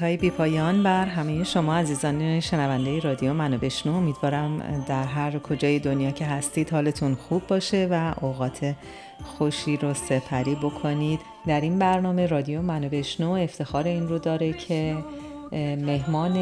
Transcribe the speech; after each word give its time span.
درودهای 0.00 0.16
بی 0.16 0.30
پایان 0.30 0.82
بر 0.82 1.06
همه 1.06 1.44
شما 1.44 1.76
عزیزان 1.76 2.40
شنونده 2.40 3.00
رادیو 3.00 3.32
منو 3.32 3.58
بشنو. 3.58 3.94
امیدوارم 3.94 4.84
در 4.88 5.04
هر 5.04 5.38
کجای 5.38 5.78
دنیا 5.78 6.10
که 6.10 6.24
هستید 6.24 6.70
حالتون 6.70 7.14
خوب 7.14 7.46
باشه 7.46 7.88
و 7.90 8.14
اوقات 8.20 8.74
خوشی 9.24 9.76
رو 9.76 9.94
سپری 9.94 10.54
بکنید. 10.54 11.20
در 11.46 11.60
این 11.60 11.78
برنامه 11.78 12.26
رادیو 12.26 12.62
منو 12.62 12.88
بشنو 12.88 13.30
افتخار 13.30 13.84
این 13.84 14.08
رو 14.08 14.18
داره 14.18 14.52
که 14.52 14.96
مهمان 15.52 16.36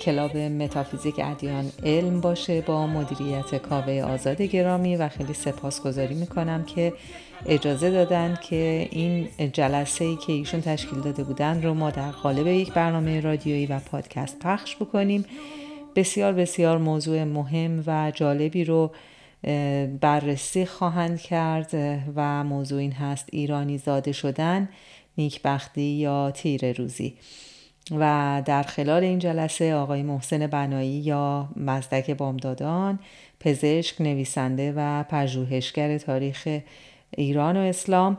کلاب 0.00 0.36
متافیزیک 0.36 1.14
ادیان 1.18 1.70
علم 1.84 2.20
باشه 2.20 2.60
با 2.60 2.86
مدیریت 2.86 3.54
کاوه 3.54 4.02
آزاد 4.02 4.42
گرامی 4.42 4.96
و 4.96 5.08
خیلی 5.08 5.34
سپاسگزاری 5.34 6.14
می‌کنم 6.14 6.64
که 6.64 6.92
اجازه 7.46 7.90
دادن 7.90 8.38
که 8.42 8.88
این 8.90 9.28
جلسه 9.52 10.04
ای 10.04 10.16
که 10.16 10.32
ایشون 10.32 10.60
تشکیل 10.60 11.00
داده 11.00 11.24
بودن 11.24 11.62
رو 11.62 11.74
ما 11.74 11.90
در 11.90 12.10
قالب 12.10 12.46
یک 12.46 12.72
برنامه 12.72 13.20
رادیویی 13.20 13.66
و 13.66 13.78
پادکست 13.78 14.38
پخش 14.38 14.76
بکنیم. 14.76 15.24
بسیار 15.96 16.32
بسیار 16.32 16.78
موضوع 16.78 17.24
مهم 17.24 17.84
و 17.86 18.12
جالبی 18.14 18.64
رو 18.64 18.90
بررسی 20.00 20.66
خواهند 20.66 21.20
کرد 21.20 21.70
و 22.16 22.44
موضوع 22.44 22.78
این 22.78 22.92
هست 22.92 23.28
ایرانی 23.32 23.78
زاده 23.78 24.12
شدن 24.12 24.68
نیکبختی 25.18 25.82
یا 25.82 26.30
تیر 26.30 26.72
روزی. 26.72 27.14
و 27.90 28.42
در 28.46 28.62
خلال 28.62 29.02
این 29.02 29.18
جلسه 29.18 29.74
آقای 29.74 30.02
محسن 30.02 30.46
بنایی 30.46 30.90
یا 30.90 31.48
مزدک 31.56 32.10
بامدادان 32.10 32.98
پزشک 33.40 34.00
نویسنده 34.00 34.72
و 34.76 35.02
پژوهشگر 35.02 35.98
تاریخ 35.98 36.48
ایران 37.10 37.56
و 37.56 37.60
اسلام 37.60 38.18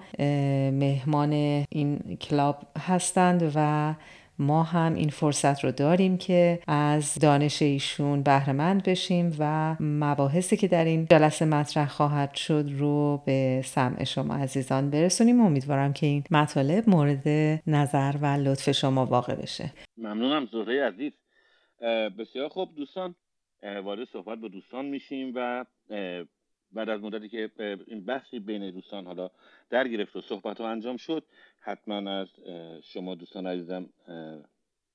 مهمان 0.80 1.34
این 1.70 2.18
کلاب 2.22 2.62
هستند 2.80 3.52
و 3.56 3.94
ما 4.40 4.64
هم 4.64 4.94
این 4.94 5.10
فرصت 5.10 5.64
رو 5.64 5.72
داریم 5.72 6.18
که 6.18 6.60
از 6.68 7.16
دانش 7.16 7.62
ایشون 7.62 8.24
بهرهمند 8.24 8.84
بشیم 8.84 9.36
و 9.40 9.76
مباحثی 9.80 10.58
که 10.58 10.68
در 10.68 10.86
این 10.86 11.06
جلسه 11.06 11.46
مطرح 11.46 11.88
خواهد 11.88 12.36
شد 12.36 12.66
رو 12.78 13.24
به 13.26 13.62
سمع 13.66 14.04
شما 14.04 14.36
عزیزان 14.36 14.90
برسونیم. 14.90 15.42
امیدوارم 15.42 15.94
که 15.94 16.06
این 16.06 16.24
مطالب 16.32 16.90
مورد 16.90 17.28
نظر 17.68 18.14
و 18.22 18.26
لطف 18.26 18.72
شما 18.72 19.06
واقع 19.06 19.36
بشه. 19.36 19.74
ممنونم 19.98 20.46
زهره 20.52 20.84
عزیز. 20.84 21.12
بسیار 22.20 22.50
خوب. 22.50 22.76
دوستان 22.76 23.16
وارد 23.84 24.08
صحبت 24.14 24.40
با 24.40 24.48
دوستان 24.48 24.86
میشیم 24.86 25.32
و 25.36 25.66
بعد 26.72 26.90
از 26.90 27.02
مدتی 27.02 27.30
که 27.30 27.50
این 27.88 28.06
بحثی 28.06 28.40
بین 28.40 28.72
دوستان 28.72 29.06
حالا 29.06 29.30
در 29.70 29.88
گرفت 29.88 30.16
و 30.16 30.22
صحبت 30.22 30.62
ها 30.62 30.70
انجام 30.70 30.98
شد 30.98 31.24
حتما 31.68 32.12
از 32.12 32.28
شما 32.84 33.16
دوستان 33.16 33.48
عزیزم 33.48 33.90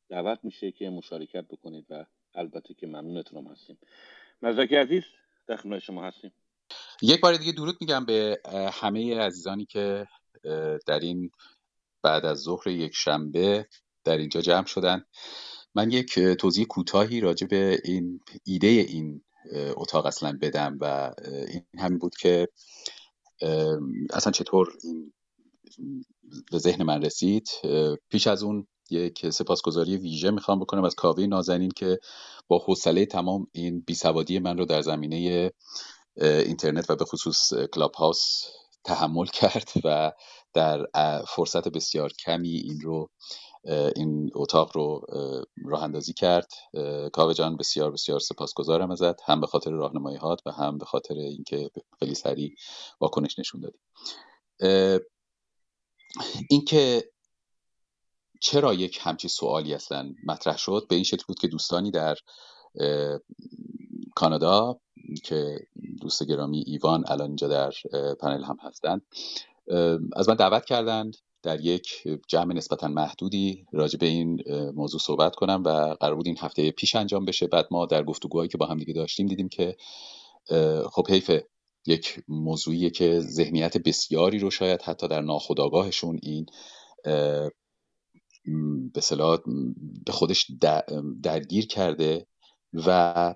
دعوت 0.08 0.38
میشه 0.42 0.72
که 0.72 0.90
مشارکت 0.90 1.44
بکنید 1.48 1.86
و 1.90 2.06
البته 2.34 2.74
که 2.74 2.86
ممنونتون 2.86 3.46
هم 3.46 3.52
هستیم. 3.52 3.78
مزدک 4.42 4.72
عزیز 4.72 5.02
در 5.46 5.78
شما 5.78 6.04
هستیم. 6.04 6.32
یک 7.02 7.20
بار 7.20 7.36
دیگه 7.36 7.52
درود 7.52 7.76
میگم 7.80 8.04
به 8.04 8.40
همه 8.72 9.18
عزیزانی 9.18 9.64
که 9.64 10.06
در 10.86 11.00
این 11.00 11.30
بعد 12.02 12.24
از 12.24 12.38
ظهر 12.38 12.68
یک 12.68 12.92
شنبه 12.94 13.66
در 14.04 14.16
اینجا 14.16 14.40
جمع 14.40 14.66
شدن. 14.66 15.04
من 15.74 15.90
یک 15.90 16.18
توضیح 16.18 16.66
کوتاهی 16.66 17.20
راجع 17.20 17.46
به 17.46 17.80
این 17.84 18.20
ایده 18.44 18.66
این 18.66 19.22
اتاق 19.76 20.06
اصلا 20.06 20.38
بدم 20.42 20.78
و 20.80 21.14
این 21.48 21.64
همین 21.78 21.98
بود 21.98 22.14
که 22.16 22.48
اصلا 24.12 24.32
چطور 24.32 24.72
این 25.78 26.04
به 26.52 26.58
ذهن 26.58 26.82
من 26.82 27.02
رسید. 27.02 27.48
پیش 28.10 28.26
از 28.26 28.42
اون 28.42 28.66
یک 28.90 29.30
سپاسگزاری 29.30 29.96
ویژه 29.96 30.30
می‌خوام 30.30 30.60
بکنم 30.60 30.84
از 30.84 30.94
کاوه 30.94 31.26
نازنین 31.26 31.70
که 31.76 31.98
با 32.48 32.58
حوصله 32.58 33.06
تمام 33.06 33.46
این 33.52 33.80
بیسوادی 33.86 34.38
من 34.38 34.58
رو 34.58 34.64
در 34.64 34.82
زمینه 34.82 35.50
اینترنت 36.16 36.90
و 36.90 36.96
به 36.96 37.04
خصوص 37.04 37.52
کلاب 37.74 37.94
هاوس 37.94 38.42
تحمل 38.84 39.26
کرد 39.26 39.70
و 39.84 40.12
در 40.54 40.86
فرصت 41.28 41.68
بسیار 41.68 42.12
کمی 42.12 42.48
این 42.48 42.80
رو 42.80 43.08
این 43.96 44.30
اتاق 44.34 44.76
رو 44.76 45.00
اه، 45.08 45.42
راه 45.64 45.82
اندازی 45.82 46.12
کرد. 46.12 46.48
کاوه 47.12 47.34
جان 47.34 47.56
بسیار 47.56 47.90
بسیار 47.92 48.20
سپاسگزارم 48.20 48.90
ازت 48.90 49.22
هم 49.30 49.40
به 49.40 49.46
خاطر 49.46 49.70
راهنمایی 49.70 50.16
هات 50.16 50.40
و 50.46 50.50
هم 50.50 50.78
به 50.78 50.84
خاطر 50.84 51.14
اینکه 51.14 51.70
خیلی 51.98 52.14
سریع 52.14 52.54
واکنش 53.00 53.38
نشون 53.38 53.60
دادی. 53.60 53.78
اینکه 56.50 57.04
چرا 58.40 58.74
یک 58.74 58.98
همچی 59.02 59.28
سوالی 59.28 59.74
اصلا 59.74 60.14
مطرح 60.26 60.56
شد 60.56 60.86
به 60.88 60.94
این 60.94 61.04
شکل 61.04 61.24
بود 61.28 61.38
که 61.38 61.48
دوستانی 61.48 61.90
در 61.90 62.16
کانادا 64.14 64.80
که 65.24 65.66
دوست 66.00 66.22
گرامی 66.22 66.64
ایوان 66.66 67.04
الان 67.06 67.26
اینجا 67.26 67.48
در 67.48 67.72
پنل 68.20 68.44
هم 68.44 68.56
هستند 68.62 69.02
از 70.16 70.28
من 70.28 70.34
دعوت 70.34 70.64
کردند 70.64 71.16
در 71.42 71.60
یک 71.60 72.02
جمع 72.28 72.54
نسبتا 72.54 72.88
محدودی 72.88 73.66
راجع 73.72 73.98
به 73.98 74.06
این 74.06 74.42
موضوع 74.74 75.00
صحبت 75.00 75.34
کنم 75.34 75.62
و 75.66 75.96
قرار 76.00 76.14
بود 76.14 76.26
این 76.26 76.38
هفته 76.40 76.70
پیش 76.70 76.96
انجام 76.96 77.24
بشه. 77.24 77.46
بعد 77.46 77.66
ما 77.70 77.86
در 77.86 78.02
گفتگوهایی 78.04 78.48
که 78.48 78.58
با 78.58 78.66
هم 78.66 78.78
دیگه 78.78 78.92
داشتیم 78.92 79.26
دیدیم 79.26 79.48
که 79.48 79.76
خب 80.90 81.08
حیف 81.08 81.30
یک 81.86 82.20
موضوعیه 82.28 82.90
که 82.90 83.20
ذهنیت 83.20 83.76
بسیاری 83.78 84.38
رو 84.38 84.50
شاید 84.50 84.82
حتی 84.82 85.08
در 85.08 85.20
ناخودآگاهشون 85.20 86.20
این 86.22 86.46
به 88.94 89.00
به 90.06 90.12
خودش 90.12 90.46
در- 90.60 90.84
درگیر 91.22 91.66
کرده 91.66 92.26
و 92.74 93.34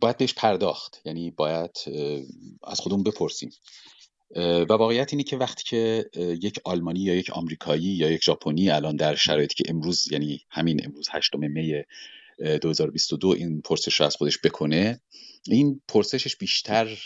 باید 0.00 0.16
بهش 0.16 0.34
پرداخت. 0.34 1.00
یعنی 1.04 1.30
باید 1.30 1.70
از 2.64 2.80
خودمون 2.80 3.02
بپرسیم. 3.02 3.50
و 4.36 4.72
واقعیت 4.72 5.12
اینه 5.12 5.22
که 5.22 5.36
وقتی 5.36 5.64
که 5.64 6.10
یک 6.42 6.60
آلمانی 6.64 7.00
یا 7.00 7.14
یک 7.14 7.30
آمریکایی 7.30 7.82
یا 7.82 8.10
یک 8.10 8.24
ژاپنی 8.24 8.70
الان 8.70 8.96
در 8.96 9.14
شرایطی 9.14 9.54
که 9.54 9.70
امروز 9.70 10.12
یعنی 10.12 10.40
همین 10.50 10.80
امروز 10.84 11.06
هشتم 11.10 11.38
می 11.38 11.74
اه، 12.40 12.58
2022 12.58 13.28
این 13.28 13.60
پرسش 13.60 14.00
رو 14.00 14.06
از 14.06 14.16
خودش 14.16 14.38
بکنه 14.44 15.00
این 15.48 15.80
پرسشش 15.88 16.36
بیشتر 16.36 16.98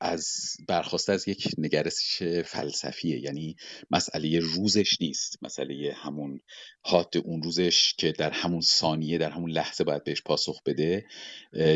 از 0.00 0.26
برخواسته 0.68 1.12
از 1.12 1.28
یک 1.28 1.48
نگرش 1.58 2.22
فلسفیه. 2.44 3.20
یعنی 3.20 3.56
مسئله 3.90 4.38
روزش 4.38 5.00
نیست. 5.00 5.38
مسئله 5.42 5.92
همون 5.96 6.40
حاد 6.80 7.14
اون 7.24 7.42
روزش 7.42 7.94
که 7.98 8.12
در 8.12 8.30
همون 8.30 8.60
ثانیه 8.60 9.18
در 9.18 9.30
همون 9.30 9.50
لحظه 9.50 9.84
باید 9.84 10.04
بهش 10.04 10.22
پاسخ 10.22 10.62
بده 10.66 11.04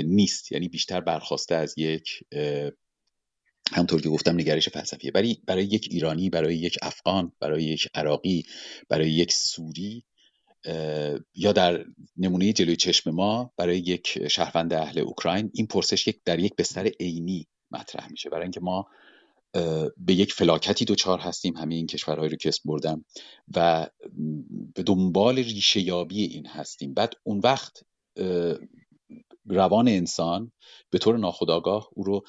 نیست. 0.05 0.53
یعنی 0.53 0.69
بیشتر 0.69 1.01
برخواسته 1.01 1.55
از 1.55 1.75
یک 1.79 2.09
اه، 2.33 2.71
همونطور 3.73 4.03
که 4.03 4.09
گفتم 4.09 4.35
نگرش 4.35 4.69
فلسفیه. 4.69 5.11
برای 5.11 5.37
برای 5.47 5.65
یک 5.65 5.89
ایرانی 5.91 6.31
برای 6.31 6.57
یک 6.57 6.79
افغان 6.83 7.33
برای 7.41 7.65
یک 7.65 7.89
عراقی 7.95 8.45
برای 8.89 9.11
یک 9.11 9.33
سوری 9.33 10.05
یا 11.35 11.53
در 11.53 11.85
نمونه 12.17 12.53
جلوی 12.53 12.77
چشم 12.77 13.11
ما 13.11 13.53
برای 13.57 13.79
یک 13.79 14.29
شهروند 14.29 14.73
اهل 14.73 14.99
اوکراین 14.99 15.51
این 15.55 15.67
پرسش 15.67 16.09
یک 16.09 16.21
در 16.25 16.39
یک 16.39 16.57
بستر 16.57 16.87
عینی 17.01 17.47
مطرح 17.71 18.11
میشه. 18.11 18.31
برای 18.31 18.43
اینکه 18.43 18.61
ما 18.61 18.87
به 19.97 20.15
یک 20.15 20.33
فلاکتی 20.33 20.85
دوچار 20.85 21.19
هستیم 21.19 21.57
همه 21.57 21.75
این 21.75 21.87
کشورهایی 21.87 22.31
رو 22.31 22.37
اسم 22.45 22.63
بردم 22.65 23.05
و 23.57 23.87
به 24.75 24.83
دنبال 24.83 25.39
ریشه 25.39 25.81
یابی 25.81 26.23
این 26.23 26.47
هستیم. 26.47 26.95
بعد 26.95 27.15
اون 27.23 27.41
وقت 27.45 27.83
روان 29.47 29.89
انسان 29.89 30.53
به 30.91 30.99
طور 30.99 31.19
ناخودآگاه 31.19 31.89
او 31.93 32.05
رو 32.05 32.23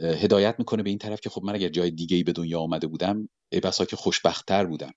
هدایت 0.00 0.54
می‌کنه 0.58 0.82
به 0.82 0.90
این 0.90 0.98
طرف 0.98 1.20
که 1.20 1.30
خب 1.30 1.42
من 1.44 1.54
اگر 1.54 1.68
جای 1.68 1.90
دیگه 1.90 2.16
ای 2.16 2.22
به 2.22 2.32
دنیا 2.32 2.60
آمده 2.60 2.86
بودم 2.86 3.28
ای 3.52 3.60
بسا 3.60 3.84
که 3.84 3.96
خوشبختتر 3.96 4.66
بودم. 4.66 4.92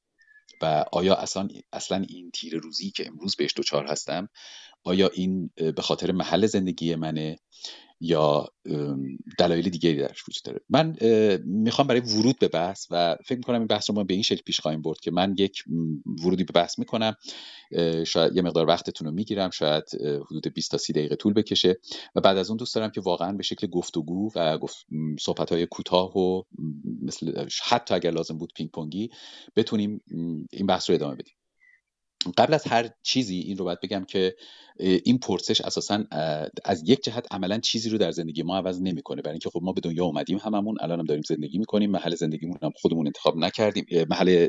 و 0.62 0.86
آیا 0.92 1.16
اصلا 1.16 1.48
اصلا 1.74 2.06
این 2.10 2.32
تیر 2.32 2.58
روزی 2.58 2.92
که 2.92 3.08
امروز 3.08 3.36
بهش 3.36 3.54
دوچار 3.56 3.86
هستم 3.86 4.30
آیا 4.84 5.10
این 5.14 5.50
به 5.58 5.82
خاطر 5.82 6.12
محل 6.12 6.46
زندگی 6.48 6.96
منه؟ 6.96 7.40
یا 8.02 8.48
دلایل 9.38 9.70
دیگری 9.70 9.96
درش 9.96 10.24
وجود 10.30 10.44
داره. 10.44 10.62
من 10.70 10.96
می‌خوام 11.46 11.88
برای 11.88 12.02
ورود 12.02 12.40
به 12.40 12.48
بحث 12.48 12.88
و 12.92 13.18
فکر 13.26 13.38
می‌کنم 13.38 13.60
این 13.60 13.68
بحث 13.68 13.90
رو 13.90 13.96
ما 13.96 14.04
به 14.04 14.14
این 14.14 14.24
شکل 14.24 14.42
پیش 14.46 14.60
خواهیم 14.60 14.82
برد 14.82 15.00
که 15.00 15.12
من 15.12 15.36
یک 15.38 15.64
ورودی 16.24 16.44
به 16.44 16.52
بحث 16.54 16.80
می‌کنم. 16.80 17.16
شاید 18.08 18.36
یه 18.36 18.42
مقدار 18.42 18.68
وقتتون 18.68 19.08
رو 19.08 19.14
می‌گیرم. 19.14 19.50
شاید 19.50 19.84
حدود 20.26 20.48
20 20.54 20.72
تا 20.72 20.78
30 20.78 20.94
دقیقه 20.94 21.16
طول 21.16 21.34
بکشه 21.34 21.78
و 22.16 22.22
بعد 22.22 22.38
از 22.38 22.50
اون 22.50 22.58
دوست 22.58 22.76
دارم 22.76 22.90
که 22.90 23.02
واقعا 23.02 23.32
به 23.32 23.44
شکل 23.44 23.68
گفتگو 23.68 24.32
و 24.36 24.60
صحبت 25.20 25.52
های 25.52 25.66
کوتاه 25.66 26.18
و 26.18 26.44
مثل 27.02 27.48
حتی 27.64 27.96
اگر 27.96 28.12
لازم 28.12 28.38
بود 28.38 28.54
پینگ 28.56 28.72
پونگی 28.72 29.10
بتونیم 29.56 30.02
این 30.52 30.66
بحث 30.68 30.90
رو 30.90 30.96
ادامه 30.96 31.16
بدیم. 31.16 31.34
قبل 32.38 32.54
از 32.54 32.68
هر 32.68 32.90
چیزی 33.04 33.40
این 33.40 33.58
رو 33.58 33.66
باید 33.66 33.80
بگم 33.84 34.06
که 34.06 34.36
این 34.80 35.18
پرسش 35.20 35.62
اساسا 35.62 36.04
از 36.66 36.90
یک 36.90 37.04
جهت 37.04 37.26
عملا 37.32 37.60
چیزی 37.60 37.90
رو 37.90 37.98
در 37.98 38.12
زندگی 38.12 38.44
ما 38.44 38.58
عوض 38.58 38.82
نمی‌کنه. 38.82 39.22
برای 39.22 39.34
اینکه 39.34 39.50
خب 39.50 39.60
ما 39.64 39.74
به 39.74 39.82
دنیا 39.82 40.06
اومدیم 40.06 40.38
هممون 40.38 40.78
الان 40.82 41.00
هم 41.00 41.06
داریم 41.06 41.24
زندگی 41.28 41.58
می‌کنیم 41.58 41.92
محل 41.92 42.16
زندگیمون 42.16 42.58
هم 42.64 42.72
خودمون 42.76 43.08
انتخاب 43.08 43.38
نکردیم 43.38 43.86
محل 44.10 44.48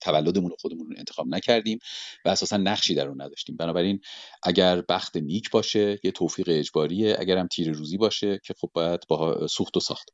تولدمون 0.00 0.50
رو 0.50 0.56
خودمون 0.60 0.94
انتخاب 0.98 1.26
نکردیم 1.28 1.78
و 2.24 2.28
اساسا 2.28 2.56
نقشی 2.56 2.94
در 2.94 3.08
اون 3.08 3.22
نداشتیم. 3.22 3.56
بنابراین 3.56 4.00
اگر 4.42 4.82
بخت 4.88 5.16
نیک 5.16 5.50
باشه 5.50 6.00
یه 6.04 6.10
توفیق 6.10 6.48
اجباریه 6.48 7.16
اگر 7.18 7.38
هم 7.38 7.46
تیر 7.46 7.72
روزی 7.72 7.96
باشه 7.96 8.40
که 8.44 8.54
خب 8.60 8.70
باید 8.74 9.00
با 9.08 9.46
سوخت 9.46 9.76
و 9.76 9.80
ساخت. 9.80 10.08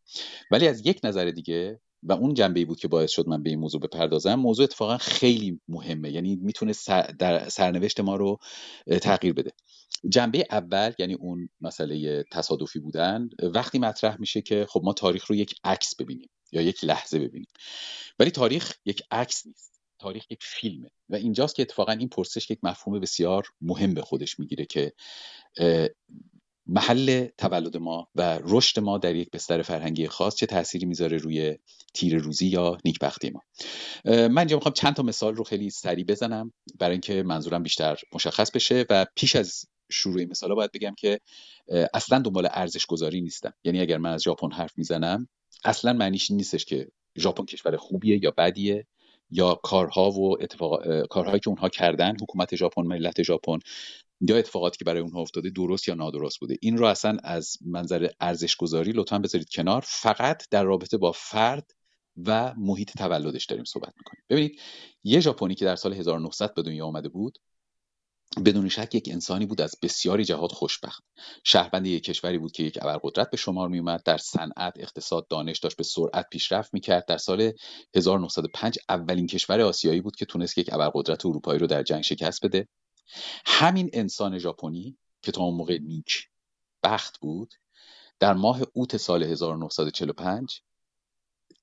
ولی 0.51 0.69
از 0.69 0.87
یک 0.87 1.01
نظر 1.05 1.31
دیگه 1.31 1.81
و 2.09 2.13
اون 2.13 2.35
جنبه 2.35 2.65
بود 2.65 2.79
که 2.79 2.89
باعث 2.89 3.11
شد 3.11 3.29
من 3.29 3.43
به 3.43 3.51
این 3.51 3.59
موضوع 3.59 3.81
بپردازم 3.81 4.35
موضوع 4.35 4.65
اتفاقا 4.65 4.99
خیلی 4.99 5.61
مهمه. 5.69 6.11
یعنی 6.11 6.37
می‌تونه 6.37 6.73
در 7.19 7.49
سرنوشت 7.49 8.01
ما 8.01 8.17
رو 8.17 8.39
تغییر 9.03 9.33
بده. 9.33 9.51
جنبه 10.09 10.47
اول 10.51 10.93
یعنی 10.99 11.15
اون 11.15 11.49
مسئله 11.61 12.25
تصادفی 12.33 12.79
بودن 12.79 13.29
وقتی 13.43 13.79
مطرح 13.79 14.21
میشه 14.21 14.43
که 14.43 14.67
خب 14.69 14.81
ما 14.85 14.93
تاریخ 14.93 15.27
رو 15.27 15.37
یک 15.37 15.55
عکس 15.65 15.97
ببینیم 15.97 16.29
یا 16.53 16.63
یک 16.63 16.85
لحظه 16.85 17.19
ببینیم. 17.19 17.49
ولی 18.19 18.31
تاریخ 18.31 18.73
یک 18.85 19.03
عکس 19.11 19.47
نیست. 19.47 19.81
تاریخ 19.99 20.31
یک 20.31 20.39
فیلمه. 20.43 20.91
و 21.09 21.15
اینجاست 21.15 21.55
که 21.55 21.63
اتفاقا 21.63 21.93
این 21.93 22.09
پرسش 22.09 22.51
یک 22.51 22.59
مفهوم 22.63 23.01
بسیار 23.01 23.47
مهم 23.61 23.95
به 23.95 24.03
خودش 24.03 24.39
می‌گیره 24.39 24.65
که 24.65 24.93
محل 26.67 27.27
تولد 27.39 27.77
ما 27.77 28.09
و 28.15 28.39
رشد 28.43 28.81
ما 28.81 28.99
در 28.99 29.15
یک 29.15 29.31
بستر 29.31 29.63
فرهنگی 29.63 30.09
خاص 30.09 30.35
چه 30.35 30.47
تأثیری 30.47 30.87
می‌ذاره 30.87 31.17
روی 31.17 31.59
تیر 31.95 32.19
روزی 32.19 32.47
یا 32.47 32.79
نیکبختی 32.85 33.31
ما؟ 33.31 33.41
من 34.05 34.39
اینجا 34.39 34.57
می‌خوام 34.57 34.73
چند 34.73 34.95
تا 34.95 35.03
مثال 35.03 35.35
رو 35.35 35.45
خیلی 35.45 35.71
سریع 35.71 36.05
بزنم 36.05 36.53
برای 36.79 36.93
اینکه 36.93 37.23
منظورم 37.23 37.63
بیشتر 37.63 37.97
مشخص 38.13 38.51
بشه 38.51 38.85
و 38.91 39.07
پیش 39.15 39.37
از 39.37 39.65
شروع 39.91 40.19
این 40.19 40.29
مثالا 40.31 40.55
باید 40.55 40.73
بگم 40.73 40.95
که 40.99 41.21
اصلا 41.95 42.19
دنبال 42.19 42.49
ارزش 42.51 42.87
گذاری 42.87 43.21
نیستم. 43.21 43.53
یعنی 43.65 43.81
اگر 43.81 43.99
من 43.99 44.13
از 44.13 44.23
ژاپن 44.23 44.51
حرف 44.51 44.73
می‌زنم 44.77 45.29
اصلا 45.65 45.93
معنیش 45.93 46.31
نیستش 46.31 46.65
که 46.65 46.89
ژاپن 47.19 47.45
کشور 47.45 47.77
خوبیه 47.77 48.25
یا 48.25 48.31
بدیه 48.39 48.87
یا 49.31 49.55
کارها 49.55 50.11
و 50.11 50.43
اتفاق 50.43 51.07
کارهایی 51.07 51.41
که 51.41 51.49
اونها 51.49 51.69
کردن 51.69 52.17
حکومت 52.23 52.57
ژاپن 52.57 52.83
ملت 52.83 53.23
ژاپن 53.23 53.59
یا 54.21 54.37
اتفاقاتی 54.37 54.79
که 54.79 54.85
برای 54.85 55.01
اونها 55.01 55.21
افتاده 55.21 55.51
درست 55.51 55.89
یا 55.89 55.95
نادرست 55.95 56.41
بوده. 56.41 56.57
این 56.63 56.77
رو 56.77 56.87
اصلا 56.87 57.17
از 57.25 57.57
منظر 57.67 58.09
ارزش 58.21 58.57
گذاری 58.57 58.93
لطفا 58.93 59.19
بذارید 59.19 59.49
کنار. 59.49 59.85
فقط 59.87 60.43
در 60.51 60.65
رابطه 60.65 60.97
با 60.97 61.13
فرد 61.13 61.71
و 62.27 62.55
محیط 62.57 62.99
تولدش 62.99 63.45
داریم 63.47 63.65
صحبت 63.65 63.93
می‌کنیم. 63.97 64.23
ببینید 64.31 64.61
یه 65.05 65.21
ژاپنی 65.21 65.55
که 65.55 65.65
در 65.65 65.77
سال 65.77 65.93
1900 65.95 66.55
به 66.55 66.63
دنیا 66.63 66.87
آمده 66.87 67.09
بود 67.09 67.39
بدون 68.45 68.69
شک 68.69 68.95
یک 68.95 69.09
انسانی 69.13 69.47
بود 69.47 69.61
از 69.61 69.75
بسیاری 69.83 70.25
جهات 70.25 70.53
خوشبخت. 70.53 71.05
شهروند 71.45 71.87
یک 71.87 72.05
کشوری 72.05 72.39
بود 72.39 72.53
که 72.53 72.63
یک 72.63 72.79
ابرقدرت 72.83 73.31
به 73.31 73.37
شمار 73.37 73.69
می 73.69 73.79
اومد 73.79 74.03
در 74.05 74.19
صنعت 74.19 74.73
اقتصاد 74.77 75.29
دانش 75.29 75.59
داشت 75.59 75.77
به 75.77 75.85
سرعت 75.85 76.27
پیشرفت 76.31 76.75
می‌کرد. 76.75 77.05
در 77.09 77.19
سال 77.19 77.53
1905 77.97 78.79
اولین 78.89 79.27
کشور 79.27 79.61
آسیایی 79.61 80.01
بود 80.01 80.17
که 80.17 80.25
تونست 80.25 80.59
یک 80.59 80.71
ابرقدرت 80.73 81.27
اروپایی 81.27 81.59
رو 81.59 81.67
در 81.67 81.83
جنگ 81.83 82.03
شکست 82.03 82.47
بده. 82.47 82.69
همین 83.47 83.91
انسان 83.93 84.39
ژاپنی 84.39 84.99
که 85.23 85.33
تا 85.33 85.43
اون 85.43 85.55
موقع 85.55 85.79
نیک 85.79 86.29
بخت 86.83 87.19
بود 87.19 87.55
در 88.19 88.35
ماه 88.35 88.61
اوت 88.73 88.97
سال 88.97 89.23
1945 89.23 90.63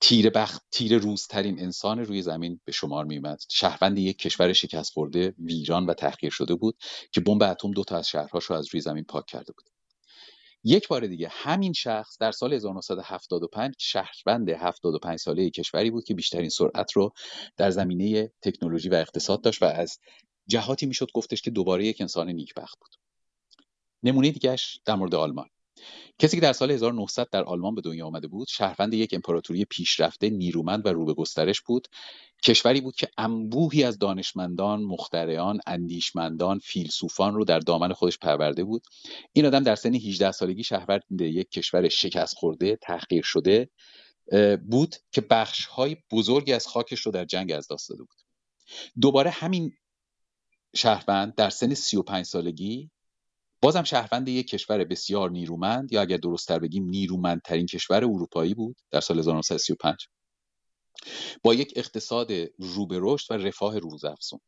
تیر 0.00 0.30
بخت 0.30 0.62
تیر 0.70 0.98
روزترین 0.98 1.60
انسان 1.60 1.98
روی 1.98 2.22
زمین 2.22 2.60
به 2.64 2.72
شمار 2.72 3.04
میومد 3.04 3.40
شهروند 3.48 3.98
یک 3.98 4.18
کشور 4.18 4.52
شکست 4.52 4.92
خورده 4.92 5.34
ویران 5.38 5.86
و 5.86 5.94
تحقیر 5.94 6.30
شده 6.30 6.54
بود 6.54 6.76
که 7.12 7.20
بمب 7.20 7.42
اتم 7.42 7.70
دو 7.70 7.84
تا 7.84 7.96
از 7.96 8.08
شهرهاش 8.08 8.44
رو 8.44 8.56
از 8.56 8.68
روی 8.72 8.80
زمین 8.80 9.04
پاک 9.04 9.26
کرده 9.26 9.52
بود. 9.52 9.70
یک 10.64 10.88
بار 10.88 11.06
دیگه 11.06 11.28
همین 11.30 11.72
شخص 11.72 12.18
در 12.20 12.32
سال 12.32 12.52
1975 12.52 13.74
شهروند 13.78 14.50
75 14.50 15.18
ساله 15.18 15.50
کشوری 15.50 15.90
بود 15.90 16.04
که 16.04 16.14
بیشترین 16.14 16.48
سرعت 16.48 16.92
رو 16.92 17.12
در 17.56 17.70
زمینه 17.70 18.32
تکنولوژی 18.42 18.88
و 18.88 18.94
اقتصاد 18.94 19.42
داشت 19.42 19.62
و 19.62 19.66
از 19.66 19.98
جهاتی 20.46 20.86
می‌شد 20.86 21.08
گفتش 21.14 21.42
که 21.42 21.50
دوباره 21.50 21.86
یک 21.86 22.00
انسان 22.00 22.30
نیکبخت 22.30 22.78
بود. 22.80 22.90
نمونه 24.02 24.30
دیگهش 24.30 24.80
در 24.84 24.94
مورد 24.94 25.14
آلمان. 25.14 25.48
کسی 26.18 26.36
که 26.36 26.40
در 26.40 26.52
سال 26.52 26.70
1900 26.70 27.28
در 27.30 27.44
آلمان 27.44 27.74
به 27.74 27.80
دنیا 27.80 28.06
آمده 28.06 28.28
بود 28.28 28.48
شهروند 28.48 28.94
یک 28.94 29.14
امپراتوری 29.14 29.64
پیشرفته 29.64 30.30
نیرومند 30.30 30.86
و 30.86 30.88
رو 30.88 31.04
به 31.04 31.14
گسترش 31.14 31.60
بود. 31.60 31.88
کشوری 32.42 32.80
بود 32.80 32.96
که 32.96 33.08
انبوهی 33.18 33.84
از 33.84 33.98
دانشمندان 33.98 34.82
مخترعان 34.82 35.60
اندیشمندان 35.66 36.58
فیلسوفان 36.58 37.34
رو 37.34 37.44
در 37.44 37.58
دامن 37.58 37.92
خودش 37.92 38.18
پرورده 38.18 38.64
بود. 38.64 38.82
این 39.32 39.46
آدم 39.46 39.62
در 39.62 39.74
سن 39.74 39.94
18 39.94 40.32
سالگی 40.32 40.64
شهروند 40.64 41.02
یک 41.20 41.50
کشور 41.50 41.88
شکست 41.88 42.34
خورده 42.34 42.76
تحقیر 42.76 43.22
شده 43.22 43.70
بود 44.70 44.96
که 45.12 45.20
بخش 45.20 45.66
های 45.66 45.96
بزرگی 46.12 46.52
از 46.52 46.66
خاکش 46.66 47.00
رو 47.00 47.12
در 47.12 47.24
جنگ 47.24 47.52
از 47.52 47.68
دست 47.72 47.88
داده 47.88 48.02
بود. 48.02 48.16
دوباره 49.00 49.30
همین 49.30 49.72
شهروند 50.74 51.34
در 51.34 51.50
سن 51.50 51.74
35 51.74 52.24
سالگی 52.24 52.90
بازم 53.62 53.82
شهروند 53.82 54.28
یک 54.28 54.48
کشور 54.48 54.84
بسیار 54.84 55.30
نیرومند 55.30 55.92
یا 55.92 56.00
اگر 56.00 56.16
درستتر 56.16 56.58
بگیم 56.58 56.84
نیرومندترین 56.84 57.66
کشور 57.66 57.96
اروپایی 57.96 58.54
بود 58.54 58.76
در 58.90 59.00
سال 59.00 59.18
1935 59.18 60.08
با 61.42 61.54
یک 61.54 61.72
اقتصاد 61.76 62.32
رو 62.58 62.86
به 62.86 62.98
رشد 63.00 63.32
و 63.32 63.36
رفاه 63.36 63.78
روزافزون. 63.78 64.40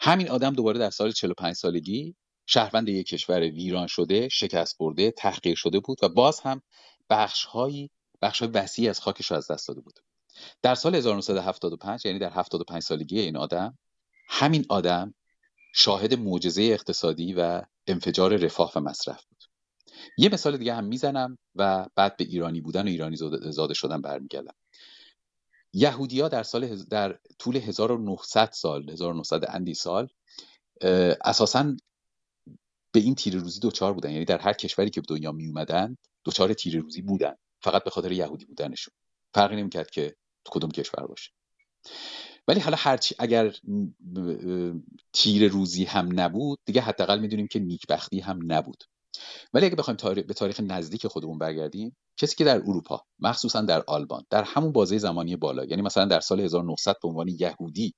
همین 0.00 0.30
آدم 0.30 0.52
دوباره 0.52 0.78
در 0.78 0.90
سال 0.90 1.12
45 1.12 1.54
سالگی 1.54 2.16
شهروند 2.46 2.88
یک 2.88 3.06
کشور 3.06 3.40
ویران 3.40 3.86
شده 3.86 4.28
شکست 4.28 4.78
برده 4.78 5.10
تحقیر 5.10 5.54
شده 5.54 5.80
بود 5.80 5.98
و 6.02 6.08
باز 6.08 6.40
هم 6.40 6.62
بخشهایی 7.10 7.90
بخش 8.22 8.42
وسیعی 8.54 8.88
از 8.88 9.00
خاکش 9.00 9.30
رو 9.30 9.36
از 9.36 9.50
دست 9.50 9.68
داده 9.68 9.80
بود. 9.80 10.00
در 10.62 10.74
سال 10.74 10.94
1975 10.94 12.06
یعنی 12.06 12.18
در 12.18 12.30
75 12.30 12.82
سالگی 12.82 13.20
این 13.20 13.36
آدم 13.36 13.78
همین 14.28 14.64
آدم 14.68 15.14
شاهد 15.72 16.14
معجزه 16.14 16.62
اقتصادی 16.62 17.34
و 17.34 17.62
انفجار 17.86 18.36
رفاه 18.36 18.72
و 18.76 18.80
مصرف 18.80 19.24
بود. 19.24 19.44
یه 20.18 20.28
مثال 20.32 20.56
دیگه 20.56 20.74
هم 20.74 20.84
می‌زنم 20.84 21.38
و 21.54 21.86
بعد 21.94 22.16
به 22.16 22.24
ایرانی 22.24 22.60
بودن 22.60 22.82
و 22.82 22.88
ایرانی 22.88 23.16
زاده 23.50 23.74
شدن 23.74 24.00
برمیگردم. 24.00 24.54
یهودیا 25.72 26.28
در 26.28 26.42
سال 26.42 26.76
در 26.76 27.18
طول 27.38 27.56
1900 27.56 28.50
سال 28.52 28.90
1900 28.90 29.44
اندی 29.48 29.74
سال 29.74 30.08
اساسا 31.24 31.76
به 32.92 33.00
این 33.00 33.14
تیر 33.14 33.36
روزی 33.36 33.60
دوچار 33.60 33.92
بودن. 33.92 34.10
یعنی 34.10 34.24
در 34.24 34.38
هر 34.38 34.52
کشوری 34.52 34.90
که 34.90 35.00
به 35.00 35.06
دنیا 35.08 35.32
می 35.32 35.46
اومدن 35.46 35.96
دوچار 36.24 36.52
تیر 36.52 36.80
روزی 36.80 37.02
بودن. 37.02 37.34
فقط 37.62 37.84
به 37.84 37.90
خاطر 37.90 38.12
یهودی 38.12 38.44
بودنشون. 38.44 38.94
فرقی 39.34 39.56
نمی‌کرد 39.56 39.90
که 39.90 40.16
تو 40.44 40.52
کدوم 40.58 40.70
کشور 40.70 41.06
باشه. 41.06 41.30
ولی 42.48 42.60
حالا 42.60 42.76
هرچی 42.80 43.14
اگر 43.18 43.54
تیر 45.12 45.48
روزی 45.48 45.84
هم 45.84 46.20
نبود 46.20 46.58
دیگه 46.64 46.80
حداقل 46.80 47.18
می‌دونیم 47.20 47.46
که 47.46 47.58
نیکبختی 47.58 48.20
هم 48.20 48.38
نبود. 48.52 48.84
ولی 49.54 49.66
اگه 49.66 49.76
بخوایم 49.76 49.96
تاریخ 49.96 50.26
به 50.26 50.34
تاریخ 50.34 50.60
نزدیک 50.60 51.06
خودمون 51.06 51.38
برگردیم 51.38 51.96
کسی 52.16 52.36
که 52.36 52.44
در 52.44 52.56
اروپا 52.56 53.02
مخصوصا 53.18 53.60
در 53.60 53.82
آلمان 53.86 54.24
در 54.30 54.42
همون 54.42 54.72
بازه 54.72 54.98
زمانی 54.98 55.36
بالا 55.36 55.64
یعنی 55.64 55.82
مثلا 55.82 56.04
در 56.04 56.20
سال 56.20 56.40
1900 56.40 56.96
به 57.02 57.08
عنوان 57.08 57.28
یهودی 57.28 57.94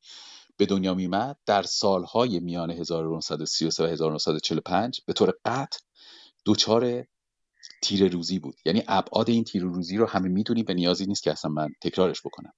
به 0.57 0.67
دنیا 0.67 0.95
میمد 0.95 1.37
در 1.47 1.63
سالهای 1.63 2.41
میان 2.41 2.71
1933 2.71 3.85
و 3.85 3.87
1945 3.87 5.01
به 5.07 5.13
طور 5.13 5.35
قطع 5.45 5.79
دچار 6.47 7.05
تیر 7.83 8.13
روزی 8.13 8.39
بود. 8.39 8.55
یعنی 8.65 8.83
ابعاد 8.89 9.31
این 9.31 9.45
تیر 9.45 9.63
روزی 9.63 9.97
رو 9.97 10.07
همه 10.07 10.29
می‌دونیم 10.29 10.65
و 10.69 10.73
نیازی 10.73 11.07
نیست 11.07 11.23
که 11.23 11.33
اصلا 11.33 11.51
من 11.51 11.69
تکرارش 11.83 12.21
بکنم. 12.21 12.53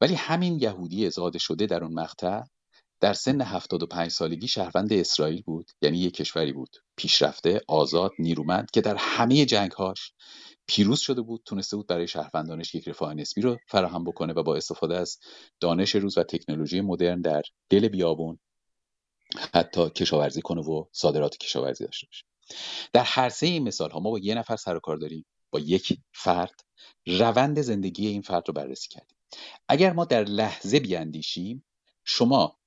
ولی 0.00 0.14
همین 0.14 0.58
یهودی 0.60 1.10
زاده 1.10 1.38
شده 1.38 1.66
در 1.66 1.84
اون 1.84 1.94
مقطع 1.94 2.42
در 3.00 3.12
سن 3.12 3.40
75 3.40 4.10
سالگی 4.10 4.48
شهروند 4.48 4.92
اسرائیل 4.92 5.42
بود 5.42 5.70
یعنی 5.82 5.98
یک 5.98 6.14
کشوری 6.14 6.52
بود. 6.52 6.76
پیشرفته 6.96 7.60
آزاد 7.68 8.10
نیرومند 8.18 8.70
که 8.70 8.80
در 8.80 8.96
همه 8.98 9.44
جنگهاش 9.44 10.12
پیروز 10.66 11.00
شده 11.00 11.22
بود 11.22 11.42
تونسته 11.44 11.76
بود 11.76 11.86
برای 11.86 12.08
شهروندانش 12.08 12.74
یک 12.74 12.88
رفاه 12.88 13.14
نسبی 13.14 13.40
رو 13.40 13.58
فراهم 13.68 14.04
بکنه 14.04 14.32
و 14.32 14.42
با 14.42 14.56
استفاده 14.56 14.96
از 14.96 15.18
دانش 15.60 15.94
روز 15.94 16.18
و 16.18 16.22
تکنولوژی 16.22 16.80
مدرن 16.80 17.20
در 17.20 17.42
دل 17.70 17.88
بیابون 17.88 18.38
حتی 19.54 19.90
کشاورزی 19.90 20.42
کنه 20.42 20.60
و 20.60 20.84
صادرات 20.92 21.36
کشاورزی 21.36 21.84
داشته 21.84 22.06
باشه. 22.06 22.24
در 22.92 23.04
هر 23.04 23.28
سه 23.28 23.46
این 23.46 23.62
مثال 23.62 23.90
ها 23.90 24.00
ما 24.00 24.10
با 24.10 24.18
یه 24.18 24.34
نفر 24.34 24.56
سر 24.56 24.76
و 24.76 24.80
کار 24.80 24.96
داریم 24.96 25.26
با 25.50 25.58
یک 25.58 25.98
فرد. 26.12 26.60
روند 27.06 27.60
زندگی 27.60 28.06
این 28.06 28.22
فرد 28.22 28.42
رو 28.46 28.54
بررسی 28.54 28.88
کردیم. 28.88 29.18
اگر 29.68 29.92
ما 29.92 30.04
در 30.04 30.24
لحظه 30.24 30.80
بیاندیشیم 30.80 31.64
شما 32.04 32.58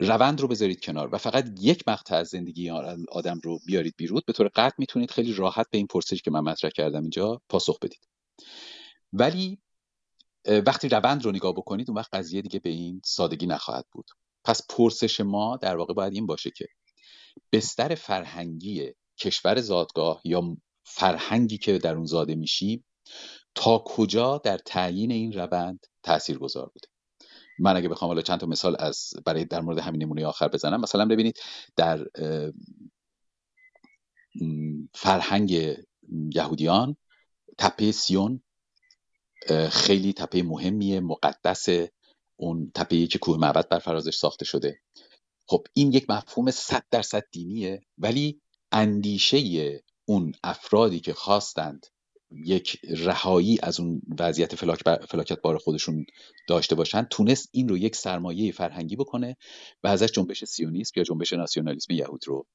روند 0.00 0.40
رو 0.40 0.48
بذارید 0.48 0.80
کنار 0.80 1.14
و 1.14 1.18
فقط 1.18 1.44
یک 1.60 1.88
مقطع 1.88 2.16
از 2.16 2.28
زندگی 2.28 2.70
آدم 3.12 3.40
رو 3.44 3.58
بیارید 3.66 3.94
بیرون 3.96 4.20
به 4.26 4.32
طور 4.32 4.50
قطع 4.54 4.74
می‌تونید 4.78 5.10
خیلی 5.10 5.32
راحت 5.32 5.66
به 5.70 5.78
این 5.78 5.86
پرسشی 5.86 6.22
که 6.22 6.30
من 6.30 6.40
مطرح 6.40 6.70
کردم 6.70 7.00
اینجا 7.00 7.40
پاسخ 7.48 7.78
بدید. 7.78 8.08
ولی 9.12 9.58
وقتی 10.66 10.88
روند 10.88 11.24
رو 11.24 11.32
نگاه 11.32 11.52
بکنید 11.52 11.90
اون 11.90 11.98
وقت 11.98 12.14
قضیه 12.14 12.42
دیگه 12.42 12.58
به 12.58 12.70
این 12.70 13.02
سادگی 13.04 13.46
نخواهد 13.46 13.86
بود. 13.92 14.10
پس 14.44 14.66
پرسش 14.68 15.20
ما 15.20 15.56
در 15.56 15.76
واقع 15.76 15.94
باید 15.94 16.14
این 16.14 16.26
باشه 16.26 16.50
که 16.50 16.66
بستر 17.52 17.94
فرهنگی 17.94 18.92
کشور 19.18 19.60
زادگاه 19.60 20.20
یا 20.24 20.56
فرهنگی 20.84 21.58
که 21.58 21.78
در 21.78 21.94
اون 21.96 22.06
زاده 22.06 22.34
میشیم 22.34 22.84
تا 23.54 23.82
کجا 23.86 24.38
در 24.38 24.58
تعیین 24.58 25.10
این 25.10 25.32
روند 25.32 25.86
تأثیر 26.02 26.38
گذار 26.38 26.70
بوده. 26.74 26.88
من 27.58 27.76
اگه 27.76 27.88
بخوام 27.88 28.08
حالا 28.08 28.22
چند 28.22 28.40
تا 28.40 28.46
مثال 28.46 28.76
از 28.78 29.10
برای 29.26 29.44
در 29.44 29.60
مورد 29.60 29.78
همین 29.78 30.02
نمونه 30.02 30.26
آخر 30.26 30.48
بزنم 30.48 30.80
مثلا 30.80 31.06
ببینید 31.06 31.38
در 31.76 32.06
فرهنگ 34.94 35.76
یهودیان 36.34 36.96
تپه 37.58 37.92
سیون 37.92 38.42
خیلی 39.70 40.12
تپه 40.12 40.42
مهمیه 40.42 41.00
مقدس 41.00 41.68
اون 42.36 42.70
تپه 42.74 43.06
که 43.06 43.18
کوه 43.18 43.38
معبد 43.38 43.68
بر 43.68 43.78
فرازش 43.78 44.16
ساخته 44.16 44.44
شده. 44.44 44.80
خب 45.46 45.66
این 45.72 45.92
یک 45.92 46.10
مفهوم 46.10 46.50
صد 46.50 46.84
درصد 46.90 47.22
دینیه 47.32 47.80
ولی 47.98 48.40
اندیشه 48.72 49.82
اون 50.04 50.32
افرادی 50.44 51.00
که 51.00 51.14
خواستند 51.14 51.86
یک 52.46 52.76
رهایی 52.98 53.58
از 53.62 53.80
اون 53.80 54.02
وضعیت 54.20 54.54
فلاک 54.54 54.80
فلاکت 55.08 55.40
بار 55.40 55.58
خودشون 55.58 56.04
داشته 56.48 56.74
باشن 56.74 57.02
تونست 57.02 57.48
این 57.52 57.68
رو 57.68 57.78
یک 57.78 57.96
سرمایه 57.96 58.52
فرهنگی 58.52 58.96
بکنه 58.96 59.36
و 59.84 59.88
ازش 59.88 60.12
جنبش 60.12 60.44
سیونیسم 60.44 60.92
یا 60.96 61.04
جنبش 61.04 61.32
ناسیونالیسم 61.32 61.92
یهود 61.92 62.20
رو 62.26 62.46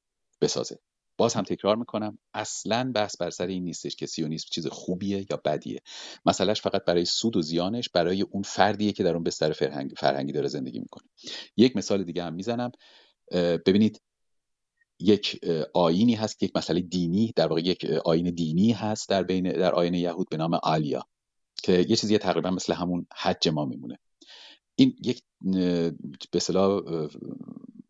بسازه. 0.42 0.80
باز 1.18 1.34
هم 1.34 1.44
تکرار 1.44 1.76
می‌کنم 1.76 2.18
اصلا 2.34 2.92
بحث 2.96 3.18
بر 3.18 3.30
سر 3.30 3.48
این 3.48 3.64
نیستش 3.64 3.96
که 3.96 4.06
سیونیسم 4.06 4.48
چیز 4.52 4.68
خوبیه 4.68 5.26
یا 5.30 5.42
بدیه. 5.46 5.80
مسئلهش 6.26 6.62
فقط 6.62 6.86
برای 6.86 7.06
سود 7.06 7.38
و 7.38 7.42
زیانش 7.42 7.90
برای 7.90 8.22
اون 8.22 8.44
فردیه 8.44 8.92
که 8.92 9.04
در 9.04 9.14
اون 9.14 9.24
بستر 9.24 9.52
فرهنگ 9.52 9.92
فرهنگی 9.98 10.32
داره 10.32 10.48
زندگی 10.48 10.80
می‌کنه. 10.80 11.10
یک 11.58 11.76
مثال 11.76 12.04
دیگه 12.04 12.24
هم 12.24 12.34
می‌زنم. 12.34 12.72
ببینید 13.66 14.02
یک 15.00 15.40
آینی 15.74 16.16
هست 16.16 16.44
یک 16.44 16.52
مسئله 16.56 16.82
دینی 16.82 17.34
در 17.36 17.48
واقع 17.48 17.62
یک 17.62 17.86
آین 17.86 18.30
دینی 18.30 18.72
هست 18.72 19.10
در 19.10 19.24
بین 19.24 19.52
در 19.52 19.72
آین 19.72 19.94
یهود 19.94 20.30
به 20.30 20.38
نام 20.38 20.60
آلیا 20.64 21.04
که 21.64 21.86
یه 21.90 21.96
چیزی 21.96 22.18
تقریبا 22.18 22.50
مثل 22.50 22.74
همون 22.74 23.08
حج 23.16 23.48
ما 23.48 23.66
میمونه. 23.66 24.00
این 24.76 24.96
یک 25.04 25.24
به 26.32 26.38
اصطلاح 26.38 26.82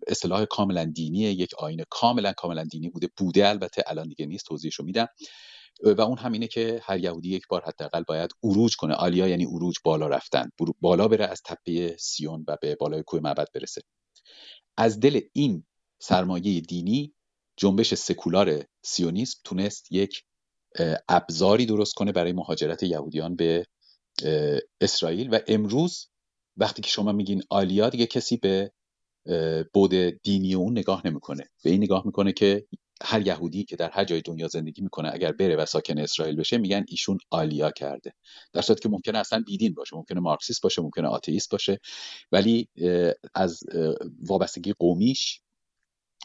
اصطلاح 0.07 0.45
کاملا 0.45 0.85
دینیه 0.85 1.31
یک 1.31 1.53
آین 1.57 1.83
کاملا 1.89 2.33
کاملا 2.33 2.63
دینی 2.63 2.89
بوده 2.89 3.09
بوده 3.17 3.50
البته 3.50 3.83
الان 3.88 4.07
دیگه 4.07 4.25
نیست 4.25 4.45
توضیحشو 4.45 4.83
میدم. 4.83 5.07
و 5.83 6.01
اون 6.01 6.17
همینه 6.17 6.47
که 6.47 6.81
هر 6.83 7.00
یهودی 7.00 7.29
یک 7.29 7.47
بار 7.50 7.63
حداقل 7.65 8.03
باید 8.03 8.31
اروج 8.43 8.75
کنه. 8.75 8.93
آلیا 8.93 9.27
یعنی 9.27 9.45
اروج 9.45 9.75
بالا 9.83 10.07
رفتن. 10.07 10.50
بالا 10.81 11.07
بره 11.07 11.25
از 11.25 11.41
تپه 11.45 11.97
سیون 12.00 12.45
و 12.47 12.57
به 12.62 12.75
بالای 12.75 13.03
کوه 13.03 13.19
معبد 13.19 13.47
برسه. 13.53 13.81
از 14.77 15.00
دل 15.00 15.19
این 15.33 15.65
سرمایه 16.07 16.62
دینی 16.62 17.13
جنبش 17.57 17.93
سکولار 17.93 18.65
سیونیسم 18.83 19.39
تونست 19.43 19.91
یک 19.91 20.24
ابزاری 21.09 21.65
درست 21.65 21.93
کنه 21.93 22.12
برای 22.12 22.31
مهاجرت 22.31 22.83
یهودیان 22.83 23.35
به 23.35 23.65
اسرائیل. 24.81 25.29
و 25.33 25.39
امروز 25.47 26.07
وقتی 26.57 26.81
که 26.81 26.89
شما 26.89 27.12
میگین 27.12 27.43
آلیا 27.50 27.89
دیگه 27.89 28.05
کسی 28.05 28.38
به 28.38 28.71
بود 29.74 29.93
دینی 30.24 30.53
اون 30.53 30.77
نگاه 30.77 31.07
نمی‌کنه. 31.07 31.43
به 31.63 31.69
این 31.69 31.83
نگاه 31.83 32.05
می‌کنه 32.05 32.31
که 32.33 32.67
هر 33.01 33.27
یهودی 33.27 33.63
که 33.63 33.75
در 33.75 33.89
هر 33.89 34.03
جای 34.03 34.21
دنیا 34.21 34.47
زندگی 34.47 34.81
می‌کنه 34.81 35.09
اگر 35.13 35.31
بره 35.31 35.55
و 35.55 35.65
ساکن 35.65 36.00
اسرائیل 36.00 36.35
بشه 36.35 36.57
میگن 36.57 36.85
ایشون 36.88 37.17
آلیا 37.31 37.71
کرده. 37.71 38.13
در 38.53 38.62
صورتی 38.62 38.81
که 38.81 38.89
ممکنه 38.89 39.17
اصلا 39.17 39.43
بیدین 39.45 39.74
باشه 39.74 39.95
ممکنه 39.95 40.19
مارکسیست 40.19 40.62
باشه 40.62 40.81
ممکنه 40.81 41.07
آتئیست 41.07 41.51
باشه. 41.51 41.79
ولی 42.31 42.69
از 43.35 43.59
وابستگی 44.21 44.74
قومیش 44.74 45.41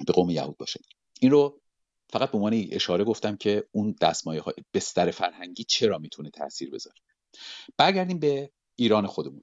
به 0.06 0.12
قوم 0.12 0.30
یهود 0.30 0.56
باشه. 0.56 0.80
این 1.20 1.30
رو 1.30 1.60
فقط 2.08 2.30
به 2.30 2.38
عنوان 2.38 2.66
اشاره 2.70 3.04
گفتم 3.04 3.36
که 3.36 3.64
اون 3.72 3.94
دستمایه 4.00 4.40
های 4.40 4.54
بستر 4.74 5.10
فرهنگی 5.10 5.64
چرا 5.64 5.98
می‌تونه 5.98 6.30
تاثیر 6.30 6.70
بذاره؟ 6.70 6.96
برگردیم 7.76 8.18
به 8.18 8.50
ایران 8.76 9.06
خودمون. 9.06 9.42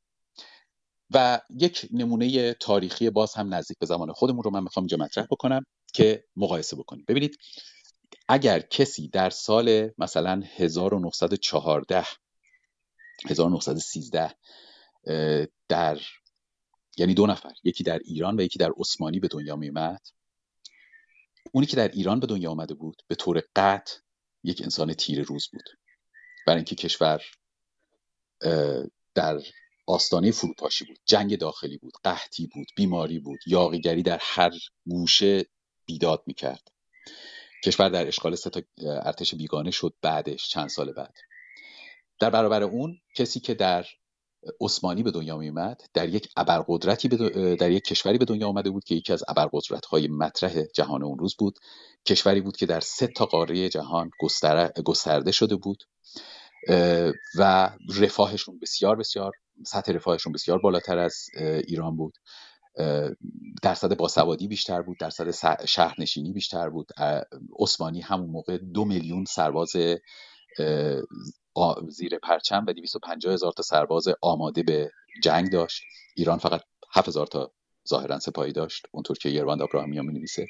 و 1.12 1.42
یک 1.58 1.88
نمونه 1.92 2.54
تاریخی 2.54 3.10
باز 3.10 3.34
هم 3.34 3.54
نزدیک 3.54 3.78
به 3.80 3.86
زمان 3.86 4.14
خودمون 4.14 4.44
رو 4.44 4.52
من 4.52 4.64
می‌خوام 4.64 4.84
اینجا 4.84 4.98
مطرح 4.98 5.26
بکنم 5.32 5.66
که 5.94 6.24
مقایسه 6.36 6.76
بکنیم. 6.76 7.06
ببینید 7.08 7.38
اگر 8.28 8.60
کسی 8.60 9.08
در 9.08 9.30
سال 9.30 9.90
مثلا 9.98 10.44
1914 10.56 12.06
1913 13.30 14.36
در 15.70 16.00
یعنی 16.98 17.14
دو 17.14 17.28
نفر 17.28 17.54
یکی 17.64 17.84
در 17.84 18.00
ایران 18.06 18.40
و 18.40 18.42
یکی 18.42 18.60
در 18.60 18.72
عثمانی 18.78 19.20
به 19.20 19.28
دنیا 19.28 19.56
میمد 19.56 20.02
اونی 21.52 21.68
که 21.68 21.76
در 21.76 21.88
ایران 21.88 22.20
به 22.20 22.28
دنیا 22.28 22.52
آمده 22.52 22.74
بود 22.74 23.02
به 23.08 23.16
طور 23.16 23.44
قطع 23.56 23.98
یک 24.44 24.62
انسان 24.62 24.94
تیر 24.94 25.24
روز 25.24 25.48
بود. 25.54 25.70
برای 26.48 26.58
اینکه 26.58 26.76
کشور 26.76 27.22
در 29.16 29.40
آستانه 29.88 30.32
فروپاشی 30.32 30.86
بود. 30.86 31.00
جنگ 31.06 31.38
داخلی 31.38 31.78
بود 31.78 31.94
قحطی 32.04 32.48
بود 32.48 32.68
بیماری 32.76 33.20
بود 33.20 33.40
یاقیگری 33.46 34.04
در 34.04 34.18
هر 34.22 34.52
گوشه 34.86 35.46
بیداد 35.86 36.24
می‌کرد. 36.26 36.72
کشور 37.66 37.90
در 37.90 38.08
اشغال 38.08 38.36
ستا 38.36 38.62
ارتش 38.78 39.36
بیگانه 39.36 39.72
شد 39.72 39.94
بعدش 40.02 40.50
چند 40.50 40.70
سال 40.70 40.92
بعد. 40.94 41.14
در 42.20 42.30
برابر 42.30 42.64
اون 42.64 42.98
کسی 43.16 43.40
که 43.40 43.54
در 43.54 43.86
عثمانی 44.62 45.04
به 45.04 45.12
دنیا 45.12 45.38
میومد 45.38 45.82
در 45.94 46.10
یک 46.10 46.30
ابرقدرتی 46.38 47.08
در 47.56 47.72
یک 47.72 47.84
کشوری 47.84 48.18
به 48.18 48.26
دنیا 48.26 48.48
آمده 48.48 48.70
بود 48.70 48.84
که 48.84 48.96
یکی 48.96 49.14
از 49.14 49.24
ابرقدرت 49.28 49.86
های 49.86 50.08
مطرح 50.08 50.64
جهان 50.64 51.04
اون 51.04 51.20
روز 51.20 51.36
بود. 51.36 51.60
کشوری 52.06 52.42
بود 52.42 52.58
که 52.58 52.66
در 52.66 52.80
سه 52.80 53.08
تا 53.08 53.26
قاره 53.26 53.70
جهان 53.70 54.12
گسترده 54.86 55.32
شده 55.32 55.56
بود 55.56 55.84
و 57.38 57.72
رفاهشون 58.00 58.60
بسیار 58.60 58.96
بسیار 58.96 59.32
سطح 59.66 59.92
رفاهشون 59.92 60.34
بسیار 60.34 60.60
بالاتر 60.60 60.98
از 60.98 61.26
ایران 61.68 61.98
بود. 61.98 62.14
درصد 63.64 63.98
باسوادی 63.98 64.48
بیشتر 64.48 64.82
بود 64.82 64.98
درصد 65.00 65.66
شهرنشینی 65.66 66.32
بیشتر 66.32 66.70
بود. 66.70 66.92
عثمانی 67.60 68.02
همون 68.02 68.30
موقع 68.30 68.58
دو 68.58 68.86
میلیون 68.86 69.26
سرباز 69.26 69.76
زیر 71.90 72.20
پرچم 72.24 72.66
و 72.68 72.74
250 72.74 73.34
هزار 73.34 73.52
تا 73.52 73.64
سرباز 73.64 74.08
آماده 74.22 74.64
به 74.64 74.92
جنگ 75.24 75.52
داشت. 75.52 75.82
ایران 76.16 76.38
فقط 76.38 76.62
7 76.94 77.08
هزار 77.08 77.28
تا 77.28 77.52
ظاهرا 77.90 78.20
سپاهی 78.20 78.52
داشت. 78.52 78.86
اونطور 78.92 79.18
که 79.18 79.30
یرواند 79.30 79.62
ابراهیمی 79.62 80.00
می 80.00 80.14
نویسه 80.14 80.48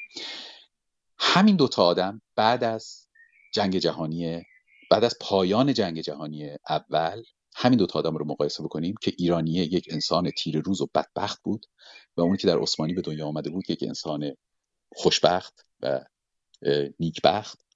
همین 1.18 1.56
دوتا 1.56 1.84
آدم 1.84 2.22
بعد 2.36 2.64
از 2.64 3.08
جنگ 3.54 3.78
جهانی 3.78 4.42
بعد 4.90 5.04
از 5.04 5.16
پایان 5.20 5.74
جنگ 5.74 6.00
جهانی 6.00 6.50
اول 6.68 7.22
همین 7.54 7.78
دوتا 7.78 7.98
آدم 7.98 8.16
رو 8.16 8.24
مقایسه 8.24 8.62
بکنیم 8.62 8.94
که 9.02 9.12
ایرانیه 9.18 9.64
یک 9.64 9.88
انسان 9.90 10.30
تیر 10.30 10.60
روز 10.60 10.80
و 10.80 10.88
بدبخت 10.94 11.42
بود 11.42 11.66
و 12.16 12.20
اونی 12.20 12.36
که 12.36 12.46
در 12.46 12.58
عثمانی 12.58 12.94
به 12.94 13.02
دنیا 13.02 13.26
آمده 13.26 13.50
بود 13.50 13.70
یک 13.70 13.84
انسان 13.86 14.34
خوشبخت 14.92 15.66
و 15.80 16.00
نیکبخت. 17.00 17.67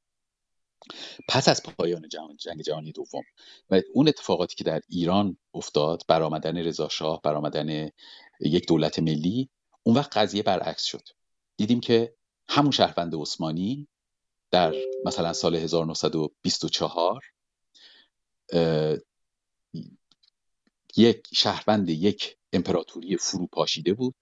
پس 1.29 1.49
از 1.49 1.62
پایان 1.62 2.09
جهان 2.09 2.37
جنگ 2.37 2.62
جهانی 2.62 2.93
دوم 2.93 3.23
و 3.71 3.81
اون 3.95 4.09
اتفاقاتی 4.09 4.55
که 4.55 4.65
در 4.65 4.81
ایران 4.89 5.37
افتاد 5.55 6.03
برآمدن 6.09 6.57
رضا 6.57 6.89
شاه 6.89 7.21
برآمدن 7.23 7.91
یک 8.41 8.69
دولت 8.69 8.99
ملی 8.99 9.49
اون 9.83 9.97
وقت 9.97 10.17
قضیه 10.17 10.43
برعکس 10.43 10.85
شد. 10.85 11.09
دیدیم 11.57 11.81
که 11.81 12.15
همون 12.49 12.71
شهروند 12.71 13.15
عثمانی 13.15 13.89
در 14.51 14.75
مثلا 15.05 15.33
سال 15.33 15.57
1924 15.57 17.23
یک 20.97 21.29
شهروند 21.35 21.91
یک 21.91 22.37
امپراتوری 22.53 23.17
فروپاشیده 23.17 23.95
بود. 23.95 24.15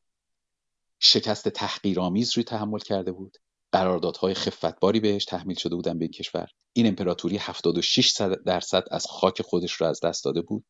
شکست 0.98 1.48
تحقیرآمیز 1.48 2.36
روی 2.36 2.44
تحمل 2.44 2.78
کرده 2.78 3.12
بود. 3.12 3.38
قراردادهای 3.72 4.34
خفتباری 4.34 5.00
بهش 5.00 5.24
تحمیل 5.24 5.56
شده 5.56 5.76
بودن 5.76 5.98
به 5.98 6.04
این 6.04 6.12
کشور. 6.12 6.48
این 6.72 6.86
امپراتوری 6.86 7.36
76 7.36 8.22
درصد 8.46 8.84
از 8.90 9.06
خاک 9.06 9.42
خودش 9.42 9.72
رو 9.72 9.86
از 9.86 10.00
دست 10.00 10.24
داده 10.24 10.42
بود 10.42 10.64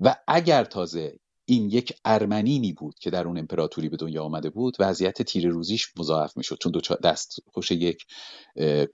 و 0.00 0.16
اگر 0.28 0.64
تازه 0.64 1.18
این 1.44 1.70
یک 1.70 1.92
ارمنینی 2.04 2.72
بود 2.72 2.98
که 2.98 3.10
در 3.10 3.26
اون 3.26 3.38
امپراتوری 3.38 3.88
به 3.88 3.96
دنیا 3.96 4.24
آمده 4.24 4.50
بود 4.50 4.76
وضعیت 4.78 5.22
تیر 5.22 5.48
روزیش 5.48 5.92
مضاعف 5.98 6.36
می‌شد 6.36 6.58
چون 6.60 6.72
دست 7.04 7.36
خوش 7.46 7.70
یک 7.70 8.06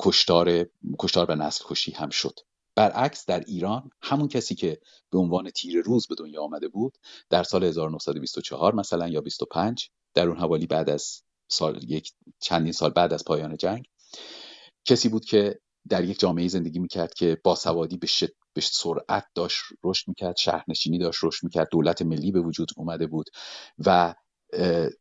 کشتار 0.01 0.67
کشتار 0.99 1.27
به 1.27 1.35
نسل 1.35 1.65
کشی 1.69 1.93
هم 1.93 2.11
شد. 2.11 2.41
برعکس 2.77 3.27
در 3.27 3.41
ایران 3.41 3.91
همون 4.03 4.29
کسی 4.29 4.55
که 4.55 4.81
به 5.11 5.19
عنوان 5.19 5.51
تیر 5.51 5.83
روز 5.83 6.07
به 6.07 6.15
دنیا 6.15 6.43
آمده 6.43 6.69
بود 6.69 6.99
در 7.31 7.43
سال 7.43 7.65
1924 7.65 8.75
مثلا 8.75 9.09
یا 9.09 9.21
25 9.21 9.91
در 10.15 10.29
اون 10.29 10.39
حوالی 10.39 10.67
بعد 10.67 10.91
از 10.91 11.23
سال 11.49 11.85
یک 11.91 12.13
چندین 12.41 12.73
سال 12.73 12.91
بعد 12.91 13.13
از 13.13 13.25
پایان 13.25 13.57
جنگ 13.57 13.87
کسی 14.85 15.09
بود 15.09 15.25
که 15.25 15.61
در 15.89 16.05
یک 16.05 16.19
جامعه 16.19 16.49
زندگی 16.49 16.79
می‌کرد 16.79 17.15
که 17.15 17.41
باسوادی 17.45 17.97
به, 17.97 18.07
شد... 18.07 18.29
به 18.53 18.61
سرعت 18.61 19.27
داشت 19.35 19.63
رشد 19.85 20.09
می‌کرد 20.09 20.37
شهرنشینی 20.37 20.99
داشت 20.99 21.25
رشد 21.25 21.45
می‌کرد 21.45 21.69
دولت 21.71 22.03
ملی 22.03 22.33
به 22.33 22.41
وجود 22.41 22.69
اومده 22.77 23.07
بود 23.07 23.31
و 23.79 24.15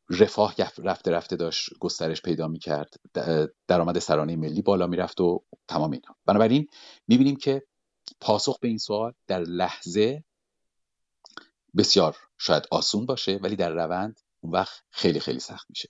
رفاه 0.09 0.55
رفته 0.77 1.11
رفته 1.11 1.35
داشت 1.35 1.69
گسترش 1.79 2.21
پیدا 2.21 2.47
می‌کرد 2.47 2.93
درآمد 3.67 3.99
سرانه 3.99 4.35
ملی 4.35 4.61
بالا 4.61 4.87
می‌رفت 4.87 5.21
و 5.21 5.43
تمام 5.67 5.91
اینا. 5.91 6.15
بنابراین 6.25 6.67
می‌بینیم 7.07 7.35
که 7.35 7.63
پاسخ 8.21 8.59
به 8.59 8.67
این 8.67 8.77
سوال 8.77 9.13
در 9.27 9.39
لحظه 9.39 10.23
بسیار 11.77 12.17
شاید 12.37 12.63
آسون 12.71 13.05
باشه 13.05 13.39
ولی 13.43 13.55
در 13.55 13.69
روند 13.69 14.19
اون 14.43 14.53
وقت 14.53 14.83
خیلی 14.89 15.19
خیلی 15.19 15.39
سخت 15.39 15.67
میشه. 15.69 15.89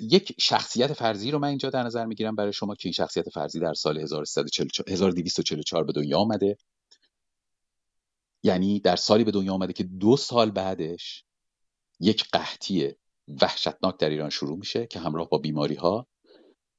یک 0.00 0.34
شخصیت 0.40 0.92
فرضی 0.92 1.30
رو 1.30 1.38
من 1.38 1.48
اینجا 1.48 1.70
در 1.70 1.82
نظر 1.82 2.06
می‌گیرم 2.06 2.36
برای 2.36 2.52
شما 2.52 2.74
که 2.74 2.86
این 2.86 2.92
شخصیت 2.92 3.28
فرضی 3.28 3.60
در 3.60 3.74
سال 3.74 3.98
1244 3.98 5.84
به 5.84 5.92
دنیا 5.92 6.18
آمده. 6.18 6.56
یعنی 8.42 8.80
در 8.80 8.96
سالی 8.96 9.24
به 9.24 9.30
دنیا 9.30 9.54
آمده 9.54 9.72
که 9.72 9.84
دو 9.84 10.16
سال 10.16 10.50
بعدش 10.50 11.24
یک 12.00 12.24
قحطی 12.32 12.94
وحشتناک 13.42 13.98
در 13.98 14.08
ایران 14.08 14.30
شروع 14.30 14.58
میشه 14.58 14.86
که 14.86 14.98
همراه 15.00 15.28
با 15.28 15.38
بیماری 15.38 15.74
ها 15.74 16.06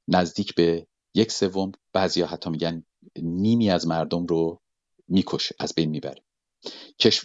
نزدیک 0.07 0.55
به 0.55 0.87
یک 1.13 1.31
سوم. 1.31 1.71
بعضی 1.93 2.21
حتی 2.21 2.49
میگن 2.49 2.83
نیمی 3.15 3.69
از 3.69 3.87
مردم 3.87 4.25
رو 4.25 4.61
می‌کشه 5.07 5.55
از 5.59 5.73
بین 5.75 5.89
می‌بره. 5.89 6.23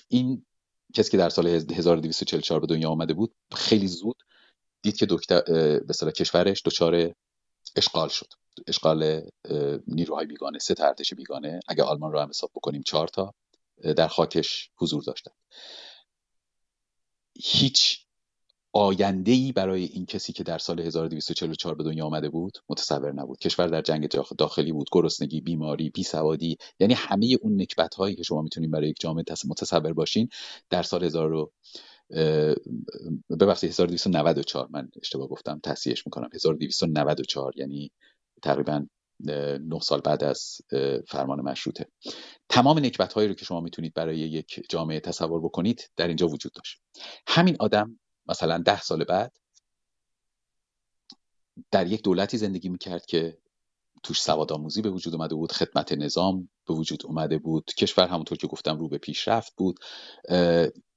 این 0.08 0.46
کسی 0.94 1.10
که 1.10 1.16
در 1.16 1.28
سال 1.28 1.46
1244 1.46 2.60
به 2.60 2.66
دنیا 2.66 2.90
آمده 2.90 3.14
بود 3.14 3.34
خیلی 3.52 3.86
زود 3.88 4.22
دید 4.82 4.96
که 4.96 5.06
دکتر 5.10 5.40
به 6.04 6.12
کشورش 6.12 6.62
دچار 6.64 7.14
اشغال 7.76 8.08
شد. 8.08 8.32
اشغال 8.66 9.22
نیروهای 9.86 10.26
بیگانه 10.26 10.58
سه 10.58 10.74
ارتش 10.78 11.14
بیگانه. 11.14 11.60
اگه 11.68 11.82
آلمان 11.82 12.12
رو 12.12 12.20
هم 12.20 12.28
حساب 12.28 12.50
بکنیم 12.54 12.82
چهار 12.86 13.08
تا 13.08 13.34
در 13.96 14.08
خاکش 14.08 14.70
حضور 14.76 15.02
داشتن. 15.02 15.32
هیچ 17.34 18.03
آینده 18.76 19.32
ای 19.32 19.52
برای 19.52 19.84
این 19.84 20.06
کسی 20.06 20.32
که 20.32 20.44
در 20.44 20.58
سال 20.58 20.80
1244 20.80 21.74
به 21.74 21.84
دنیا 21.84 22.06
آمده 22.06 22.28
بود 22.28 22.58
متصور 22.68 23.12
نبود. 23.12 23.38
کشور 23.38 23.66
در 23.66 23.82
جنگ 23.82 24.08
داخلی 24.38 24.72
بود. 24.72 24.88
گرسنگی 24.92 25.40
بیماری 25.40 25.90
بیسوادی 25.90 26.56
یعنی 26.80 26.94
همه 26.94 27.36
اون 27.42 27.60
نکبت 27.62 27.94
هایی 27.94 28.16
که 28.16 28.22
شما 28.22 28.42
می‌تونید 28.42 28.70
برای 28.70 28.88
یک 28.88 28.96
جامعه 29.00 29.24
متصور 29.48 29.92
باشین 29.92 30.28
در 30.70 30.82
سال 30.82 31.04
1000 31.04 31.50
ببخشید 33.40 33.70
1294 33.70 34.68
من 34.70 34.88
اشتباه 35.02 35.28
گفتم. 35.28 35.60
تصحیحش 35.62 36.06
می‌کنم. 36.06 36.28
1294 36.34 37.52
یعنی 37.56 37.90
تقریبا 38.42 38.86
نه 39.20 39.80
سال 39.82 40.00
بعد 40.00 40.24
از 40.24 40.56
فرمان 41.08 41.40
مشروطه. 41.40 41.86
تمام 42.48 42.78
نکبت 42.78 43.12
هایی 43.12 43.28
رو 43.28 43.34
که 43.34 43.44
شما 43.44 43.60
می‌تونید 43.60 43.94
برای 43.94 44.18
یک 44.18 44.60
جامعه 44.68 45.00
تصور 45.00 45.40
بکنید 45.40 45.90
در 45.96 46.08
اینجا 46.08 46.28
وجود 46.28 46.52
داشت. 46.52 46.80
همین 47.26 47.56
آدم 47.60 47.98
مثلا 48.26 48.58
ده 48.58 48.80
سال 48.80 49.04
بعد 49.04 49.36
در 51.70 51.86
یک 51.86 52.02
دولتی 52.02 52.38
زندگی 52.38 52.68
می‌کرد 52.68 53.06
که 53.06 53.38
توش 54.02 54.22
سواد 54.22 54.52
آموزی 54.52 54.82
به 54.82 54.90
وجود 54.90 55.14
اومده 55.14 55.34
بود 55.34 55.52
خدمت 55.52 55.92
نظام 55.92 56.48
به 56.66 56.74
وجود 56.74 57.06
اومده 57.06 57.38
بود 57.38 57.64
کشور 57.64 58.06
همونطور 58.06 58.38
که 58.38 58.46
گفتم 58.46 58.78
رو 58.78 58.88
به 58.88 58.98
پیشرفت 58.98 59.54
بود 59.56 59.80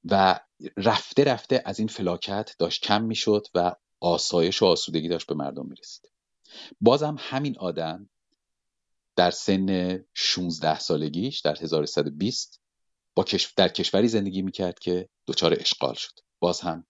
و 0.06 0.40
رفته 0.78 1.24
رفته 1.24 1.62
از 1.66 1.80
این 1.80 1.88
فلاکت 1.88 2.56
داشت 2.60 2.84
کم 2.84 3.04
می‌شد 3.04 3.48
و 3.56 3.76
آسایش 4.00 4.62
و 4.62 4.66
آسودگی 4.66 5.08
داشت 5.08 5.28
به 5.28 5.36
مردم 5.36 5.66
می‌رسید. 5.66 6.12
بازم 6.82 7.16
همین 7.20 7.58
آدم 7.58 8.10
در 9.16 9.32
سن 9.32 10.00
16 10.13 10.80
سالگیش 10.80 11.40
در 11.40 11.58
1120 11.62 12.62
با 13.16 13.26
در 13.56 13.70
کشوری 13.70 14.08
زندگی 14.08 14.42
می‌کرد 14.42 14.80
که 14.80 15.10
دچار 15.28 15.54
اشغال 15.60 15.94
شد. 15.94 16.20
باز 16.40 16.62
هم 16.62 16.86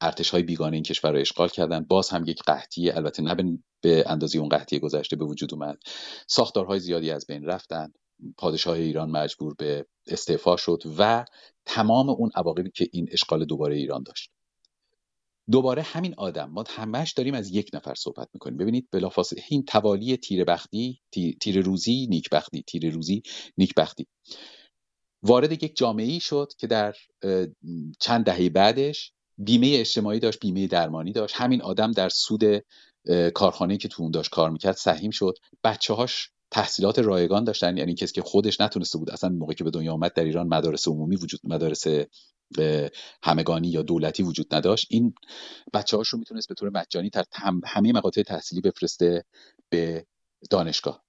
ارتش 0.00 0.30
های 0.30 0.42
بیگانه 0.42 0.76
این 0.76 0.82
کشور 0.82 1.12
رو 1.12 1.18
اشغال 1.18 1.48
کردن. 1.48 1.84
باز 1.84 2.10
هم 2.10 2.24
یک 2.26 2.42
قحطی 2.42 2.90
البته 2.90 3.22
نه 3.22 3.58
به 3.80 4.04
اندازه 4.06 4.38
اون 4.38 4.48
قحطی 4.48 4.78
گذشته 4.78 5.16
به 5.16 5.24
وجود 5.24 5.54
اومد. 5.54 5.78
ساختارهای 6.26 6.80
زیادی 6.80 7.10
از 7.10 7.26
بین 7.26 7.44
رفتن. 7.44 7.92
پادشاه 8.38 8.76
ایران 8.76 9.10
مجبور 9.10 9.54
به 9.58 9.86
استعفا 10.06 10.56
شد 10.56 10.82
و 10.98 11.24
تمام 11.66 12.10
اون 12.10 12.30
عواقبی 12.34 12.70
که 12.74 12.88
این 12.92 13.08
اشغال 13.12 13.44
دوباره 13.44 13.76
ایران 13.76 14.02
داشت. 14.02 14.30
دوباره 15.50 15.82
همین 15.82 16.14
آدم 16.16 16.50
ما 16.50 16.64
همش 16.68 17.12
داریم 17.12 17.34
از 17.34 17.50
یک 17.50 17.70
نفر 17.74 17.94
صحبت 17.94 18.28
می‌کنیم. 18.34 18.56
ببینید 18.56 18.88
بلافاصله 18.92 19.42
این 19.48 19.64
توالی 19.64 20.16
تیر 20.16 20.44
بختی 20.44 21.00
تیر 21.40 21.60
روزی 21.60 22.06
نیک 22.06 22.30
بختی 22.30 22.62
تیر 22.62 22.90
روزی 22.90 23.22
نیک 23.58 23.74
بختی 23.74 24.06
وارد 25.22 25.62
یک 25.62 25.76
جامعه 25.76 26.06
ای 26.06 26.20
شد 26.20 26.52
که 26.58 26.66
در 26.66 26.94
چند 28.00 28.24
دهه 28.24 28.48
بعدش 28.48 29.12
بیمه 29.44 29.70
اجتماعی 29.74 30.18
داشت 30.18 30.40
بیمه 30.40 30.66
درمانی 30.66 31.12
داشت. 31.12 31.34
همین 31.38 31.62
آدم 31.62 31.92
در 31.92 32.08
سود 32.08 32.42
کارخانه 33.34 33.76
که 33.76 33.88
تو 33.88 34.02
اون 34.02 34.10
داشت 34.10 34.30
کار 34.30 34.50
می‌کرد 34.50 34.76
سهیم 34.76 35.10
شد. 35.10 35.34
بچه 35.64 35.94
هاش 35.94 36.30
تحصیلات 36.50 36.98
رایگان 36.98 37.44
داشتن 37.44 37.76
یعنی 37.76 37.94
کسی 37.94 38.12
که 38.12 38.22
خودش 38.22 38.60
نتونسته 38.60 38.98
بود 38.98 39.10
اصلا 39.10 39.30
موقعی 39.30 39.54
که 39.54 39.64
به 39.64 39.70
دنیا 39.70 39.92
آمد 39.92 40.12
در 40.12 40.24
ایران 40.24 40.48
مدارس 40.48 40.88
عمومی 40.88 41.16
وجود 41.16 41.40
مدارس 41.44 41.86
همگانی 43.22 43.68
یا 43.68 43.82
دولتی 43.82 44.22
وجود 44.22 44.54
نداشت. 44.54 44.86
این 44.90 45.14
بچه 45.72 45.96
هاش 45.96 46.08
رو 46.08 46.18
می‌تونست 46.18 46.48
به 46.48 46.54
طور 46.54 46.70
مجانی 46.70 47.10
در 47.10 47.24
همه 47.66 47.92
مقاطع 47.92 48.22
تحصیلی 48.22 48.60
بفرسته 48.60 49.24
به 49.68 50.06
دانشگاه. 50.50 51.04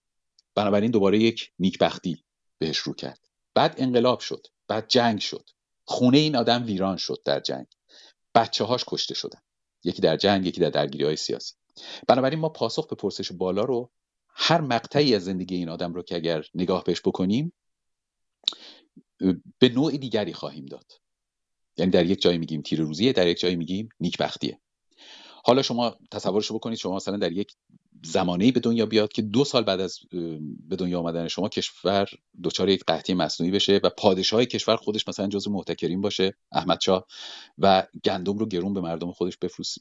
بنابراین 0.56 0.92
دوباره 0.92 1.20
یک 1.20 1.52
نیکبختی 1.60 2.24
بهش 2.58 2.78
رو 2.78 2.94
کرد. 2.94 3.20
بعد 3.56 3.76
انقلاب 3.78 4.20
شد. 4.20 4.48
بعد 4.68 4.88
جنگ 4.88 5.20
شد. 5.20 5.50
خونه 5.86 6.18
این 6.18 6.36
آدم 6.36 6.66
ویران 6.66 6.98
شد 6.98 7.18
در 7.26 7.40
جنگ. 7.40 7.66
بچه 8.36 8.64
هاش 8.64 8.84
کشته 8.88 9.14
شدن. 9.14 9.40
یکی 9.84 10.02
در 10.02 10.18
جنگ 10.18 10.46
یکی 10.46 10.62
در 10.62 10.70
درگیری 10.70 11.04
های 11.04 11.16
سیاسی. 11.16 11.54
بنابراین 12.08 12.40
ما 12.40 12.50
پاسخ 12.50 12.88
به 12.88 12.96
پرسش 12.96 13.32
بالا 13.32 13.64
رو 13.64 13.92
هر 14.28 14.62
مقطعی 14.62 15.16
از 15.16 15.24
زندگی 15.24 15.56
این 15.56 15.70
آدم 15.70 15.94
رو 15.94 16.04
که 16.04 16.16
اگر 16.16 16.44
نگاه 16.56 16.84
بهش 16.84 17.02
بکنیم 17.02 17.54
به 19.60 19.70
نوع 19.70 19.98
دیگری 19.98 20.34
خواهیم 20.34 20.66
داد. 20.66 20.92
یعنی 21.78 21.92
در 21.92 22.06
یک 22.06 22.22
جایی 22.22 22.38
میگیم 22.38 22.62
تیر 22.62 22.82
روزیه 22.82 23.14
در 23.14 23.28
یک 23.28 23.40
جایی 23.40 23.56
میگیم 23.56 23.90
نیکبختیه. 24.00 24.60
حالا 25.46 25.62
شما 25.62 25.96
تصورش 26.12 26.52
بکنید 26.52 26.78
شما 26.78 26.96
مثلا 26.96 27.18
در 27.18 27.32
یک 27.32 27.56
زمانه 28.04 28.52
به 28.52 28.60
دنیا 28.60 28.86
بیاد 28.86 29.12
که 29.12 29.22
دو 29.22 29.44
سال 29.44 29.64
بعد 29.64 29.80
از 29.80 30.00
به 30.68 30.76
دنیا 30.76 31.00
آمدن 31.00 31.28
شما 31.28 31.50
کشور 31.50 32.10
دچار 32.44 32.70
یک 32.70 32.84
قحطی 32.88 33.14
مصنوعی 33.14 33.52
بشه 33.52 33.80
و 33.84 33.90
پادشاه 33.90 34.46
کشور 34.46 34.76
خودش 34.76 35.08
مثلا 35.08 35.28
جزو 35.28 35.52
محتکرین 35.52 36.02
باشه 36.02 36.34
احمد 36.52 36.82
شاه 36.82 37.08
و 37.58 37.88
گندم 38.06 38.38
رو 38.38 38.46
گرون 38.46 38.74
به 38.74 38.82
مردم 38.82 39.12
خودش 39.12 39.38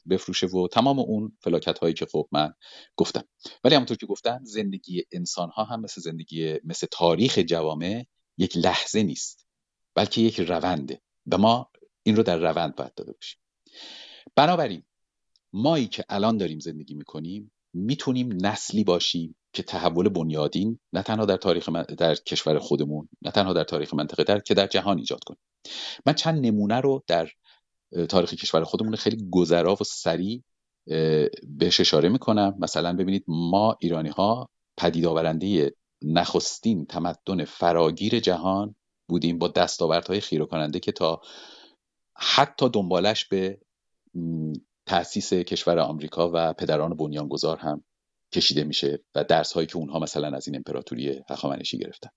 بفروشه 0.09 0.47
و 0.47 0.67
تمام 0.67 0.99
اون 0.99 1.37
فلاکت 1.39 1.79
هایی 1.79 1.93
که 1.93 2.05
خب 2.05 2.27
من 2.31 2.53
گفتم. 2.95 3.23
ولی 3.63 3.75
همونطور 3.75 3.97
که 3.97 4.05
گفتم 4.05 4.39
زندگی 4.43 5.03
انسان 5.11 5.49
ها 5.49 5.63
هم 5.63 5.81
مثل 5.81 6.01
زندگی 6.01 6.55
مثل 6.63 6.87
تاریخ 6.91 7.39
جوامع 7.39 8.05
یک 8.37 8.57
لحظه 8.57 9.03
نیست 9.03 9.45
بلکه 9.95 10.21
یک 10.21 10.39
رونده 10.39 11.01
و 11.31 11.37
ما 11.37 11.71
این 12.03 12.15
رو 12.15 12.23
در 12.23 12.37
روند 12.37 12.75
باید 12.75 12.93
داده 12.93 13.13
باشیم. 13.13 13.39
بنابراین 14.35 14.83
مایی 15.53 15.87
که 15.87 16.05
الان 16.09 16.37
داریم 16.37 16.59
زندگی 16.59 16.93
می‌کنیم 16.93 17.51
می‌تونیم 17.73 18.45
نسلی 18.45 18.83
باشیم 18.83 19.35
که 19.53 19.63
تحول 19.63 20.09
بنیادین 20.09 20.79
نه 20.93 21.03
تنها 21.03 21.25
در 21.25 21.37
تاریخ 21.37 21.69
من 21.69 21.83
در 21.83 22.15
کشور 22.15 22.59
خودمون 22.59 23.09
نه 23.21 23.31
تنها 23.31 23.53
در 23.53 23.63
تاریخ 23.63 23.93
منطقه 23.93 24.23
در 24.23 24.39
که 24.39 24.53
در 24.53 24.67
جهان 24.67 24.97
ایجاد 24.97 25.23
کنیم. 25.23 25.39
من 26.05 26.13
چند 26.13 26.45
نمونه 26.45 26.79
رو 26.79 27.03
در 27.07 27.29
تاریخ 28.09 28.33
کشور 28.33 28.63
خودمون 28.63 28.95
خیلی 28.95 29.29
گذرا 29.31 29.73
و 29.73 29.83
سریع 29.83 30.43
بهش 31.57 31.79
اشاره 31.79 32.09
می‌کنم. 32.09 32.55
مثلا 32.59 32.93
ببینید 32.93 33.23
ما 33.27 33.77
ایرانی 33.79 34.09
ها 34.09 34.49
پدید 34.77 35.05
آورنده 35.05 35.75
نخستین 36.01 36.85
تمدن 36.85 37.45
فراگیر 37.45 38.19
جهان 38.19 38.75
بودیم 39.09 39.37
با 39.37 39.47
دستاوردهای 39.47 40.19
خیره 40.19 40.45
کننده 40.45 40.79
که 40.79 40.91
تا 40.91 41.21
حتی 42.15 42.69
دنبالش 42.69 43.25
به 43.25 43.59
تأسیس 44.85 45.33
کشور 45.33 45.79
آمریکا 45.79 46.31
و 46.33 46.53
پدران 46.53 46.97
بنیانگذار 46.97 47.57
هم 47.57 47.83
کشیده 48.31 48.63
میشه 48.63 49.03
و 49.15 49.23
درس 49.23 49.53
هایی 49.53 49.67
که 49.67 49.77
اونها 49.77 49.99
مثلا 49.99 50.37
از 50.37 50.47
این 50.47 50.55
امپراتوری 50.55 51.21
هخامنشی 51.29 51.77
گرفتن. 51.77 52.09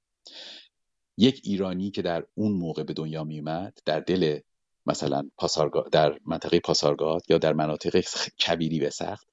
یک 1.17 1.41
ایرانی 1.45 1.91
که 1.91 2.03
در 2.03 2.25
اون 2.35 2.53
موقع 2.53 2.83
به 2.83 2.93
دنیا 2.93 3.25
میومد 3.25 3.79
در 3.85 4.01
دل 4.01 4.39
مثلا 4.87 5.31
پاسارگاد 5.37 5.91
در 5.91 6.19
منطقه 6.27 6.61
پاسارگاد 6.61 7.23
یا 7.29 7.39
در 7.39 7.53
مناطق 7.53 8.05
کبیری 8.47 8.81
و 8.81 8.91
سخت 8.91 9.27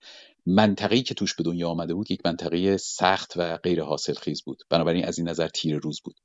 منطقه‌ای 0.46 1.04
که 1.04 1.14
توش 1.14 1.36
به 1.36 1.44
دنیا 1.44 1.70
آمده 1.70 1.94
بود 1.94 2.12
یک 2.12 2.22
منطقه 2.26 2.78
سخت 2.78 3.34
و 3.36 3.58
غیر 3.58 3.84
حاصل 3.84 4.14
خیز 4.14 4.42
بود. 4.44 4.64
بنابراین 4.70 5.06
از 5.06 5.20
این 5.20 5.30
نظر 5.30 5.48
تیر 5.48 5.78
روز 5.78 6.02
بود. 6.02 6.16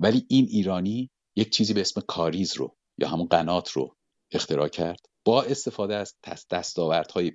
ولی 0.00 0.26
این 0.28 0.46
ایرانی 0.50 1.10
یک 1.36 1.50
چیزی 1.50 1.74
به 1.74 1.80
اسم 1.80 2.00
کاریز 2.00 2.56
رو 2.56 2.76
یا 2.98 3.08
همون 3.08 3.26
قنات 3.26 3.70
رو 3.70 3.96
اختراع 4.30 4.68
کرد 4.68 5.08
با 5.24 5.42
استفاده 5.42 5.94
از 5.94 6.14
دستاوردهای 6.50 7.32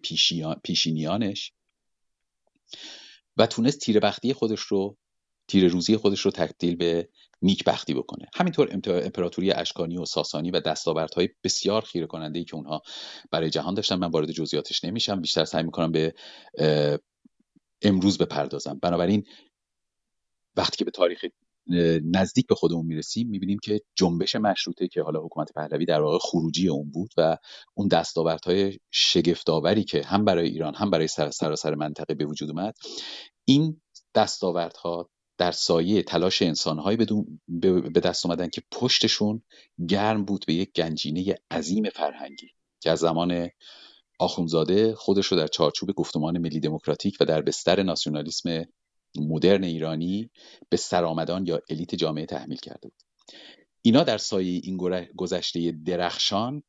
پیشینیانش 0.63 1.53
و 3.37 3.45
تونست 3.45 3.79
تیر 3.79 3.99
بختی 3.99 4.33
خودش 4.33 4.59
رو 4.59 4.97
تیر 5.47 5.67
روزی 5.67 5.97
خودش 5.97 6.19
رو 6.21 6.31
تبدیل 6.31 6.75
به 6.75 7.09
نیک 7.41 7.63
بختی 7.63 7.93
بکنه. 7.93 8.27
همینطور 8.35 8.69
امپراتوری 8.87 9.51
اشکانی 9.51 9.97
و 9.97 10.05
ساسانی 10.05 10.51
و 10.51 10.59
دستاوردهای 10.59 11.29
بسیار 11.43 11.81
خیره 11.81 12.07
کننده 12.07 12.39
ای 12.39 12.45
که 12.45 12.55
اونها 12.55 12.81
برای 13.31 13.49
جهان 13.49 13.73
داشتن. 13.73 13.95
من 13.95 14.11
وارد 14.11 14.31
جزئیاتش 14.31 14.83
نمیشم 14.83 15.21
بیشتر 15.21 15.45
سعی 15.45 15.63
می‌کنم 15.63 15.91
به 15.91 16.13
امروز 17.81 18.17
بپردازم. 18.17 18.79
بنابراین 18.81 19.27
وقتی 20.55 20.77
که 20.77 20.85
به 20.85 20.91
تاریخ 20.91 21.25
نزدیک 22.03 22.47
به 22.47 22.55
خودمون 22.55 22.85
می‌رسیم 22.85 23.29
می‌بینیم 23.29 23.57
که 23.63 23.81
جنبش 23.95 24.35
مشروطه 24.35 24.87
که 24.87 25.01
حالا 25.01 25.21
حکومت 25.21 25.51
پهلوی 25.53 25.85
در 25.85 26.01
واقع 26.01 26.17
خروجی 26.21 26.69
اون 26.69 26.91
بود 26.91 27.11
و 27.17 27.37
اون 27.73 27.87
دستاوردهای 27.87 28.77
شگفتآوری 28.91 29.83
که 29.83 30.03
هم 30.03 30.25
برای 30.25 30.49
ایران 30.49 30.75
هم 30.75 30.89
برای 30.89 31.07
سراسر 31.07 31.75
منطقه 31.75 32.13
به 32.13 32.25
وجود 32.25 32.49
اومد 32.49 32.75
این 33.45 33.81
دستاوردها 34.15 35.09
در 35.37 35.51
سایه 35.51 36.03
تلاش 36.03 36.41
انسانهایی 36.41 36.97
به 37.93 37.99
دست 38.03 38.25
اومدن 38.25 38.49
که 38.49 38.61
پشتشون 38.71 39.43
گرم 39.87 40.25
بود 40.25 40.43
به 40.47 40.53
یک 40.53 40.71
گنجینه 40.71 41.35
عظیم 41.51 41.89
فرهنگی 41.89 42.47
که 42.79 42.91
از 42.91 42.99
زمان 42.99 43.49
آخونزاده 44.19 44.95
خودش 44.95 45.25
رو 45.25 45.37
در 45.37 45.47
چارچوب 45.47 45.91
گفتمان 45.91 46.37
ملی 46.37 46.59
دموکراتیک 46.59 47.17
و 47.19 47.25
در 47.25 47.41
بستر 47.41 47.83
ناسیونالیسم 47.83 48.65
مدرن 49.15 49.63
ایرانی 49.63 50.29
به 50.69 50.77
سرآمدان 50.77 51.45
یا 51.45 51.61
الیت 51.69 51.95
جامعه 51.95 52.25
تحمیل 52.25 52.57
کرده 52.57 52.87
بود. 52.87 53.01
اینا 53.81 54.03
در 54.03 54.17
سایه 54.17 54.61
این 54.63 54.77
گذشته 55.15 55.71
درخشان 55.71 56.63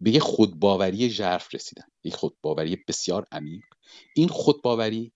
به 0.00 0.10
یک 0.10 0.22
خودباوری 0.22 1.10
ژرف 1.10 1.54
رسیدن. 1.54 1.84
یک 2.04 2.14
خودباوری 2.14 2.84
بسیار 2.88 3.26
عمیق. 3.32 3.64
این 4.14 4.28
خودباوری 4.28 5.12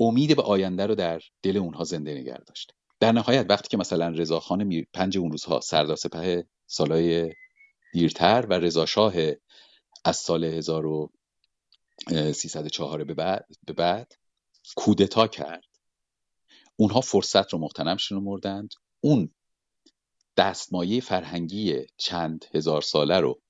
امید 0.00 0.36
به 0.36 0.42
آینده 0.42 0.86
رو 0.86 0.94
در 0.94 1.20
دل 1.42 1.56
اونها 1.56 1.84
زنده 1.84 2.14
نگه 2.14 2.38
داشت. 2.38 2.72
در 3.00 3.12
نهایت 3.12 3.46
وقتی 3.48 3.68
که 3.68 3.76
مثلا 3.76 4.08
رضاخان 4.08 4.84
پنج 4.92 5.18
اون 5.18 5.30
روزها 5.30 5.60
سردار 5.60 5.96
سپه 5.96 6.44
سالهای 6.66 7.32
دیرتر 7.92 8.46
و 8.50 8.52
رضا 8.52 8.86
شاه 8.86 9.14
از 10.04 10.16
سال 10.16 10.44
1304 10.44 13.04
به 13.04 13.14
بعد, 13.14 13.46
به 13.66 13.72
بعد 13.72 14.12
کودتا 14.76 15.26
کرد. 15.26 15.64
اونها 16.80 17.00
فرصت 17.00 17.52
رو 17.52 17.58
مختنم 17.58 17.96
شمردند 17.96 18.74
اون 19.00 19.30
دستمایه 20.36 21.00
فرهنگی 21.00 21.86
چند 21.96 22.44
هزار 22.54 22.82
ساله 22.82 23.20
رو 23.20 23.40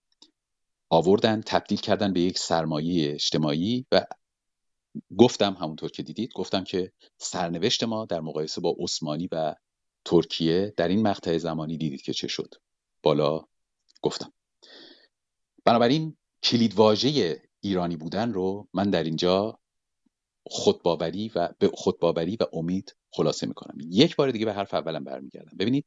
آوردن 0.90 1.40
تبدیل 1.40 1.78
کردن 1.78 2.12
به 2.12 2.20
یک 2.20 2.38
سرمایه 2.38 3.12
اجتماعی 3.12 3.86
و 3.92 4.06
گفتم 5.18 5.54
همونطور 5.54 5.90
که 5.90 6.02
دیدید 6.02 6.32
گفتم 6.34 6.64
که 6.64 6.92
سرنوشت 7.18 7.84
ما 7.84 8.04
در 8.04 8.20
مقایسه 8.20 8.60
با 8.60 8.76
عثمانی 8.78 9.28
و 9.32 9.54
ترکیه 10.04 10.74
در 10.76 10.88
این 10.88 11.02
مقطع 11.02 11.38
زمانی 11.38 11.76
دیدید 11.76 12.02
که 12.02 12.12
چه 12.12 12.28
شد. 12.28 12.54
بالا 13.02 13.44
گفتم. 14.02 14.32
بنابراین 15.64 16.16
کلید 16.42 16.74
واژه 16.74 17.42
ایرانی 17.60 17.96
بودن 17.96 18.32
رو 18.32 18.68
من 18.74 18.90
در 18.90 19.04
اینجا 19.04 19.58
خودباوری 20.50 21.32
و 21.34 21.48
به 21.58 21.70
خودباوری 21.74 22.36
و 22.40 22.44
امید 22.52 22.96
خلاصه 23.10 23.46
می‌کنم. 23.46 23.78
یک 23.90 24.16
بار 24.16 24.30
دیگه 24.30 24.44
به 24.44 24.52
حرف 24.52 24.74
اولم 24.74 25.04
برمیگردم. 25.04 25.56
ببینید 25.58 25.84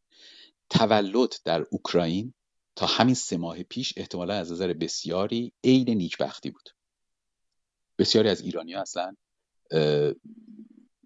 تولد 0.70 1.36
در 1.46 1.66
اوکراین 1.72 2.34
تا 2.76 2.86
همین 2.86 3.16
سه 3.16 3.38
ماه 3.38 3.64
پیش 3.64 3.94
احتمالا 3.98 4.34
از 4.34 4.52
نظر 4.52 4.74
بسیاری 4.74 5.54
عین 5.64 5.90
نیکبختی 5.90 6.50
بود. 6.50 6.70
بسیاری 7.98 8.30
از 8.30 8.42
ایرانی 8.42 8.74
ها 8.74 8.82
اصلا 8.82 9.16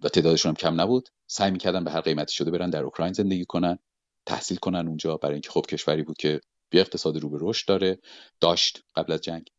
و 0.02 0.10
تعدادشون 0.10 0.50
هم 0.50 0.56
کم 0.56 0.82
نبود. 0.82 1.10
سعی 1.28 1.52
می‌کردن 1.52 1.84
به 1.84 1.92
هر 1.92 2.02
قیمتی 2.02 2.34
شده 2.34 2.52
برن 2.52 2.70
در 2.70 2.84
اوکراین 2.84 3.14
زندگی 3.14 3.46
کنن 3.46 3.80
تحصیل 4.26 4.58
کنن 4.58 4.88
اونجا 4.88 5.18
برای 5.18 5.34
اینکه 5.34 5.50
خب 5.50 5.66
کشوری 5.70 6.04
بود 6.04 6.18
که 6.18 6.42
بی 6.70 6.80
اقتصاد 6.80 7.18
رو 7.18 7.30
به 7.30 7.38
رشد 7.42 7.68
داره 7.68 8.00
داشت 8.40 8.84
قبل 8.96 9.14
از 9.14 9.22
جنگ. 9.22 9.50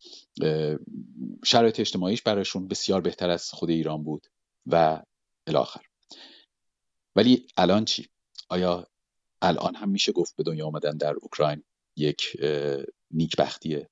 شرایط 1.45 1.81
اجتماعیش 1.81 2.23
برایشون 2.23 2.69
بسیار 2.69 3.01
بهتر 3.01 3.31
از 3.31 3.51
خود 3.51 3.71
ایران 3.71 4.05
بود 4.05 4.27
و 4.67 5.03
الاخر. 5.47 5.81
ولی 7.17 7.47
الان 7.57 7.85
چی؟ 7.85 8.09
آیا 8.49 8.87
الان 9.43 9.75
هم 9.75 9.89
میشه 9.89 10.13
گفت 10.13 10.37
به 10.37 10.43
دنیا 10.43 10.67
آمدن 10.67 10.97
در 10.97 11.15
اوکراین 11.21 11.63
یک 11.97 12.37
نیکبختیه؟ 13.11 13.89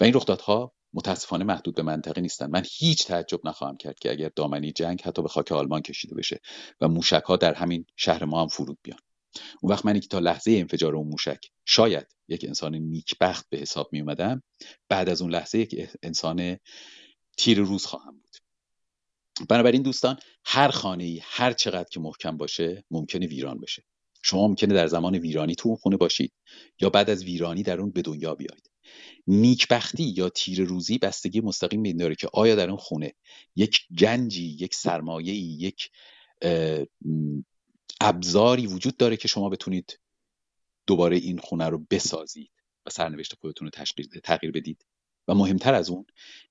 و 0.00 0.04
این 0.04 0.14
رخدادها 0.14 0.72
متاسفانه 0.92 1.44
محدود 1.44 1.74
به 1.74 1.82
منطقه 1.82 2.20
نیستن. 2.20 2.50
من 2.50 2.62
هیچ 2.70 3.06
تعجب 3.06 3.46
نخواهم 3.46 3.76
کرد 3.76 3.98
که 3.98 4.10
اگر 4.10 4.30
دامنی 4.36 4.72
جنگ 4.72 5.02
حتی 5.02 5.22
به 5.22 5.28
خاک 5.28 5.52
آلمان 5.52 5.82
کشیده 5.82 6.14
بشه 6.14 6.40
و 6.80 6.88
موشک 6.88 7.22
ها 7.26 7.36
در 7.36 7.54
همین 7.54 7.86
شهر 7.96 8.24
ما 8.24 8.42
هم 8.42 8.48
فرود 8.48 8.78
بیان. 8.82 8.98
اون 9.62 9.72
وقت 9.72 9.86
منی 9.86 10.00
که 10.00 10.08
تا 10.08 10.18
لحظه 10.18 10.50
انفجار 10.50 10.96
اون 10.96 11.08
موشک 11.08 11.50
شاید 11.64 12.06
یک 12.28 12.44
انسان 12.44 12.74
نیکبخت 12.74 13.46
به 13.50 13.58
حساب 13.58 13.88
می 13.92 14.00
اومدم 14.00 14.42
بعد 14.88 15.08
از 15.08 15.22
اون 15.22 15.30
لحظه 15.30 15.58
یک 15.58 15.88
انسان 16.02 16.56
تیر 17.38 17.60
روز 17.60 17.86
خواهم 17.86 18.12
بود. 18.12 18.36
بنابراین 19.48 19.82
دوستان 19.82 20.18
هر 20.44 20.68
خانه 20.68 21.04
ای 21.04 21.20
هر 21.22 21.52
چقدر 21.52 21.88
که 21.90 22.00
محکم 22.00 22.36
باشه 22.36 22.84
ممکنه 22.90 23.26
ویران 23.26 23.60
بشه. 23.60 23.84
شما 24.26 24.48
ممکنه 24.48 24.74
در 24.74 24.86
زمان 24.86 25.14
ویرانی 25.14 25.54
تو 25.54 25.68
اون 25.68 25.78
خونه 25.78 25.96
باشید 25.96 26.32
یا 26.80 26.90
بعد 26.90 27.10
از 27.10 27.24
ویرانی 27.24 27.62
در 27.62 27.80
اون 27.80 27.90
به 27.90 28.02
دنیا 28.02 28.34
بیایید 28.34 28.70
نیکبختی 29.26 30.02
یا 30.02 30.28
تیر 30.28 30.64
روزی 30.64 30.98
بستگی 30.98 31.40
مستقیم 31.40 31.82
این 31.82 31.96
داره 31.96 32.14
که 32.14 32.28
آیا 32.32 32.54
در 32.54 32.68
اون 32.68 32.78
خونه 32.78 33.12
یک 33.56 33.80
گنجی 33.98 34.56
یک 34.60 34.74
سرمایه 34.74 35.34
یک 35.34 35.90
ابزاری 38.00 38.66
وجود 38.66 38.96
داره 38.96 39.16
که 39.16 39.28
شما 39.28 39.48
بتونید 39.48 40.00
دوباره 40.86 41.16
این 41.16 41.38
خونه 41.38 41.68
رو 41.68 41.86
بسازید 41.90 42.50
و 42.86 42.90
سرنوشت 42.90 43.34
خودتون 43.34 43.70
رو 43.74 43.84
تغییر 44.20 44.52
بدید. 44.52 44.86
و 45.28 45.34
مهمتر 45.34 45.74
از 45.74 45.90
اون 45.90 46.06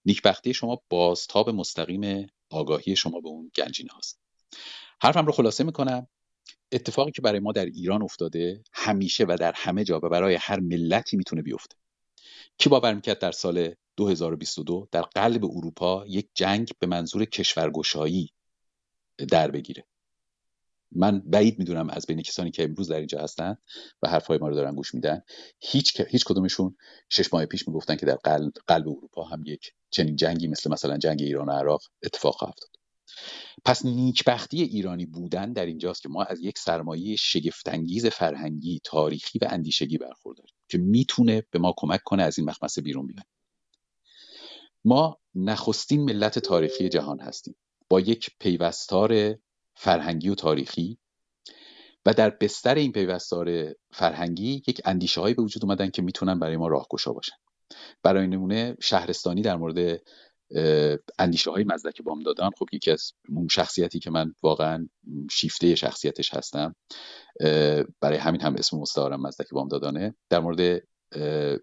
نیکبختی 0.06 0.54
شما 0.54 0.82
بازتاب 0.90 1.50
مستقیم 1.50 2.28
آگاهی 2.50 2.96
شما 2.96 3.20
به 3.20 3.30
اون 3.30 3.52
گنجینه 3.56 3.90
هاست. 3.92 4.20
حرفم 5.02 5.26
رو 5.26 5.32
خلاصه 5.32 5.64
می‌کنم. 5.64 6.08
اتفاقی 6.72 7.12
که 7.12 7.22
برای 7.22 7.40
ما 7.40 7.52
در 7.52 7.66
ایران 7.66 8.04
افتاده 8.04 8.64
همیشه 8.74 9.26
و 9.26 9.38
در 9.40 9.54
همه 9.56 9.84
جا 9.84 10.00
و 10.04 10.10
برای 10.10 10.36
هر 10.36 10.60
ملتی 10.60 11.18
می‌تونه 11.18 11.42
بیفته. 11.42 11.76
کی 12.58 12.70
باور 12.70 12.94
می‌کرد 12.94 13.20
در 13.20 13.32
سال 13.32 13.76
2022 13.98 14.88
در 14.92 15.02
قلب 15.02 15.46
اروپا 15.46 16.06
یک 16.08 16.30
جنگ 16.34 16.72
به 16.80 16.88
منظور 16.88 17.26
کشورگشایی 17.26 18.30
در 19.30 19.52
بگیره؟ 19.52 19.86
من 20.96 21.20
بعید 21.26 21.60
می‌دونم 21.60 21.90
از 21.90 22.06
بین 22.06 22.22
کسانی 22.22 22.52
که 22.52 22.64
امروز 22.64 22.92
در 22.92 22.98
اینجا 22.98 23.20
هستن 23.20 23.58
و 24.04 24.10
حرفهای 24.10 24.38
ما 24.38 24.48
رو 24.48 24.56
دارن 24.56 24.76
گوش 24.76 24.94
میدن 24.94 25.22
هیچ 25.60 26.02
هیچ 26.02 26.26
کدومشون 26.26 26.76
شش 27.10 27.34
ماه 27.34 27.46
پیش 27.46 27.68
می‌گفتن 27.68 27.96
که 27.96 28.06
در 28.06 28.16
قلب, 28.16 28.54
قلب 28.68 28.88
اروپا 28.88 29.24
هم 29.24 29.44
یک 29.46 29.72
چنین 29.90 30.16
جنگی 30.16 30.48
مثل 30.48 30.72
مثلا 30.72 30.98
جنگ 30.98 31.22
ایران 31.22 31.50
و 31.50 31.52
عراق 31.52 31.82
اتفاق 32.04 32.44
افتاد. 32.44 32.70
پس 33.66 33.86
نیکبختی 33.86 34.62
ایرانی 34.62 35.06
بودن 35.06 35.54
در 35.54 35.66
اینجاست 35.66 36.02
که 36.02 36.10
ما 36.10 36.24
از 36.24 36.40
یک 36.40 36.58
سرمایه 36.58 37.16
شگفتانگیز 37.16 38.06
فرهنگی 38.06 38.82
تاریخی 38.84 39.40
و 39.40 39.48
اندیشگی 39.50 39.98
برخورداریم 39.98 40.56
که 40.70 40.78
می‌تونه 40.78 41.44
به 41.52 41.60
ما 41.60 41.74
کمک 41.78 42.02
کنه 42.06 42.24
از 42.24 42.40
این 42.40 42.50
مخمسه 42.50 42.82
بیرون 42.82 43.08
بیایم 43.08 43.26
ما 44.86 45.18
نخستین 45.36 46.04
ملت 46.04 46.40
تاریخی 46.40 46.90
جهان 46.90 47.20
هستیم. 47.20 47.56
با 47.90 48.00
یک 48.00 48.30
پیوستار 48.40 49.36
فرهنگی 49.76 50.30
و 50.30 50.36
تاریخی. 50.36 50.98
و 52.06 52.14
در 52.14 52.30
بستر 52.30 52.76
این 52.76 52.92
پیوستار 52.92 53.74
فرهنگی 53.92 54.64
یک 54.68 54.82
اندیشه 54.86 55.22
هایی 55.22 55.34
به 55.34 55.42
وجود 55.42 55.66
اومدن 55.66 55.90
که 55.90 56.02
می‌تونن 56.02 56.40
برای 56.40 56.58
ما 56.58 56.68
راهگشا 56.68 57.14
باشن. 57.14 57.36
برای 58.04 58.28
نمونه 58.28 58.76
شهرستانی 58.82 59.42
در 59.42 59.56
مورد 59.56 60.02
اندیشه 61.20 61.52
های 61.52 61.64
مزدک 61.64 62.02
بامدادان 62.02 62.52
خب 62.60 62.66
یکی 62.72 62.92
از 62.92 63.12
اون 63.30 63.48
شخصیتی 63.48 64.00
که 64.00 64.12
من 64.12 64.34
واقعا 64.44 64.90
شیفته 65.32 65.76
شخصیتش 65.76 66.34
هستم 66.34 66.76
برای 68.02 68.18
همین 68.18 68.42
هم 68.42 68.56
اسم 68.56 68.78
مستعارم 68.78 69.22
مزدک 69.22 69.50
بامدادانه 69.50 70.16
در 70.30 70.40
مورد 70.40 70.84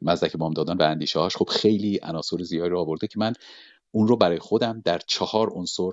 مزدک 0.02 0.36
بامدادان 0.36 0.76
و 0.76 0.82
اندیشه 0.82 1.18
هاش 1.18 1.36
خب 1.36 1.48
خیلی 1.48 2.00
عناصر 2.02 2.42
زیادی 2.42 2.70
رو 2.70 2.80
آورده 2.80 3.06
که 3.06 3.18
من 3.18 3.32
اون 3.90 4.08
رو 4.08 4.16
برای 4.16 4.38
خودم 4.38 4.82
در 4.84 4.98
چهار 5.06 5.50
عنصر 5.50 5.90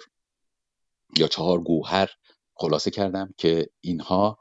یا 1.18 1.28
چهار 1.28 1.62
گوهر 1.62 2.10
خلاصه 2.54 2.92
کردم 2.92 3.34
که 3.38 3.70
اینها 3.82 4.40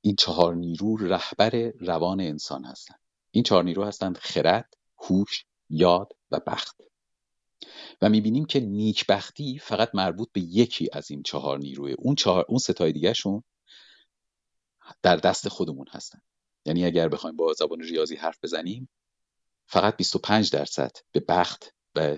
این 0.00 0.16
چهار 0.16 0.54
نیرو 0.54 0.96
رهبر 0.96 1.72
روان 1.80 2.20
انسان 2.20 2.64
هستند. 2.64 3.00
این 3.30 3.44
چهار 3.44 3.64
نیرو 3.64 3.84
هستند 3.84 4.16
خرد 4.16 4.74
هوش 4.98 5.44
یاد 5.70 6.12
و 6.30 6.40
بخت. 6.46 6.76
و 8.02 8.08
می‌بینیم 8.08 8.44
که 8.44 8.60
نیکبختی 8.60 9.58
فقط 9.58 9.90
مربوط 9.94 10.28
به 10.32 10.40
یکی 10.40 10.88
از 10.92 11.10
این 11.10 11.22
چهار 11.22 11.58
نیروه. 11.58 11.94
اون 11.98 12.14
چهار 12.14 12.44
اون 12.48 12.58
ستای 12.58 12.92
دیگهشون 12.92 13.42
در 15.02 15.16
دست 15.16 15.48
خودمون 15.48 15.86
هستن. 15.90 16.20
یعنی 16.64 16.84
اگر 16.84 17.08
بخوایم 17.08 17.36
با 17.36 17.52
زبان 17.52 17.80
ریاضی 17.80 18.16
حرف 18.16 18.38
بزنیم 18.42 18.88
فقط 19.66 19.96
25 19.96 20.50
درصد 20.50 20.92
به 21.12 21.20
بخت 21.20 21.74
و 21.94 22.16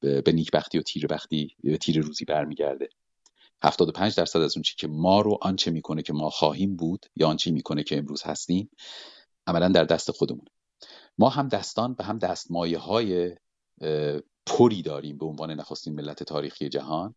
به 0.00 0.32
نیکبختی 0.32 0.78
و 0.78 0.82
تیر 0.82 1.06
بختی 1.06 1.56
تیر 1.80 2.00
روزی 2.00 2.24
برمیگرده. 2.24 2.88
75 3.62 4.14
درصد 4.14 4.40
از 4.40 4.56
اون 4.56 4.62
چی 4.62 4.74
که 4.76 4.86
ما 4.86 5.20
رو 5.20 5.38
آنچه 5.42 5.70
می‌کنه 5.70 6.02
که 6.02 6.12
ما 6.12 6.30
خواهیم 6.30 6.76
بود 6.76 7.06
یا 7.16 7.28
آنچه 7.28 7.50
می‌کنه 7.50 7.82
که 7.82 7.98
امروز 7.98 8.22
هستیم 8.22 8.70
عملا 9.46 9.68
در 9.68 9.84
دست 9.84 10.10
خودمون 10.10 10.44
ما 11.18 11.28
هم 11.28 11.48
دستان 11.48 11.96
و 11.98 12.02
هم 12.02 12.18
دستمایه 12.18 12.78
های 12.78 13.36
پری 14.46 14.82
داریم 14.82 15.18
به 15.18 15.26
عنوان 15.26 15.50
نخستین 15.50 15.94
ملت 15.94 16.22
تاریخی 16.22 16.68
جهان. 16.68 17.14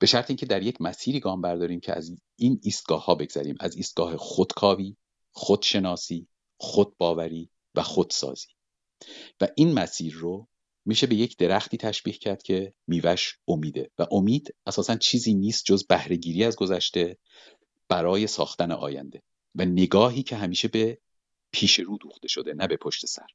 به 0.00 0.06
شرط 0.06 0.30
اینکه 0.30 0.46
در 0.46 0.62
یک 0.62 0.80
مسیری 0.80 1.20
گام 1.20 1.40
برداریم 1.40 1.80
که 1.80 1.96
از 1.96 2.10
این 2.36 2.60
ایستگاه 2.62 3.04
ها 3.04 3.14
بگذریم. 3.14 3.56
از 3.60 3.76
ایستگاه 3.76 4.16
خودکاوی 4.16 4.96
خودشناسی 5.32 6.28
خودباوری 6.56 7.50
و 7.74 7.82
خودسازی. 7.82 8.48
و 9.40 9.48
این 9.56 9.72
مسیر 9.72 10.14
رو 10.14 10.48
میشه 10.84 11.06
به 11.06 11.14
یک 11.14 11.36
درختی 11.36 11.76
تشبیه 11.76 12.14
کرد 12.14 12.42
که 12.42 12.74
میوش 12.86 13.38
امیده 13.48 13.90
و 13.98 14.06
امید 14.10 14.54
اساسا 14.66 14.96
چیزی 14.96 15.34
نیست 15.34 15.64
جز 15.64 15.86
بهرهگیری 15.86 16.44
از 16.44 16.56
گذشته 16.56 17.16
برای 17.88 18.26
ساختن 18.26 18.72
آینده 18.72 19.22
و 19.54 19.64
نگاهی 19.64 20.22
که 20.22 20.36
همیشه 20.36 20.68
به 20.68 20.98
پیش 21.52 21.78
رو 21.78 21.98
دوخته 21.98 22.28
شده 22.28 22.54
نه 22.54 22.66
به 22.66 22.76
پشت 22.76 23.06
سر. 23.06 23.26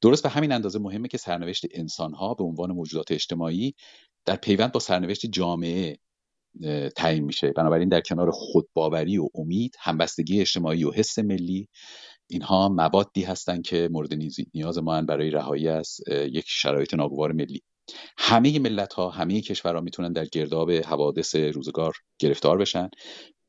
درست 0.00 0.22
به 0.22 0.28
همین 0.28 0.52
اندازه 0.52 0.78
مهمه 0.78 1.08
که 1.08 1.18
سرنوشت 1.18 1.64
انسانها 1.70 2.34
به 2.34 2.44
عنوان 2.44 2.72
موجودات 2.72 3.12
اجتماعی 3.12 3.74
در 4.24 4.36
پیوند 4.36 4.72
با 4.72 4.80
سرنوشت 4.80 5.26
جامعه 5.26 5.98
تعیین 6.96 7.24
میشه. 7.24 7.52
بنابراین 7.56 7.88
در 7.88 8.00
کنار 8.00 8.30
خودباوری 8.30 9.18
و 9.18 9.28
امید 9.34 9.76
همبستگی 9.78 10.40
اجتماعی 10.40 10.84
و 10.84 10.90
حس 10.90 11.18
ملی 11.18 11.68
اینها 12.30 12.68
موادی 12.68 13.22
هستند 13.22 13.62
که 13.62 13.88
مورد 13.92 14.14
نیاز 14.54 14.78
ما 14.78 15.02
برای 15.02 15.30
رهایی 15.30 15.68
از 15.68 16.00
یک 16.08 16.44
شرایط 16.46 16.94
ناگوار 16.94 17.32
ملی. 17.32 17.62
همه 18.18 18.58
ملت 18.58 18.92
ها 18.92 19.10
همه 19.10 19.40
کشورها 19.40 19.80
می‌تونن 19.80 20.12
در 20.12 20.24
گرداب 20.24 20.70
حوادث 20.70 21.34
روزگار 21.34 21.94
گرفتار 22.18 22.58
بشن. 22.58 22.90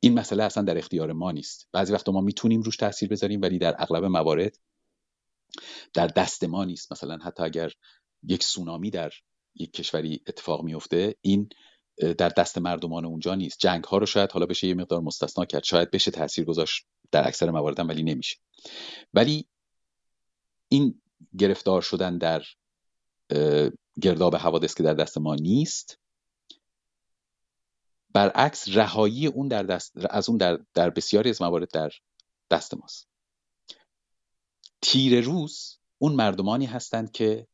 این 0.00 0.14
مسئله 0.14 0.44
اصلا 0.44 0.62
در 0.62 0.78
اختیار 0.78 1.12
ما 1.12 1.32
نیست. 1.32 1.68
بعضی 1.72 1.92
وقتا 1.92 2.12
ما 2.12 2.20
می‌تونیم 2.20 2.62
روش 2.62 2.76
تاثیر 2.76 3.08
بذاریم 3.08 3.42
ولی 3.42 3.58
در 3.58 3.74
اغلب 3.78 4.04
موارد 4.04 4.58
در 5.94 6.06
دست 6.06 6.44
ما 6.44 6.64
نیست. 6.64 6.92
مثلا 6.92 7.18
حتی 7.22 7.42
اگر 7.42 7.72
یک 8.22 8.42
سونامی 8.42 8.90
در 8.90 9.10
یک 9.54 9.72
کشوری 9.72 10.22
اتفاق 10.26 10.62
میفته 10.62 11.14
این 11.20 11.48
در 12.18 12.28
دست 12.28 12.58
مردمان 12.58 13.04
اونجا 13.04 13.34
نیست. 13.34 13.58
جنگ 13.58 13.84
ها 13.84 13.98
رو 13.98 14.06
شاید 14.06 14.32
حالا 14.32 14.46
بشه 14.46 14.66
یه 14.66 14.74
مقدار 14.74 15.00
مستثنا 15.00 15.44
کرد. 15.44 15.64
شاید 15.64 15.90
بشه 15.90 16.10
تاثیر 16.10 16.44
گذاشت 16.44 16.86
در 17.10 17.28
اکثر 17.28 17.50
موارد 17.50 17.88
ولی 17.88 18.02
نمیشه. 18.02 18.36
ولی 19.14 19.46
این 20.68 21.02
گرفتار 21.38 21.82
شدن 21.82 22.18
در 22.18 22.42
گرداب 24.00 24.36
حوادث 24.36 24.74
که 24.74 24.82
در 24.82 24.94
دست 24.94 25.18
ما 25.18 25.34
نیست 25.34 25.98
برعکس 28.14 28.68
رهایی 28.68 29.26
اون 29.26 29.48
در 29.48 29.62
دست 29.62 29.92
از 30.10 30.28
اون 30.28 30.38
در, 30.38 30.58
در 30.74 30.90
بسیاری 30.90 31.30
از 31.30 31.42
موارد 31.42 31.70
در 31.70 31.90
دست 32.50 32.74
ماست. 32.74 33.08
تیر 34.82 35.20
روز 35.20 35.78
اون 35.98 36.12
مردمانی 36.12 36.66
هستند 36.66 37.12
که 37.12 37.46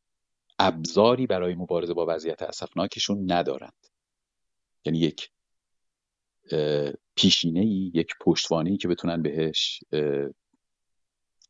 ابزاری 0.59 1.27
برای 1.27 1.55
مبارزه 1.55 1.93
با 1.93 2.05
وضعیت 2.09 2.41
اسفناکشون 2.41 3.31
ندارند. 3.31 3.88
یعنی 4.85 4.99
یک 4.99 5.29
پیشینه 7.15 7.59
ای 7.59 7.91
یک 7.93 8.13
پشتوانه 8.21 8.69
ای 8.69 8.77
که 8.77 8.87
بتونن 8.87 9.21
بهش 9.21 9.83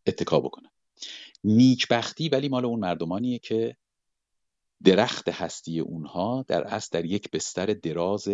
اتکا 0.06 0.40
بکنن. 0.40 0.70
نیکبختی 1.44 2.30
ولی 2.30 2.50
مال 2.50 2.66
اون 2.66 2.80
مردمانیه 2.80 3.40
که 3.40 3.78
درخت 4.84 5.30
هستی 5.30 5.80
اونها 5.80 6.46
در 6.48 6.64
اصل 6.64 6.90
در 6.92 7.06
یک 7.06 7.32
بستر 7.32 7.66
دراز 7.66 8.28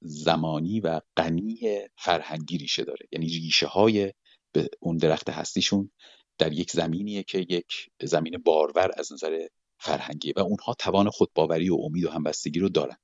زمانی 0.00 0.80
و 0.80 1.00
غنی 1.16 1.80
فرهنگی 1.96 2.58
ریشه 2.58 2.84
داره. 2.84 3.06
یعنی 3.12 3.26
ریشه 3.26 3.66
های 3.66 4.12
به 4.52 4.68
اون 4.80 4.96
درخت 4.96 5.30
هستیشون 5.30 5.90
در 6.38 6.52
یک 6.52 6.70
زمینیه 6.70 7.22
که 7.22 7.38
یک 7.38 7.90
زمین 8.02 8.38
بارور 8.44 8.90
از 8.96 9.12
نظر 9.12 9.46
فرهنگی 9.78 10.32
و 10.32 10.40
اونها 10.40 10.74
توان 10.74 11.10
خودباوری 11.10 11.70
و 11.70 11.74
امید 11.74 12.04
و 12.04 12.10
همبستگی 12.10 12.60
رو 12.60 12.68
دارن. 12.68 12.96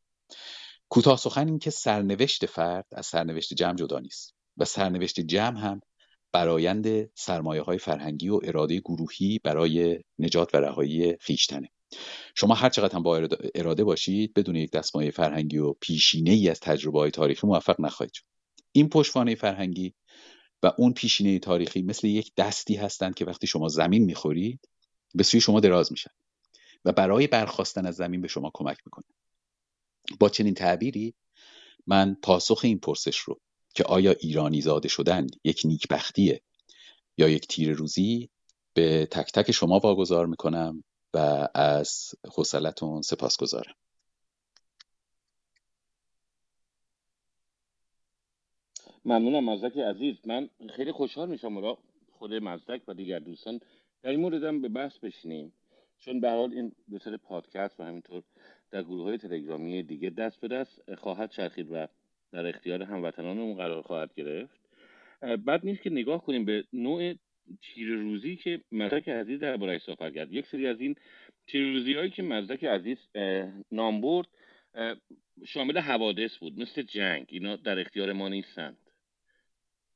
کوتاه 0.92 1.18
سخن 1.18 1.48
این 1.48 1.59
که 1.59 1.70
سرنوشت 1.70 2.46
فرد 2.46 2.87
از 2.92 3.07
سرنوشت 3.07 3.55
جمع 3.55 3.74
جدا 3.74 3.98
نیست 3.98 4.35
و 4.57 4.64
سرنوشت 4.64 5.20
جمع 5.20 5.61
هم 5.61 5.81
برایند 6.33 7.11
سرمایه 7.14 7.62
های 7.62 7.79
فرهنگی 7.79 8.29
و 8.29 8.40
اراده 8.44 8.81
گروهی 8.81 9.40
برای 9.44 10.00
نجات 10.18 10.55
و 10.55 10.59
رهایی 10.59 11.16
خیشتنه 11.20 11.68
شما 12.35 12.55
هر 12.55 12.68
چقدر 12.68 12.94
هم 12.94 13.03
با 13.03 13.29
اراده 13.55 13.85
باشید 13.85 14.35
بدون 14.35 14.57
یک 14.57 14.70
دستمایه 14.70 15.11
فرهنگی 15.11 15.59
و 15.59 15.72
پیشینه 15.72 16.31
ای 16.31 16.48
از 16.48 16.61
تجربه 16.61 16.98
های 16.98 17.11
تاریخی 17.11 17.46
موفق 17.46 17.81
نخواهید 17.81 18.14
شد. 18.14 18.24
این 18.72 18.88
پشتوانه 18.88 19.35
فرهنگی 19.35 19.94
و 20.62 20.72
اون 20.79 20.92
پیشینه 20.92 21.38
تاریخی 21.38 21.83
مثل 21.83 22.07
یک 22.07 22.33
دستی 22.37 22.74
هستند 22.74 23.14
که 23.14 23.24
وقتی 23.24 23.46
شما 23.46 23.68
زمین 23.68 24.05
می‌خورید 24.05 24.68
به 25.14 25.22
سوی 25.22 25.40
شما 25.40 25.61
دراز 25.61 25.92
میشن 25.92 26.11
و 26.85 26.92
برای 26.92 27.26
برخواستن 27.26 27.87
از 27.87 27.94
زمین 27.94 28.20
به 28.20 28.29
شما 28.29 28.50
کمک 28.55 28.79
می‌کنه 28.87 29.05
با 30.20 30.29
چنین 30.29 30.55
تعبیری 30.55 31.14
من 31.87 32.16
پاسخ 32.23 32.61
این 32.64 32.79
پرسش 32.79 33.18
رو 33.18 33.40
که 33.75 33.85
آیا 33.85 34.12
ایرانی 34.12 34.61
زاده 34.61 34.88
شدن 34.88 35.27
یک 35.44 35.62
نیکبختیه 35.64 36.40
یا 37.18 37.29
یک 37.29 37.49
تیر 37.49 37.73
روزی 37.73 38.31
به 38.75 39.07
تک 39.11 39.33
تک 39.33 39.53
شما 39.53 39.79
واگذار 39.79 40.27
می‌کنم 40.27 40.85
و 41.14 41.49
از 41.55 42.14
حوصلتون 42.37 43.03
سپاس 43.03 43.37
گذارم. 43.37 43.75
ممنونم 49.05 49.44
مزدک 49.44 49.79
عزیز. 49.79 50.16
من 50.25 50.51
خیلی 50.77 50.92
خوشحال 50.92 51.29
میشم 51.29 51.59
را 51.59 51.79
خود 52.12 52.35
مزدک 52.35 52.83
و 52.88 52.94
دیگر 52.94 53.18
دوستان 53.18 53.61
در 54.03 54.11
این 54.11 54.20
موردم 54.20 54.61
به 54.61 54.68
بحث 54.68 54.99
بشینیم. 54.99 55.53
چون 55.99 56.20
به 56.20 56.31
حال 56.31 56.53
این 56.53 56.73
به 56.88 57.16
پادکست 57.16 57.81
و 57.81 57.83
همینطور 57.83 58.23
در 58.70 58.83
گروه 58.83 59.04
های 59.04 59.18
تلگرامی 59.18 59.83
دیگه 59.83 60.11
دست 60.11 60.40
به 60.40 60.48
دست 60.48 60.94
خواهد 60.94 61.30
چرخید 61.30 61.66
و 61.70 61.87
در 62.33 62.46
اختیار 62.46 62.83
هموطنانمون 62.83 63.56
قرار 63.56 63.83
خواهد 63.83 64.14
گرفت. 64.14 64.61
بعد 65.20 65.64
نیست 65.64 65.83
که 65.83 65.90
نگاه 65.90 66.24
کنیم 66.24 66.44
به 66.44 66.64
نوع 66.72 67.14
تیر 67.62 67.88
روزی 67.88 68.37
که 68.37 68.61
مزدک 68.72 69.09
عزیز 69.09 69.40
در 69.40 69.78
صحبت 69.78 70.14
کرد. 70.14 70.33
یک 70.33 70.46
سری 70.46 70.66
از 70.66 70.80
این 70.80 70.96
تیر 71.46 71.72
روزی 71.72 71.94
هایی 71.94 72.11
که 72.11 72.22
مزدک 72.22 72.64
عزیز 72.64 72.98
نام 73.72 74.00
برد 74.00 74.26
شامل 75.46 75.78
حوادث 75.78 76.37
بود 76.37 76.61
مثل 76.61 76.83
جنگ. 76.83 77.26
اینا 77.28 77.56
در 77.56 77.78
اختیار 77.78 78.12
ما 78.12 78.28
نیستند. 78.28 78.76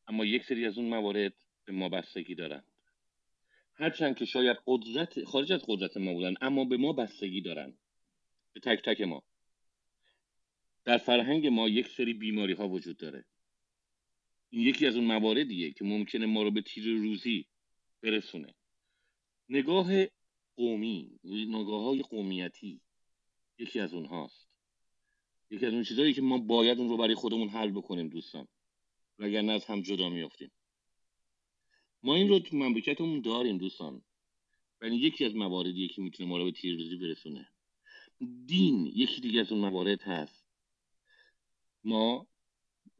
اما 0.08 0.24
یک 0.24 0.44
سری 0.44 0.66
از 0.66 0.78
اون 0.78 0.88
موارد 0.88 1.32
به 1.64 1.72
ما 1.72 1.88
بستگی 1.88 2.34
دارند. 2.34 2.64
هرچند 3.74 4.16
که 4.16 4.24
شاید 4.24 4.56
قدرت 4.66 5.24
خارج 5.24 5.52
از 5.52 5.64
قدرت 5.68 5.96
ما 5.96 6.12
بودن 6.12 6.34
اما 6.40 6.64
به 6.64 6.76
ما 6.76 6.92
بستگی 6.92 7.40
دارند. 7.40 7.78
به 8.54 8.60
تک 8.60 8.82
تک 8.84 9.00
ما. 9.00 9.22
در 10.84 10.98
فرهنگ 10.98 11.46
ما 11.46 11.68
یک 11.68 11.88
سری 11.88 12.14
بیماری 12.14 12.52
ها 12.52 12.68
وجود 12.68 12.96
داره. 12.96 13.24
این 14.50 14.62
یکی 14.62 14.86
از 14.86 14.96
اون 14.96 15.04
مواردیه 15.04 15.72
که 15.72 15.84
ممکنه 15.84 16.26
ما 16.26 16.42
رو 16.42 16.50
به 16.50 16.62
تیر 16.62 16.84
روزی 16.84 17.46
برسونه. 18.02 18.54
نگاه 19.48 20.06
قومی 20.56 21.18
نگاه 21.24 21.82
های 21.82 22.02
قومیتی 22.02 22.80
یکی 23.58 23.80
از 23.80 23.94
اونهاست. 23.94 24.48
یکی 25.50 25.66
از 25.66 25.72
اون 25.72 25.82
چیزهایی 25.82 26.12
که 26.12 26.22
ما 26.22 26.38
باید 26.38 26.78
اون 26.78 26.88
رو 26.88 26.96
برای 26.96 27.14
خودمون 27.14 27.48
حل 27.48 27.70
بکنیم 27.70 28.08
دوستان. 28.08 28.48
وگرنه 29.18 29.52
از 29.52 29.64
هم 29.64 29.82
جدا 29.82 30.08
میافتیم. 30.08 30.50
ما 32.02 32.14
این 32.14 32.28
رو 32.28 32.38
تو 32.38 32.56
مملکتمون 32.56 33.20
داریم 33.20 33.58
دوستان. 33.58 34.02
ولی 34.80 34.96
یکی 34.96 35.24
از 35.24 35.34
مواردیه 35.34 35.88
که 35.88 36.02
می‌تونه 36.02 36.28
ما 36.28 36.38
رو 36.38 36.44
به 36.44 36.52
تیر 36.52 36.76
روزی 36.76 36.96
برسونه. 36.96 37.48
دین 38.46 38.86
یکی 38.86 39.20
دیگه 39.20 39.40
از 39.40 39.52
اون 39.52 39.60
موارد 39.60 40.02
هست. 40.02 40.46
ما 41.84 42.26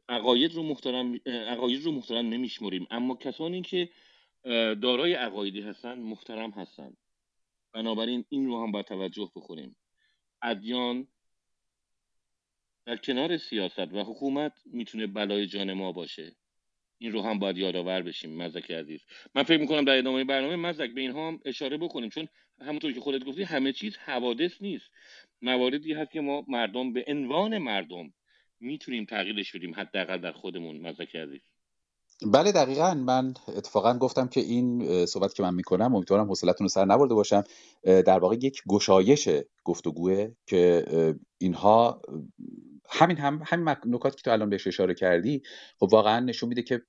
عقاید 0.09 0.53
رو 0.53 0.63
محترم 0.63 1.15
عقاید 1.25 1.83
رو 1.83 1.91
محترم 1.91 2.25
نمیشمریم 2.25 2.87
اما 2.89 3.15
کسانی 3.15 3.61
که 3.61 3.89
دارای 4.81 5.13
عقایدی 5.13 5.61
هستن 5.61 5.99
محترم 5.99 6.51
هستن. 6.51 6.97
بنابراین 7.73 8.25
این 8.29 8.45
رو 8.45 8.63
هم 8.63 8.71
باید 8.71 8.85
توجه 8.85 9.31
بکنیم. 9.35 9.75
ادیان 10.41 11.07
در 12.85 12.97
کنار 12.97 13.37
سیاست 13.37 13.93
و 13.93 14.03
حکومت 14.03 14.61
می‌تونه 14.65 15.07
بلای 15.07 15.47
جان 15.47 15.73
ما 15.73 15.91
باشه. 15.91 16.35
این 16.97 17.11
رو 17.11 17.21
هم 17.21 17.39
باید 17.39 17.57
یادآور 17.57 18.01
بشیم 18.01 18.43
مزک 18.43 18.71
عزیز. 18.71 18.99
من 19.35 19.43
فکر 19.43 19.61
می‌کنم 19.61 19.85
در 19.85 19.97
ادامه 19.97 20.23
برنامه 20.23 20.55
مزک 20.55 20.93
به 20.93 21.01
اینها 21.01 21.27
هم 21.27 21.39
اشاره 21.45 21.77
بکنیم 21.77 22.09
چون 22.09 22.27
همونطور 22.61 22.91
که 22.91 22.99
خودت 22.99 23.25
گفتی 23.25 23.43
همه 23.43 23.73
چیز 23.73 23.97
حوادث 23.97 24.51
نیست. 24.61 24.85
مواردی 25.41 25.93
هست 25.93 26.11
که 26.11 26.21
ما 26.21 26.45
مردم 26.47 26.93
به 26.93 27.05
عنوان 27.07 27.57
مردم 27.57 28.13
می‌تونیم 28.59 29.05
تغییرش 29.05 29.55
بدیم 29.55 29.73
حداقل 29.75 30.17
در 30.17 30.31
خودمون 30.31 30.87
مزک 30.87 31.15
عزیز. 31.15 31.41
بله 32.33 32.51
دقیقا. 32.51 32.93
من 32.93 33.33
اتفاقا 33.47 33.97
گفتم 33.97 34.27
که 34.27 34.39
این 34.39 35.05
صحبت 35.05 35.33
که 35.33 35.43
من 35.43 35.53
می‌کنم 35.53 35.95
امیدوارم 35.95 36.27
حوصلتون 36.27 36.65
رو 36.65 36.69
سر 36.69 36.85
نبرده 36.85 37.13
باشم. 37.13 37.43
در 37.83 38.19
واقع 38.19 38.35
یک 38.35 38.61
گشایش 38.69 39.29
گفتگوه 39.63 40.31
که 40.47 40.85
اینها 41.37 42.01
همین 42.89 43.17
هم 43.17 43.41
همین 43.45 43.75
نکاتی 43.85 44.15
که 44.15 44.21
تو 44.21 44.31
الان 44.31 44.49
بهش 44.49 44.67
اشاره 44.67 44.93
کردی 44.93 45.43
خب 45.79 45.87
واقعا 45.91 46.19
نشون 46.19 46.49
میده 46.49 46.61
که 46.61 46.81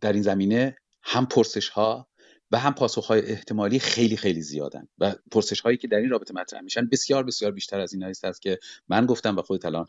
در 0.00 0.12
این 0.12 0.22
زمینه 0.22 0.76
هم 1.02 1.26
پرسش 1.26 1.68
ها 1.68 2.08
و 2.50 2.58
هم 2.58 2.74
پاسخ 2.74 3.06
های 3.06 3.20
احتمالی 3.20 3.78
خیلی 3.78 4.16
خیلی 4.16 4.42
زیادن 4.42 4.88
و 4.98 5.14
پرسش 5.30 5.60
هایی 5.60 5.76
که 5.76 5.88
در 5.88 5.96
این 5.96 6.10
رابطه 6.10 6.34
مطرح 6.34 6.60
میشن 6.60 6.88
بسیار 6.92 7.24
بسیار 7.24 7.52
بیشتر 7.52 7.80
از 7.80 7.94
این 7.94 8.02
هست 8.02 8.42
که 8.42 8.58
من 8.88 9.06
گفتم 9.06 9.36
و 9.36 9.42
خودت 9.42 9.64
الان 9.64 9.86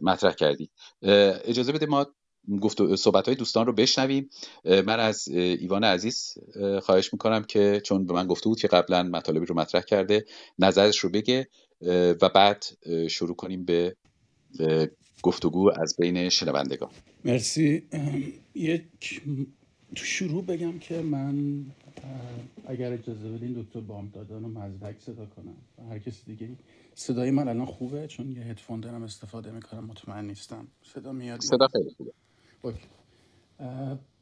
مطرح 0.00 0.32
کردی. 0.32 0.70
اجازه 1.02 1.72
بده 1.72 1.86
ما 1.86 2.06
گفت 2.62 2.96
صحبت 2.96 3.26
های 3.26 3.34
دوستان 3.34 3.66
رو 3.66 3.72
بشنویم. 3.72 4.30
من 4.64 5.00
از 5.00 5.28
ایوان 5.28 5.84
عزیز 5.84 6.34
خواهش 6.82 7.12
می‌کنم 7.12 7.44
که 7.44 7.80
چون 7.84 8.06
به 8.06 8.14
من 8.14 8.26
گفته 8.26 8.48
بود 8.48 8.60
که 8.60 8.68
قبلا 8.68 9.02
مطالبی 9.02 9.46
رو 9.46 9.54
مطرح 9.54 9.82
کرده 9.82 10.24
نظرش 10.58 10.98
رو 10.98 11.10
بگه 11.10 11.48
و 12.22 12.28
بعد 12.28 12.64
شروع 13.08 13.36
کنیم 13.36 13.64
به 13.64 13.96
گفتگو 15.22 15.70
از 15.80 15.96
بین 15.98 16.28
شنوندگان. 16.28 16.90
مرسی. 17.24 17.82
یک 18.54 19.22
تو 19.94 20.04
شروع 20.04 20.44
بگم 20.44 20.78
که 20.78 21.02
من 21.02 21.64
اگر 22.66 22.92
اجازه 22.92 23.30
بدین 23.30 23.62
دکتر 23.62 23.80
بامدادان 23.80 24.44
و 24.44 24.48
مزدک 24.48 25.00
صدا 25.00 25.26
کنم. 25.26 25.56
و 25.78 25.82
هر 25.82 25.98
کسی 25.98 26.22
دیگه 26.26 26.56
صدای 26.94 27.30
من 27.30 27.48
الان 27.48 27.66
خوبه؟ 27.66 28.06
چون 28.06 28.30
یه 28.30 28.42
هدفون 28.42 28.80
دارم 28.80 29.02
استفاده 29.02 29.50
می‌کنم 29.50 29.84
مطمئن 29.84 30.24
نیستم. 30.26 30.68
صدا 30.82 31.12
میاد؟ 31.12 31.40
صدا 31.40 31.68
خیلی 31.68 31.90
خوبه. 31.96 32.12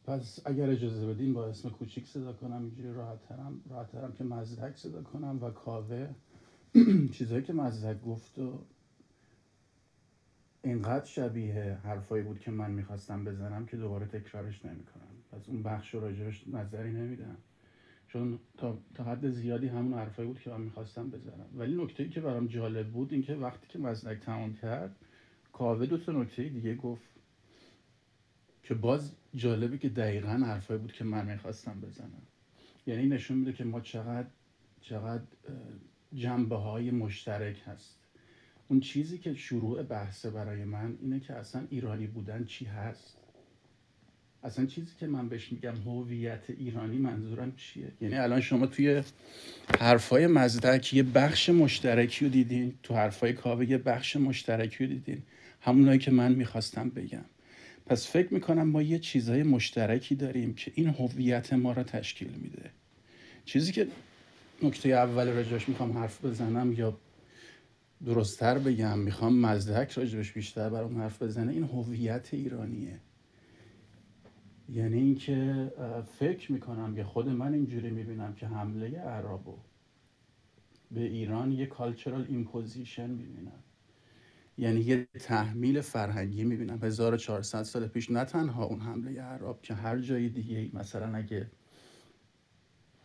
پس 0.05 0.40
اگر 0.45 0.71
اجازه 0.71 1.07
بدین 1.07 1.33
با 1.33 1.47
اسم 1.47 1.71
کوچیک 1.71 2.07
صدا 2.07 2.33
کنم 2.33 2.62
اینجوری 2.62 2.92
راحت 2.92 3.29
ترم 3.29 3.61
راحت 3.71 3.92
ترم 3.92 4.12
که 4.12 4.25
مزدک 4.25 4.77
صدا 4.77 5.03
کنم 5.03 5.38
و 5.42 5.51
کاوه 5.51 6.09
چیزهایی 7.18 7.45
که 7.45 7.53
مزدک 7.53 8.03
گفت 8.03 8.38
و 8.38 8.64
اینقدر 10.64 11.05
شبیه 11.05 11.79
حرفایی 11.85 12.22
بود 12.22 12.40
که 12.40 12.51
من 12.51 12.70
می‌خواستم 12.70 13.25
بزنم 13.25 13.66
که 13.66 13.77
دوباره 13.77 14.07
تکرارش 14.07 14.64
نمی‌کنم. 14.64 15.03
پس 15.33 15.48
اون 15.48 15.62
بخش 15.62 15.94
راجبش 15.94 16.48
نظری 16.48 16.92
نمیدم. 16.92 17.37
چون 18.09 18.38
تا, 18.57 18.79
تا 18.94 19.05
حد 19.05 19.31
زیادی 19.31 19.68
همون 19.68 19.94
حرفایی 19.94 20.29
بود 20.29 20.40
که 20.40 20.51
من 20.51 20.61
می‌خواستم 20.61 21.11
بزنم. 21.11 21.46
ولی 21.55 21.85
نکته 21.85 22.09
که 22.09 22.20
برام 22.20 22.46
جالب 22.46 22.90
بود 22.90 23.12
اینکه 23.12 23.35
وقتی 23.35 23.66
که 23.68 23.79
مزدک 23.79 24.20
تمام 24.20 24.55
کرد 24.55 24.96
کاوه 25.53 25.87
دو 25.87 26.12
نکته 26.12 26.48
دیگه 26.48 26.75
گفت 26.75 27.12
که 28.62 28.75
باز 28.75 29.12
جالبه 29.35 29.79
که 29.79 29.88
دقیقا 29.88 30.29
حرفایی 30.29 30.81
بود 30.81 30.92
که 30.92 31.05
من 31.05 31.27
می‌خواستم 31.27 31.81
بزنم. 31.81 32.22
یعنی 32.87 33.07
نشون 33.07 33.37
میده 33.38 33.53
که 33.53 33.64
ما 33.64 33.81
چقدر 33.81 34.29
چقدر 34.81 35.25
جنبه 36.14 36.57
های 36.57 36.90
مشترک 36.90 37.62
هست 37.66 38.02
اون 38.73 38.81
چیزی 38.81 39.19
که 39.19 39.35
شروع 39.35 39.83
بحثه 39.83 40.31
برای 40.31 40.65
من 40.65 40.99
اینه 41.03 41.21
که 41.21 41.35
اصلا 41.35 41.63
ایرانی 41.71 42.07
بودن 42.07 42.45
چی 42.45 42.65
هست؟ 42.65 43.17
اصلا 44.45 44.67
چیزی 44.67 44.91
که 45.01 45.07
من 45.07 45.29
بهش 45.29 45.53
میگم 45.53 45.75
هویت 45.87 46.41
ایرانی 46.49 46.97
منظورم 46.97 47.53
چیه؟ 47.57 47.93
یعنی 48.01 48.15
الان 48.15 48.41
شما 48.41 48.67
توی 48.67 49.03
حرفای 49.81 50.27
مزدک 50.27 50.95
یه 50.95 51.03
بخش 51.03 51.49
مشترکی 51.49 52.25
رو 52.25 52.31
دیدین 52.31 52.75
تو 52.83 52.95
حرفای 52.95 53.33
کاوه 53.33 53.71
یه 53.71 53.79
بخش 53.79 54.17
مشترکی 54.17 54.87
رو 54.87 54.93
دیدین. 54.93 55.23
همونایی 55.61 55.99
که 55.99 56.11
من 56.11 56.33
می‌خواستم 56.33 56.89
بگم. 56.89 57.25
پس 57.87 58.11
فکر 58.11 58.35
می‌کنم 58.35 58.69
ما 58.69 58.83
یه 58.83 58.99
چیزای 58.99 59.43
مشترکی 59.43 60.15
داریم 60.15 60.55
که 60.55 60.73
این 60.75 60.89
هویت 60.89 61.53
ما 61.53 61.73
را 61.73 61.83
تشکیل 61.83 62.31
میده. 62.43 62.71
چیزی 63.45 63.73
که 63.73 63.87
نکته 64.63 64.89
اول 64.89 65.29
راجعش 65.29 65.69
می‌خوام 65.69 65.99
حرف 65.99 66.25
بزنم 66.25 66.73
یا 66.73 66.99
درستتر 68.07 68.59
بگم 68.59 68.99
می‌خوام 68.99 69.41
مزدک 69.41 69.91
راجبش 69.91 70.33
بیشتر 70.33 70.69
برام 70.71 70.99
حرف 70.99 71.23
بزنه. 71.23 71.53
این 71.53 71.65
هویت 71.65 72.35
ایرانیه. 72.35 73.01
یعنی 74.69 74.99
اینکه 74.99 75.73
فکر 76.19 76.53
می‌کنم 76.53 76.95
که 76.95 77.05
خود 77.05 77.29
من 77.29 77.55
اینجوری 77.55 77.91
می‌بینم 77.91 78.35
که 78.35 78.47
حمله 78.47 78.99
عربو 78.99 79.59
به 80.91 81.01
ایران 81.01 81.53
یه 81.53 81.67
cultural 81.66 82.27
imposition 82.29 83.11
می‌بینم. 83.11 83.62
یعنی 84.59 84.81
یه 84.81 85.09
تحمیل 85.21 85.81
فرهنگی 85.81 86.45
می‌بینم. 86.45 86.79
1400 86.83 87.62
سال 87.62 87.87
پیش 87.87 88.11
نه 88.11 88.25
تنها 88.25 88.65
اون 88.65 88.81
حمله 88.81 89.21
عرب 89.21 89.62
که 89.62 89.75
هر 89.75 89.99
جای 89.99 90.29
دیگه 90.29 90.71
مثلا 90.73 91.17
اگه 91.17 91.51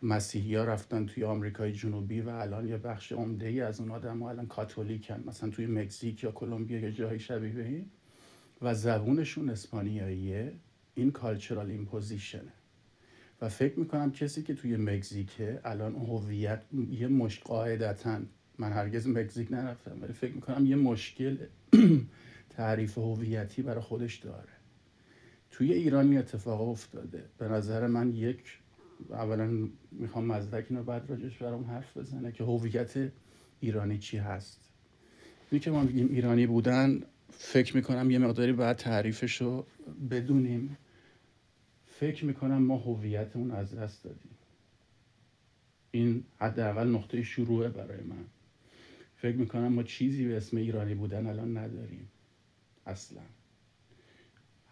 مسیحی 0.02 0.54
ها 0.54 0.64
رفتن 0.64 1.06
توی 1.06 1.24
آمریکای 1.24 1.72
جنوبی 1.72 2.20
و 2.20 2.28
الان 2.28 2.68
یه 2.68 2.76
بخش 2.76 3.12
عمده 3.12 3.46
ای 3.46 3.60
از 3.60 3.80
اون 3.80 3.90
آدم 3.90 4.22
ها 4.22 4.30
الان 4.30 4.46
کاتولیکن. 4.46 5.24
مثلا 5.26 5.50
توی 5.50 5.66
مکزیک 5.66 6.24
یا 6.24 6.32
کلمبیا 6.32 6.78
یا 6.80 6.90
جایی 6.90 7.18
شبیه 7.18 7.52
به 7.52 7.64
این. 7.64 7.86
و 8.62 8.74
زبونشون 8.74 9.50
اسپانیاییه. 9.50 10.52
این 10.94 11.10
کالچرال 11.10 11.70
ایمپوزیشنه 11.70 12.52
و 13.40 13.48
فکر 13.48 13.78
می‌کنم 13.78 14.12
کسی 14.12 14.42
که 14.42 14.54
توی 14.54 14.76
مکزیکه 14.76 15.60
الان 15.64 15.94
هویت 15.94 16.62
یه 16.90 17.08
مش 17.08 17.40
قاعدتا 17.40 18.20
من 18.58 18.72
هرگز 18.72 19.08
مکزیک 19.08 19.52
نرفتم 19.52 20.02
ولی 20.02 20.12
فکر 20.12 20.32
می‌کنم 20.32 20.66
یه 20.66 20.76
مشکل 20.76 21.36
تعریف 22.56 22.98
هویتی 22.98 23.62
برای 23.62 23.80
خودش 23.80 24.16
داره. 24.16 24.48
توی 25.50 25.72
ایران 25.72 26.08
این 26.08 26.18
اتفاق 26.18 26.68
افتاده. 26.68 27.24
به 27.38 27.48
نظر 27.48 27.86
من 27.86 28.12
یک 28.12 28.58
اولا 29.10 29.68
می‌خوام 29.92 30.24
مزدک 30.24 30.66
اینو 30.70 30.82
بعد 30.82 31.10
راجش 31.10 31.38
برام 31.38 31.64
حرف 31.64 31.96
بزنه 31.96 32.32
که 32.32 32.44
هویت 32.44 33.12
ایرانی 33.60 33.98
چی 33.98 34.16
هست. 34.16 34.60
اینی 35.50 35.60
که 35.60 35.70
ما 35.70 35.82
میگیم 35.82 36.08
ایرانی 36.08 36.46
بودن 36.46 37.02
فکر 37.30 37.76
می‌کنم 37.76 38.10
یه 38.10 38.18
مقداری 38.18 38.52
باید 38.52 38.76
تعریفش 38.76 39.40
رو 39.40 39.66
بدونیم. 40.10 40.76
فکر 41.86 42.24
می‌کنم 42.24 42.62
ما 42.62 42.76
هویتمون 42.76 43.50
از 43.50 43.74
دست 43.74 44.04
دادیم. 44.04 44.30
این 45.90 46.24
حداقل 46.38 46.88
نقطه 46.88 47.22
شروعه 47.22 47.68
برای 47.68 48.02
من. 48.02 48.24
فکر 49.16 49.36
می‌کنم 49.36 49.72
ما 49.72 49.82
چیزی 49.82 50.28
به 50.28 50.36
اسم 50.36 50.56
ایرانی 50.56 50.94
بودن 50.94 51.26
الان 51.26 51.56
نداریم. 51.56 52.08
اصلا. 52.86 53.22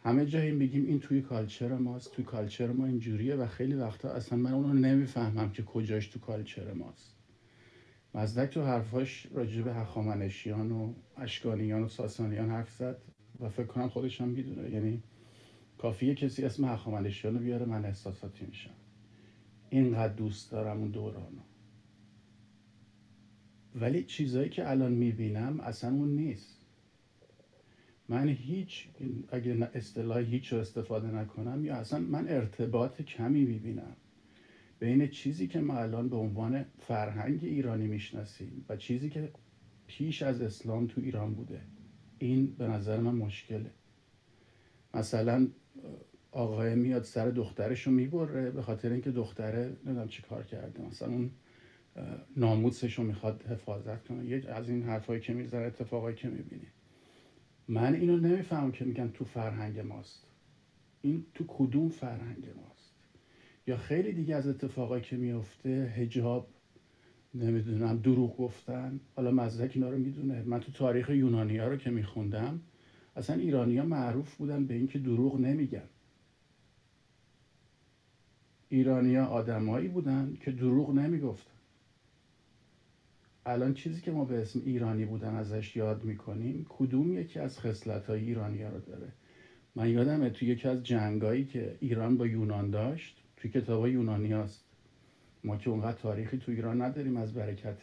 همه 0.07 0.27
جایی 0.27 0.53
میگیم 0.53 0.87
این 0.87 1.01
توی 1.01 1.23
کالچر 1.23 1.75
ماست 1.75 2.13
توی 2.13 2.25
کالچر 2.25 2.73
ما 2.73 2.87
اینجوریه 2.87 3.35
و 3.35 3.47
خیلی 3.47 3.75
وقتا 3.75 4.09
اصلا 4.11 4.39
من 4.39 4.53
اونو 4.53 4.73
نمی‌فهمم 4.73 5.53
که 5.53 5.63
کجاش 5.63 6.07
تو 6.07 6.19
کالچر 6.19 6.73
ماست. 6.73 7.17
مزدک 8.15 8.51
تو 8.51 8.63
حرفاش 8.63 9.27
راجع 9.35 9.63
به 9.63 9.75
هخامنشیان 9.75 10.73
و 10.73 10.95
اشکانیان 11.17 11.83
و 11.83 11.89
ساسانیان 11.89 12.51
حرف 12.51 12.71
زد 12.73 13.03
و 13.41 13.49
فکر 13.49 13.67
کنم 13.67 13.89
خودش 13.89 14.21
هم 14.21 14.29
می‌دونه. 14.29 14.71
یعنی 14.71 15.03
کافیه 15.79 16.15
کسی 16.15 16.45
اسم 16.45 16.65
هخامنشیان 16.65 17.35
رو 17.35 17.41
بیاره 17.41 17.67
من 17.67 17.85
احساساتی 17.85 18.47
میشم. 18.47 18.75
اینقدر 19.71 20.15
دوست 20.15 20.51
دارم 20.51 20.79
اون 20.79 20.91
دورانو. 20.91 21.43
ولی 23.75 24.05
چیزایی 24.05 24.51
که 24.51 24.71
الان 24.71 24.93
می‌بینم 24.93 25.61
اصلا 25.61 25.91
اون 25.91 26.09
نیست. 26.09 26.56
من 28.09 28.29
هیچ 28.29 28.89
اگه 29.31 29.71
اصطلاح 29.75 30.19
هیچ 30.19 30.53
رو 30.53 30.59
استفاده 30.59 31.11
نکنم 31.11 31.65
یا 31.65 31.75
اصلا 31.75 31.99
من 31.99 32.29
ارتباط 32.29 33.03
کمی 33.03 33.45
می‌بینم. 33.45 33.97
بین 34.79 35.07
چیزی 35.07 35.47
که 35.47 35.61
ما 35.61 35.79
الان 35.79 36.09
به 36.09 36.17
عنوان 36.17 36.65
فرهنگ 36.79 37.45
ایرانی 37.45 37.87
می‌شناسیم 37.87 38.65
و 38.69 38.77
چیزی 38.77 39.11
که 39.11 39.31
پیش 39.87 40.23
از 40.23 40.43
اسلام 40.43 40.87
تو 40.87 41.01
ایران 41.01 41.35
بوده 41.35 41.61
این 42.19 42.47
به 42.47 42.69
نظر 42.69 43.01
من 43.01 43.15
مشکله. 43.15 43.71
مثلا 44.95 45.49
آقای 46.33 46.75
میاد 46.75 47.03
سر 47.03 47.31
دخترش 47.31 47.83
رو 47.83 47.93
می‌بره 47.93 48.51
به 48.51 48.63
خاطر 48.63 48.93
اینکه 48.93 49.11
دختره 49.11 49.77
نمی‌دونم 49.85 50.09
چی 50.09 50.23
کار 50.23 50.43
کرده 50.43 50.83
مثلا 50.83 51.09
اون 51.09 51.31
ناموسش 52.37 52.99
رو 52.99 53.05
می‌خواد 53.05 53.43
حفاظت 53.43 54.05
کنه. 54.05 54.27
یه 54.27 54.43
از 54.49 54.69
این 54.69 54.83
حرفایی 54.83 55.21
که 55.21 55.33
می‌زنه 55.33 55.63
اتفاقایی 55.63 56.17
که 56.17 56.29
می‌بینی 56.29 56.67
من 57.69 57.95
اینو 57.95 58.17
نمی‌فهمم 58.17 58.73
که 58.73 58.85
میگن 58.85 59.09
تو 59.09 59.25
فرهنگ 59.25 59.81
ماست. 59.81 60.27
این 61.03 61.27
تو 61.35 61.45
کدوم 61.49 61.89
فرهنگ 61.89 62.47
ماست؟ 62.57 62.95
یا 63.67 63.77
خیلی 63.77 64.13
دیگه 64.13 64.37
از 64.37 64.47
اتفاقایی 64.49 65.03
که 65.03 65.17
میفته 65.17 65.93
هجاب 65.97 66.49
نمی‌دونم 67.35 67.99
دروغ 67.99 68.37
گفتن. 68.37 69.01
حالا 69.17 69.31
مزدک 69.31 69.73
اینا 69.75 69.91
رو 69.91 69.99
می‌دونه. 69.99 70.43
من 70.43 70.61
تو 70.61 70.73
تاریخ 70.73 71.11
یونانی 71.11 71.57
ها 71.57 71.69
رو 71.69 71.77
که 71.77 71.91
میخوندم 71.91 72.61
اصلا 73.17 73.37
ایرانی 73.37 73.79
ها 73.79 73.85
معروف 73.85 74.37
بودن 74.37 74.67
به 74.67 74.75
اینکه 74.75 74.99
دروغ 74.99 75.41
نمیگن. 75.41 75.89
ایرانی 78.69 79.17
ها 79.17 79.27
آدمایی 79.27 79.89
بودن 79.89 80.37
که 80.41 80.51
دروغ 80.51 80.95
نمی‌گفتن. 80.95 81.56
الان 83.49 83.75
چیزی 83.75 84.01
که 84.01 84.11
ما 84.11 84.25
به 84.25 84.43
اسم 84.43 84.63
ایرانی 84.65 85.05
بودن 85.05 85.35
ازش 85.35 85.77
یاد 85.77 86.05
می‌کنیم 86.05 86.67
کدوم 86.69 87.19
یکی 87.19 87.39
از 87.39 87.61
خصلت 87.61 88.07
های 88.07 88.21
ایرانی 88.21 88.63
ها 88.63 88.69
رو 88.69 88.81
داره؟ 88.81 89.13
من 89.75 89.91
یادمه 89.91 90.31
توی 90.31 90.49
یکی 90.49 90.69
از 90.69 90.83
جنگایی 90.83 91.45
که 91.45 91.77
ایران 91.81 92.17
با 92.17 92.27
یونان 92.27 92.71
داشت 92.71 93.23
توی 93.37 93.51
کتاب 93.51 93.87
یونانی 93.87 94.33
هست 94.33 94.65
ما 95.45 95.57
که 95.57 95.71
اونقدر 95.71 95.99
تاریخی 95.99 96.39
تو 96.39 96.53
ایران 96.53 96.83
نداریم 96.83 97.17
از 97.17 97.35
برکت 97.35 97.79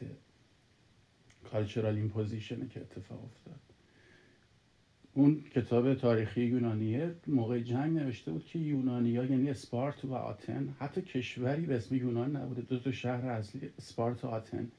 cultural 1.51 1.95
imposition 1.95 2.67
که 2.67 2.81
اتفاق 2.81 3.23
افتاد. 3.23 3.59
اون 5.13 5.43
کتاب 5.55 5.93
تاریخی 5.93 6.41
یونانیه 6.41 7.15
موقع 7.27 7.59
جنگ 7.59 7.97
نوشته 7.97 8.31
بود 8.31 8.45
که 8.45 8.59
یونانیا 8.59 9.25
یعنی 9.25 9.49
اسپارت 9.49 10.05
و 10.05 10.13
آتن 10.13 10.75
حتی 10.79 11.01
کشوری 11.01 11.65
به 11.65 11.75
اسم 11.75 11.95
یونان 11.95 12.35
نبوده 12.35 12.61
دو 12.61 12.79
تا 12.79 12.91
شهر 12.91 13.25
اصلی 13.25 13.69
اسپارت 13.77 14.23
و 14.23 14.27
آتن. 14.27 14.71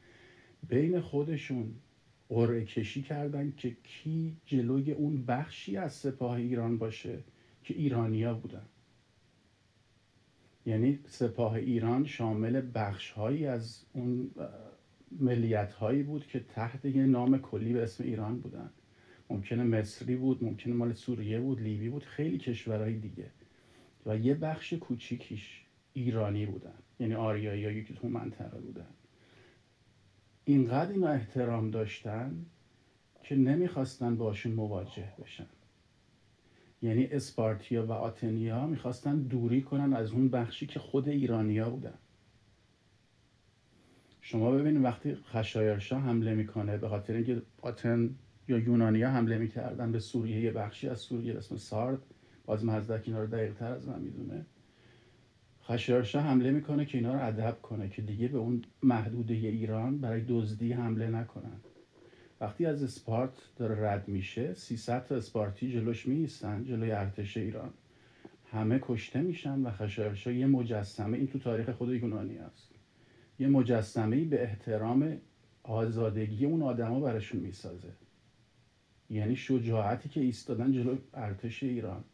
بین 0.69 1.01
خودشون 1.01 1.75
قرعه 2.29 2.65
کشی 2.65 3.03
کردن 3.03 3.53
که 3.57 3.77
کی 3.83 4.37
جلوی 4.47 4.93
اون 4.93 5.25
بخشی 5.27 5.77
از 5.77 5.93
سپاه 5.93 6.37
ایران 6.37 6.79
باشه 6.79 7.19
که 7.65 7.75
ایرانیا 7.75 8.35
بودن. 8.35 8.67
یعنی 10.67 10.99
سپاه 11.07 11.53
ایران 11.55 12.05
شامل 12.05 12.63
بخش 12.75 13.11
هایی 13.11 13.47
از 13.47 13.85
اون 13.93 14.31
ملیت 15.21 15.73
هایی 15.73 16.03
بود 16.03 16.27
که 16.27 16.41
تحت 16.41 16.85
یه 16.85 17.07
نام 17.07 17.39
کلی 17.39 17.73
به 17.73 17.83
اسم 17.83 18.05
ایران 18.05 18.39
بودن. 18.41 18.71
ممکنه 19.31 19.63
مصری 19.63 20.17
بود 20.17 20.45
ممکنه 20.45 20.75
مال 20.75 20.93
سوریه 20.93 21.41
بود 21.41 21.61
لیبی 21.61 21.89
بود 21.89 22.05
خیلی 22.05 22.39
کشورهای 22.39 22.95
دیگه. 22.95 23.31
و 24.07 24.19
یه 24.19 24.35
بخش 24.35 24.73
کوچیکیش 24.73 25.63
ایرانی 25.93 26.47
بودن. 26.47 26.79
یعنی 27.01 27.15
آریایی 27.15 27.85
که 27.85 27.95
تو 27.95 28.09
منطقه 28.09 28.61
بودن. 28.61 28.87
اینقدر 30.45 30.93
اینا 30.93 31.09
احترام 31.09 31.71
داشتن 31.71 32.47
که 33.23 33.37
نمی‌خواستن 33.37 34.17
باشون 34.17 34.53
مواجه 34.53 35.13
بشن. 35.23 35.47
یعنی 36.83 37.05
اسپارتیا 37.05 37.87
و 37.87 37.93
آتنیا 37.93 38.67
می‌خواستن 38.67 39.19
دوری 39.19 39.63
کنن 39.63 39.93
از 39.93 40.11
اون 40.11 40.29
بخشی 40.29 40.67
که 40.67 40.79
خود 40.79 41.09
ایرانیا 41.09 41.71
بودن. 41.71 41.99
شما 44.21 44.51
ببینید 44.51 44.85
وقتی 44.85 45.15
خشایارشا 45.15 46.01
حمله 46.01 46.35
می‌کنه 46.35 46.79
به 46.79 46.89
خاطر 46.89 47.15
اینکه 47.15 47.43
آتن 47.63 48.15
یا 48.49 48.59
یونانیا 48.59 49.11
حمله 49.11 49.39
می‌کردن 49.39 49.93
به 49.93 49.99
سوریه 49.99 50.41
یه 50.41 50.53
بخشی 50.53 50.89
از 50.89 50.99
سوریه 50.99 51.37
اسم 51.37 51.57
سارد 51.57 51.99
باز 52.47 52.65
مزدک 52.65 53.03
اینا 53.07 53.21
رو 53.21 53.27
دقیق 53.27 53.55
تر 53.55 53.73
از 53.73 53.89
من 53.89 54.01
می‌دونه. 54.01 54.47
خشایارشا 55.69 56.21
حمله 56.21 56.51
می‌کنه 56.51 56.85
که 56.85 56.99
اینا 56.99 57.15
رو 57.15 57.27
ادب 57.27 57.63
کنه 57.63 57.89
که 57.89 58.03
دیگه 58.03 58.29
به 58.29 58.39
اون 58.39 58.63
محدوده 58.83 59.35
ایران 59.35 59.99
برای 59.99 60.25
دزدی 60.29 60.73
حمله 60.73 61.07
نکنن. 61.07 61.61
وقتی 62.41 62.67
از 62.67 62.83
اسپارت 62.83 63.33
داره 63.57 63.91
رد 63.91 64.09
میشه 64.09 64.55
300 64.55 65.07
تا 65.07 65.17
اسپارتی 65.17 65.73
جلوش 65.73 66.07
میستن 66.07 66.65
جلوی 66.65 66.91
ارتش 66.91 67.37
ایران. 67.37 67.71
همه 68.53 68.79
کشته 68.83 69.23
میشن 69.23 69.63
و 69.63 69.71
خشایارشا 69.71 70.33
یه 70.33 70.47
مجسمه 70.47 71.17
این 71.19 71.27
تو 71.27 71.39
تاریخ 71.39 71.71
خود 71.71 71.89
یونانی 71.89 72.39
است 72.39 72.71
یه 73.39 73.49
مجسمه 73.49 74.25
به 74.25 74.43
احترام 74.43 75.17
آزادگی 75.63 76.47
اون 76.47 76.63
آدما 76.63 77.01
براشون 77.01 77.41
می‌سازه. 77.41 77.89
یعنی 79.11 79.37
شجاعتی 79.37 80.09
که 80.09 80.21
ایستادن 80.21 80.73
جلو 80.73 80.97
ارتش 81.15 81.63
ایران. 81.63 82.05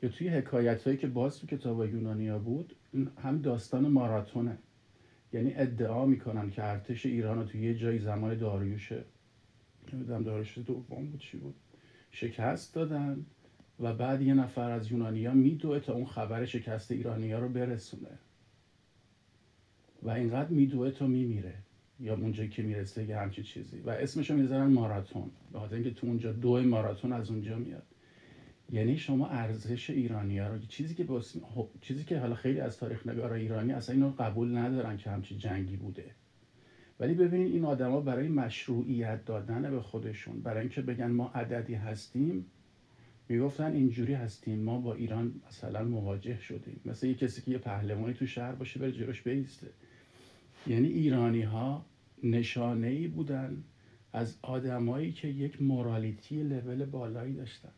که 0.00 0.08
توی 0.08 0.28
حکایت 0.28 0.82
هایی 0.82 0.96
که 0.96 1.06
باز 1.06 1.40
تو 1.40 1.46
کتاب 1.46 1.84
یونانیا 1.84 2.38
بود 2.38 2.74
هم 3.22 3.42
داستان 3.42 3.88
ماراتونه. 3.88 4.58
یعنی 5.32 5.52
ادعا 5.54 6.06
می‌کنن 6.06 6.50
که 6.50 6.64
ارتش 6.64 7.06
ایران 7.06 7.38
رو 7.38 7.44
توی 7.44 7.62
یه 7.62 7.74
جای 7.74 7.98
زمان 7.98 8.38
داریوشه. 8.38 9.04
نمی‌دونم 9.92 10.22
داریوش 10.22 10.58
دوم 10.58 11.10
بود 11.10 11.20
چی 11.20 11.38
بود. 11.38 11.54
شکست 12.10 12.74
دادن 12.74 13.26
و 13.80 13.94
بعد 13.94 14.22
یه 14.22 14.34
نفر 14.34 14.70
از 14.70 14.92
یونانیا 14.92 15.34
میدوه 15.34 15.80
تا 15.80 15.92
اون 15.92 16.06
خبر 16.06 16.44
شکست 16.44 16.92
ایرانیا 16.92 17.38
رو 17.38 17.48
برسونه. 17.48 18.18
و 20.02 20.10
اینقدر 20.10 20.50
میدوه 20.50 20.90
تا 20.90 21.06
میمیره. 21.06 21.54
یا 22.00 22.14
اونجایی 22.14 22.48
که 22.48 22.62
می‌رسه 22.62 23.04
یه 23.04 23.18
همچی 23.18 23.42
چیزی. 23.42 23.80
و 23.80 23.90
اسمشو 23.90 24.34
می‌ذارن 24.34 24.66
ماراتون. 24.66 25.30
به 25.52 25.58
خاطر 25.58 25.74
اینکه 25.74 25.90
تو 25.90 26.06
اونجا 26.06 26.32
دو 26.32 26.62
ماراتون 26.62 27.12
از 27.12 27.30
اونجا 27.30 27.58
میاد. 27.58 27.87
یعنی 28.72 28.96
شما 28.96 29.28
ارزش 29.28 29.90
ایرانی 29.90 30.38
ها 30.38 30.48
رو 30.48 30.58
چیزی 30.58 30.94
که 30.94 31.04
باس... 31.04 31.36
چیزی 31.80 32.04
که 32.04 32.18
حالا 32.18 32.34
خیلی 32.34 32.60
از 32.60 32.78
تاریخ 32.78 33.06
نگارا 33.06 33.34
ایرانی 33.34 33.72
اصلا 33.72 33.94
اینو 33.94 34.10
قبول 34.18 34.56
ندارن 34.56 34.96
که 34.96 35.10
همچی 35.10 35.38
جنگی 35.38 35.76
بوده. 35.76 36.04
ولی 37.00 37.14
ببینید 37.14 37.52
این 37.52 37.64
آدما 37.64 38.00
برای 38.00 38.28
مشروعیت 38.28 39.24
دادن 39.24 39.70
به 39.70 39.80
خودشون 39.80 40.40
برای 40.40 40.60
اینکه 40.60 40.82
بگن 40.82 41.10
ما 41.10 41.30
عددی 41.34 41.74
هستیم 41.74 42.46
می‌گفتن 43.28 43.72
اینجوری 43.72 44.14
هستیم 44.14 44.58
ما 44.58 44.80
با 44.80 44.94
ایران 44.94 45.40
مثلا 45.48 45.84
مواجه 45.84 46.40
شدیم. 46.40 46.80
مثل 46.84 47.06
یه 47.06 47.14
کسی 47.14 47.42
که 47.42 47.50
یه 47.50 47.58
پهلوانی 47.58 48.14
تو 48.14 48.26
شهر 48.26 48.52
باشه 48.52 48.80
بره 48.80 48.92
جلوش 48.92 49.22
بیسته. 49.22 49.66
یعنی 50.66 50.88
ایرانی 50.88 51.42
ها 51.42 51.86
نشانه 52.22 52.86
ای 52.86 53.08
بودن 53.08 53.64
از 54.12 54.38
آدمایی 54.42 55.12
که 55.12 55.28
یک 55.28 55.62
مورالیتی 55.62 56.42
لول 56.42 56.84
بالایی 56.84 57.34
داشتن. 57.34 57.72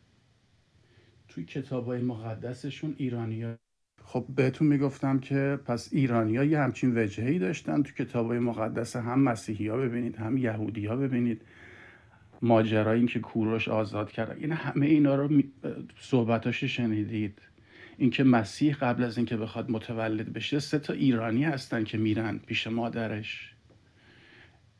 توی 1.31 1.45
کتاب 1.45 1.85
های 1.85 2.01
مقدسشون 2.01 2.95
ایرانی 2.97 3.43
ها 3.43 3.55
خب 4.03 4.25
بهتون 4.35 4.67
می‌گفتم 4.67 5.19
که 5.19 5.59
پس 5.65 5.89
ایرانی 5.91 6.33
یه 6.33 6.59
همچین 6.59 6.97
وجههی 6.97 7.39
داشتن 7.39 7.83
تو 7.83 7.93
کتاب 8.03 8.27
های 8.27 8.39
مقدس 8.39 8.95
هم 8.95 9.19
مسیحی 9.19 9.67
ها 9.67 9.77
ببینید 9.77 10.15
هم 10.15 10.37
یهودی 10.37 10.85
ها 10.85 10.95
ببینید. 10.95 11.41
ماجرای 12.41 12.97
این 12.97 13.07
که 13.07 13.19
کوروش 13.19 13.67
آزاد 13.67 14.11
کرد 14.11 14.37
این 14.39 14.51
همه 14.51 14.85
اینا 14.85 15.15
رو 15.15 15.41
صحبتاش 15.99 16.63
شنیدید. 16.63 17.41
اینکه 17.97 18.23
مسیح 18.23 18.75
قبل 18.75 19.03
از 19.03 19.17
اینکه 19.17 19.37
بخواد 19.37 19.71
متولد 19.71 20.33
بشه 20.33 20.59
سه 20.59 20.79
تا 20.79 20.93
ایرانی 20.93 21.43
هستن 21.43 21.83
که 21.83 21.97
میرن 21.97 22.37
پیش 22.37 22.67
مادرش. 22.67 23.55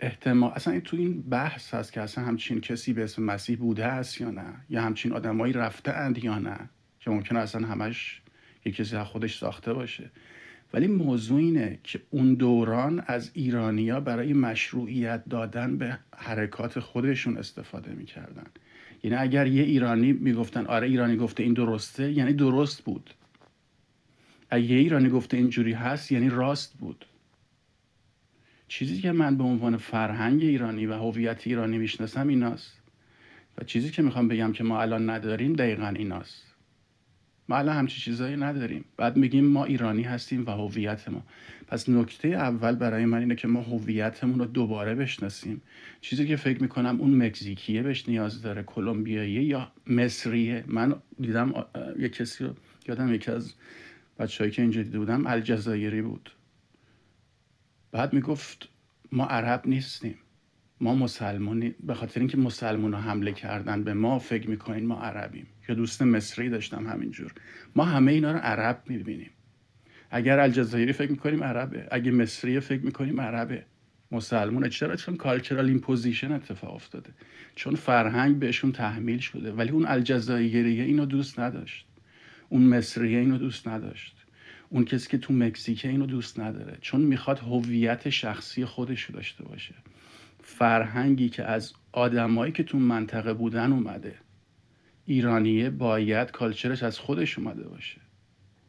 احتمال 0.01 0.51
اصلا 0.55 0.79
تو 0.79 0.97
این 0.97 1.21
بحث 1.21 1.73
هست 1.73 1.93
که 1.93 2.01
اصلا 2.01 2.23
همچین 2.23 2.61
کسی 2.61 2.93
به 2.93 3.03
اسم 3.03 3.23
مسیح 3.23 3.57
بوده 3.57 3.85
است 3.85 4.21
یا 4.21 4.31
نه؟ 4.31 4.53
یا 4.69 4.81
همچین 4.81 5.13
آدمایی 5.13 5.53
رفته 5.53 5.91
اند 5.91 6.23
یا 6.23 6.39
نه؟ 6.39 6.69
که 6.99 7.09
ممکنه 7.11 7.39
اصلا 7.39 7.67
همش 7.67 8.21
یه 8.65 8.71
کسی 8.71 8.95
از 8.95 9.07
خودش 9.07 9.37
ساخته 9.37 9.73
باشه. 9.73 10.11
ولی 10.73 10.87
موضوع 10.87 11.39
اینه 11.39 11.79
که 11.83 12.01
اون 12.09 12.33
دوران 12.33 13.03
از 13.07 13.31
ایرانیا 13.33 13.99
برای 13.99 14.33
مشروعیت 14.33 15.23
دادن 15.29 15.77
به 15.77 15.97
حرکات 16.15 16.79
خودشون 16.79 17.37
استفاده 17.37 17.91
می‌کردن. 17.91 18.45
یعنی 19.03 19.15
اگر 19.15 19.47
یه 19.47 19.63
ایرانی 19.63 20.13
می‌گفتن 20.13 20.65
آره 20.65 20.87
ایرانی 20.87 21.17
گفته 21.17 21.43
این 21.43 21.53
درسته 21.53 22.11
یعنی 22.11 22.33
درست 22.33 22.83
بود. 22.83 23.13
اگه 24.49 24.65
یه 24.65 24.77
ایرانی 24.77 25.09
گفته 25.09 25.37
اینجوری 25.37 25.73
هست 25.73 26.11
یعنی 26.11 26.29
راست 26.29 26.77
بود. 26.77 27.05
چیزی 28.71 29.01
که 29.01 29.11
من 29.11 29.37
به 29.37 29.43
عنوان 29.43 29.77
فرهنگ 29.77 30.41
ایرانی 30.41 30.85
و 30.85 30.93
هویت 30.93 31.47
ایرانی 31.47 31.77
می‌شناسم 31.77 32.27
ایناست. 32.27 32.81
و 33.57 33.63
چیزی 33.63 33.89
که 33.89 34.01
می‌خوام 34.01 34.27
بگم 34.27 34.51
که 34.51 34.63
ما 34.63 34.81
الان 34.81 35.09
نداریم 35.09 35.53
دقیقا 35.53 35.87
ایناست. 35.87 36.43
ما 37.49 37.57
الان 37.57 37.75
همچی 37.75 38.01
چیزایی 38.01 38.35
نداریم. 38.35 38.85
بعد 38.97 39.17
میگیم 39.17 39.45
ما 39.45 39.65
ایرانی 39.65 40.03
هستیم 40.03 40.45
و 40.45 40.51
هویت 40.51 41.09
ما. 41.09 41.23
پس 41.67 41.89
نکته 41.89 42.27
اول 42.27 42.75
برای 42.75 43.05
من 43.05 43.19
اینه 43.19 43.35
که 43.35 43.47
ما 43.47 43.61
هویتمون 43.61 44.39
رو 44.39 44.45
دوباره 44.45 44.95
بشناسیم. 44.95 45.61
چیزی 46.01 46.27
که 46.27 46.35
فکر 46.35 46.61
می‌کنم 46.61 46.97
اون 47.01 47.25
مکزیکیه 47.25 47.83
بهش 47.83 48.09
نیاز 48.09 48.41
داره 48.41 48.63
کلمبیایی 48.63 49.31
یا 49.31 49.71
مصریه. 49.87 50.63
من 50.67 50.95
دیدم 51.21 51.65
یه 51.99 52.09
کسی 52.09 52.43
رو 52.43 52.53
یادم 52.87 53.13
یکی 53.13 53.31
از 53.31 53.53
بچههایی 54.19 54.51
که 54.51 54.61
اینجا 54.61 54.83
دیده 54.83 54.99
بودم 54.99 55.27
الجزایری 55.27 56.01
بود. 56.01 56.29
بعد 57.91 58.13
می‌گفت 58.13 58.69
ما 59.11 59.25
عرب 59.25 59.61
نیستیم. 59.65 60.15
ما 60.81 60.95
مسلمانی 60.95 61.75
به 61.83 61.93
خاطر 61.93 62.19
اینکه 62.19 62.37
مسلمان 62.37 62.93
حمله 62.93 63.31
کردن 63.31 63.83
به 63.83 63.93
ما 63.93 64.19
فکر 64.19 64.49
می‌کنین 64.49 64.85
ما 64.85 65.01
عربیم. 65.01 65.47
یا 65.69 65.75
دوست 65.75 66.01
مصری 66.01 66.49
داشتم 66.49 66.87
همینجور. 66.87 67.33
ما 67.75 67.85
همه 67.85 68.11
اینا 68.11 68.31
رو 68.31 68.37
عرب 68.37 68.83
می‌بینیم. 68.87 69.29
اگر 70.11 70.39
الجزایری 70.39 70.93
فکر 70.93 71.11
می‌کنیم 71.11 71.43
عربه. 71.43 71.87
اگه 71.91 72.11
مصری 72.11 72.59
فکر 72.59 72.81
می‌کنیم 72.81 73.21
عربه. 73.21 73.65
مسلمونه 74.11 74.69
چرا؟ 74.69 74.95
چون 74.95 75.15
cultural 75.15 75.65
imposition 75.65 76.31
اتفاق 76.31 76.75
افتاده. 76.75 77.09
چون 77.55 77.75
فرهنگ 77.75 78.39
بهشون 78.39 78.71
تحمیل 78.71 79.19
شده. 79.19 79.51
ولی 79.51 79.69
اون 79.69 79.85
الجزایریه 79.85 80.83
اینو 80.83 81.05
دوست 81.05 81.39
نداشت. 81.39 81.87
اون 82.49 82.61
مصریه 82.61 83.19
اینو 83.19 83.37
دوست 83.37 83.67
نداشت. 83.67 84.20
اون 84.73 84.85
کسی 84.85 85.09
که 85.09 85.17
تو 85.17 85.33
مکزیکه 85.33 85.89
اینو 85.89 86.05
دوست 86.05 86.39
نداره. 86.39 86.77
چون 86.81 87.01
می‌خواد 87.01 87.39
هویت 87.39 88.09
شخصی 88.09 88.65
خودش 88.65 89.01
رو 89.03 89.15
داشته 89.15 89.43
باشه. 89.43 89.75
فرهنگی 90.43 91.29
که 91.29 91.43
از 91.43 91.73
آدمایی 91.91 92.51
که 92.51 92.63
تو 92.63 92.77
منطقه 92.79 93.33
بودن 93.33 93.73
اومده. 93.73 94.15
ایرانیه 95.05 95.69
باید 95.69 96.31
culture 96.31 96.72
ش 96.72 96.83
از 96.83 96.99
خودش 96.99 97.39
اومده 97.39 97.67
باشه. 97.67 98.01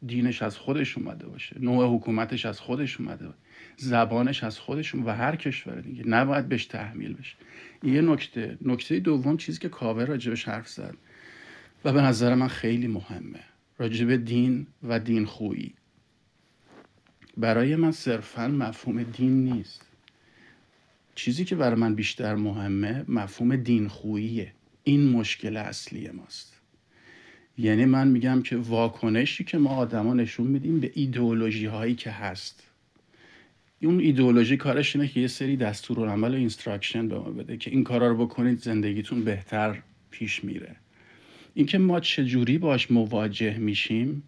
دینش 0.05 0.41
از 0.41 0.57
خودش 0.57 0.97
اومده 0.97 1.27
باشه. 1.27 1.55
نوع 1.59 1.95
حکومتش 1.95 2.45
از 2.45 2.59
خودش 2.59 2.99
اومده 2.99 3.25
باشه. 3.25 3.37
زبانش 3.77 4.43
از 4.43 4.59
خودش 4.59 4.95
و 4.95 5.09
هر 5.09 5.35
کشور 5.35 5.81
دیگه. 5.81 6.07
نباید 6.07 6.49
بهش 6.49 6.65
تحمیل 6.65 7.13
بشه. 7.13 7.35
یه 7.83 8.01
نکته. 8.01 8.57
نکته 8.61 8.99
دوم 8.99 9.37
چیزی 9.37 9.59
که 9.59 9.69
کاوه 9.69 10.05
راجبش 10.05 10.47
حرف 10.47 10.67
زد. 10.67 10.97
و 11.85 11.93
به 11.93 12.01
نظر 12.01 12.35
من 12.35 12.47
خیلی 12.47 12.87
مهمه. 12.87 13.39
راجب 13.77 14.15
دین 14.15 14.67
و 14.83 14.99
دین 14.99 15.25
خویی. 15.25 15.73
برای 17.37 17.75
من 17.75 17.91
صرفا 17.91 18.47
مفهوم 18.47 19.03
دین 19.03 19.43
نیست. 19.43 19.81
چیزی 21.15 21.45
که 21.45 21.55
برای 21.55 21.79
من 21.79 21.95
بیشتر 21.95 22.35
مهمه 22.35 23.05
مفهوم 23.07 23.55
دین 23.55 23.87
خوییه 23.87 24.53
این 24.83 25.09
مشکل 25.09 25.57
اصلی 25.57 26.09
ماست. 26.09 26.53
یعنی 27.57 27.85
من 27.85 28.07
میگم 28.07 28.41
که 28.41 28.57
واکنشی 28.57 29.43
که 29.43 29.57
ما 29.57 29.69
آدما 29.69 30.13
نشون 30.13 30.47
میدیم 30.47 30.79
به 30.79 30.91
ایدئولوژی 30.93 31.65
هایی 31.65 31.95
که 31.95 32.11
هست. 32.11 32.67
اون 33.81 33.99
ایدئولوژی 33.99 34.57
کارش 34.57 34.95
اینه 34.95 35.07
که 35.07 35.19
یه 35.19 35.27
سری 35.27 35.57
دستور 35.57 36.09
عمل 36.09 36.33
و 36.33 36.37
instruction 36.37 37.07
به 37.07 37.15
ما 37.15 37.23
بده 37.23 37.57
که 37.57 37.71
این 37.71 37.83
کارا 37.83 38.07
رو 38.07 38.25
بکنید 38.25 38.59
زندگیتون 38.59 39.23
بهتر 39.23 39.81
پیش 40.11 40.43
میره. 40.43 40.75
اینکه 41.53 41.77
ما 41.77 41.99
چجوری 41.99 42.57
باش 42.57 42.91
مواجه 42.91 43.57
میشیم 43.57 44.23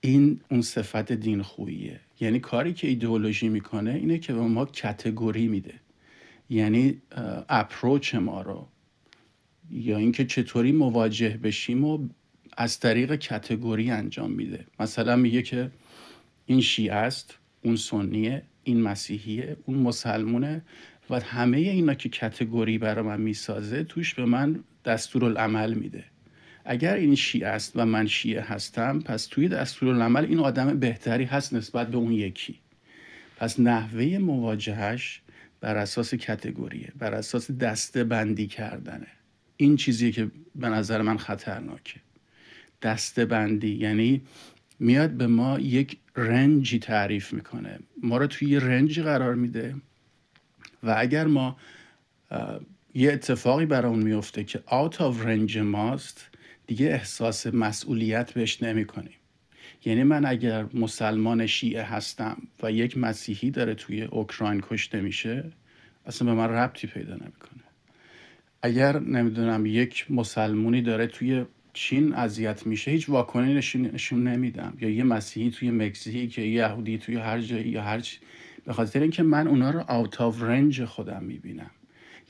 این 0.00 0.40
اون 0.50 0.62
صفت 0.62 1.12
دین 1.12 1.42
خوییه. 1.42 2.00
یعنی 2.20 2.40
کاری 2.40 2.72
که 2.72 2.88
ایدئولوژی 2.88 3.48
می‌کنه 3.48 3.90
اینه 3.90 4.18
که 4.18 4.32
به 4.32 4.40
ما 4.40 4.64
category 4.64 5.48
میده. 5.48 5.74
یعنی 6.50 7.02
approach 7.48 8.14
ما 8.14 8.42
رو. 8.42 8.68
یا 9.70 9.98
اینکه 9.98 10.24
چطوری 10.24 10.72
مواجه 10.72 11.36
بشیم 11.42 11.84
و 11.84 12.08
از 12.56 12.80
طریق 12.80 13.14
category 13.14 13.90
انجام 13.90 14.30
میده. 14.30 14.64
مثلا 14.80 15.16
میگه 15.16 15.42
که 15.42 15.70
این 16.46 16.60
شیعه 16.60 16.94
است 16.94 17.38
اون 17.62 17.76
سنیه 17.76 18.42
این 18.64 18.80
مسیحیه 18.80 19.56
اون 19.66 19.78
مسلمونه 19.78 20.62
و 21.10 21.20
همه 21.20 21.56
اینا 21.56 21.94
که 21.94 22.08
کتگوری 22.08 22.78
برای 22.78 23.04
من 23.04 23.20
می‌سازه 23.20 23.84
توش 23.84 24.14
به 24.14 24.24
من 24.24 24.64
دستورالعمل 24.84 25.74
میده. 25.74 26.04
اگر 26.70 26.94
این 26.94 27.14
شیعه 27.14 27.48
است 27.48 27.72
و 27.76 27.84
من 27.84 28.06
شیعه 28.06 28.42
هستم 28.42 28.98
پس 28.98 29.26
توی 29.26 29.48
دستورالعمل 29.48 30.24
این 30.24 30.38
آدم 30.38 30.78
بهتری 30.78 31.24
هست 31.24 31.54
نسبت 31.54 31.88
به 31.88 31.96
اون 31.96 32.12
یکی. 32.12 32.58
پس 33.36 33.60
نحوه 33.60 34.18
مواجهش 34.18 35.22
بر 35.60 35.76
اساس 35.76 36.14
کتگوریه 36.14 36.92
بر 36.98 37.14
اساس 37.14 37.50
دسته 37.50 38.04
بندی 38.04 38.46
کردنه. 38.46 39.06
این 39.56 39.76
چیزی 39.76 40.12
که 40.12 40.30
به 40.54 40.68
نظر 40.68 41.02
من 41.02 41.18
خطرناکه. 41.18 42.00
دسته 42.82 43.24
بندی 43.24 43.74
یعنی 43.74 44.22
میاد 44.78 45.10
به 45.10 45.26
ما 45.26 45.58
یک 45.58 45.98
رنجی 46.16 46.78
تعریف 46.78 47.32
می‌کنه. 47.32 47.78
ما 48.02 48.16
رو 48.16 48.26
توی 48.26 48.48
یه 48.48 48.58
رنجی 48.58 49.02
قرار 49.02 49.34
میده 49.34 49.74
و 50.82 50.94
اگر 50.98 51.26
ما 51.26 51.56
یه 52.94 53.12
اتفاقی 53.12 53.66
برای 53.66 53.90
اون 53.90 54.02
میفته 54.02 54.44
که 54.44 54.62
آوت 54.66 55.00
آف 55.00 55.26
رنج 55.26 55.58
ماست 55.58 56.37
دیگه 56.68 56.86
احساس 56.86 57.46
مسئولیت 57.46 58.32
بهش 58.32 58.62
نمی 58.62 58.84
کنیم. 58.84 59.14
یعنی 59.84 60.02
من 60.02 60.26
اگر 60.26 60.66
مسلمان 60.74 61.46
شیعه 61.46 61.82
هستم 61.82 62.42
و 62.62 62.72
یک 62.72 62.98
مسیحی 62.98 63.50
داره 63.50 63.74
توی 63.74 64.02
اوکراین 64.02 64.60
کشته 64.60 65.00
میشه 65.00 65.44
اصلا 66.06 66.28
به 66.28 66.34
من 66.34 66.48
ربطی 66.48 66.86
پیدا 66.86 67.12
نمی‌کنه 67.12 67.62
اگر 68.62 68.98
نمی‌دونم 68.98 69.66
یک 69.66 70.10
مسلمونی 70.10 70.82
داره 70.82 71.06
توی 71.06 71.44
چین 71.72 72.14
اذیت 72.14 72.66
میشه 72.66 72.90
هیچ 72.90 73.08
واکنشی 73.08 73.78
نشون 73.78 74.28
نمیدم. 74.28 74.76
یا 74.80 74.90
یه 74.90 75.04
مسیحی 75.04 75.50
توی 75.50 75.70
مکزیک 75.70 76.38
یا 76.38 76.44
یه 76.44 76.50
یهودی 76.50 76.98
توی 76.98 77.16
هر 77.16 77.40
جایی 77.40 77.68
یا 77.68 77.82
هر 77.82 78.00
چی. 78.00 78.18
به 78.64 78.72
خاطر 78.72 79.00
اینکه 79.00 79.22
من 79.22 79.46
اونا 79.46 79.70
رو 79.70 79.84
out 79.88 80.20
of 80.20 80.42
range 80.42 80.84
خودم 80.84 81.24
می‌بینم. 81.24 81.70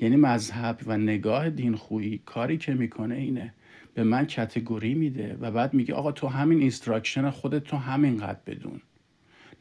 یعنی 0.00 0.16
مذهب 0.16 0.80
و 0.86 0.98
نگاه 0.98 1.50
دین 1.50 1.74
خویی 1.74 2.20
کاری 2.24 2.56
که 2.58 2.74
می‌کنه 2.74 3.14
اینه. 3.14 3.54
به 3.94 4.04
من 4.04 4.26
category 4.26 4.94
میده 4.94 5.36
و 5.40 5.50
بعد 5.50 5.74
میگه 5.74 5.94
آقا 5.94 6.12
تو 6.12 6.26
همین 6.26 6.58
instruction 6.58 7.30
خودت 7.30 7.64
تو 7.64 7.76
همینقدر 7.76 8.40
بدون. 8.46 8.80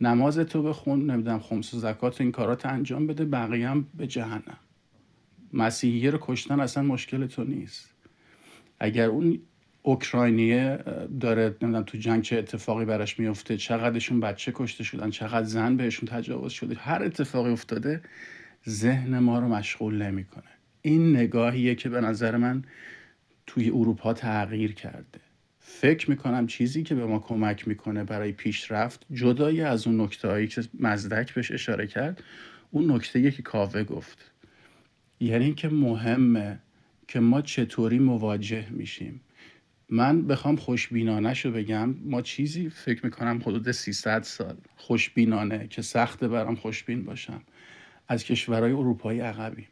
نماز 0.02 0.40
تو 0.40 0.64
بخون 0.64 1.12
نمی‌دونم 1.12 1.40
خمس 1.40 1.74
و 1.74 1.80
زکات 1.80 2.22
این 2.22 2.32
کارات 2.32 2.66
انجام 2.66 3.08
بده 3.08 3.26
بقیه 3.26 3.70
هم 3.70 3.88
به 3.98 4.08
جهنم. 4.08 4.58
مسیحیه 5.54 6.10
رو 6.10 6.18
کشتن 6.22 6.60
اصلا 6.60 6.84
مشکل 6.84 7.28
تو 7.28 7.44
نیست. 7.44 7.94
اگر 8.80 9.08
اون 9.08 9.40
اوکراینیه 9.82 10.80
داره 11.20 11.56
نمی‌دونم 11.62 11.84
تو 11.84 11.98
جنگ 11.98 12.22
چه 12.22 12.38
اتفاقی 12.38 12.86
براش 12.86 13.20
میفته 13.20 13.58
چقدرشون 13.58 14.20
بچه 14.20 14.52
کشته 14.56 14.84
شدن 14.84 15.10
چقدر 15.10 15.48
زن 15.48 15.78
بهشون 15.78 16.10
تجاوز 16.10 16.52
شده 16.52 16.76
هر 16.76 17.04
اتفاقی 17.04 17.52
افتاده 17.52 18.02
ذهن 18.70 19.20
ما 19.20 19.40
رو 19.40 19.48
مشغول 19.48 20.02
نمی‌کنه. 20.02 20.44
این 20.82 21.16
نگاهیه 21.16 21.76
که 21.76 21.90
به 21.90 22.02
نظر 22.02 22.38
من 22.38 22.64
توی 23.48 23.70
اروپا 23.70 24.14
تغییر 24.14 24.74
کرده. 24.74 25.20
فکر 25.60 26.10
می‌کنم 26.10 26.48
چیزی 26.48 26.84
که 26.84 26.96
به 26.96 27.06
ما 27.06 27.20
کمک 27.20 27.68
می‌کنه 27.68 28.04
برای 28.04 28.32
پیشرفت 28.32 29.06
جدای 29.14 29.62
از 29.62 29.88
اون 29.88 30.02
نکته 30.02 30.28
هایی 30.28 30.48
که 30.48 30.64
مزدک 30.80 31.34
بهش 31.34 31.52
اشاره 31.52 31.88
کرد 31.88 32.24
اون 32.72 32.92
نکته 32.92 33.32
که 33.32 33.42
کاوه 33.42 33.84
گفت. 33.84 34.32
یعنی 35.20 35.46
اینکه 35.46 35.70
مهمه 35.70 36.60
که 37.08 37.20
ما 37.20 37.42
چطوری 37.42 38.00
مواجه 38.00 38.70
میشیم. 38.70 39.22
من 39.90 40.28
بخوام 40.28 40.56
خوشبینانه 40.56 41.34
رو 41.44 41.52
بگم 41.52 41.96
ما 42.06 42.22
چیزی 42.22 42.70
فکر 42.70 43.06
می‌کنم 43.06 43.42
حدود 43.46 43.72
300 43.72 44.24
سال 44.24 44.58
خوشبینانه 44.76 45.68
که 45.68 45.82
سخته 45.82 46.28
برام 46.28 46.56
خوشبین 46.56 47.04
باشم. 47.04 47.42
از 48.08 48.24
کشورهای 48.24 48.72
اروپایی 48.72 49.20
عقبیم. 49.20 49.68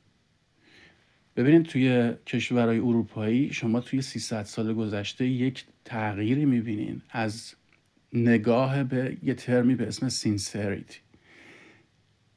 ببینید 1.35 1.63
توی 1.63 2.13
کشورهای 2.25 2.79
اروپایی 2.79 3.53
شما 3.53 3.81
توی 3.81 4.01
300 4.01 4.43
سال 4.43 4.73
گذشته 4.73 5.27
یک 5.27 5.65
تغییری 5.85 6.45
می‌بینین. 6.45 7.01
از 7.09 7.53
نگاه 8.13 8.83
به 8.83 9.17
یه 9.23 9.33
ترمی 9.33 9.75
به 9.75 9.87
اسم 9.87 10.09
سینسریتی 10.09 10.99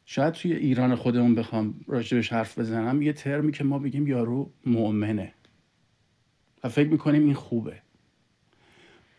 شاید 0.04 0.34
توی 0.34 0.52
ایران 0.52 0.94
خودمون 0.94 1.34
بخوام 1.34 1.80
راجبش 1.86 2.32
حرف 2.32 2.58
بزنم. 2.58 3.02
یه 3.02 3.12
ترمی 3.12 3.52
که 3.52 3.64
ما 3.64 3.78
بگیم 3.78 4.06
یارو 4.06 4.52
مؤمنه. 4.66 5.32
و 6.64 6.68
فکر 6.68 6.88
می‌کنیم 6.88 7.24
این 7.24 7.34
خوبه. 7.34 7.82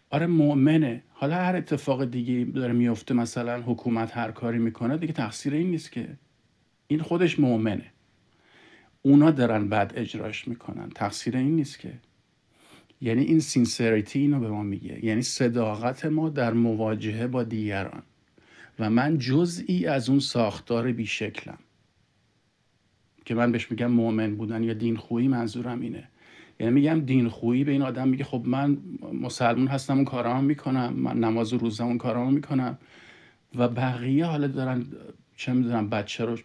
آره 0.10 0.28
مؤمنه. 0.28 1.04
حالا 1.10 1.36
هر 1.36 1.56
اتفاق 1.56 2.06
دیگه 2.06 2.46
داره 2.46 2.74
میفته 2.74 3.14
مثلا 3.14 3.62
حکومت 3.62 4.18
هر 4.18 4.32
کاری 4.32 4.58
می‌کنه 4.58 4.98
دیگه 4.98 5.14
تقصیر 5.14 5.54
این 5.54 5.72
نیست 5.72 5.92
که. 5.92 6.18
این 6.88 7.02
خودش 7.02 7.40
مؤمنه. 7.40 7.92
اونا 9.02 9.32
دارن 9.32 9.70
بعد 9.70 9.94
اجراش 9.96 10.48
می‌کنن. 10.48 10.90
تقصیر 10.90 11.38
این 11.38 11.56
نیست 11.56 11.80
که. 11.80 11.94
یعنی 13.02 13.24
این 13.24 13.40
سینسریتی 13.40 14.20
اینو 14.20 14.40
به 14.40 14.50
ما 14.50 14.64
میگه. 14.64 15.06
یعنی 15.06 15.22
صداقت 15.22 16.06
ما 16.06 16.30
در 16.30 16.54
مواجهه 16.54 17.28
با 17.28 17.44
دیگران. 17.44 18.04
و 18.80 18.90
من 18.90 19.18
جزئی 19.18 19.86
از 19.86 20.10
اون 20.10 20.20
ساختار 20.20 20.92
بیشکلم. 20.92 21.58
که 23.26 23.36
من 23.36 23.52
بهش 23.52 23.72
میگم 23.72 23.92
مؤمن 23.92 24.36
بودن 24.36 24.64
یا 24.64 24.74
دین 24.74 24.98
خویی 24.98 25.28
منظورم 25.28 25.82
اینه. 25.82 26.08
یعنی 26.60 26.74
میگم 26.74 27.00
دین 27.00 27.30
خویی 27.30 27.64
به 27.64 27.72
این 27.72 27.82
آدم 27.82 28.08
میگه 28.08 28.24
خب 28.24 28.44
من 28.46 28.78
مسلمون 29.14 29.68
هستم 29.68 29.96
اون 29.96 30.06
کارامو 30.06 30.42
می‌کنم. 30.42 30.94
من 30.94 31.20
نماز 31.20 31.54
روزم 31.54 31.86
اون 31.86 31.98
کارامو 31.98 32.32
می‌کنم. 32.32 32.78
و 33.56 33.68
بقیه 33.68 34.26
حالا 34.26 34.48
دارن 34.48 34.86
چه 35.36 35.54
می‌دونم 35.54 35.90
بچه 35.90 36.26
رو 36.26 36.38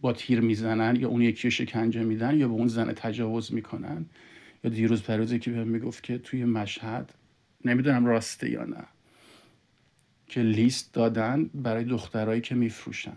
با 0.00 0.12
تیر 0.12 0.40
می‌زنن 0.40 0.96
یا 0.96 1.08
اون 1.08 1.22
یکی 1.22 1.50
شکنجه 1.50 2.02
میدن 2.02 2.38
یا 2.38 2.48
به 2.48 2.54
اون 2.54 2.68
زن 2.68 2.92
تجاوز 2.92 3.54
می‌کنن 3.54 4.06
یا 4.64 4.70
دیروز 4.70 5.02
پروزی 5.02 5.38
که 5.38 5.50
بهم 5.50 5.68
می‌گفت 5.68 6.02
که 6.02 6.18
توی 6.18 6.44
مشهد 6.44 7.14
نمی‌دونم 7.64 8.06
راسته 8.06 8.50
یا 8.50 8.64
نه 8.64 8.84
که 10.26 10.42
لیست 10.42 10.94
دادن 10.94 11.50
برای 11.54 11.84
دخترایی 11.84 12.40
که 12.40 12.54
میفروشن. 12.54 13.16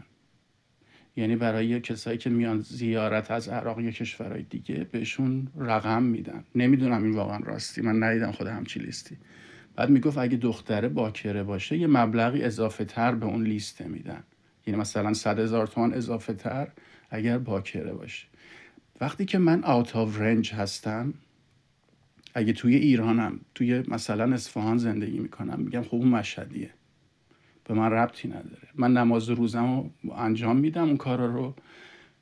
یعنی 1.15 1.35
برای 1.35 1.79
کسایی 1.79 2.17
که 2.17 2.29
میان 2.29 2.59
زیارت 2.61 3.31
از 3.31 3.49
عراق 3.49 3.79
یا 3.79 3.91
کشورهای 3.91 4.43
دیگه 4.43 4.87
بهشون 4.91 5.47
رقم 5.57 6.03
میدن. 6.03 6.43
نمی‌دونم 6.55 7.03
این 7.03 7.13
واقعا 7.13 7.37
راستی. 7.37 7.81
من 7.81 8.03
ندیدم 8.03 8.31
خود 8.31 8.47
همچی 8.47 8.79
لیستی. 8.79 9.17
بعد 9.75 9.89
می‌گفت 9.89 10.17
اگه 10.17 10.37
دختره 10.37 10.89
باکره 10.89 11.43
باشه 11.43 11.77
یه 11.77 11.87
مبلغی 11.87 12.41
اضافه 12.41 12.85
تر 12.85 13.15
به 13.15 13.25
اون 13.25 13.43
لیسته 13.43 13.87
میدن. 13.87 14.23
یعنی 14.67 14.79
مثلا 14.79 15.13
صد 15.13 15.39
هزار 15.39 15.67
تومان 15.67 15.93
اضافه 15.93 16.33
تر 16.33 16.67
اگر 17.09 17.37
باکره 17.37 17.93
باشه. 17.93 18.27
وقتی 19.01 19.25
که 19.25 19.37
من 19.37 19.63
آوت 19.63 19.95
آف 19.95 20.19
رنج 20.19 20.53
هستم 20.53 21.13
اگه 22.33 22.53
توی 22.53 22.75
ایرانم 22.75 23.39
توی 23.55 23.83
مثلا 23.87 24.33
اصفهان 24.33 24.77
زندگی 24.77 25.19
می‌کنم 25.19 25.59
میگم 25.59 25.81
خب 25.81 25.95
اون 25.95 26.07
مشهدیه. 26.07 26.69
به 27.63 27.73
من 27.73 27.91
ربطی 27.91 28.27
نداره. 28.27 28.67
من 28.75 28.93
نماز 28.93 29.29
روزم 29.29 29.91
رو 30.03 30.13
انجام 30.13 30.57
میدم 30.57 30.83
اون 30.83 30.97
کارا 30.97 31.25
رو 31.25 31.55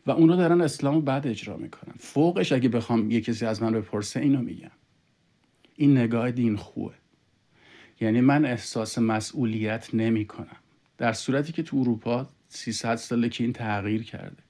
و 0.05 0.11
اون 0.11 0.29
رو 0.29 0.35
دارن 0.35 0.61
اسلام 0.61 0.95
رو 0.95 1.01
بعد 1.01 1.27
اجرا 1.27 1.57
می‌کنن. 1.57 1.93
فوقش 1.99 2.51
اگه 2.51 2.69
بخوام 2.69 3.11
یه 3.11 3.21
کسی 3.21 3.45
از 3.45 3.63
من 3.63 3.71
بپرسه 3.71 4.19
اینو 4.19 4.41
میگم. 4.41 4.71
این 5.75 5.97
نگاه 5.97 6.31
دین 6.31 6.55
خوه 6.55 6.93
یعنی 8.01 8.21
من 8.21 8.45
احساس 8.45 8.97
مسئولیت 8.97 9.89
نمی 9.95 10.25
کنم 10.25 10.60
در 11.01 11.13
صورتی 11.13 11.51
که 11.51 11.63
تو 11.63 11.77
اروپا 11.77 12.27
300 12.49 12.95
ساله 12.95 13.29
که 13.29 13.43
این 13.43 13.53
تغییر 13.53 14.03
کرده. 14.03 14.43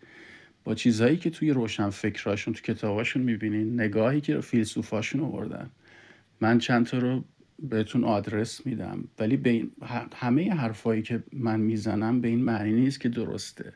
با 0.64 0.76
چیزهایی 0.76 1.18
که 1.18 1.30
توی 1.30 1.52
روشن 1.52 1.90
فکراشون 1.90 2.54
تو 2.54 2.62
کتاباشون 2.62 3.22
می‌بینین 3.22 3.82
نگاهی 3.82 4.22
که 4.22 4.42
فیلسوفاشون 4.42 5.22
آوردن. 5.22 5.70
من 6.42 6.60
چند 6.60 6.86
تا 6.86 6.98
رو 6.98 7.24
بهتون 7.60 8.04
آدرس 8.04 8.66
میدم 8.66 9.04
ولی 9.20 9.38
به 9.38 9.50
این 9.50 9.72
همه 10.16 10.54
حرفایی 10.54 11.02
که 11.02 11.24
من 11.34 11.60
می‌زنم 11.60 12.22
به 12.22 12.28
این 12.28 12.44
معنی 12.44 12.74
نیست 12.74 13.00
که 13.00 13.10
درسته. 13.10 13.74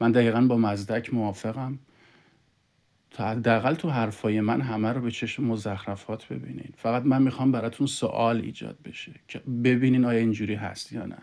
من 0.00 0.12
دقیقا 0.12 0.40
با 0.40 0.56
مزدک 0.56 1.14
موافقم. 1.14 1.78
حداقل 3.18 3.74
تو 3.74 3.90
حرفای 3.90 4.40
من 4.40 4.60
همه 4.60 4.92
رو 4.92 5.00
به 5.00 5.10
چشم 5.10 5.44
مزخرفات 5.44 6.28
ببینین. 6.28 6.72
فقط 6.76 7.02
من 7.02 7.22
می‌خوام 7.22 7.52
براتون 7.52 7.86
سوال 7.86 8.40
ایجاد 8.40 8.78
بشه 8.84 9.12
که 9.28 9.38
ببینین 9.38 10.04
آیا 10.04 10.18
اینجوری 10.18 10.54
هست 10.54 10.92
یا 10.92 11.06
نه. 11.06 11.18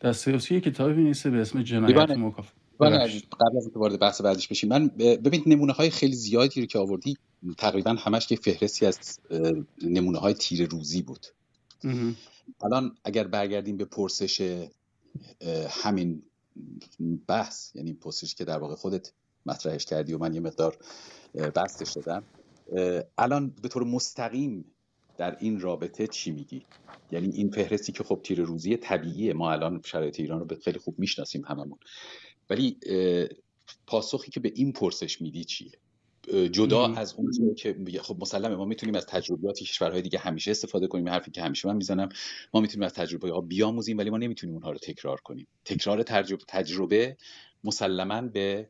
دستایوسکی 0.00 0.54
یه 0.54 0.60
کتابی 0.60 0.94
می‌نویسه 0.94 1.30
به 1.30 1.40
اسم 1.40 1.62
جنایت. 1.62 2.10
مکافات 2.10 2.54
بله، 2.80 2.98
قبل 3.40 3.56
از 3.56 3.62
اینکه 3.64 3.78
وارد 3.78 3.98
بحث 3.98 4.20
بعدش 4.20 4.48
بشیم 4.48 4.68
من 4.68 4.88
ببین 4.98 5.42
نمونه 5.46 5.72
های 5.72 5.90
خیلی 5.90 6.14
زیادی 6.14 6.60
رو 6.60 6.66
که 6.66 6.78
آوردی 6.78 7.16
تقریبا 7.58 7.90
همش 7.90 8.30
یه 8.30 8.36
فهرستی 8.36 8.86
از 8.86 9.18
نمونه 9.82 10.18
های 10.18 10.34
تیر 10.34 10.68
روزی 10.68 11.02
بود. 11.02 11.26
الان 12.64 12.96
اگر 13.04 13.26
برگردیم 13.26 13.76
به 13.76 13.84
پرسش 13.84 14.60
همین 15.70 16.22
بحث 17.28 17.76
یعنی 17.76 17.92
پرسشی 17.92 18.36
که 18.36 18.44
در 18.44 18.58
واقع 18.58 18.74
خودت 18.74 19.12
مطرحش 19.46 19.84
کردی 19.84 20.12
و 20.12 20.18
من 20.18 20.34
یه 20.34 20.40
مقدار 20.40 20.76
بستش 21.34 21.92
دادم 21.92 22.22
الان 23.18 23.54
به 23.62 23.68
طور 23.68 23.84
مستقیم 23.84 24.64
در 25.18 25.36
این 25.40 25.60
رابطه 25.60 26.06
چی 26.06 26.30
میگی؟ 26.30 26.62
یعنی 27.10 27.28
این 27.34 27.50
فهرستی 27.50 27.92
که 27.92 28.04
خب 28.04 28.20
تیر 28.24 28.40
روزی 28.40 28.76
طبیعیه 28.76 29.32
ما 29.32 29.52
الان 29.52 29.82
شرایط 29.84 30.20
ایران 30.20 30.40
رو 30.40 30.46
به 30.46 30.56
خیلی 30.56 30.78
خوب 30.78 30.98
می‌شناسیم 30.98 31.44
هممون. 31.44 31.78
ولی 32.50 32.78
پاسخی 33.86 34.30
که 34.30 34.40
به 34.40 34.52
این 34.54 34.72
پرسش 34.72 35.20
میدی 35.20 35.44
چیه؟ 35.44 35.72
جدا 36.52 36.88
مم. 36.88 36.94
از 36.94 37.14
اون 37.14 37.54
که 37.54 37.76
خب 38.02 38.16
مسلمه 38.20 38.56
ما 38.56 38.64
می‌تونیم 38.64 38.94
از 38.94 39.06
تجربیات 39.06 39.58
کشورهای 39.58 40.02
دیگه 40.02 40.18
همیشه 40.18 40.50
استفاده 40.50 40.86
کنیم 40.86 41.08
حرفی 41.08 41.30
که 41.30 41.42
همیشه 41.42 41.68
من 41.68 41.76
می‌زنم. 41.76 42.08
ما 42.54 42.60
می‌تونیم 42.60 42.86
از 42.86 42.92
تجربه 42.92 43.30
ها 43.30 43.40
بیاموزیم 43.40 43.98
ولی 43.98 44.10
ما 44.10 44.18
نمی‌تونیم 44.18 44.54
اونها 44.54 44.70
رو 44.70 44.78
تکرار 44.78 45.20
کنیم. 45.20 45.46
تکرار 45.64 46.02
تجربه, 46.02 46.44
تجربه 46.48 47.16
مسلما 47.64 48.22
به 48.22 48.68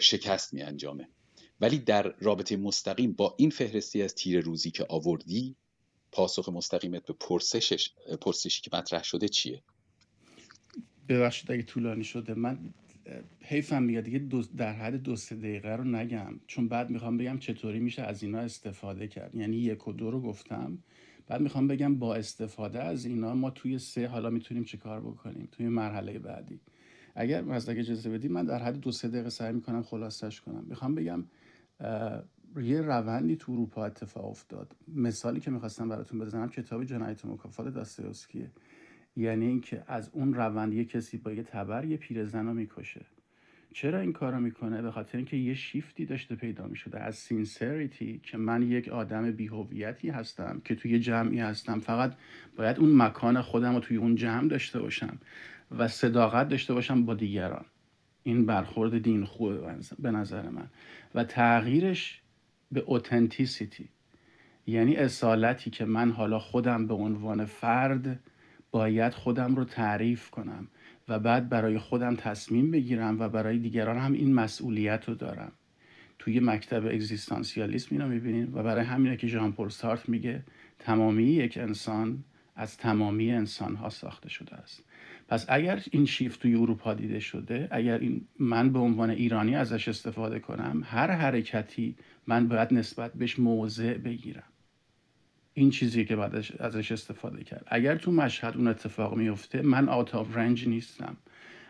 شکست 0.00 0.54
می 0.54 0.62
انجامه 0.62 1.08
ولی 1.60 1.78
در 1.78 2.14
رابطه 2.18 2.56
مستقیم 2.56 3.12
با 3.12 3.34
این 3.38 3.50
فهرستی 3.50 4.02
از 4.02 4.14
تیر 4.14 4.40
روزی 4.40 4.70
که 4.70 4.86
آوردی 4.88 5.56
پاسخ 6.12 6.48
مستقیمت 6.48 7.06
به 7.06 7.14
پرسشش 7.20 7.90
پرسشی 8.20 8.62
که 8.62 8.70
مطرح 8.76 9.02
شده 9.02 9.28
چیه؟ 9.28 9.62
ببخشید 11.08 11.52
اگه 11.52 11.62
طولانی 11.62 12.04
شده 12.04 12.34
من 12.34 12.58
حیفم 13.42 13.82
میاد. 13.82 14.04
دیگه 14.04 14.18
در 14.56 14.72
حد 14.72 14.94
دو 14.94 15.16
سه 15.16 15.36
دقیقه 15.36 15.68
رو 15.68 15.84
نگم. 15.84 16.40
چون 16.46 16.68
بعد 16.68 16.90
می‌خوام 16.90 17.16
بگم 17.16 17.38
چطوری 17.38 17.78
میشه 17.78 18.02
از 18.02 18.22
اینا 18.22 18.38
استفاده 18.38 19.08
کرد. 19.08 19.34
یعنی 19.34 19.56
یک 19.56 19.88
و 19.88 19.92
دو 19.92 20.10
رو 20.10 20.20
گفتم. 20.20 20.78
بعد 21.26 21.40
می‌خوام 21.40 21.68
بگم 21.68 21.98
با 21.98 22.14
استفاده 22.14 22.82
از 22.82 23.04
اینا 23.04 23.34
ما 23.34 23.50
توی 23.50 23.78
سه 23.78 24.06
حالا 24.06 24.30
می‌تونیم 24.30 24.64
چه 24.64 24.76
کار 24.76 25.00
بکنیم؟ 25.00 25.48
توی 25.52 25.68
مرحله 25.68 26.18
بعدی. 26.18 26.60
اگر 27.14 27.42
مزدک 27.42 27.78
اجازه 27.78 28.10
بدید 28.10 28.30
من 28.30 28.46
در 28.46 28.62
حد 28.62 28.80
دو 28.80 28.92
سه 28.92 29.08
دقیقه 29.08 29.30
سعی 29.30 29.52
می‌کنم 29.52 29.82
خلاصش 29.82 30.40
کنم. 30.40 30.64
می‌خوام 30.68 30.94
بگم 30.94 31.24
یه 32.60 32.80
روندی 32.80 33.36
تو 33.36 33.52
اروپا 33.52 33.84
اتفاق 33.84 34.24
افتاد. 34.24 34.76
مثالی 34.88 35.40
که 35.40 35.50
می‌خواستم 35.50 35.88
براتون 35.88 36.18
بزنم 36.18 36.48
کتاب 36.48 36.84
جنایت 36.84 37.24
و 37.24 37.32
مکافات 37.32 37.68
داستایوسکیه 37.68 38.50
یعنی 39.16 39.46
اینکه 39.46 39.82
از 39.86 40.10
اون 40.12 40.34
روند 40.34 40.72
یه 40.72 40.84
کسی 40.84 41.16
با 41.16 41.32
یه 41.32 41.42
تبر 41.42 41.84
یه 41.84 41.96
پیرزن 41.96 42.46
رو 42.46 42.54
می‌کشه. 42.54 43.06
چرا 43.72 44.00
این 44.00 44.12
کارو 44.12 44.40
می‌کنه؟ 44.40 44.82
به 44.82 44.90
خاطر 44.90 45.18
اینکه 45.18 45.36
یه 45.36 45.54
شیفتی 45.54 46.04
داشته 46.04 46.34
پیدا 46.34 46.66
می‌شده. 46.66 47.00
از 47.00 47.16
سینسریتی 47.16 48.20
که 48.22 48.38
من 48.38 48.62
یک 48.62 48.88
آدم 48.88 49.32
بیهویتی 49.32 50.10
هستم 50.10 50.60
که 50.64 50.74
توی 50.74 50.98
جمعی 50.98 51.38
هستم 51.38 51.80
فقط 51.80 52.16
باید 52.56 52.78
اون 52.78 52.96
مکان 52.96 53.42
خودم 53.42 53.74
رو 53.74 53.80
توی 53.80 53.96
اون 53.96 54.14
جمع 54.14 54.48
داشته 54.48 54.80
باشم 54.80 55.18
و 55.70 55.88
صداقت 55.88 56.48
داشته 56.48 56.74
باشم 56.74 57.04
با 57.04 57.14
دیگران. 57.14 57.64
این 58.22 58.46
برخورد 58.46 58.98
دین 58.98 59.24
خوبه 59.24 59.76
به 59.98 60.10
نظر 60.10 60.48
من. 60.48 60.68
و 61.14 61.24
تغییرش 61.24 62.22
به 62.72 62.80
اوتنتیسیتی 62.80 63.88
یعنی 64.66 64.96
اصالتی 64.96 65.70
که 65.70 65.84
من 65.84 66.10
حالا 66.10 66.38
خودم 66.38 66.86
به 66.86 66.94
عنوان 66.94 67.44
فرد 67.44 68.20
باید 68.70 69.14
خودم 69.14 69.54
رو 69.54 69.64
تعریف 69.64 70.30
کنم 70.30 70.68
و 71.08 71.18
بعد 71.18 71.48
برای 71.48 71.78
خودم 71.78 72.16
تصمیم 72.16 72.70
بگیرم 72.70 73.20
و 73.20 73.28
برای 73.28 73.58
دیگران 73.58 73.98
هم 73.98 74.12
این 74.12 74.34
مسئولیت 74.34 75.08
رو 75.08 75.14
دارم. 75.14 75.52
توی 76.18 76.40
مکتب 76.40 76.86
اگزیستانسیالیسم 76.86 77.88
اینو 77.90 78.08
می‌بینیم 78.08 78.54
و 78.54 78.62
برای 78.62 78.84
همینه 78.84 79.16
که 79.16 79.26
ژان 79.26 79.52
پل 79.52 79.68
میگه 80.08 80.42
تمامی 80.78 81.24
یک 81.24 81.58
انسان 81.58 82.24
از 82.56 82.76
تمامی 82.76 83.32
انسان 83.32 83.76
ها 83.76 83.88
ساخته 83.88 84.28
شده 84.28 84.54
است. 84.54 84.84
پس 85.28 85.46
اگر 85.48 85.82
این 85.90 86.06
شیفت 86.06 86.40
توی 86.42 86.54
اروپا 86.54 86.94
دیده 86.94 87.20
شده 87.20 87.68
اگر 87.70 87.98
این 87.98 88.26
من 88.38 88.72
به 88.72 88.78
عنوان 88.78 89.10
ایرانی 89.10 89.54
ازش 89.54 89.88
استفاده 89.88 90.38
کنم 90.38 90.82
هر 90.86 91.10
حرکتی 91.10 91.96
من 92.26 92.48
باید 92.48 92.74
نسبت 92.74 93.12
بهش 93.12 93.38
موضع 93.38 93.94
بگیرم. 93.94 94.42
این 95.54 95.70
چیزی 95.70 96.04
که 96.04 96.16
بعد 96.16 96.44
ازش 96.58 96.92
استفاده 96.92 97.44
کرد. 97.44 97.64
اگر 97.66 97.96
تو 97.96 98.12
مشهد 98.12 98.56
اون 98.56 98.68
اتفاق 98.68 99.16
میفته 99.16 99.62
من 99.62 99.88
out 99.88 100.14
of 100.14 100.36
range 100.36 100.68
نیستم. 100.68 101.16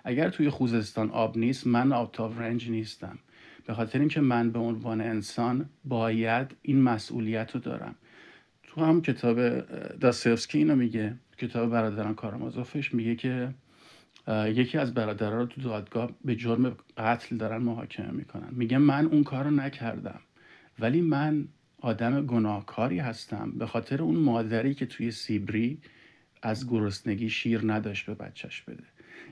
اگر 0.05 0.31
توی 0.31 0.51
خوزستان 0.51 1.11
آب 1.11 1.39
نیست 1.39 1.67
من 1.67 1.93
out 1.93 2.21
of 2.21 2.39
range 2.39 2.71
نیستم. 2.71 3.19
به 3.67 3.75
خاطر 3.75 3.99
اینکه 3.99 4.21
من 4.21 4.51
به 4.51 4.59
عنوان 4.59 5.01
انسان 5.01 5.69
باید 5.85 6.57
این 6.63 6.83
مسئولیت 6.83 7.55
رو 7.55 7.61
دارم. 7.61 7.95
تو 8.63 8.85
هم 8.85 9.03
کتاب 9.03 9.61
داستایوفسکی 9.99 10.59
اینو 10.59 10.77
میگه. 10.77 11.17
کتاب 11.39 11.71
برادران 11.71 12.15
کارامازوفش 12.15 12.95
میگه 12.95 13.17
که 13.17 13.55
یکی 14.47 14.79
از 14.79 14.95
برادرها 14.95 15.39
رو 15.39 15.47
تو 15.47 15.61
دادگاه 15.61 16.11
به 16.25 16.37
جرم 16.37 16.77
قتل 16.97 17.37
دارن 17.37 17.63
محاکمه 17.63 18.11
می‌کنن. 18.11 18.49
میگه 18.53 18.79
من 18.79 19.07
اون 19.07 19.25
کار 19.25 19.45
رو 19.45 19.51
نکردم 19.51 20.21
ولی 20.79 21.01
من 21.01 21.49
آدم 21.81 22.27
گناهکاری 22.27 22.99
هستم. 22.99 23.53
به 23.59 23.67
خاطر 23.67 24.03
اون 24.03 24.17
مادری 24.17 24.75
که 24.75 24.87
توی 24.87 25.11
سیبری 25.11 25.79
از 26.43 26.69
گرسنگی 26.69 27.31
شیر 27.31 27.61
نداشت 27.73 28.07
به 28.07 28.15
بچهش 28.15 28.63
بده. 28.63 28.85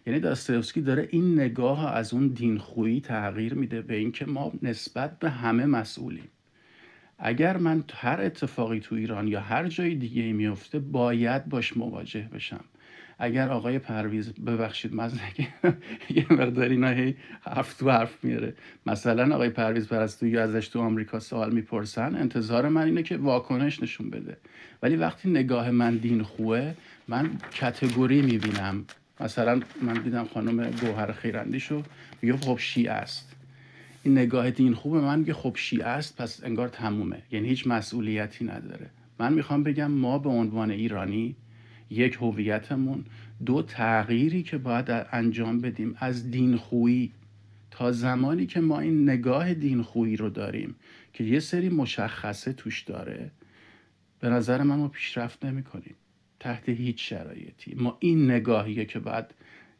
یعنی 0.06 0.20
داستایوفسکی 0.20 0.80
داره 0.80 1.08
این 1.10 1.34
نگاه 1.40 1.94
از 1.94 2.14
اون 2.14 2.28
دینخویی 2.28 3.00
تغییر 3.00 3.54
میده 3.54 3.82
به 3.82 3.96
اینکه 3.96 4.26
ما 4.26 4.52
نسبت 4.62 5.18
به 5.18 5.30
همه 5.30 5.66
مسئولیم. 5.66 6.28
اگر 7.18 7.56
من 7.56 7.84
هر 7.94 8.20
اتفاقی 8.20 8.80
تو 8.80 8.94
ایران 8.94 9.28
یا 9.28 9.40
هر 9.40 9.68
جای 9.68 9.94
دیگه 9.94 10.32
میفته 10.32 10.78
باید 10.78 11.48
باش 11.48 11.76
مواجه 11.76 12.28
بشم. 12.34 12.64
اگر 13.18 13.48
آقای 13.48 13.78
پرویز 13.78 14.32
ببخشید 14.32 14.94
مزنگه 14.94 15.48
یه 16.16 16.26
مقدار 16.32 16.68
اینا 16.68 16.88
هی 16.88 17.16
حرف 17.42 17.74
تو 17.74 17.90
حرف 17.90 18.24
میاره 18.24 18.54
مثلا 18.86 19.34
آقای 19.34 19.50
پرویز 19.50 19.88
پرستویی 19.88 20.38
ازش 20.38 20.68
تو 20.68 20.80
آمریکا 20.80 21.20
سوال 21.20 21.52
می‌پرسن 21.52 22.14
انتظار 22.16 22.68
من 22.68 22.84
اینه 22.84 23.02
که 23.02 23.16
واکنش 23.16 23.82
نشون 23.82 24.10
بده. 24.10 24.36
ولی 24.82 24.96
وقتی 24.96 25.30
نگاه 25.30 25.70
من 25.70 25.96
دین 25.96 26.22
خوبه 26.22 26.74
من 27.08 27.30
کتگوری 27.54 28.22
می‌بینم. 28.22 28.84
مثلا 29.20 29.60
من 29.82 29.94
دیدم 29.94 30.24
خانم 30.34 30.70
گوهر 30.70 31.12
خیرندیشو 31.12 31.82
میگه 32.22 32.36
خب 32.36 32.58
شیعه 32.58 32.92
است. 32.92 33.33
این 34.04 34.18
نگاه 34.18 34.50
دین 34.50 34.74
خوبه. 34.74 35.00
من 35.00 35.18
میگه 35.18 35.34
خب 35.34 35.56
شیعه 35.56 35.86
است 35.86 36.16
پس 36.16 36.44
انگار 36.44 36.68
تمومه. 36.68 37.22
یعنی 37.30 37.48
هیچ 37.48 37.66
مسئولیتی 37.66 38.44
نداره. 38.44 38.90
من 39.18 39.32
می‌خوام 39.32 39.62
بگم 39.62 39.90
ما 39.90 40.18
به 40.18 40.28
عنوان 40.28 40.70
ایرانی 40.70 41.36
یک 41.90 42.14
هویتمون 42.14 43.04
دو 43.46 43.62
تغییری 43.62 44.42
که 44.42 44.58
باید 44.58 44.86
انجام 45.12 45.60
بدیم 45.60 45.96
از 45.98 46.30
دین 46.30 46.56
خویی 46.56 47.12
تا 47.70 47.92
زمانی 47.92 48.46
که 48.46 48.60
ما 48.60 48.80
این 48.80 49.10
نگاه 49.10 49.54
دین 49.54 49.82
خویی 49.82 50.16
رو 50.16 50.30
داریم 50.30 50.74
که 51.12 51.24
یه 51.24 51.40
سری 51.40 51.68
مشخصه 51.68 52.52
توش 52.52 52.82
داره 52.82 53.30
به 54.20 54.28
نظر 54.28 54.62
من 54.62 54.76
ما 54.76 54.88
پیشرفت 54.88 55.44
نمی 55.44 55.62
کنیم 55.62 55.94
تحت 56.40 56.68
هیچ 56.68 57.08
شرایطی. 57.08 57.74
ما 57.74 57.96
این 58.00 58.30
نگاهیه 58.30 58.84
که 58.84 58.98
باید 58.98 59.24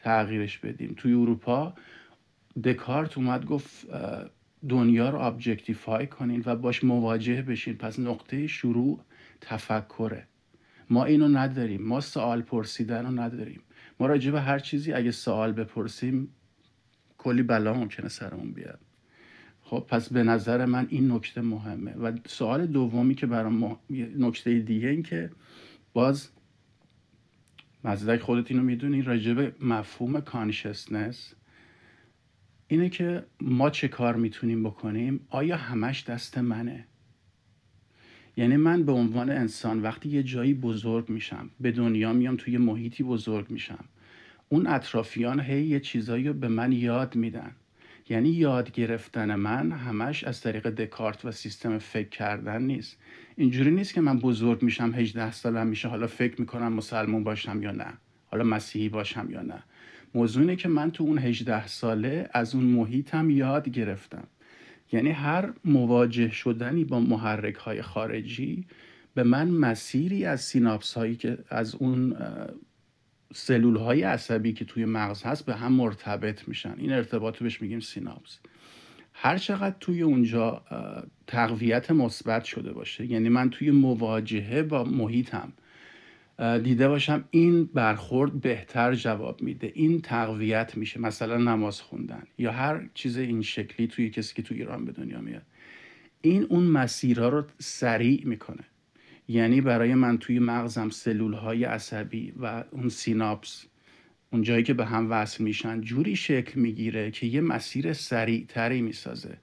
تغییرش 0.01 0.59
بدیم. 0.59 0.95
توی 0.97 1.13
اروپا 1.13 1.75
دکارت 2.65 3.19
اومد 3.19 3.47
گفت 3.47 3.87
دنیا 4.69 5.11
رو 5.11 5.21
objectify 5.21 6.07
کنین 6.07 6.43
و 6.47 6.57
باش 6.57 6.85
مواجه 6.85 7.43
بشین. 7.43 7.75
پس 7.75 7.99
نقطه 7.99 8.47
شروع 8.47 9.01
تفکره. 9.41 10.27
ما 10.91 11.05
اینو 11.05 11.29
نداریم. 11.29 11.83
ما 11.83 12.01
سوال 12.01 12.43
پرسیدن 12.43 13.07
رو 13.07 13.21
نداریم. 13.21 13.61
ما 14.01 14.07
راجع 14.07 14.31
به 14.31 14.41
هر 14.41 14.59
چیزی 14.59 14.93
اگه 14.93 15.11
سوال 15.11 15.53
بپرسیم 15.53 16.29
کلی 17.19 17.43
بلا 17.43 17.75
ممکنه 17.75 18.09
سرمون 18.09 18.53
بیاد. 18.53 18.81
خب 19.63 19.87
پس 19.89 20.13
به 20.13 20.23
نظر 20.23 20.65
من 20.65 20.87
این 20.91 21.13
نکته 21.13 21.41
مهمه. 21.41 21.93
و 21.93 22.13
سوال 22.27 22.67
دومی 22.67 23.15
که 23.15 23.27
برام 23.27 23.79
نکته 24.19 24.59
دیگه 24.59 24.89
این 24.89 25.03
که 25.03 25.31
باز 25.93 26.29
مزدک 27.85 28.21
خودت 28.21 28.51
اینو 28.51 28.63
می‌دونی 28.63 29.03
راجع 29.03 29.33
به 29.33 29.55
مفهوم 29.61 30.21
کانشسنس 30.21 31.35
اینه 32.75 32.89
که 32.89 33.25
ما 33.41 33.71
چه 33.71 33.89
کار 33.89 34.17
می‌تونیم 34.17 34.63
بکنیم؟ 34.63 35.21
آیا 35.31 35.57
همش 35.57 36.05
دست 36.05 36.39
منه؟ 36.39 36.87
یعنی 38.37 38.57
من 38.57 38.83
به 38.83 38.93
عنوان 38.93 39.31
انسان 39.31 39.83
وقتی 39.83 40.09
یه 40.09 40.23
جایی 40.23 40.55
بزرگ 40.55 41.09
میشم 41.09 41.51
به 41.61 41.73
دنیا 41.73 42.13
میام 42.13 42.37
توی 42.37 42.59
محیطی 42.59 43.03
بزرگ 43.03 43.51
میشم 43.51 43.85
اون 44.49 44.67
اطرافیان 44.67 45.41
هی 45.41 45.65
یه 45.65 45.81
چیزایی 45.81 46.29
رو 46.29 46.35
به 46.35 46.49
من 46.49 46.73
یاد 46.73 47.17
میدن. 47.17 47.53
یعنی 48.09 48.29
یاد 48.29 48.73
گرفتن 48.73 49.35
من 49.35 49.73
همش 49.73 50.25
از 50.25 50.41
طریق 50.41 50.71
دکارت 50.71 51.25
و 51.25 51.31
سیستم 51.31 51.79
فکر 51.79 52.09
کردن 52.09 52.63
نیست. 52.63 52.99
اینجوری 53.37 53.71
نیست 53.71 53.95
که 53.95 54.01
من 54.01 54.19
بزرگ 54.19 54.63
میشم 54.63 54.93
18 54.95 55.33
سالم 55.33 55.67
میشه 55.67 55.89
حالا 55.89 56.07
فکر 56.07 56.41
می‌کنم 56.41 56.73
مسلمون 56.73 57.25
باشم 57.25 57.63
یا 57.63 57.71
نه 57.71 57.93
حالا 58.27 58.45
مسیحی 58.45 58.89
باشم 58.89 59.29
یا 59.31 59.43
نه. 59.43 59.63
موضوع 60.15 60.43
اینه 60.43 60.57
که 60.57 60.69
من 60.69 60.91
تو 60.91 61.05
اون 61.05 61.19
18 61.19 61.67
ساله 61.67 62.29
از 62.33 62.55
اون 62.55 62.65
محیطم 62.65 63.31
یاد 63.31 63.69
گرفتم. 63.69 64.27
یعنی 64.93 65.11
هر 65.11 65.53
مواجه 65.65 66.31
شدنی 66.31 66.85
با 66.85 67.01
محرک 67.01 67.55
های 67.55 67.83
خارجی 67.83 68.67
به 69.15 69.23
من 69.23 69.51
مسیری 69.51 70.25
از 70.25 70.41
سیناپس 70.41 70.95
هایی 70.95 71.17
که 71.17 71.39
از 71.49 71.75
اون 71.75 72.17
سلول 73.35 73.77
های 73.77 74.03
عصبی 74.03 74.53
که 74.53 74.65
توی 74.65 74.85
مغز 74.85 75.23
هست 75.23 75.47
به 75.47 75.55
هم 75.55 75.73
مرتبط 75.73 76.49
میشن. 76.49 76.75
این 76.79 76.93
ارتباط 76.93 77.39
بهش 77.39 77.63
میگیم 77.63 77.81
سیناپس. 77.81 78.39
هر 79.13 79.39
چقدر 79.39 79.77
توی 79.81 80.03
اونجا 80.03 80.63
تقویت 81.27 81.91
مثبت 81.91 82.45
شده 82.45 82.73
باشه 82.73 83.07
یعنی 83.07 83.29
من 83.29 83.51
توی 83.51 83.71
مواجهه 83.71 84.63
با 84.63 84.85
محیطم 84.85 85.53
دیده 86.39 86.89
باشم 86.89 87.25
این 87.31 87.65
برخورد 87.65 88.41
بهتر 88.41 88.95
جواب 88.95 89.43
میده. 89.43 89.73
این 89.75 90.01
تقویت 90.01 90.77
میشه. 90.77 91.01
مثلا 91.01 91.37
نماز 91.37 91.81
خوندن 91.81 92.23
یا 92.39 92.53
هر 92.53 92.89
چیز 92.95 93.19
این 93.19 93.43
شکلی 93.43 93.87
توی 93.87 94.11
کسی 94.11 94.35
که 94.35 94.43
توی 94.43 94.59
ایران 94.59 94.85
به 94.85 94.93
دنیا 94.93 95.21
میاد. 95.21 95.43
این 96.21 96.47
اون 96.49 96.65
مسیرها 96.65 97.29
رو 97.29 97.45
سریع 97.59 98.27
می‌کنه. 98.27 98.65
یعنی 99.29 99.61
برای 99.61 99.95
من 99.95 100.19
توی 100.19 100.39
مغزم 100.39 100.91
سلول 100.91 101.33
های 101.33 101.65
عصبی 101.65 102.33
و 102.41 102.65
اون 102.71 102.89
سیناپس 102.89 103.65
اون 104.33 104.43
جایی 104.43 104.63
که 104.63 104.75
به 104.75 104.85
هم 104.85 105.11
وصل 105.11 105.45
میشن 105.45 105.81
جوری 105.81 106.17
شکل 106.17 106.61
می‌گیره 106.61 107.11
که 107.11 107.27
یه 107.27 107.41
مسیر 107.41 107.93
سریع 107.93 108.45
تری 108.49 108.83
می‌سازه. 108.83 109.37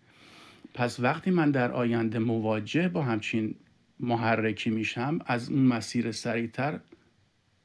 پس 0.74 1.00
وقتی 1.00 1.32
من 1.32 1.52
در 1.52 1.72
آینده 1.72 2.20
مواجه 2.20 2.90
با 2.90 3.02
همچین 3.02 3.56
محرکی 4.02 4.70
میشم 4.70 5.20
از 5.26 5.50
اون 5.50 5.62
مسیر 5.62 6.12
سریعتر 6.12 6.80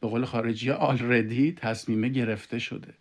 به 0.01 0.09
قول 0.09 0.24
خارجی 0.24 0.70
آلردی 0.70 1.53
تصمیمه 1.53 2.09
گرفته 2.09 2.59
شده. 2.59 2.95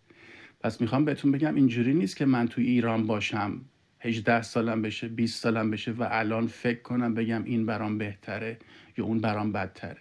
پس 0.60 0.80
می‌خوام 0.80 1.04
بهتون 1.04 1.32
بگم 1.32 1.54
اینجوری 1.54 1.94
نیست 1.94 2.16
که 2.16 2.24
من 2.24 2.48
توی 2.48 2.66
ایران 2.66 3.06
باشم 3.06 3.60
18 4.00 4.42
سالم 4.42 4.82
بشه 4.82 5.08
20 5.08 5.42
سالم 5.42 5.70
بشه 5.70 5.92
و 5.92 6.08
الان 6.10 6.46
فکر 6.46 6.82
کنم 6.82 7.14
بگم 7.14 7.44
این 7.44 7.66
برام 7.66 7.98
بهتره 7.98 8.58
یا 8.98 9.04
اون 9.04 9.20
برام 9.20 9.52
بدتره. 9.52 10.00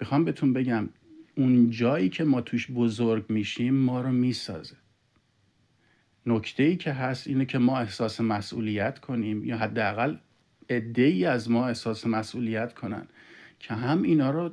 می‌خوام 0.00 0.24
بهتون 0.24 0.52
بگم 0.52 0.88
اون 1.36 1.70
جایی 1.70 2.08
که 2.08 2.24
ما 2.24 2.40
توش 2.40 2.70
بزرگ 2.70 3.24
میشیم 3.28 3.74
ما 3.74 4.00
رو 4.00 4.12
می‌سازه. 4.12 4.76
نکته 6.26 6.62
ای 6.62 6.76
که 6.76 6.92
هست 6.92 7.26
اینه 7.26 7.44
که 7.44 7.58
ما 7.58 7.78
احساس 7.78 8.20
مسئولیت 8.20 8.98
کنیم 8.98 9.44
یا 9.44 9.58
حداقل 9.58 10.16
عده 10.70 11.30
از 11.30 11.50
ما 11.50 11.68
احساس 11.68 12.06
مسئولیت 12.06 12.74
کنن 12.74 13.06
که 13.58 13.74
هم 13.74 14.02
اینا 14.02 14.30
رو 14.30 14.50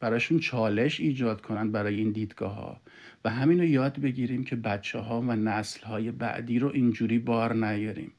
براشون 0.00 0.38
چالش 0.38 1.00
ایجاد 1.00 1.40
کنن 1.40 1.72
برای 1.72 1.94
این 1.94 2.12
دیدگاه 2.12 2.54
ها 2.54 2.80
و 3.24 3.30
همین 3.30 3.58
رو 3.58 3.64
یاد 3.64 4.00
بگیریم 4.00 4.44
که 4.44 4.56
بچه 4.56 4.98
ها 4.98 5.20
و 5.20 5.32
نسل 5.32 5.86
های 5.86 6.10
بعدی 6.10 6.58
رو 6.58 6.68
اینجوری 6.68 7.18
بار 7.18 7.54
نیاریم. 7.54 8.12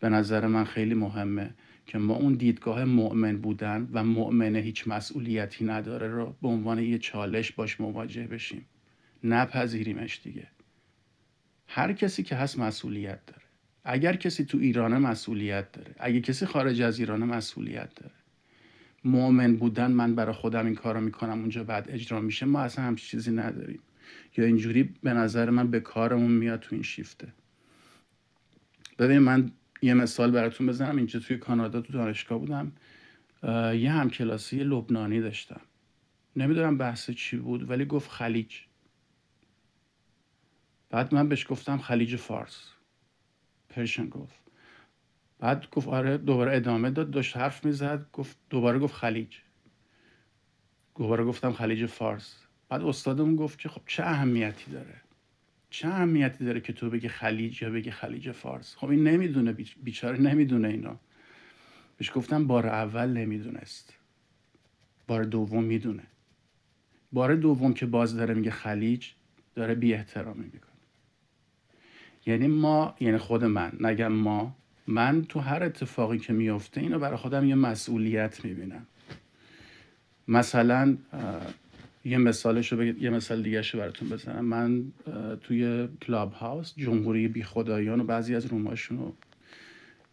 به 0.00 0.08
نظر 0.08 0.46
من 0.46 0.64
خیلی 0.64 0.94
مهمه 0.94 1.54
که 1.86 1.98
ما 1.98 2.14
اون 2.14 2.34
دیدگاه 2.34 2.84
مؤمن 2.84 3.36
بودن 3.38 3.88
و 3.92 4.04
مؤمنه 4.04 4.58
هیچ 4.58 4.88
مسئولیتی 4.88 5.64
نداره 5.64 6.08
رو 6.08 6.36
به 6.42 6.48
عنوان 6.48 6.78
یه 6.78 6.98
چالش 6.98 7.52
باش 7.52 7.80
مواجه 7.80 8.26
بشیم. 8.26 8.66
نپذیریمش 9.24 10.20
دیگه. 10.24 10.46
هر 11.66 11.92
کسی 11.92 12.22
که 12.22 12.36
هست 12.36 12.58
مسئولیت 12.58 13.26
داره. 13.26 13.37
اگر 13.84 14.16
کسی 14.16 14.44
تو 14.44 14.58
ایران 14.58 14.98
مسئولیت 14.98 15.72
داره 15.72 15.94
اگر 15.98 16.20
کسی 16.20 16.46
خارج 16.46 16.80
از 16.80 16.98
ایران 16.98 17.24
مسئولیت 17.24 17.94
داره 17.94 18.14
مؤمن 19.04 19.56
بودن 19.56 19.90
من 19.90 20.14
برای 20.14 20.34
خودم 20.34 20.66
این 20.66 20.74
کارو 20.74 21.00
می‌کنم 21.00 21.38
اونجا 21.40 21.64
بعد 21.64 21.90
اجرا 21.90 22.20
میشه 22.20 22.46
ما 22.46 22.60
اصلا 22.60 22.84
همچین 22.84 23.08
چیزی 23.08 23.32
نداریم. 23.32 23.80
یا 24.36 24.44
اینجوری 24.44 24.82
به 24.82 25.12
نظر 25.12 25.50
من 25.50 25.70
به 25.70 25.80
کارمون 25.80 26.30
میاد 26.30 26.60
تو 26.60 26.74
این 26.74 26.82
شیفته. 26.82 27.28
ببین 28.98 29.18
من 29.18 29.52
یه 29.82 29.94
مثال 29.94 30.30
براتون 30.30 30.66
بزنم. 30.66 30.96
اینجا 30.96 31.20
توی 31.20 31.36
کانادا 31.36 31.80
تو 31.80 31.92
دانشگاه 31.92 32.38
بودم. 32.38 32.72
یه 33.74 33.90
همکلاسی 33.90 34.64
لبنانی 34.64 35.20
داشتم. 35.20 35.60
نمی‌دونم 36.36 36.78
بحث 36.78 37.10
چی 37.10 37.36
بود 37.36 37.70
ولی 37.70 37.84
گفت 37.84 38.10
خلیج. 38.10 38.56
بعد 40.90 41.14
من 41.14 41.28
بهش 41.28 41.46
گفتم 41.48 41.78
خلیج 41.78 42.16
فارس. 42.16 42.72
پرشن 43.78 44.08
گفت. 44.08 44.40
بعد 45.38 45.70
گفت 45.70 45.88
آره 45.88 46.18
دوباره 46.18 46.56
ادامه 46.56 46.90
داد 46.90 47.10
داشت 47.10 47.36
حرف 47.36 47.64
می‌زد 47.64 48.06
گفت 48.12 48.36
دوباره 48.50 48.78
گفت 48.78 48.94
خلیج. 48.94 49.36
دوباره 50.96 51.24
گفتم 51.24 51.52
خلیج 51.52 51.86
فارس. 51.86 52.46
بعد 52.68 52.82
استادمون 52.82 53.36
گفت 53.36 53.58
که 53.58 53.68
خب 53.68 53.80
چه 53.86 54.02
اهمیتی 54.04 54.70
داره؟ 54.70 54.94
چه 55.70 55.88
اهمیتی 55.88 56.44
داره 56.44 56.60
که 56.60 56.72
تو 56.72 56.90
بگی 56.90 57.08
خلیج 57.08 57.62
یا 57.62 57.70
بگی 57.70 57.90
خلیج 57.90 58.30
فارس؟ 58.30 58.76
خب 58.76 58.88
این 58.88 59.04
نمی‌دونه 59.04 59.52
بیچاره 59.82 60.20
نمی‌دونه 60.20 60.68
اینا. 60.68 61.00
بهش 61.96 62.10
گفتم 62.14 62.46
بار 62.46 62.66
اول 62.66 63.08
نمی‌دونست. 63.08 63.94
بار 65.06 65.24
دوم 65.24 65.64
می‌دونه. 65.64 66.06
بار 67.12 67.34
دوم 67.34 67.74
که 67.74 67.86
باز 67.86 68.16
داره 68.16 68.34
میگه 68.34 68.50
خلیج 68.50 69.10
داره 69.54 69.74
بی 69.74 69.94
احترامی 69.94 70.44
می‌کنه. 70.44 70.67
یعنی 72.28 72.46
ما 72.46 72.94
یعنی 73.00 73.18
خود 73.18 73.44
من. 73.44 73.72
نگم 73.80 74.12
ما. 74.12 74.56
من 74.86 75.24
تو 75.24 75.40
هر 75.40 75.62
اتفاقی 75.62 76.18
که 76.18 76.32
میفته 76.32 76.80
اینو 76.80 76.98
برای 76.98 77.16
خودم 77.16 77.48
یه 77.48 77.54
مسئولیت 77.54 78.44
می‌بینم. 78.44 78.86
مثلا 80.28 80.96
یه 82.04 82.18
مثالش 82.18 82.72
رو 82.72 82.84
یه 82.84 83.10
مثال 83.10 83.42
دیگه 83.42 83.62
براتون 83.74 84.08
بزنم. 84.08 84.44
من 84.44 84.84
توی 85.40 85.88
کلاب 86.02 86.32
هاوس 86.32 86.74
جمهوری 86.76 87.28
بی 87.28 87.42
خدایان 87.42 88.00
و 88.00 88.04
بعضی 88.04 88.34
از 88.34 88.46
روماشون 88.46 88.98
رو 88.98 89.14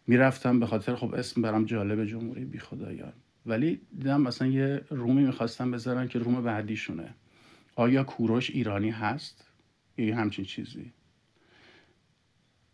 می‌رفتم 0.06 0.60
به 0.60 0.66
خاطر 0.66 0.94
خب 0.94 1.14
اسم 1.14 1.42
برام 1.42 1.64
جالب 1.64 2.04
جمهوری 2.04 2.44
بی 2.44 2.58
خدایان 2.58 3.12
ولی 3.46 3.80
دیدم 3.98 4.20
مثلا 4.20 4.48
یه 4.48 4.80
رومی 4.90 5.24
می‌خواستم 5.24 5.70
بذارن 5.70 6.08
که 6.08 6.18
روم 6.18 6.42
بعدیشونه. 6.42 7.14
آیا 7.74 8.04
کوروش 8.04 8.50
ایرانی 8.50 8.90
هست؟ 8.90 9.46
یا 9.98 10.16
همچین 10.16 10.44
چیزی. 10.44 10.92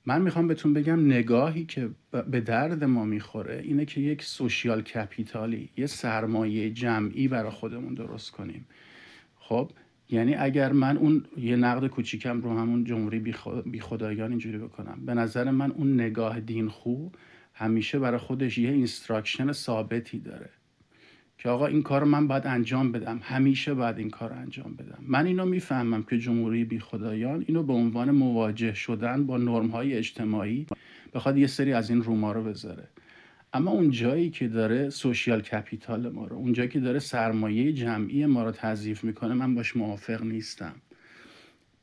من 0.07 0.22
می‌خوام 0.22 0.48
بهتون 0.48 0.72
بگم 0.74 1.07
نگاهی 1.07 1.64
که 1.64 1.90
به 2.30 2.40
درد 2.40 2.84
ما 2.84 3.05
می‌خوره 3.05 3.61
اینه 3.64 3.84
که 3.84 4.00
یک 4.00 4.22
سوشیال 4.22 4.82
کپیتالی 4.82 5.68
یه 5.76 5.86
سرمایه 5.86 6.70
جمعی 6.70 7.28
برای 7.28 7.50
خودمون 7.50 7.94
درست 7.94 8.30
کنیم. 8.30 8.66
خب 9.36 9.70
یعنی 10.11 10.34
اگر 10.34 10.72
من 10.72 10.96
اون 10.96 11.24
یه 11.36 11.57
نقد 11.57 11.86
کوچیکم 11.86 12.40
رو 12.40 12.59
همون 12.59 12.84
جمهوری 12.84 13.18
بی 13.66 13.80
خدایان 13.80 14.30
اینجوری 14.30 14.59
بکنم 14.59 15.07
به 15.07 15.14
نظر 15.14 15.50
من 15.50 15.70
اون 15.70 15.94
نگاه 15.94 16.40
دین 16.40 16.68
خو 16.68 17.09
همیشه 17.55 17.98
برای 17.98 18.18
خودش 18.18 18.59
یه 18.59 18.70
instruction 18.70 19.52
ثابتی 19.53 20.18
داره. 20.18 20.50
که 21.43 21.49
آقا 21.49 21.66
این 21.66 21.82
کار 21.82 22.05
من 22.05 22.26
باید 22.28 22.47
انجام 22.47 22.93
بدم. 22.93 23.20
همیشه 23.22 23.74
باید 23.74 23.99
این 23.99 24.11
کار 24.11 24.32
انجام 24.32 24.74
بدم. 24.74 24.99
من 25.01 25.26
اینو 25.26 25.45
می‌فهمم 25.45 26.03
که 26.03 26.18
جمهوری 26.18 26.64
بی 26.64 26.78
خدایان 26.78 27.45
اینو 27.49 27.62
به 27.62 27.72
عنوان 27.72 28.11
مواجه 28.11 28.74
شدن 28.74 29.26
با 29.26 29.36
نرم 29.36 29.66
های 29.66 29.95
اجتماعی 29.95 30.66
بخواد 31.14 31.38
یه 31.38 31.47
سری 31.47 31.72
از 31.72 31.90
این 31.90 32.03
نرما 32.02 32.32
رو 32.32 32.45
بذاره. 32.45 32.88
اما 33.53 33.70
اون 33.70 33.90
جایی 33.90 34.30
که 34.30 34.49
داره 34.49 34.90
social 34.90 35.40
capital 35.40 36.08
ما 36.09 36.26
رو 36.26 36.36
اون 36.36 36.53
جایی 36.53 36.68
که 36.68 36.80
داره 36.80 36.99
سرمایه 36.99 37.72
جمعی 37.72 38.26
ما 38.26 38.45
رو 38.45 38.51
تضعیف 38.51 39.05
می‌کنه 39.05 39.34
من 39.34 39.55
باش 39.55 39.76
موافق 39.76 40.22
نیستم. 40.22 40.74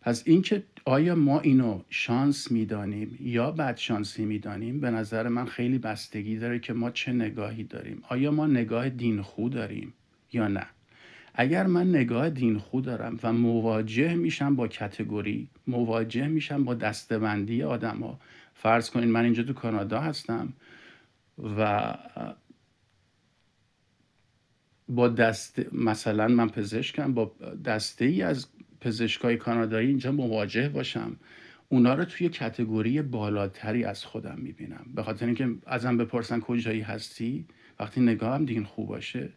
پس 0.02 0.24
اینکه 0.26 0.64
آیا 0.90 1.16
ما 1.16 1.40
اینو 1.40 1.82
شانس 1.90 2.52
می‌دانیم 2.52 3.18
یا 3.22 3.52
بد 3.52 3.78
شانسی 3.78 4.26
می‌دانیم؟ 4.26 4.80
به 4.80 4.92
نظر 4.92 5.28
من 5.28 5.46
خیلی 5.46 5.78
بستگی 5.78 6.38
داره 6.38 6.60
که 6.60 6.74
ما 6.74 6.92
چه 6.92 7.12
نگاهی 7.12 7.64
داریم. 7.64 8.04
آیا 8.10 8.32
ما 8.32 8.48
نگاه 8.48 8.90
دین 8.90 9.22
خو 9.22 9.50
داریم 9.50 9.94
یا 10.34 10.48
نه؟ 10.48 10.66
اگر 11.34 11.68
من 11.68 11.90
نگاه 11.90 12.30
دین 12.30 12.58
خو 12.58 12.82
دارم 12.82 13.20
و 13.24 13.34
مواجه 13.34 14.16
میشم 14.16 14.56
با 14.56 14.68
کتگوری 14.68 15.50
مواجه 15.68 16.28
میشم 16.28 16.64
با 16.64 16.74
دستبندی 16.74 17.64
آدم 17.64 17.98
ها 17.98 18.20
فرض 18.54 18.90
کنین 18.90 19.12
من 19.12 19.24
اینجا 19.24 19.44
تو 19.44 19.54
کانادا 19.54 20.00
هستم 20.00 20.54
و 21.58 21.94
با 24.90 25.08
دست 25.08 25.74
مثلا 25.74 26.28
من 26.28 26.50
پزشکم 26.50 27.14
با 27.14 27.32
دسته 27.66 28.06
ای 28.06 28.22
از 28.22 28.48
پزشکای 28.82 29.38
کانادایی 29.38 29.88
اینجا 29.88 30.12
مواجه 30.12 30.70
باشم. 30.70 31.18
اونا 31.70 31.94
رو 31.94 32.06
توی 32.06 32.30
کتگوری 32.30 33.02
بالاتری 33.02 33.84
از 33.84 34.06
خودم 34.06 34.38
می‌بینم. 34.38 34.86
به 34.96 35.04
خاطر 35.04 35.26
اینکه 35.26 35.50
ازم 35.66 35.98
بپرسن 35.98 36.40
کجایی 36.40 36.82
هستی 36.82 37.46
وقتی 37.80 38.02
نگاهم 38.02 38.46
دین 38.46 38.64
خوب 38.64 38.88
باشه 38.88 39.30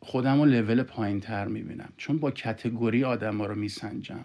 خودم 0.00 0.40
رو 0.40 0.44
لول 0.44 0.82
پایین 0.82 1.20
تر 1.20 1.48
می‌بینم. 1.48 1.92
چون 1.96 2.18
با 2.18 2.30
کتگوری 2.30 3.04
آدم 3.04 3.38
ها 3.38 3.46
رو 3.46 3.54
میسنجم. 3.54 4.24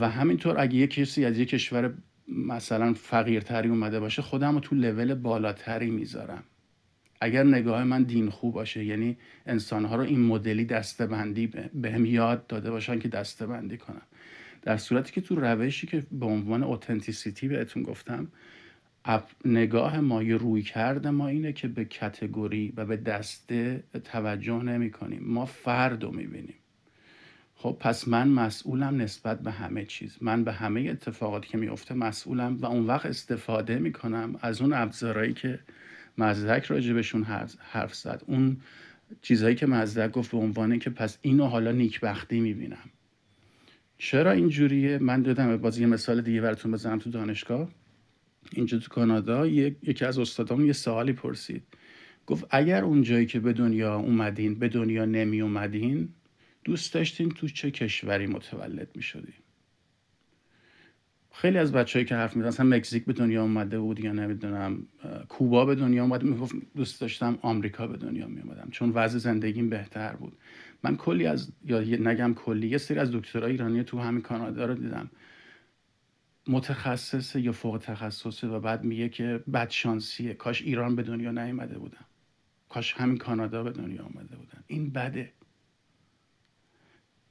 و 0.00 0.10
همینطور 0.10 0.60
اگه 0.60 0.74
یه 0.74 0.86
کسی 0.86 1.24
از 1.24 1.38
یه 1.38 1.44
کشور 1.44 1.94
مثلا 2.28 2.94
فقیرتری 2.94 3.68
اومده 3.68 4.00
باشه 4.00 4.22
خودم 4.22 4.54
رو 4.54 4.60
تو 4.60 4.74
لول 4.74 5.14
بالاتری 5.14 5.90
می‌ذارم. 5.90 6.44
اگر 7.20 7.44
نگاه 7.44 7.84
من 7.84 8.02
دین 8.02 8.30
خوب 8.30 8.54
باشه 8.54 8.84
یعنی 8.84 9.16
انسانها 9.46 9.96
رو 9.96 10.02
این 10.02 10.20
مدلی 10.20 10.64
دستبندی 10.64 11.46
به 11.74 11.92
هم 11.92 12.04
یاد 12.04 12.46
داده 12.46 12.70
باشن 12.70 12.98
که 12.98 13.08
دستبندی 13.08 13.76
کنم. 13.76 14.02
در 14.62 14.76
صورتی 14.76 15.12
که 15.12 15.20
تو 15.20 15.34
روشی 15.34 15.86
که 15.86 16.06
به 16.12 16.26
عنوان 16.26 16.62
اوتنتیسیتی 16.62 17.48
بهتون 17.48 17.82
گفتم 17.82 18.28
نگاه 19.44 20.00
ما 20.00 20.22
یه 20.22 20.36
روی 20.36 20.62
کرده 20.62 21.10
ما 21.10 21.28
اینه 21.28 21.52
که 21.52 21.68
به 21.68 21.84
کتگوری 21.84 22.72
و 22.76 22.84
به 22.84 22.96
دسته 22.96 23.82
توجه 24.04 24.62
نمی 24.62 24.90
کنیم 24.90 25.22
ما 25.24 25.46
فرد 25.46 26.04
رو 26.04 26.10
می‌بینیم. 26.10 26.54
خب 27.54 27.76
پس 27.80 28.08
من 28.08 28.28
مسئولم 28.28 29.00
نسبت 29.00 29.40
به 29.40 29.50
همه 29.50 29.84
چیز. 29.84 30.18
من 30.20 30.44
به 30.44 30.52
همه 30.52 30.80
اتفاقاتی 30.80 31.48
که 31.48 31.58
میفته 31.58 31.94
مسئولم 31.94 32.56
و 32.56 32.66
اون 32.66 32.86
وقت 32.86 33.06
استفاده 33.06 33.78
می‌کنم 33.78 34.38
از 34.40 34.60
اون 34.60 34.72
ابزارهایی 34.72 35.32
که 35.32 35.58
مزدک 36.18 36.64
راجبشون 36.64 37.22
حرف 37.58 37.94
زد. 37.94 38.22
اون 38.26 38.56
چیزهایی 39.22 39.54
که 39.54 39.66
مزدک 39.66 40.10
گفت 40.10 40.30
به 40.30 40.36
عنوانه 40.36 40.78
که 40.78 40.90
پس 40.90 41.18
اینو 41.22 41.44
حالا 41.44 41.72
نیکبختی 41.72 42.40
می‌بینم. 42.40 42.90
چرا 43.98 44.30
اینجوریه 44.30 44.98
من 44.98 45.22
دادم 45.22 45.56
باز 45.56 45.78
یه 45.78 45.86
مثال 45.86 46.20
دیگه 46.20 46.40
براتون 46.40 46.72
بزنم 46.72 46.98
تو 46.98 47.10
دانشگاه. 47.10 47.68
اینجا 48.52 48.78
تو 48.78 48.88
کانادا 48.88 49.46
یکی 49.46 50.04
از 50.04 50.18
استادام 50.18 50.66
یه 50.66 50.72
سوالی 50.72 51.12
پرسید. 51.12 51.62
گفت 52.26 52.46
اگر 52.50 52.84
اون 52.84 53.02
جایی 53.02 53.26
که 53.26 53.40
به 53.40 53.52
دنیا 53.52 53.96
اومدین 53.96 54.58
به 54.58 54.68
دنیا 54.68 55.04
نمی 55.04 55.40
اومدین 55.40 56.08
دوست 56.64 56.94
داشتین 56.94 57.28
تو 57.28 57.48
چه 57.48 57.70
کشوری 57.70 58.26
متولد 58.26 58.88
می 58.94 59.02
شدین 59.02 59.34
خیلی 61.38 61.58
از 61.58 61.72
بچههایی 61.72 62.06
که 62.06 62.14
حرف 62.14 62.36
می‌زنن 62.36 62.48
مثلا 62.48 62.66
مکزیک 62.66 63.04
به 63.04 63.12
دنیا 63.12 63.42
اومده 63.42 63.78
بود 63.78 64.00
یا 64.00 64.12
نمی‌دونم 64.12 64.86
کوبا 65.28 65.64
به 65.64 65.74
دنیا 65.74 66.02
اومده 66.02 66.26
می‌گفت 66.26 66.54
دوست 66.76 67.00
داشتم 67.00 67.38
آمریکا 67.42 67.86
به 67.86 67.96
دنیا 67.96 68.26
می 68.26 68.40
اومدم 68.40 68.68
چون 68.70 68.90
وضع 68.90 69.18
زندگیم 69.18 69.70
بهتر 69.70 70.16
بود. 70.16 70.38
من 70.82 70.96
کلی 70.96 71.26
از 71.26 71.52
یا 71.64 71.80
نگم 71.80 72.34
کلی 72.34 72.68
یه 72.68 72.78
سری 72.78 72.98
از 72.98 73.10
دکترای 73.12 73.50
ایرانی 73.50 73.84
تو 73.84 73.98
همین 73.98 74.22
کانادا 74.22 74.66
رو 74.66 74.74
دیدم. 74.74 75.10
متخصص 76.48 77.36
یا 77.36 77.52
فوق 77.52 77.78
تخصصه 77.78 78.48
و 78.48 78.60
بعد 78.60 78.84
میگه 78.84 79.08
که 79.08 79.44
بد 79.52 79.70
شانسیه 79.70 80.34
کاش 80.34 80.62
ایران 80.62 80.96
به 80.96 81.02
دنیا 81.02 81.30
نیومده 81.30 81.78
بودم. 81.78 82.04
کاش 82.68 82.92
همین 82.92 83.16
کانادا 83.16 83.62
به 83.62 83.70
دنیا 83.70 84.02
آمده 84.02 84.36
بودن. 84.36 84.64
این 84.66 84.90
بده. 84.90 85.32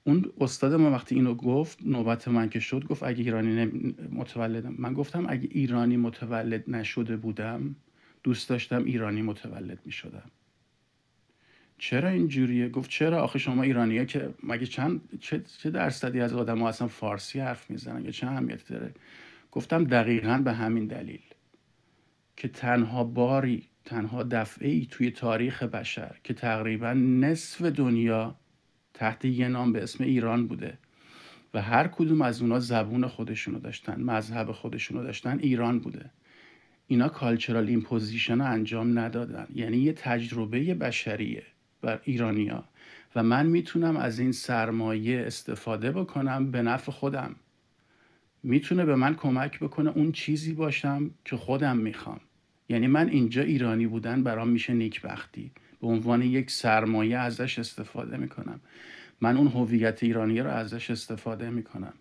اون 0.08 0.32
استاد 0.42 0.74
ما 0.74 0.92
وقتی 0.92 1.16
اینو 1.16 1.34
گفت 1.34 1.80
نوبت 1.86 2.28
من 2.28 2.50
که 2.50 2.60
شد 2.60 2.88
گفت 2.88 3.04
اگه 3.04 3.24
ایرانی 3.24 3.66
متولدم. 4.12 4.76
من 4.78 4.94
گفتم 4.94 5.26
اگه 5.30 5.50
ایرانی 5.52 5.98
متولد 5.98 6.64
نشده 6.68 7.18
بودم 7.18 7.76
دوست 8.24 8.50
داشتم 8.50 8.84
ایرانی 8.84 9.22
متولد 9.22 9.80
می 9.86 9.92
شدم 9.92 10.32
چرا 11.78 12.10
اینجوریه؟ 12.10 12.70
گفت 12.70 12.90
چرا 12.90 13.24
آخه 13.24 13.40
شما 13.40 13.64
ایرانیه 13.64 14.06
که 14.06 14.34
مگه 14.44 14.66
چند 14.66 15.02
چه, 15.20 15.44
چه 15.58 15.70
درصدی 15.70 16.20
از 16.20 16.34
آدم 16.34 16.60
ها 16.60 16.70
اصلا 16.70 16.88
فارسی 16.88 17.40
حرف 17.40 17.70
می‌زنن؟ 17.70 18.06
یا 18.06 18.12
چه 18.12 18.28
اهمیتی 18.28 18.74
داره؟ 18.74 18.94
گفتم 19.52 19.84
دقیقا 19.84 20.42
به 20.44 20.54
همین 20.54 20.88
دلیل 20.88 21.22
که 22.36 22.48
تنها 22.48 23.04
باری 23.04 23.64
تنها 23.86 24.24
دفعه 24.24 24.70
ای 24.70 24.88
توی 24.92 25.12
تاریخ 25.12 25.64
بشر 25.64 26.16
که 26.24 26.34
تقریبا 26.34 26.94
نصف 26.94 27.62
دنیا 27.62 28.36
تحت 28.98 29.26
یه 29.26 29.48
نام 29.48 29.74
به 29.74 29.84
اسم 29.84 30.04
ایران 30.04 30.48
بوده. 30.48 30.78
و 31.54 31.62
هر 31.62 31.88
کدوم 31.88 32.22
از 32.22 32.42
اونا 32.42 32.60
زبون 32.60 33.08
خودشونو 33.08 33.60
داشتن 33.60 34.02
مذهب 34.02 34.52
خودشونو 34.52 35.04
داشتن 35.04 35.40
ایران 35.40 35.80
بوده. 35.80 36.10
اینا 36.88 37.10
cultural 37.10 37.68
imposition 37.68 38.38
رو 38.38 38.52
انجام 38.52 39.00
ندادن. 39.00 39.48
یعنی 39.56 39.78
یه 39.78 39.94
تجربه 39.94 40.74
بشریه 40.74 41.44
بر 41.82 42.02
ایرانیا 42.04 42.64
و 43.16 43.24
من 43.24 43.46
می‌تونم 43.46 43.98
از 43.98 44.20
این 44.20 44.32
سرمایه 44.32 45.24
استفاده 45.28 45.92
بکنم 45.92 46.52
به 46.52 46.62
نفع 46.62 46.92
خودم. 46.92 47.36
می‌تونه 48.44 48.86
به 48.86 48.96
من 48.96 49.16
کمک 49.16 49.60
بکنه 49.60 49.90
اون 49.90 50.12
چیزی 50.12 50.54
باشم 50.54 51.12
که 51.26 51.36
خودم 51.36 51.78
می‌خوام. 51.78 52.20
یعنی 52.70 52.88
من 52.88 53.10
اینجا 53.10 53.42
ایرانی 53.42 53.88
بودن 53.88 54.24
برام 54.24 54.50
میشه 54.50 54.74
نیکبختی. 54.74 55.52
به 55.82 55.88
عنوان 55.88 56.22
یک 56.22 56.52
سرمایه 56.52 57.18
ازش 57.18 57.60
استفاده 57.60 58.18
می‌کنم. 58.18 58.60
من 59.22 59.38
اون 59.38 59.48
هویت 59.48 60.04
ایرانی 60.04 60.40
رو 60.40 60.50
ازش 60.50 60.90
استفاده 60.92 61.50
می‌کنم. 61.50 61.94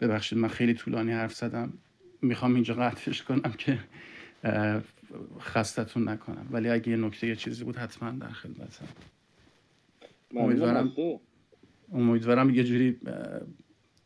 ببخشید 0.00 0.38
من 0.38 0.48
خیلی 0.48 0.74
طولانی 0.74 1.12
حرف 1.12 1.34
زدم. 1.34 1.72
می‌خوام 2.22 2.54
اینجا 2.54 2.74
قطعش 2.74 3.22
کنم 3.22 3.54
که 3.58 3.78
خستتون 5.40 6.08
نکنم. 6.08 6.48
ولی 6.50 6.68
اگه 6.68 6.88
یه 6.88 6.96
نکته 6.96 7.26
یه 7.26 7.36
چیزی 7.36 7.64
بود 7.64 7.76
حتما 7.76 8.10
در 8.10 8.30
خدمتم. 8.30 8.88
امیدوارم 10.36 10.92
امیدوارم 11.92 12.50
یه 12.50 12.64
جوری 12.64 13.00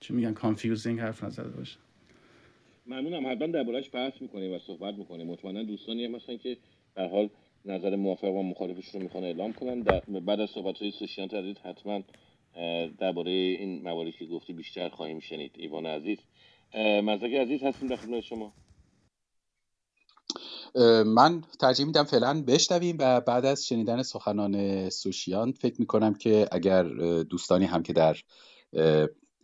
چی 0.01 0.13
میگن 0.13 0.33
confusing 0.33 1.01
حرف 1.01 1.25
نزده 1.25 1.49
باشم. 1.49 1.77
ممنونم. 2.87 3.33
حتما 3.33 3.47
دربارهش 3.47 3.91
بحث 3.93 4.13
می‌کنیم 4.21 4.53
و 4.53 4.59
صحبت 4.59 4.95
می‌کنیم. 4.95 5.27
مطمئنا 5.27 5.63
دوستانی 5.63 6.05
هم 6.05 6.15
هستن 6.15 6.37
که 6.37 6.57
در 6.95 7.09
حال 7.09 7.31
نظر 7.65 7.97
موافق 7.97 8.29
و 8.29 8.43
مخالفش 8.43 8.89
رو 8.89 9.01
می‌خوان 9.01 9.25
اعلام 9.25 9.53
کنن 9.53 9.81
در 9.81 10.01
بعد 10.01 10.41
از 10.41 10.51
صحبت 10.51 10.79
های 10.79 10.91
سوشیان 10.91 11.29
عزیز 11.29 11.57
حتما 11.59 12.03
درباره 12.99 13.31
این 13.31 13.83
مواردی 13.83 14.13
که 14.13 14.27
گفتی 14.27 14.53
بیشتر 14.53 14.89
خواهیم 14.89 15.21
شنید. 15.21 15.53
ایوان 15.55 15.87
عزیز. 15.87 16.19
مزدک 16.77 17.35
عزیز 17.35 17.63
هستیم 17.63 17.89
در 17.89 17.97
خدمت 17.97 18.21
شما. 18.21 18.53
من 21.07 21.43
ترجیح 21.61 21.87
میدم 21.87 22.05
فعلا 22.05 22.43
بشنویم 22.43 22.97
و 23.01 23.21
بعد 23.21 23.45
از 23.45 23.67
شنیدن 23.67 24.03
سخنان 24.03 24.91
سوشیان 24.91 25.53
فکر 25.53 25.81
می‌کنم 25.81 26.15
که 26.15 26.49
اگر 26.53 26.83
دوستانی 27.23 27.65
هم 27.65 27.83
که 27.83 27.93
در 27.93 28.17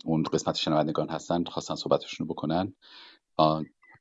اون 0.05 0.23
قسمت 0.23 0.55
شنوندگان 0.55 1.09
هستن 1.09 1.43
خواستن 1.43 1.75
صحبتشون 1.75 2.27
رو 2.27 2.33
بکنن 2.33 2.73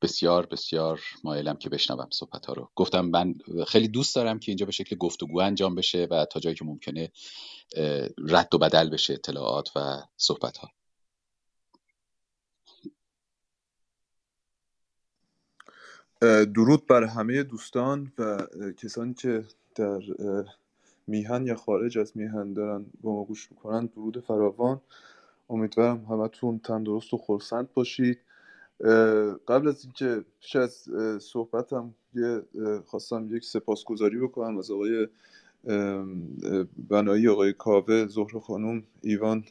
بسیار 0.03 0.47
بسیار 0.47 1.01
مایلم 1.25 1.57
که 1.57 1.69
بشنوم 1.69 2.09
صحبت 2.11 2.47
ها 2.47 2.53
رو. 2.53 2.71
گفتم 2.77 3.01
من 3.01 3.35
خیلی 3.67 3.89
دوست 3.89 4.15
دارم 4.15 4.39
که 4.39 4.51
اینجا 4.51 4.67
به 4.67 4.73
شکل 4.73 4.97
گفتگو 4.97 5.41
انجام 5.41 5.75
بشه 5.75 6.09
و 6.11 6.25
تا 6.25 6.41
جایی 6.41 6.57
که 6.57 6.65
ممکنه 6.65 7.13
رد 8.19 8.55
و 8.55 8.59
بدل 8.59 8.91
بشه 8.91 9.13
اطلاعات 9.13 9.71
و 9.77 10.03
صحبت 10.17 10.57
ها 10.57 10.71
درود 16.45 16.87
بر 16.87 17.05
همه 17.05 17.43
دوستان 17.43 18.13
و 18.19 18.47
کسانی 18.77 19.15
که 19.15 19.45
در 19.75 20.01
میهن 21.07 21.47
یا 21.47 21.57
خارج 21.57 21.99
از 21.99 22.17
میهن 22.17 22.53
دارن 22.53 22.87
با 23.01 23.13
ما 23.13 23.25
گوش 23.25 23.51
می‌کنن. 23.51 23.87
درود 23.87 24.21
فراوان. 24.21 24.81
امیدوارم 25.51 26.05
همتون 26.05 26.59
تندرست 26.59 27.15
و 27.15 27.19
خورسند 27.19 27.73
باشید. 27.75 28.19
قبل 29.49 29.69
از 29.69 29.85
اینکه 29.85 30.25
پیش 30.41 30.57
از 30.57 30.89
صحبتم 31.21 31.95
یه 32.15 32.43
خواستم 32.87 33.37
یک 33.37 33.45
سپاسگزاری 33.45 34.19
بکنم 34.19 34.59
از 34.59 34.71
آقای 34.71 35.09
بنایی 36.89 37.29
آقای 37.29 37.53
کاوه 37.53 38.07
زهر 38.07 38.39
خانم 38.39 38.83
ایوان 39.03 39.45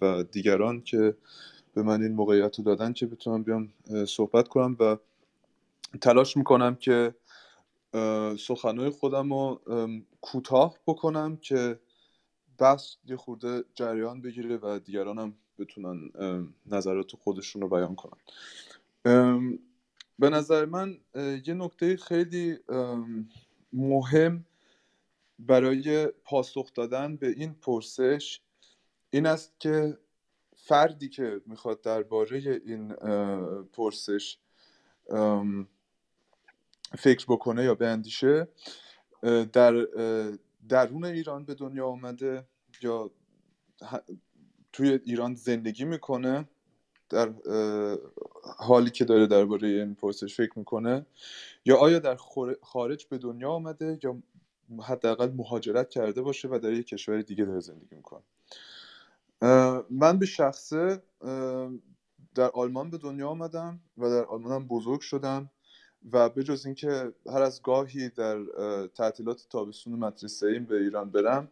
و 0.00 0.22
دیگران 0.22 0.80
که 0.80 1.14
به 1.74 1.82
من 1.82 2.02
این 2.02 2.12
موقعیت 2.12 2.58
رو 2.58 2.64
دادن 2.64 2.92
که 2.92 3.06
بتونم 3.06 3.42
بیام 3.42 3.68
صحبت 4.06 4.48
کنم 4.48 4.76
و 4.80 4.96
تلاش 6.00 6.36
می‌کنم 6.36 6.74
که 6.74 7.14
سخنهای 8.38 8.90
خودم 8.90 9.32
رو 9.32 9.60
کوتاه 10.20 10.78
بکنم 10.86 11.36
که 11.36 11.78
بحث 12.58 12.94
یه 13.06 13.16
خورده 13.16 13.64
جریان 13.74 14.20
بگیره 14.20 14.56
و 14.62 14.78
دیگران 14.78 15.18
هم 15.18 15.34
بتونن 15.58 16.10
نظرات 16.66 17.16
خودشون 17.16 17.62
رو 17.62 17.68
بیان 17.68 17.94
کنن. 17.94 18.18
به 20.18 20.30
نظر 20.30 20.64
من 20.64 20.98
یه 21.46 21.54
نکته 21.54 21.96
خیلی 21.96 22.58
مهم 23.72 24.44
برای 25.38 26.06
پاسخ 26.06 26.74
دادن 26.74 27.16
به 27.16 27.28
این 27.28 27.54
پرسش 27.54 28.40
این 29.10 29.26
است 29.26 29.60
که 29.60 29.98
فردی 30.56 31.08
که 31.08 31.40
می‌خواد 31.46 31.80
درباره 31.80 32.62
این 32.66 32.92
پرسش 33.72 34.38
فکر 36.98 37.26
بکنه 37.28 37.64
یا 37.64 37.74
بیندیشه 37.74 38.48
اه، 39.22 39.44
در 39.44 39.86
درون 40.68 41.04
ایران 41.04 41.44
به 41.44 41.54
دنیا 41.54 41.86
آمده 41.86 42.46
یا 42.82 43.10
توی 44.78 45.00
ایران 45.04 45.34
زندگی 45.34 45.84
می‌کنه 45.84 46.48
در 47.08 47.32
حالی 48.58 48.90
که 48.90 49.04
داره 49.04 49.26
درباره 49.26 49.68
این 49.68 49.94
پرسش 49.94 50.36
فکر 50.36 50.58
می‌کنه 50.58 51.06
یا 51.64 51.76
آیا 51.76 51.98
در 51.98 52.16
خارج 52.62 53.06
به 53.06 53.18
دنیا 53.18 53.50
آمده 53.50 53.98
یا 54.02 54.22
حداقل 54.82 55.30
مهاجرت 55.30 55.90
کرده 55.90 56.22
باشه 56.22 56.48
و 56.48 56.58
در 56.58 56.72
یک 56.72 56.86
کشور 56.86 57.22
دیگه 57.22 57.44
داره 57.44 57.60
زندگی 57.60 57.96
می‌کنه. 57.96 58.22
من 59.90 60.18
به 60.18 60.26
شخصه 60.26 61.02
در 62.34 62.50
آلمان 62.54 62.90
به 62.90 62.98
دنیا 62.98 63.28
آمدم 63.28 63.80
و 63.98 64.10
در 64.10 64.24
آلمان 64.24 64.52
هم 64.52 64.68
بزرگ 64.68 65.00
شدم 65.00 65.50
و 66.12 66.28
به 66.28 66.44
جز 66.44 66.66
اینکه 66.66 67.12
هر 67.26 67.42
از 67.42 67.62
گاهی 67.62 68.08
در 68.08 68.38
تعطیلات 68.86 69.46
تابستون 69.50 69.92
مدرسه 69.92 70.46
ایم 70.46 70.64
به 70.64 70.76
ایران 70.76 71.10
برم 71.10 71.48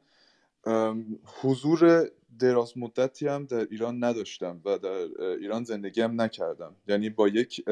حضور 1.42 2.10
دراز 2.38 2.78
مدتی 2.78 3.28
هم 3.28 3.44
در 3.44 3.66
ایران 3.70 4.04
نداشتم 4.04 4.60
و 4.64 4.78
در 4.78 5.22
ایران 5.22 5.64
زندگی 5.64 6.00
هم 6.00 6.20
نکردم. 6.20 6.76
یعنی 6.88 7.10
با 7.10 7.28
یک 7.28 7.64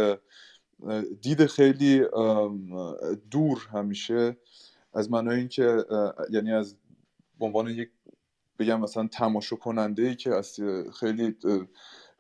دید 1.21 1.47
خیلی 1.47 2.05
دور 3.31 3.69
همیشه 3.73 4.37
از 4.95 5.11
معنای 5.11 5.39
اینکه 5.39 5.85
یعنی 6.31 6.53
از 6.53 6.77
به 7.39 7.45
عنوان 7.45 7.69
یک 7.69 7.91
بگم 8.59 8.81
مثلا 8.81 9.07
تماشا 9.07 9.57
کننده 9.57 10.03
ای 10.03 10.15
که 10.17 10.35
از 10.35 10.57
خیلی 11.01 11.37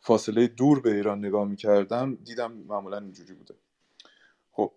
فاصله 0.01 0.47
دور 0.47 0.81
به 0.81 0.95
ایران 0.95 1.19
نگاه 1.19 1.49
می‌کردم 1.49 2.15
دیدم 2.15 2.53
معمولا 2.53 2.99
اینجوری 2.99 3.35
بوده. 3.35 3.55
خب 4.53 4.73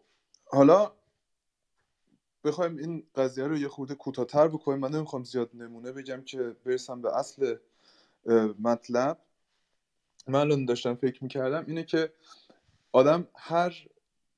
حالا 0.45 0.91
بخوایم 2.43 2.77
این 2.77 3.07
قضیه 3.15 3.43
رو 3.43 3.57
یه 3.57 3.67
خورده 3.67 3.95
کوتاه‌تر 3.95 4.47
بکنیم. 4.47 4.79
من 4.79 4.91
نمی‌خوام 4.91 5.23
زیاد 5.23 5.49
نمونه 5.53 5.91
بگم 5.91 6.21
که 6.21 6.55
برسم 6.65 7.01
به 7.01 7.17
اصل 7.17 7.55
مطلب. 8.59 9.19
من 10.27 10.39
الان 10.39 10.65
داشتم 10.65 10.95
فکر 10.95 11.23
می‌کردم 11.23 11.63
اینه 11.67 11.83
که 11.83 12.13
آدم 12.91 13.27
هر 13.35 13.87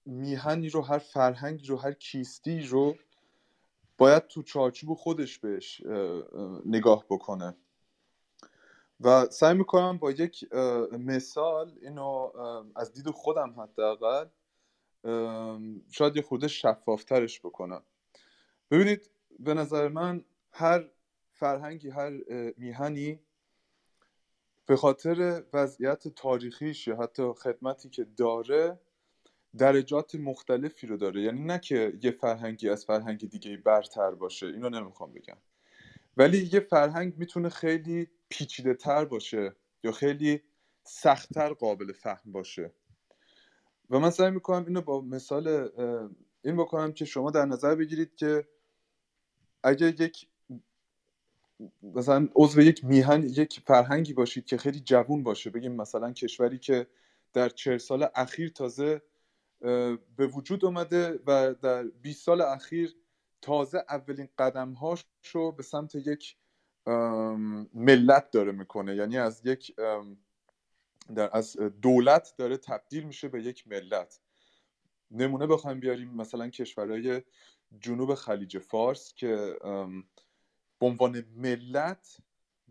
میهنی 0.06 0.70
رو 0.70 0.82
هر 0.82 0.98
فرهنگی 0.98 1.68
رو 1.68 1.78
هر 1.78 1.92
کیستی 1.92 2.62
رو 2.62 2.96
باید 3.98 4.28
تو 4.28 4.44
چارچوب 4.44 4.94
خودش 4.94 5.40
بهش 5.40 5.82
اه، 5.86 5.94
اه، 5.94 6.62
نگاه 6.66 7.06
بکنه. 7.10 7.56
و 9.02 9.26
سعی 9.26 9.54
می‌کنم 9.54 9.98
با 9.98 10.12
یک 10.12 10.54
مثال 10.92 11.78
اینو 11.82 12.32
از 12.76 12.94
دید 12.94 13.10
خودم 13.10 13.60
حداقل 13.60 14.26
شاید 15.92 16.16
یه 16.16 16.22
خورده 16.22 16.48
شفافترش 16.48 17.40
بکنم. 17.40 17.84
ببینید 18.72 19.10
به 19.40 19.54
نظر 19.54 19.88
من 19.88 20.26
هر 20.52 20.90
فرهنگی 21.34 21.90
هر 21.90 22.12
میهنی 22.58 23.20
به 24.66 24.76
خاطر 24.76 25.44
وضعیت 25.54 26.08
تاریخیش 26.08 26.88
یا 26.88 26.98
حتی 26.98 27.34
خدمتی 27.38 27.90
که 27.90 28.04
داره 28.04 28.80
درجات 29.58 30.16
مختلفی 30.16 30.88
رو 30.88 30.98
داره. 30.98 31.22
یعنی 31.22 31.44
نه 31.44 31.60
که 31.60 32.00
یه 32.04 32.12
فرهنگی 32.12 32.70
از 32.70 32.86
فرهنگ 32.86 33.30
دیگه 33.30 33.58
برتر 33.58 34.12
باشه 34.12 34.46
اینو 34.46 34.70
نمی‌خوام 34.70 35.14
بگم. 35.14 35.38
ولی 36.18 36.50
یه 36.54 36.60
فرهنگ 36.60 37.18
می‌تونه 37.18 37.50
خیلی 37.50 38.08
پیچیده 38.30 38.74
تر 38.74 39.06
باشه 39.06 39.56
یا 39.84 39.92
خیلی 39.92 40.42
سختتر 40.84 41.54
قابل 41.54 41.92
فهم 41.92 42.32
باشه. 42.32 42.74
و 43.90 44.00
من 44.00 44.10
سعی 44.10 44.32
می‌کنم 44.32 44.66
اینو 44.68 44.82
با 44.82 45.02
مثال 45.02 45.70
این 46.42 46.58
بکنم 46.58 46.92
که 46.92 47.06
شما 47.06 47.32
در 47.32 47.46
نظر 47.46 47.76
بگیرید 47.76 48.16
که 48.16 48.48
اگه 49.64 49.88
یک 49.88 50.28
مثلا 51.82 52.30
عضو 52.36 52.62
یک 52.62 52.86
میهن 52.86 53.24
یک 53.24 53.60
فرهنگی 53.66 54.14
باشید 54.14 54.46
که 54.46 54.58
خیلی 54.58 54.80
جوون 54.80 55.24
باشه 55.24 55.50
بگیم 55.50 55.76
مثلا 55.76 56.12
کشوری 56.12 56.60
که 56.60 56.88
در 57.34 57.50
چهل 57.50 57.78
سال 57.78 58.08
اخیر 58.16 58.50
تازه 58.50 59.02
به 60.18 60.28
وجود 60.34 60.66
اومده 60.66 61.20
و 61.28 61.54
در 61.54 61.84
20 61.84 62.24
سال 62.24 62.42
اخیر 62.42 62.96
تازه 63.42 63.86
اولین 63.90 64.30
قدم 64.38 64.76
رو 65.34 65.52
به 65.52 65.64
سمت 65.64 65.96
یک 65.96 66.36
ملت 67.74 68.32
داره 68.32 68.52
می‌کنه. 68.52 68.96
یعنی 68.96 69.18
از 69.18 69.46
یک 69.46 69.76
در 71.16 71.38
از 71.38 71.58
دولت 71.58 72.34
داره 72.38 72.58
تبدیل 72.58 73.04
میشه 73.04 73.28
به 73.28 73.44
یک 73.44 73.68
ملت. 73.68 74.20
نمونه 75.12 75.48
بخوایم 75.48 75.80
بیاریم 75.80 76.10
مثلا 76.10 76.50
کشورهای 76.50 77.22
جنوب 77.80 78.14
خلیج 78.14 78.58
فارس 78.58 79.14
که 79.14 79.56
به 80.80 80.86
عنوان 80.86 81.24
ملت 81.36 82.18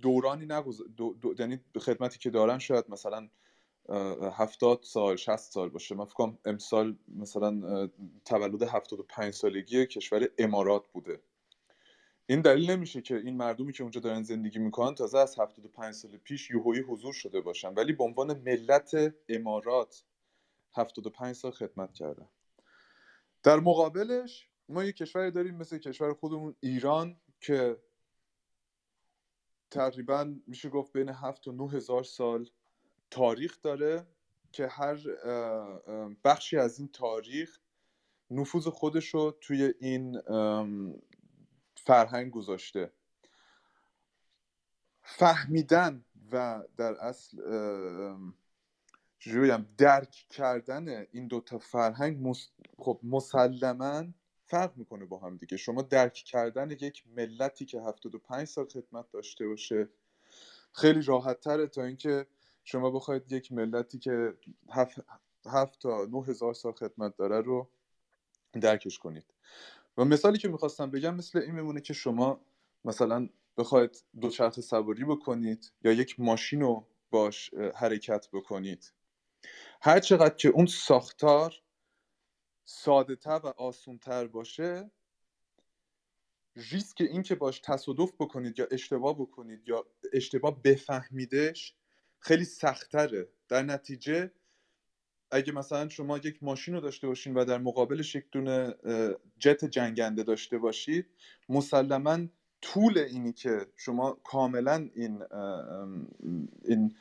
دورانی 0.03 0.47
نگذ... 0.47 0.81
دو... 0.97 1.15
دو... 1.15 1.35
یعنی 1.39 1.61
خدمتی 1.81 2.19
که 2.19 2.31
دارن 2.31 2.59
شاید 2.59 2.85
مثلا 2.89 3.29
هفتاد 4.33 4.83
سال 4.83 5.17
شست 5.17 5.53
سال 5.53 5.69
باشه. 5.69 5.95
من 5.95 6.05
فکر 6.05 6.15
کنم 6.15 6.39
امسال 6.45 6.97
مثلا 7.09 7.87
تولد 8.25 8.63
هفتاد 8.63 9.01
و 9.01 9.03
پنج 9.03 9.35
سالگی 9.35 9.87
کشور 9.87 10.29
امارات 10.39 10.89
بوده. 10.89 11.21
این 12.31 12.41
دلیل 12.41 12.71
نمیشه 12.71 13.03
که 13.03 13.17
این 13.17 13.37
مردمی 13.37 13.73
که 13.73 13.83
اونجا 13.83 14.01
دارن 14.01 14.23
زندگی 14.23 14.59
می‌کنن 14.59 14.95
تازه 14.95 15.19
از 15.19 15.39
75 15.39 15.95
سال 15.95 16.17
پیش 16.17 16.51
یوهویی 16.51 16.81
حضور 16.81 17.13
شده 17.13 17.41
باشن. 17.41 17.75
ولی 17.75 17.93
به 17.93 18.05
عنوان 18.05 18.41
ملت 18.41 19.15
امارات 19.29 20.05
75 20.77 21.35
سال 21.35 21.51
خدمت 21.51 21.95
کردن. 21.95 22.29
در 23.43 23.61
مقابلش 23.61 24.49
ما 24.69 24.85
یه 24.85 24.93
کشوری 24.93 25.31
داریم 25.31 25.55
مثل 25.55 25.79
کشور 25.79 26.15
خودمون 26.15 26.57
ایران 26.61 27.17
که 27.41 27.77
تقریبا 29.71 30.35
میشه 30.47 30.69
گفت 30.69 30.93
بین 30.93 31.09
7 31.09 31.49
و 31.49 31.53
9 31.53 31.71
هزار 31.71 32.05
سال 32.05 32.51
تاریخ 33.11 33.63
داره 33.63 34.07
که 34.53 34.67
هر 34.67 34.99
بخشی 36.25 36.57
از 36.57 36.79
این 36.79 36.89
تاریخ 36.89 37.59
نفوذ 38.31 38.69
خودش 38.69 39.15
رو 39.15 39.37
توی 39.41 39.75
این 39.81 40.21
فرهنگ 41.89 42.31
گذاشته. 42.31 42.93
فهمیدن 45.03 46.05
و 46.33 46.63
در 46.77 46.93
اصل 46.95 47.37
چجوری 49.19 49.51
بگم 49.51 49.67
درک 49.79 50.27
کردن 50.31 51.07
این 51.13 51.27
دوتا 51.27 51.59
فرهنگ 51.59 52.29
مس... 52.29 52.49
خب 52.79 53.01
مسلما 53.03 54.05
فرق 54.47 54.77
می‌کنه 54.77 55.05
با 55.05 55.19
هم 55.19 55.37
دیگه. 55.37 55.57
شما 55.57 55.83
درک 55.83 56.13
کردن 56.13 56.71
یک 56.71 57.05
ملتی 57.17 57.65
که 57.65 57.81
75 57.81 58.47
سال 58.47 58.67
خدمت 58.69 59.11
داشته 59.11 59.49
باشه 59.49 59.89
خیلی 60.73 61.03
راحت 61.03 61.41
تره 61.41 61.67
تا 61.67 61.85
اینکه 61.85 62.27
شما 62.65 62.91
بخواید 62.91 63.33
یک 63.33 63.53
ملتی 63.53 63.99
که 63.99 64.35
هفت, 64.71 64.99
هفت 65.47 65.79
تا 65.79 66.05
نه 66.05 66.25
هزار 66.25 66.55
سال 66.55 66.73
خدمت 66.73 67.17
داره 67.17 67.41
رو 67.41 67.69
درکش 68.61 68.99
کنید. 68.99 69.25
و 69.99 70.05
مثالی 70.05 70.39
که 70.39 70.49
می‌خواستم 70.49 70.91
بگم 70.91 71.15
مثل 71.15 71.39
این 71.39 71.55
میمونه 71.55 71.81
که 71.81 71.93
شما 71.93 72.41
مثلا 72.85 73.29
بخواید 73.57 74.05
دوچرخه 74.21 74.63
سواری 74.63 75.05
بکنید 75.05 75.73
یا 75.85 75.93
یک 75.93 76.21
ماشین 76.21 76.61
رو 76.61 76.87
باش 77.11 77.55
حرکت 77.75 78.29
بکنید. 78.33 78.93
هر 79.83 80.01
چقدر 80.01 80.35
که 80.35 80.49
اون 80.49 80.67
ساختار 80.67 81.55
ساده 82.65 83.17
تر 83.17 83.41
و 83.45 83.47
آسون 83.47 83.99
تر 83.99 84.27
باشه 84.27 84.91
ریسک 86.57 87.01
این 87.01 87.23
که 87.23 87.35
باش 87.35 87.61
تصادف 87.65 88.13
بکنید 88.19 88.59
یا 88.59 88.69
اشتباه 88.71 89.15
بکنید 89.19 89.69
یا 89.69 89.87
اشتباه 90.13 90.63
بفهمیدش 90.63 91.75
خیلی 92.19 92.45
سختره 92.45 93.29
در 93.49 93.63
نتیجه 93.63 94.33
اگه 95.31 95.53
مثلا 95.53 95.89
شما 95.89 96.19
یک 96.19 96.43
ماشین 96.43 96.75
رو 96.75 96.81
داشته 96.81 97.07
باشین 97.07 97.35
و 97.35 97.45
در 97.45 97.59
مقابلش 97.59 98.15
یک 98.15 98.25
دونه 98.31 98.75
جت 99.39 99.65
جنگنده 99.65 100.23
داشته 100.23 100.59
باشید 100.59 101.07
مسلما 101.49 102.19
طول 102.61 102.99
اینی 102.99 103.33
که 103.33 103.67
شما 103.77 104.19
کاملا 104.25 104.89
این 104.95 105.23
این 106.65 106.95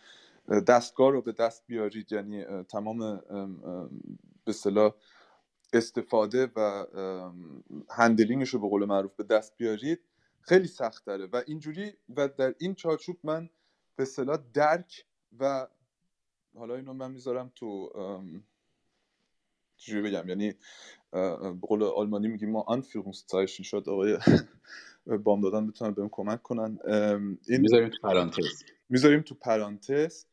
دستگاه 0.67 1.11
رو 1.11 1.21
به 1.21 1.31
دست 1.31 1.63
بیارید 1.67 2.11
یعنی 2.11 2.45
تمام 2.63 3.01
ام، 3.01 3.21
ام، 3.29 3.89
به 4.45 4.49
اصطلاح 4.49 4.93
استفاده 5.73 6.51
و 6.55 6.85
هندلینگش 7.89 8.49
رو 8.49 8.59
به 8.59 8.67
قول 8.69 8.85
معروف 8.85 9.15
به 9.15 9.23
دست 9.23 9.57
بیارید 9.57 9.99
خیلی 10.41 10.67
سخت 10.67 11.05
داره 11.05 11.25
و 11.25 11.43
اینجوری 11.47 11.93
و 12.15 12.27
در 12.27 12.55
این 12.59 12.75
چارچوب 12.75 13.17
من 13.23 13.49
به 13.95 14.03
اصطلاح 14.03 14.37
درک 14.53 15.05
و 15.39 15.67
حالا 16.57 16.75
اینو 16.75 16.93
من 16.93 17.11
می‌ذارم 17.11 17.51
تو 17.55 17.91
چجوری 19.77 20.01
بگم؟ 20.09 20.29
یعنی 20.29 20.53
به 21.11 21.59
قول 21.61 21.83
آلمانی 21.83 22.27
میگیم 22.27 22.49
ما 22.51 22.61
آنفیرونگزایشن 22.61 23.63
شد 23.63 23.89
آقای 23.89 24.17
بام 25.23 25.41
دادن 25.41 25.67
بتونن 25.67 25.91
بهم 25.91 26.09
کمک 26.11 26.43
کنن. 26.43 26.79
این 27.47 27.61
می‌ذاریم 27.61 27.89
تو 27.89 27.97
پرانتز. 28.03 28.63
می‌ذاریم 28.89 29.21
تو 29.21 29.35
پرانتز. 29.35 30.25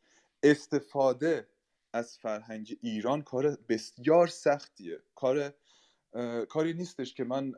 استفاده 0.43 1.49
از 1.93 2.19
فرهنگ 2.19 2.79
ایران 2.81 3.23
کار 3.23 3.59
بسیار 3.69 4.27
سختیه. 4.27 4.99
کار 5.15 5.55
کاری 6.49 6.75
نیستش 6.75 7.15
که 7.15 7.25
من 7.25 7.53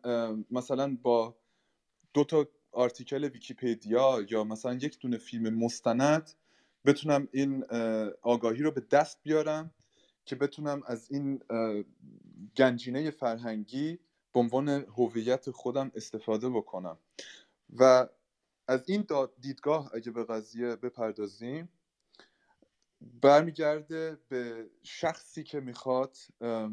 مثلا 0.50 0.96
با 1.02 1.36
دو 2.14 2.24
تا 2.24 2.46
آرتیکل 2.72 3.24
ویکیپدیا 3.24 4.26
یا 4.30 4.44
مثلا 4.44 4.74
یک 4.74 4.98
دونه 5.00 5.18
فیلم 5.18 5.54
مستند 5.54 6.30
بتونم 6.86 7.28
این 7.32 7.64
آگاهی 8.22 8.62
رو 8.62 8.70
به 8.70 8.80
دست 8.80 9.18
بیارم 9.22 9.70
که 10.24 10.36
بتونم 10.36 10.82
از 10.86 11.10
این 11.10 11.42
گنجینه 12.56 13.10
فرهنگی 13.10 13.98
به 14.32 14.40
عنوان 14.40 14.68
هویت 14.68 15.50
خودم 15.50 15.92
استفاده 15.94 16.48
بکنم. 16.48 16.98
و 17.78 18.08
از 18.68 18.88
این 18.88 19.06
دیدگاه 19.40 19.90
اگه 19.94 20.10
به 20.10 20.24
قضیه 20.24 20.76
بپردازیم 20.76 21.68
برمیگرده 23.00 24.18
به 24.28 24.70
شخصی 24.82 25.44
که 25.44 25.60
می‌خواد 25.60 26.16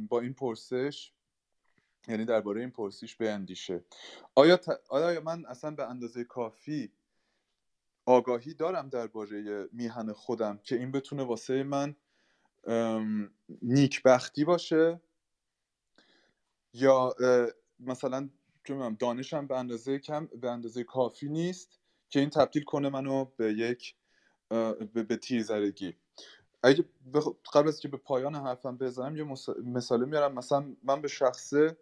با 0.10 0.20
این 0.22 0.34
پرسش 0.34 1.12
یعنی 2.08 2.26
درباره 2.26 2.62
این 2.62 2.72
پرسش 2.72 3.16
بیندیشه 3.16 3.84
آیا, 4.36 4.60
آیا 4.90 5.22
من 5.22 5.46
اصلا 5.46 5.72
به 5.72 5.90
اندازه 5.90 6.24
کافی 6.24 6.92
آگاهی 8.06 8.54
دارم 8.54 8.90
درباره 8.90 9.70
میهن 9.72 10.14
خودم 10.14 10.60
که 10.64 10.76
این 10.76 10.92
بتونه 10.92 11.24
واسه 11.24 11.64
من 11.64 11.96
نیکبختی 13.62 14.46
باشه 14.46 15.02
یا 16.74 17.16
مثلا 17.80 18.30
دانشم 19.00 19.48
به 19.48 19.58
اندازه 19.58 20.00
کم 20.00 20.26
به 20.26 20.52
اندازه 20.52 20.84
کافی 20.84 21.30
نیست 21.30 21.80
که 22.10 22.20
این 22.20 22.30
تبدیل 22.30 22.64
کنه 22.64 22.90
منو 22.90 23.26
به 23.26 23.54
یک 23.54 23.96
به, 24.94 25.04
به 25.04 25.18
تیرزرگی 25.18 25.96
اگه 26.64 26.86
قبل 27.54 27.68
از 27.68 27.80
که 27.80 27.88
به 27.88 27.98
پایان 27.98 28.36
حرفم 28.36 28.78
بزنم 28.78 29.18
یه 29.18 29.24
مثال 29.64 30.06
میارم. 30.06 30.34
مثلا 30.34 30.76
من 30.84 31.02
به 31.02 31.08
شخصه 31.08 31.78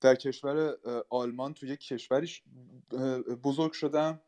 در 0.00 0.14
کشور 0.14 0.76
آلمان 1.10 1.54
تو 1.54 1.66
یک 1.66 1.80
کشوری 1.80 2.30
بزرگ 3.42 3.72
شدم. 3.72 4.20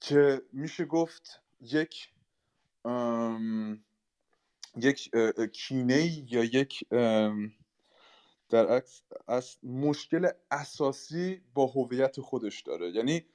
که 0.00 0.42
میشه 0.52 0.84
گفت 0.84 1.42
یک 1.60 2.12
یک 4.76 5.10
کینه 5.52 6.32
یا 6.32 6.44
یک 6.44 6.84
در 8.48 8.66
عکس 8.66 9.02
از 9.28 9.64
مشکل 9.64 10.30
اساسی 10.50 11.40
با 11.54 11.66
هویت 11.66 12.20
خودش 12.20 12.60
داره. 12.60 12.90
یعنی 12.90 13.26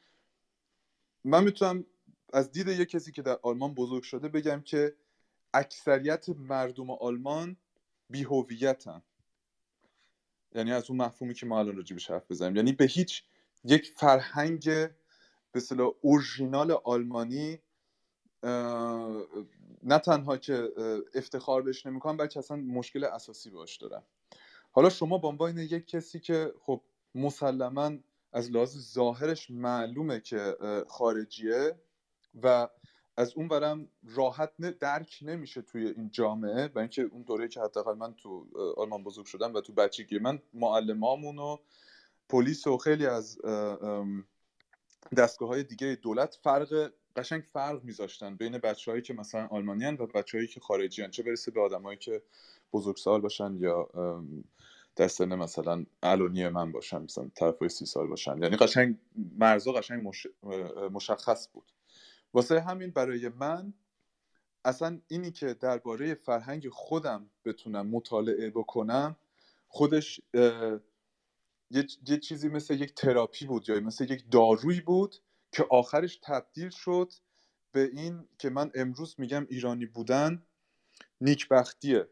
من 1.24 1.44
می‌تونم 1.44 1.86
از 2.34 2.52
دید 2.52 2.68
یک 2.68 2.90
کسی 2.90 3.12
که 3.12 3.22
در 3.22 3.40
آلمان 3.44 3.74
بزرگ 3.74 4.04
شده 4.04 4.28
بگم 4.28 4.62
که 4.62 4.96
اکثریت 5.54 6.30
مردم 6.30 6.92
آلمان 6.92 7.58
بی 8.10 8.24
هویتن 8.24 9.04
یعنی 10.56 10.72
از 10.72 10.90
اون 10.90 11.02
مفهومی 11.02 11.34
که 11.34 11.46
ما 11.46 11.60
الان 11.60 11.76
راجبش 11.76 12.12
حرف 12.12 12.32
بزنیم. 12.32 12.56
یعنی 12.56 12.72
به 12.72 12.86
هیچ 12.86 13.24
یک 13.64 13.94
فرهنگ 13.96 14.70
به 15.52 15.58
اصطلاح 15.58 15.92
اورژینال 16.02 16.72
آلمانی 16.84 17.60
نه 19.84 20.00
تنها 20.06 20.38
که 20.38 20.72
افتخار 21.16 21.62
بهش 21.62 21.86
نمی‌کنم 21.86 22.18
بلکه 22.18 22.40
اصلا 22.40 22.58
مشکل 22.58 23.04
اساسی 23.04 23.50
باش 23.50 23.78
دارم 23.78 24.04
حالا 24.72 24.90
شما 24.90 25.18
به 25.18 25.28
عنوان 25.28 25.58
یک 25.58 25.88
کسی 25.88 26.20
که 26.20 26.54
خب 26.62 26.82
مسلما 27.16 27.92
از 28.34 28.52
لحاظ 28.52 28.78
ظاهرش 28.94 29.52
معلومه 29.52 30.20
که 30.20 30.56
خارجیه 30.90 31.82
و 32.44 32.68
از 33.18 33.34
اون 33.36 33.48
برم 33.48 33.88
راحت 34.04 34.58
درک 34.80 35.20
نمیشه 35.22 35.62
توی 35.62 35.88
این 35.88 36.10
جامعه 36.12 36.68
و 36.76 36.80
اینکه 36.80 37.02
اون 37.02 37.22
دوره 37.22 37.48
که 37.48 37.62
حداقل 37.62 37.94
من 37.98 38.14
تو 38.14 38.48
آلمان 38.78 39.04
بزرگ 39.04 39.26
شدم 39.26 39.54
و 39.54 39.62
تو 39.62 39.74
بچگی 39.74 40.20
من 40.20 40.40
معلمامون 40.54 41.40
و 41.40 41.58
پلیس 42.30 42.68
و 42.68 42.78
خیلی 42.78 43.06
از 43.06 43.38
دستگاه 45.18 45.50
های 45.50 45.64
دیگه 45.64 45.96
دولت 46.02 46.40
فرق 46.44 46.92
قشنگ 47.16 47.44
فرق 47.54 47.84
میذاشتن 47.84 48.36
بین 48.36 48.58
بچههایی 48.58 49.02
که 49.02 49.14
مثلا 49.14 49.48
آلمانیان 49.48 49.96
و 49.96 50.08
بچههایی 50.08 50.48
که 50.48 50.60
خارجی 50.60 51.08
چه 51.08 51.24
برسه 51.24 51.52
به 51.52 51.62
آدمایی 51.62 51.98
که 51.98 52.22
بزرگسال 52.74 53.22
باشن 53.22 53.56
یا 53.60 53.90
در 54.96 55.08
سن 55.08 55.36
مثلا 55.36 55.86
الانی 56.04 56.50
من 56.50 56.72
باشن 56.72 57.02
مثلا 57.02 57.30
طرف 57.36 57.68
سی 57.68 57.86
سال 57.86 58.08
باشن. 58.08 58.44
یعنی 58.44 58.56
قشنگ 58.56 58.98
مرزا 59.38 59.72
قشنگ 59.72 60.12
مشخص 60.92 61.48
بود. 61.54 61.72
واسه 62.34 62.62
همین 62.62 62.92
برای 62.92 63.30
من 63.30 63.74
اصلا 64.66 65.00
اینی 65.08 65.32
که 65.32 65.54
درباره 65.54 66.14
فرهنگ 66.14 66.70
خودم 66.70 67.30
بتونم 67.46 67.88
مطالعه 67.88 68.50
بکنم 68.50 69.16
خودش 69.68 70.22
یه،, 71.72 72.18
چیزی 72.18 72.50
مثل 72.50 72.82
یک 72.82 72.96
تراپی 72.96 73.46
بود 73.46 73.70
یا 73.70 73.80
مثل 73.80 74.12
یک 74.12 74.32
دارویی 74.32 74.82
بود 74.82 75.16
که 75.52 75.66
آخرش 75.70 76.20
تبدیل 76.24 76.70
شد 76.70 77.14
به 77.72 77.90
این 77.94 78.28
که 78.38 78.50
من 78.50 78.72
امروز 78.76 79.16
میگم 79.18 79.48
ایرانی 79.50 79.86
بودن 79.86 80.44
نیکبختیه. 81.22 82.08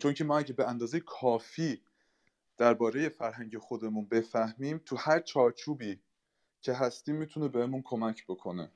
چون 0.00 0.14
که 0.14 0.24
ما 0.24 0.38
اگه 0.38 0.52
به 0.52 0.68
اندازه 0.68 1.00
کافی 1.00 1.82
درباره 2.56 3.08
فرهنگ 3.08 3.58
خودمون 3.58 4.04
بفهمیم 4.04 4.78
تو 4.78 4.96
هر 4.96 5.20
چارچوبی 5.20 6.00
که 6.60 6.72
هستیم 6.72 7.16
می‌تونه 7.16 7.48
بهمون 7.48 7.82
کمک 7.84 8.24
بکنه. 8.26 8.70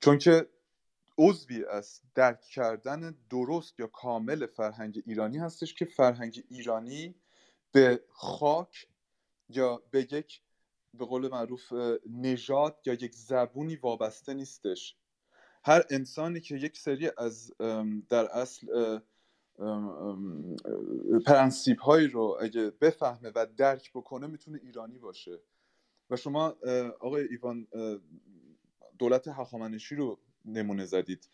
چون 0.00 0.18
که 0.18 0.48
عضوی 1.18 1.64
از 1.64 2.00
درک 2.14 2.40
کردن 2.40 3.16
درست 3.30 3.80
یا 3.80 3.86
کامل 3.86 4.46
فرهنگ 4.46 5.02
ایرانی 5.06 5.38
هستش 5.38 5.74
که 5.74 5.84
فرهنگ 5.84 6.44
ایرانی 6.48 7.14
به 7.72 8.04
خاک 8.08 8.86
یا 9.48 9.82
به 9.90 10.00
یک 10.00 10.42
به 10.94 11.04
قول 11.04 11.28
معروف 11.28 11.72
نژاد 12.10 12.80
یا 12.86 12.94
یک 12.94 13.14
زبونی 13.14 13.76
وابسته 13.76 14.34
نیستش. 14.34 14.96
هر 15.64 15.84
انسانی 15.90 16.40
که 16.40 16.54
یک 16.54 16.78
سری 16.78 17.10
از 17.18 17.52
در 18.08 18.26
اصل 18.26 18.66
پرنسیپ 21.26 21.80
هایی 21.80 22.08
رو 22.08 22.38
اگه 22.40 22.70
بفهمه 22.70 23.32
و 23.34 23.46
درک 23.56 23.90
بکنه 23.94 24.26
می‌تونه 24.26 24.60
ایرانی 24.62 24.98
باشه. 24.98 25.38
و 26.10 26.16
شما 26.16 26.56
آقای 27.00 27.28
ایوان 27.30 27.66
دولت 28.98 29.28
هخامنشی 29.28 29.94
رو 29.94 30.18
نمونه 30.44 30.86
زدید. 30.86 31.28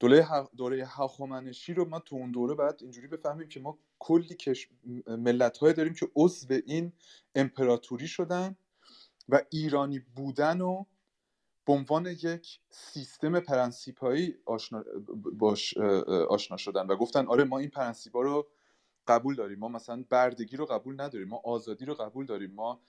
دوره 0.00 0.26
دوره 0.56 0.86
هخامنشی 0.86 1.74
رو 1.74 1.88
ما 1.88 1.98
تو 1.98 2.16
اون 2.16 2.30
دوره 2.30 2.54
باید 2.54 2.74
اینجوری 2.80 3.06
بفهمیم 3.06 3.48
که 3.48 3.60
ما 3.60 3.78
کلی 3.98 4.34
کش... 4.34 4.68
ملت 5.06 5.58
های 5.58 5.72
داریم 5.72 5.94
که 5.94 6.08
عضو 6.16 6.60
این 6.66 6.92
امپراتوری 7.34 8.08
شدن 8.08 8.56
و 9.28 9.42
ایرانی 9.50 9.98
بودن 9.98 10.60
و 10.60 10.84
به 11.66 11.72
عنوان 11.72 12.06
یک 12.06 12.60
سیستم 12.70 13.40
پرنسیپایی 13.40 14.36
آشنا 14.46 14.84
باش 15.38 15.76
آشنا 16.28 16.56
شدن 16.56 16.86
و 16.86 16.96
گفتن 16.96 17.26
آره 17.26 17.44
ما 17.44 17.58
این 17.58 17.70
پرنسیپا 17.70 18.20
رو 18.20 18.46
قبول 19.08 19.34
داریم 19.34 19.58
ما 19.58 19.68
مثلا 19.68 20.04
بردگی 20.10 20.56
رو 20.56 20.66
قبول 20.66 21.00
نداریم 21.00 21.28
ما 21.28 21.40
آزادی 21.44 21.84
رو 21.84 21.94
قبول 21.94 22.26
داریم 22.26 22.50
ما 22.50 22.80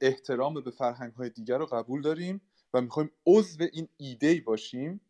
احترام 0.00 0.54
به 0.54 0.70
فرهنگ 0.70 1.12
های 1.12 1.30
دیگر 1.30 1.58
رو 1.58 1.66
قبول 1.66 2.02
داریم 2.02 2.40
و 2.74 2.80
می‌خوایم 2.80 3.10
عضو 3.26 3.64
این 3.72 3.88
ایده 3.96 4.42
باشیم 4.46 5.00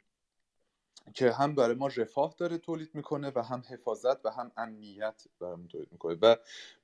که 1.14 1.32
هم 1.32 1.54
برای 1.54 1.74
ما 1.74 1.86
رفاه 1.86 2.34
داره 2.38 2.58
تولید 2.58 2.94
می‌کنه 2.94 3.32
و 3.34 3.42
هم 3.42 3.62
حفاظت 3.68 4.26
و 4.26 4.30
هم 4.30 4.52
امنیت 4.56 5.24
برامون 5.40 5.68
تولید 5.68 5.92
می‌کنه. 5.92 6.18
و 6.22 6.36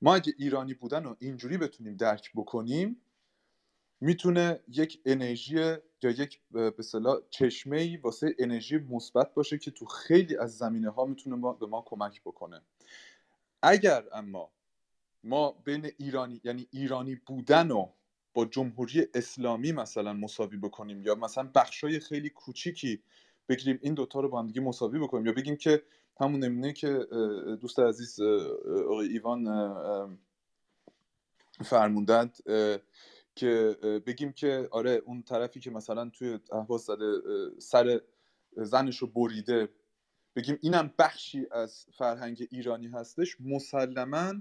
ما 0.02 0.14
اگه 0.14 0.34
ایرانی 0.38 0.74
بودن 0.74 1.04
رو 1.04 1.16
اینجوری 1.18 1.58
بتونیم 1.58 1.96
درک 1.96 2.32
بکنیم 2.34 3.00
می‌تونه 4.00 4.60
یک 4.68 5.00
انرژی 5.04 5.54
یا 6.02 6.10
یک 6.10 6.40
به 6.50 6.74
اصطلاح 6.78 7.18
چشمه 7.30 7.76
ای 7.80 7.96
واسه 7.96 8.34
انرژی 8.38 8.78
مثبت 8.78 9.34
باشه 9.34 9.58
که 9.58 9.70
تو 9.70 9.86
خیلی 9.86 10.36
از 10.36 10.58
زمینه 10.58 10.90
ها 10.90 11.04
می‌تونه 11.04 11.54
به 11.60 11.66
ما 11.66 11.82
کمک 11.86 12.20
بکنه. 12.20 12.62
اگر 13.62 14.04
اما 14.12 14.50
ما 15.24 15.50
بین 15.64 15.90
ایرانی 15.98 16.40
یعنی 16.44 16.68
ایرانی 16.70 17.14
بودن 17.14 17.70
و 17.70 17.88
با 18.34 18.44
جمهوری 18.44 19.06
اسلامی 19.14 19.72
مثلا 19.72 20.12
مساوی 20.12 20.56
بکنیم 20.56 21.02
یا 21.02 21.14
مثلا 21.14 21.50
بخشای 21.54 22.00
خیلی 22.00 22.30
کوچیکی 22.30 23.02
بگیریم 23.48 23.78
این 23.82 23.94
دوتا 23.94 24.20
رو 24.20 24.28
با 24.28 24.38
هم 24.38 24.46
دیگه 24.46 24.60
مساوی 24.60 24.98
بکنیم. 24.98 25.26
یا 25.26 25.32
بگیم 25.32 25.56
که 25.56 25.82
همون 26.20 26.44
نمونه 26.44 26.72
که 26.72 27.06
دوست 27.60 27.78
عزیز 27.78 28.20
آقای 28.88 29.08
ایوان 29.08 29.46
فرموندند 31.64 32.36
که 33.34 33.76
بگیم 34.06 34.32
که 34.32 34.68
آره 34.70 35.02
اون 35.04 35.22
طرفی 35.22 35.60
که 35.60 35.70
مثلا 35.70 36.10
توی 36.10 36.38
اهواز 36.52 36.80
زده 36.80 37.20
سر 37.58 38.00
زنش 38.56 38.98
رو 38.98 39.06
بریده 39.06 39.68
بگیم 40.36 40.58
اینم 40.62 40.94
بخشی 40.98 41.46
از 41.50 41.86
فرهنگ 41.98 42.48
ایرانی 42.50 42.88
هستش 42.88 43.36
مسلما 43.40 44.34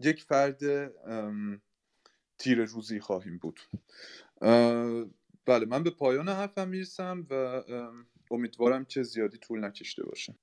یک 0.00 0.22
فرد 0.22 0.60
تیر 2.38 2.64
روزی 2.64 3.00
خواهیم 3.00 3.38
بود. 3.38 3.60
بله 5.46 5.66
من 5.66 5.82
به 5.82 5.90
پایان 5.90 6.28
حرفم 6.28 6.68
می‌رسم 6.68 7.26
و 7.30 7.62
امیدوارم 8.34 8.84
که 8.84 9.02
زیادی 9.02 9.38
طول 9.38 9.64
نکشته 9.64 10.02
باشه. 10.06 10.34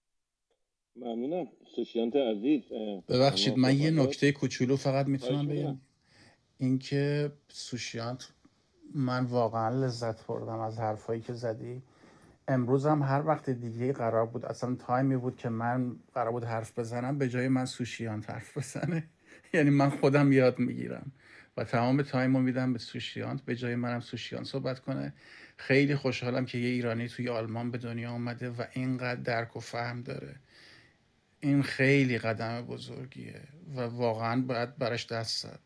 ممنونم. 0.95 1.47
سوشیانت 1.75 2.15
عزیز 2.15 2.61
ببخشید 3.09 3.57
من 3.57 3.77
یه 3.77 3.91
نکته 3.91 4.31
کوچولو 4.31 4.75
فقط 4.75 5.07
می‌تونم 5.07 5.47
بگم. 5.47 5.77
اینکه 6.57 7.31
سوشیانت 7.47 8.27
من 8.95 9.25
واقعا 9.25 9.85
لذت 9.85 10.27
بردم 10.27 10.59
از 10.59 10.79
حرفایی 10.79 11.21
که 11.21 11.33
زدی. 11.33 11.81
امروز 12.47 12.85
هم 12.85 13.01
هر 13.01 13.27
وقت 13.27 13.49
دیگه 13.49 13.93
قرار 13.93 14.25
بود 14.25 14.45
اصلا 14.45 14.75
تایمی 14.75 15.17
بود 15.17 15.37
که 15.37 15.49
من 15.49 15.95
قرار 16.13 16.31
بود 16.31 16.43
حرف 16.43 16.79
بزنم 16.79 17.17
به 17.17 17.29
جای 17.29 17.47
من 17.47 17.65
سوشیانت 17.65 18.29
حرف 18.29 18.57
بزنه. 18.57 19.09
یعنی 19.53 19.69
من 19.69 19.89
خودم 19.89 20.31
یاد 20.31 20.59
می‌گیرم. 20.59 21.11
و 21.57 21.63
تمام 21.63 22.01
time 22.01 22.37
رو 22.37 22.43
میدم 22.43 22.73
به 22.73 22.79
سوشیانت. 22.79 23.41
به 23.41 23.55
جای 23.55 23.75
منم 23.75 23.99
سوشیانت 23.99 24.47
صحبت 24.47 24.79
کنه. 24.79 25.13
خیلی 25.57 25.95
خوشحالم 25.95 26.45
که 26.45 26.57
یه 26.57 26.69
ایرانی 26.69 27.07
توی 27.07 27.29
آلمان 27.29 27.71
به 27.71 27.77
دنیا 27.77 28.11
آمده 28.11 28.49
و 28.49 28.63
اینقدر 28.73 29.21
درک 29.21 29.55
و 29.55 29.59
فهم 29.59 30.01
داره. 30.01 30.35
این 31.39 31.63
خیلی 31.63 32.17
قدم 32.17 32.61
بزرگیه 32.61 33.41
و 33.75 33.81
واقعا 33.81 34.41
باید 34.41 34.77
براش 34.77 35.07
دست 35.07 35.43
زد. 35.43 35.59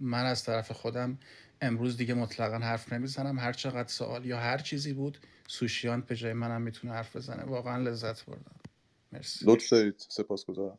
من 0.00 0.24
از 0.24 0.44
طرف 0.44 0.72
خودم 0.72 1.18
امروز 1.60 1.96
دیگه 1.96 2.14
مطلقا 2.14 2.58
حرف 2.58 2.92
نمی‌زنم. 2.92 3.38
هر 3.38 3.52
چقدر 3.52 3.88
سوال 3.88 4.26
یا 4.26 4.38
هر 4.38 4.58
چیزی 4.58 4.92
بود 4.92 5.18
سوشیانت 5.46 6.06
به 6.06 6.16
جای 6.16 6.32
منم 6.32 6.62
می‌تونه 6.62 6.92
حرف 6.92 7.16
بزنه. 7.16 7.44
واقعا 7.44 7.78
لذت 7.82 8.24
بردم. 8.24 8.60
مرسی. 9.12 9.44
لطف 9.46 9.70
دارید. 9.70 10.06
سپاسگزارم. 10.08 10.78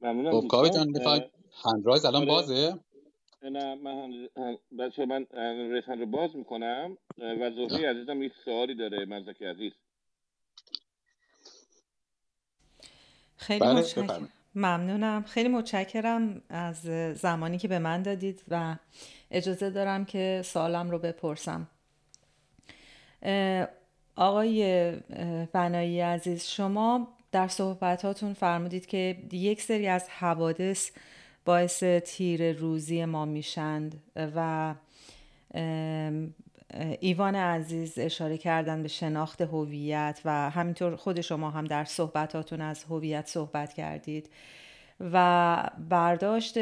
ممنونم 0.00 0.40
خب 0.40 0.48
دوستان. 0.50 0.92
جان 1.04 1.30
هندرایز 1.64 2.04
الان 2.04 2.22
آره. 2.22 2.30
بازه؟ 2.30 2.78
نه 3.42 3.74
من 3.74 4.28
بچه 4.78 5.06
من 5.06 5.26
رسن 5.70 5.98
رو 5.98 6.06
باز 6.06 6.36
می‌کنم 6.36 6.98
و 7.18 7.50
زهره 7.50 7.90
عزیزم 7.90 8.22
یک 8.22 8.32
سوالی 8.44 8.74
داره 8.74 9.04
مزدک 9.04 9.42
عزیز. 9.42 9.72
خیلی 13.36 13.60
بله، 13.60 13.72
متشکرم. 13.72 14.28
ممنونم. 14.54 15.22
خیلی 15.22 15.48
متشکرم 15.48 16.42
از 16.48 16.80
زمانی 17.18 17.58
که 17.58 17.68
به 17.68 17.78
من 17.78 18.02
دادید 18.02 18.42
و 18.48 18.76
اجازه 19.30 19.70
دارم 19.70 20.04
که 20.04 20.42
سوالم 20.44 20.90
رو 20.90 20.98
بپرسم. 20.98 21.68
آقای 24.16 24.92
بنایی 25.52 26.00
عزیز 26.00 26.44
شما 26.44 27.08
در 27.32 27.48
صحبتاتون 27.48 28.34
فرمودید 28.34 28.86
که 28.86 29.16
یک 29.32 29.62
سری 29.62 29.88
از 29.88 30.08
حوادث 30.08 30.90
باعث 31.48 31.84
تیر 31.84 32.52
روزی 32.52 33.04
ما 33.04 33.24
میشند 33.24 34.02
و 34.36 34.74
ایوان 37.00 37.34
عزیز 37.34 37.98
اشاره 37.98 38.38
کردن 38.38 38.82
به 38.82 38.88
شناخت 38.88 39.40
هویت 39.40 40.20
و 40.24 40.50
همینطور 40.50 40.96
خود 40.96 41.20
شما 41.20 41.50
هم 41.50 41.64
در 41.64 41.84
صحبتاتون 41.84 42.60
از 42.60 42.84
هویت 42.84 43.26
صحبت 43.26 43.72
کردید 43.72 44.30
و 45.00 45.70
برداشت 45.88 46.58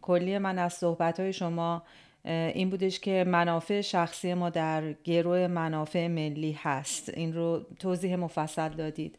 کلی 0.00 0.38
من 0.38 0.58
از 0.58 0.72
صحبتهای 0.72 1.32
شما 1.32 1.82
اه، 2.24 2.32
این 2.32 2.70
بودش 2.70 3.00
که 3.00 3.24
منافع 3.24 3.80
شخصی 3.80 4.34
ما 4.34 4.50
در 4.50 4.92
گروه 4.92 5.46
منافع 5.46 6.06
ملی 6.06 6.58
هست. 6.62 7.08
این 7.08 7.34
رو 7.34 7.66
توضیح 7.78 8.16
مفصل 8.16 8.68
دادید. 8.68 9.18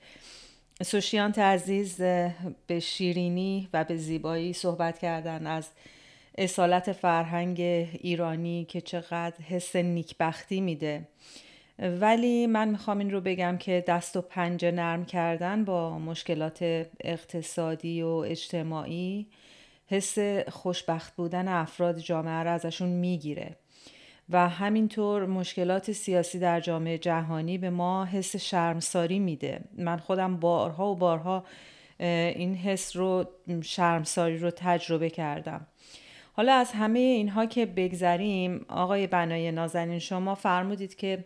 سوشیانت 0.84 1.40
عزیز 1.40 2.02
به 2.68 2.80
شیرینی 2.82 3.70
و 3.74 3.84
به 3.84 3.96
زیبایی 3.96 4.54
صحبت 4.54 5.00
کردن 5.00 5.48
از 5.48 5.70
اصالت 6.38 6.92
فرهنگ 6.92 7.60
ایرانی 7.60 8.66
که 8.66 8.82
چقدر 8.82 9.42
حس 9.50 9.76
نیکبختی 9.76 10.62
میده. 10.62 11.08
ولی 11.80 12.48
من 12.48 12.70
می‌خوام 12.70 13.00
این 13.00 13.12
رو 13.12 13.22
بگم 13.22 13.58
که 13.58 13.84
دست 13.88 14.18
و 14.18 14.22
پنجه 14.22 14.72
نرم 14.72 15.06
کردن 15.06 15.66
با 15.66 16.00
مشکلات 16.00 16.88
اقتصادی 17.00 18.02
و 18.02 18.08
اجتماعی 18.08 19.28
حس 19.88 20.18
خوشبخت 20.50 21.16
بودن 21.16 21.48
افراد 21.48 22.00
جامعه 22.00 22.44
رو 22.44 22.52
ازشون 22.52 22.90
می‌گیره. 22.90 23.56
و 24.30 24.50
همینطور 24.50 25.26
مشکلات 25.26 25.92
سیاسی 25.92 26.40
در 26.40 26.60
جامعه 26.60 26.98
جهانی 26.98 27.58
به 27.58 27.70
ما 27.70 28.06
حس 28.06 28.36
شرمساری 28.36 29.20
میده. 29.20 29.62
من 29.78 29.98
خودم 29.98 30.38
بارها 30.38 30.92
و 30.92 30.96
بارها 30.96 31.44
این 32.00 32.56
حس 32.56 32.96
رو 32.96 33.26
شرمساری 33.62 34.38
رو 34.38 34.52
تجربه 34.52 35.10
کردم. 35.10 35.68
حالا 36.34 36.54
از 36.54 36.72
همه 36.72 37.00
اینها 37.00 37.46
که 37.46 37.66
بگذریم 37.66 38.66
آقای 38.70 39.08
بنای 39.08 39.52
نازنین 39.52 40.00
شما 40.00 40.36
فرمودید 40.36 40.96
که 40.96 41.26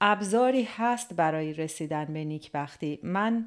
ابزاری 0.00 0.68
هست 0.76 1.14
برای 1.14 1.52
رسیدن 1.52 2.04
به 2.04 2.24
نیکبختی. 2.24 2.98
من 3.02 3.46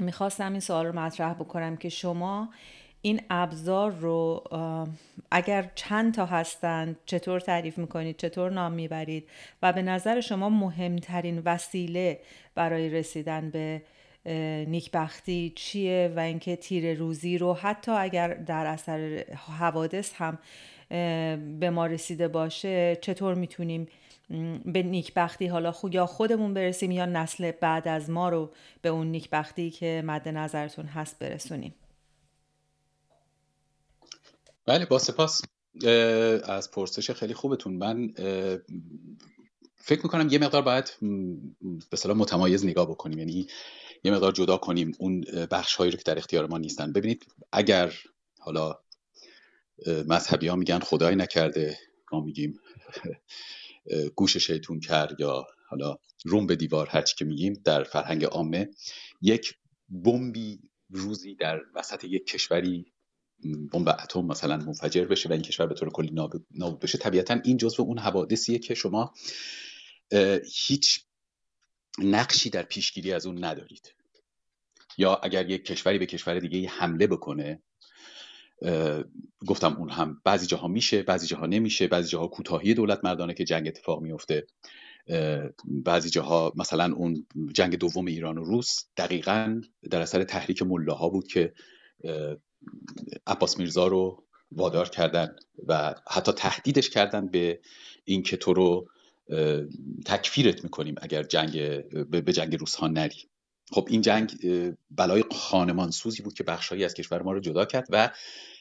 می‌خواستم 0.00 0.50
این 0.50 0.60
سوال 0.60 0.86
رو 0.86 0.98
مطرح 0.98 1.34
بکنم 1.34 1.76
که 1.76 1.88
شما 1.88 2.48
این 3.02 3.20
ابزار 3.30 3.92
رو 3.92 4.44
اگر 5.30 5.70
چند 5.74 6.14
تا 6.14 6.26
هستند 6.26 6.96
چطور 7.06 7.40
تعریف 7.40 7.78
می‌کنید 7.78 8.16
چطور 8.16 8.50
نام 8.50 8.72
می‌برید 8.72 9.28
و 9.62 9.72
به 9.72 9.82
نظر 9.82 10.20
شما 10.20 10.48
مهمترین 10.48 11.42
وسیله 11.44 12.20
برای 12.54 12.88
رسیدن 12.88 13.50
به 13.50 13.82
نیکبختی 14.68 15.52
چیه 15.56 16.12
و 16.16 16.20
اینکه 16.20 16.56
تیر 16.56 16.98
روزی 16.98 17.38
رو 17.38 17.54
حتی 17.54 17.92
اگر 17.92 18.34
در 18.34 18.66
اثر 18.66 19.24
حوادث 19.58 20.12
هم 20.14 20.38
به 21.60 21.70
ما 21.70 21.86
رسیده 21.86 22.28
باشه 22.28 22.96
چطور 22.96 23.34
می‌تونیم 23.34 23.86
به 24.64 24.82
نیکبختی 24.82 25.46
حالا 25.46 25.72
خو 25.72 25.88
یا 25.92 26.06
خودمون 26.06 26.54
برسیم 26.54 26.90
یا 26.90 27.06
نسل 27.06 27.50
بعد 27.50 27.88
از 27.88 28.10
ما 28.10 28.28
رو 28.28 28.50
به 28.82 28.88
اون 28.88 29.06
نیکبختی 29.06 29.70
که 29.70 30.02
مد 30.06 30.28
نظرتون 30.28 30.86
هست 30.86 31.18
برسونیم. 31.18 31.74
بله 34.66 34.86
با 34.86 34.98
سپاس. 34.98 35.42
از 36.44 36.70
پرسش 36.70 37.10
خیلی 37.10 37.34
خوبتون. 37.34 37.74
من 37.74 38.12
فکر 39.76 40.02
می‌کنم 40.02 40.28
یه 40.30 40.38
مقدار 40.38 40.62
باید 40.62 40.92
به 41.00 41.92
اصطلاح 41.92 42.16
متمایز 42.16 42.64
نگاه 42.64 42.90
بکنیم. 42.90 43.18
یعنی 43.18 43.46
یه 44.04 44.12
مقدار 44.12 44.32
جدا 44.32 44.56
کنیم 44.56 44.92
اون 44.98 45.20
بخش 45.50 45.76
هایی 45.76 45.90
رو 45.90 45.96
که 45.96 46.02
در 46.06 46.18
اختیار 46.18 46.46
ما 46.46 46.58
نیستن. 46.58 46.92
ببینید 46.92 47.26
اگر 47.52 47.94
حالا 48.40 48.78
مذهبی 49.86 50.48
ها 50.48 50.56
میگن 50.56 50.78
خدای 50.78 51.16
نکرده 51.16 51.78
ما 52.12 52.20
میگیم 52.20 52.60
گوش 54.16 54.36
شیطون 54.36 54.80
کرد 54.80 55.20
یا 55.20 55.46
حالا 55.68 55.96
روم 56.24 56.46
به 56.46 56.56
دیوار 56.56 56.88
هرچی 56.88 57.14
که 57.18 57.24
میگیم 57.24 57.62
در 57.64 57.84
فرهنگ 57.84 58.24
عامه 58.24 58.70
یک 59.20 59.54
بمبی 59.88 60.60
روزی 60.90 61.34
در 61.34 61.60
وسط 61.74 62.04
یک 62.04 62.26
کشوری 62.26 62.91
بمب 63.72 63.88
اتم 63.88 64.24
مثلا 64.24 64.56
منفجر 64.56 65.04
بشه 65.04 65.28
و 65.28 65.32
این 65.32 65.42
کشور 65.42 65.66
به 65.66 65.74
طور 65.74 65.90
کلی 65.90 66.10
نابود 66.10 66.78
بشه. 66.80 66.98
طبیعتا 66.98 67.40
این 67.44 67.56
جزو 67.56 67.82
اون 67.82 67.98
حوادثیه 67.98 68.58
که 68.58 68.74
شما 68.74 69.14
هیچ 70.66 71.04
نقشی 71.98 72.50
در 72.50 72.62
پیشگیری 72.62 73.12
از 73.12 73.26
اون 73.26 73.44
ندارید. 73.44 73.94
یا 74.98 75.14
اگر 75.14 75.50
یک 75.50 75.64
کشوری 75.64 75.98
به 75.98 76.06
کشور 76.06 76.38
دیگه 76.38 76.68
حمله 76.68 77.06
بکنه 77.06 77.62
گفتم 79.46 79.76
اون 79.76 79.90
هم 79.90 80.20
بعضی 80.24 80.46
جاها 80.46 80.68
میشه 80.68 81.02
بعضی 81.02 81.26
جاها 81.26 81.46
نمیشه 81.46 81.86
بعضی 81.86 82.08
جاها 82.08 82.26
کوتاهی 82.26 82.74
دولت 82.74 83.04
مردانه 83.04 83.34
که 83.34 83.44
جنگ 83.44 83.68
اتفاق 83.68 84.02
میفته 84.02 84.46
بعضی 85.64 86.10
جاها 86.10 86.52
مثلا 86.56 86.94
اون 86.94 87.26
جنگ 87.52 87.76
دوم 87.76 88.06
ایران 88.06 88.38
و 88.38 88.44
روس 88.44 88.84
دقیقا 88.96 89.60
در 89.90 90.00
اثر 90.00 90.24
تحریک 90.24 90.62
ملاها 90.62 91.08
بود 91.08 91.26
که 91.26 91.52
عباس 93.26 93.58
میرزا 93.58 93.86
رو 93.86 94.24
وادار 94.52 94.88
کردن 94.88 95.36
و 95.66 95.94
حتی 96.10 96.32
تهدیدش 96.32 96.90
کردن 96.90 97.26
به 97.26 97.60
اینکه 98.04 98.36
تو 98.36 98.54
رو 98.54 98.88
تکفیرت 100.06 100.64
می‌کنیم 100.64 100.94
اگر 101.02 101.22
جنگ 101.22 101.52
به 102.10 102.32
جنگ 102.32 102.56
روس 102.56 102.74
ها 102.74 102.88
نری. 102.88 103.28
خب 103.72 103.88
این 103.90 104.00
جنگ 104.00 104.32
بلای 104.90 105.24
خانمان 105.32 105.90
سوزی 105.90 106.22
بود 106.22 106.34
که 106.34 106.44
بخشهایی 106.44 106.84
از 106.84 106.94
کشور 106.94 107.22
ما 107.22 107.32
رو 107.32 107.40
جدا 107.40 107.64
کرد 107.64 107.86
و 107.90 108.10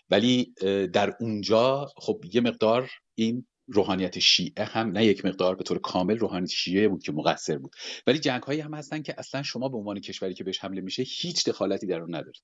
ولی 0.09 0.53
در 0.93 1.15
اونجا 1.19 1.91
خب 1.95 2.23
یه 2.33 2.41
مقدار 2.41 2.91
این 3.15 3.45
روحانیت 3.67 4.19
شیعه 4.19 4.65
هم 4.65 4.91
نه 4.91 5.05
یک 5.05 5.25
مقدار 5.25 5.55
به 5.55 5.63
طور 5.63 5.79
کامل 5.79 6.17
روحانیت 6.17 6.49
شیعه 6.49 6.87
بود 6.87 7.03
که 7.03 7.11
مقصر 7.11 7.57
بود. 7.57 7.75
ولی 8.07 8.19
جنگ 8.19 8.43
هایی 8.43 8.59
هم 8.59 8.73
هستن 8.73 9.01
که 9.01 9.15
اصلا 9.17 9.43
شما 9.43 9.69
به 9.69 9.77
عنوان 9.77 9.99
کشوری 9.99 10.33
که 10.33 10.43
بهش 10.43 10.59
حمله 10.59 10.81
میشه 10.81 11.03
هیچ 11.03 11.49
دخالتی 11.49 11.87
در 11.87 12.01
اون 12.01 12.15
ندارید. 12.15 12.41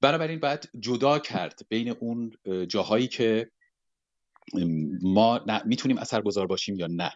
بنابراین 0.00 0.40
باید 0.40 0.70
جدا 0.80 1.18
کرد 1.18 1.60
بین 1.68 1.88
اون 1.88 2.30
اه، 2.44 2.66
جاهایی 2.66 3.08
که 3.08 3.50
ما 5.02 5.40
می‌تونیم 5.64 5.98
اثرگذار 5.98 6.46
باشیم 6.46 6.76
یا 6.76 6.86
نه. 6.86 7.12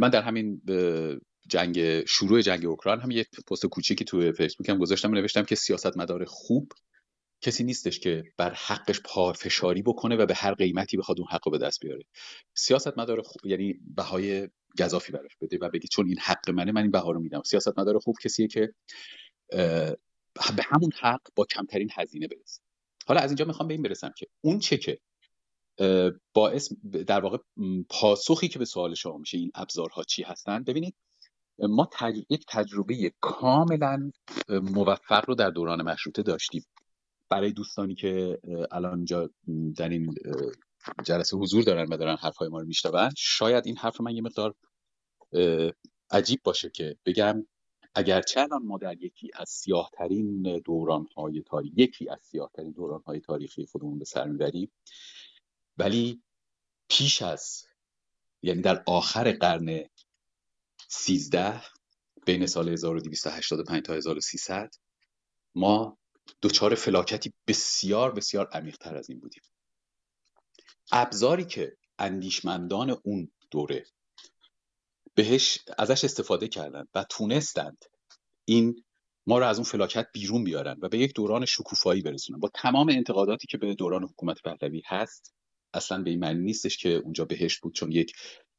من 0.00 0.08
در 0.10 0.22
همین 0.22 0.62
جنگ 1.48 2.04
شروع 2.04 2.40
جنگ 2.40 2.66
اوکراین 2.66 3.00
هم 3.00 3.10
یک 3.10 3.28
پست 3.50 3.66
کوچیکی 3.66 4.04
توی 4.04 4.32
فیسبوک 4.32 4.68
هم 4.68 4.78
گذاشتم 4.78 5.10
و 5.10 5.14
نوشتم 5.14 5.42
که 5.42 5.54
سیاستمدار 5.54 6.24
خوب 6.24 6.72
کسی 7.40 7.64
نیستش 7.64 8.00
که 8.00 8.24
بر 8.36 8.54
حقش 8.54 9.00
پافشاری 9.04 9.82
بکنه 9.82 10.16
و 10.16 10.26
به 10.26 10.34
هر 10.34 10.54
قیمتی 10.54 10.96
بخواد 10.96 11.20
اون 11.20 11.28
حق 11.30 11.40
رو 11.44 11.52
به 11.52 11.58
دست 11.58 11.80
بیاره. 11.80 12.02
سیاستمدار 12.54 13.22
خوب 13.22 13.46
یعنی 13.46 13.74
بهای 13.96 14.48
گذافی 14.80 15.12
براش 15.12 15.36
بده 15.40 15.58
و 15.60 15.70
بگی 15.70 15.88
چون 15.88 16.06
این 16.08 16.18
حق 16.18 16.50
منه 16.50 16.72
من 16.72 16.82
این 16.82 16.90
بها 16.90 17.10
رو 17.10 17.20
میدم. 17.20 17.42
سیاستمدار 17.42 17.98
خوب 17.98 18.16
کسیه 18.24 18.48
که 18.48 18.72
به 20.56 20.62
همون 20.62 20.90
حق 21.00 21.20
با 21.34 21.44
کمترین 21.44 21.88
هزینه 21.92 22.28
برسه. 22.28 22.60
حالا 23.06 23.20
از 23.20 23.30
اینجا 23.30 23.44
می‌خوام 23.44 23.68
به 23.68 23.74
این 23.74 23.82
برسم 23.82 24.12
که 24.16 24.26
اون 24.40 24.58
چه 24.58 24.76
که 24.76 24.98
باعث 26.34 26.72
در 27.06 27.20
واقع 27.20 27.38
پاسخی 27.88 28.48
که 28.48 28.58
به 28.58 28.64
سوال 28.64 28.94
شما 28.94 29.18
میشه 29.18 29.38
این 29.38 29.50
ابزارها 29.54 30.02
چی 30.02 30.22
هستن 30.22 30.62
ببینید 30.64 30.96
ما 31.58 31.90
یک 32.30 32.44
تجربه 32.48 33.12
کاملا 33.20 34.10
موفق 34.48 35.24
رو 35.28 35.34
در 35.34 35.50
دوران 35.50 35.82
مشروطه 35.82 36.22
داشتیم. 36.22 36.64
برای 37.30 37.52
دوستانی 37.52 37.94
که 37.94 38.38
الان 38.70 38.96
اینجا 38.96 39.30
در 39.76 39.88
این 39.88 40.14
جلسه 41.04 41.36
حضور 41.36 41.62
دارن 41.62 41.86
و 41.88 41.96
دارن 41.96 42.16
حرفهای 42.16 42.48
ما 42.48 42.60
رو 42.60 42.66
میشنون 42.66 43.10
شاید 43.16 43.66
این 43.66 43.76
حرف 43.76 44.00
من 44.00 44.16
یه 44.16 44.22
مقدار 44.22 44.54
عجیب 46.10 46.40
باشه 46.44 46.70
که 46.70 46.96
بگم 47.06 47.46
اگرچه 47.98 48.40
الان 48.40 48.62
ما 48.62 48.78
در 48.78 49.02
یکی 49.02 49.30
از 49.34 49.48
سیاهترین 49.48 50.58
دورانهای 50.58 51.42
تاریخی 51.42 51.82
یکی 51.82 52.08
از 52.08 52.22
سیاهترین 52.22 52.72
دورانهای 52.72 53.20
تاریخی 53.20 53.66
خودمون 53.66 53.98
به 53.98 54.04
سر 54.04 54.24
می‌بریم 54.24 54.72
ولی 55.78 56.22
پیش 56.88 57.22
از 57.22 57.66
یعنی 58.42 58.62
در 58.62 58.82
آخر 58.86 59.32
قرن 59.32 59.84
13 60.88 61.62
بین 62.26 62.46
سال 62.46 62.68
1285 62.68 63.82
تا 63.82 63.94
1300 63.94 64.74
ما 65.54 65.98
دچار 66.42 66.74
فلاکتی 66.74 67.32
بسیار 67.46 68.12
بسیار 68.12 68.48
عمیقتر 68.52 68.96
از 68.96 69.10
این 69.10 69.20
بودیم. 69.20 69.42
ابزاری 70.92 71.44
که 71.44 71.76
اندیشمندان 71.98 72.96
اون 73.04 73.30
دوره 73.50 73.86
بهش 75.16 75.58
ازش 75.78 76.04
استفاده 76.04 76.48
کردند 76.48 76.88
و 76.94 77.04
تونستند 77.10 77.84
این 78.44 78.84
ما 79.26 79.38
رو 79.38 79.46
از 79.46 79.56
اون 79.58 79.64
فلاکت 79.64 80.06
بیرون 80.12 80.44
بیارن 80.44 80.76
و 80.82 80.88
به 80.88 80.98
یک 80.98 81.14
دوران 81.14 81.44
شکوفایی 81.44 82.02
برسونن. 82.02 82.40
با 82.40 82.50
تمام 82.54 82.88
انتقاداتی 82.88 83.46
که 83.46 83.58
به 83.58 83.74
دوران 83.74 84.04
حکومت 84.04 84.42
پهلوی 84.42 84.82
هست 84.86 85.34
اصلا 85.74 86.02
به 86.02 86.10
این 86.10 86.18
معنی 86.20 86.44
نیستش 86.44 86.76
که 86.76 86.88
اونجا 86.88 87.24
بهشت 87.24 87.60
بود 87.60 87.74
چون 87.74 87.92
یک 87.92 88.12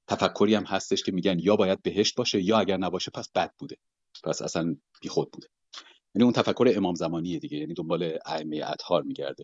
تفکری 0.08 0.56
هم 0.56 0.64
هستش 0.64 1.04
که 1.04 1.12
میگن 1.12 1.40
یا 1.40 1.56
باید 1.56 1.82
بهشت 1.82 2.16
باشه 2.16 2.42
یا 2.42 2.60
اگر 2.60 2.78
نباشه 2.78 3.12
پس 3.12 3.30
بد 3.36 3.52
بوده. 3.60 3.78
پس 4.24 4.42
اصلا 4.42 4.76
بیخود 5.02 5.32
بوده. 5.32 5.48
یعنی 6.16 6.24
اون 6.24 6.34
تفکر 6.34 6.74
امام 6.76 6.96
زمانی 6.96 7.40
دیگه 7.40 7.58
یعنی 7.58 7.74
دنبال 7.74 8.18
ائمه 8.26 8.62
اطهار 8.66 9.04
میگرده. 9.04 9.44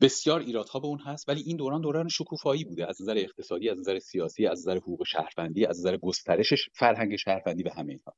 بسیار 0.00 0.40
ایرادها 0.40 0.80
به 0.80 0.86
اون 0.86 0.98
هست 0.98 1.28
ولی 1.28 1.42
این 1.42 1.56
دوران 1.56 1.80
دوران 1.80 2.08
شکوفایی 2.08 2.64
بوده. 2.64 2.88
از 2.88 3.02
نظر 3.02 3.18
اقتصادی 3.18 3.68
از 3.68 3.78
نظر 3.78 3.98
سیاسی 3.98 4.46
از 4.46 4.58
نظر 4.58 4.76
حقوق 4.76 5.06
شهروندی 5.06 5.66
از 5.66 5.78
نظر 5.78 5.96
گسترش 5.96 6.68
فرهنگ 6.74 7.16
شهروندی 7.16 7.62
و 7.62 7.70
همه 7.76 7.92
اینها. 7.92 8.16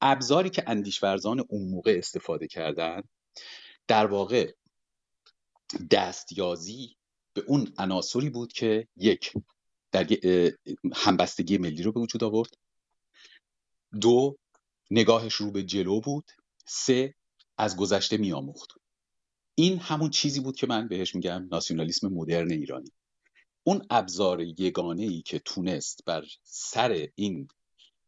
ابزاری 0.00 0.50
که 0.50 0.64
اندیشورزان 0.66 1.44
اون 1.48 1.70
موقع 1.70 1.94
استفاده 1.98 2.46
کردن 2.46 3.02
در 3.86 4.06
واقع 4.06 4.52
دستیازی 5.90 6.96
به 7.34 7.44
اون 7.46 7.72
عناصری 7.78 8.30
بود 8.30 8.52
که 8.52 8.88
یک 8.96 9.32
در 9.92 10.06
همبستگی 10.94 11.58
ملی 11.58 11.82
رو 11.82 11.92
به 11.92 12.00
وجود 12.00 12.24
آورد. 12.24 12.50
دو 14.00 14.36
نگاهش 14.90 15.34
رو 15.34 15.50
به 15.50 15.62
جلو 15.62 16.00
بود. 16.00 16.30
سه 16.66 17.14
از 17.58 17.76
گذشته 17.76 18.16
میآموخت. 18.16 18.81
این 19.54 19.78
همون 19.78 20.10
چیزی 20.10 20.40
بود 20.40 20.56
که 20.56 20.66
من 20.66 20.88
بهش 20.88 21.14
میگم 21.14 21.48
ناسیونالیسم 21.50 22.08
مدرن 22.08 22.50
ایرانی. 22.50 22.92
اون 23.64 23.86
ابزار 23.90 24.40
یگانه 24.40 25.02
ای 25.02 25.22
که 25.22 25.38
تونست 25.38 26.04
بر 26.06 26.24
سر 26.44 27.08
این 27.14 27.48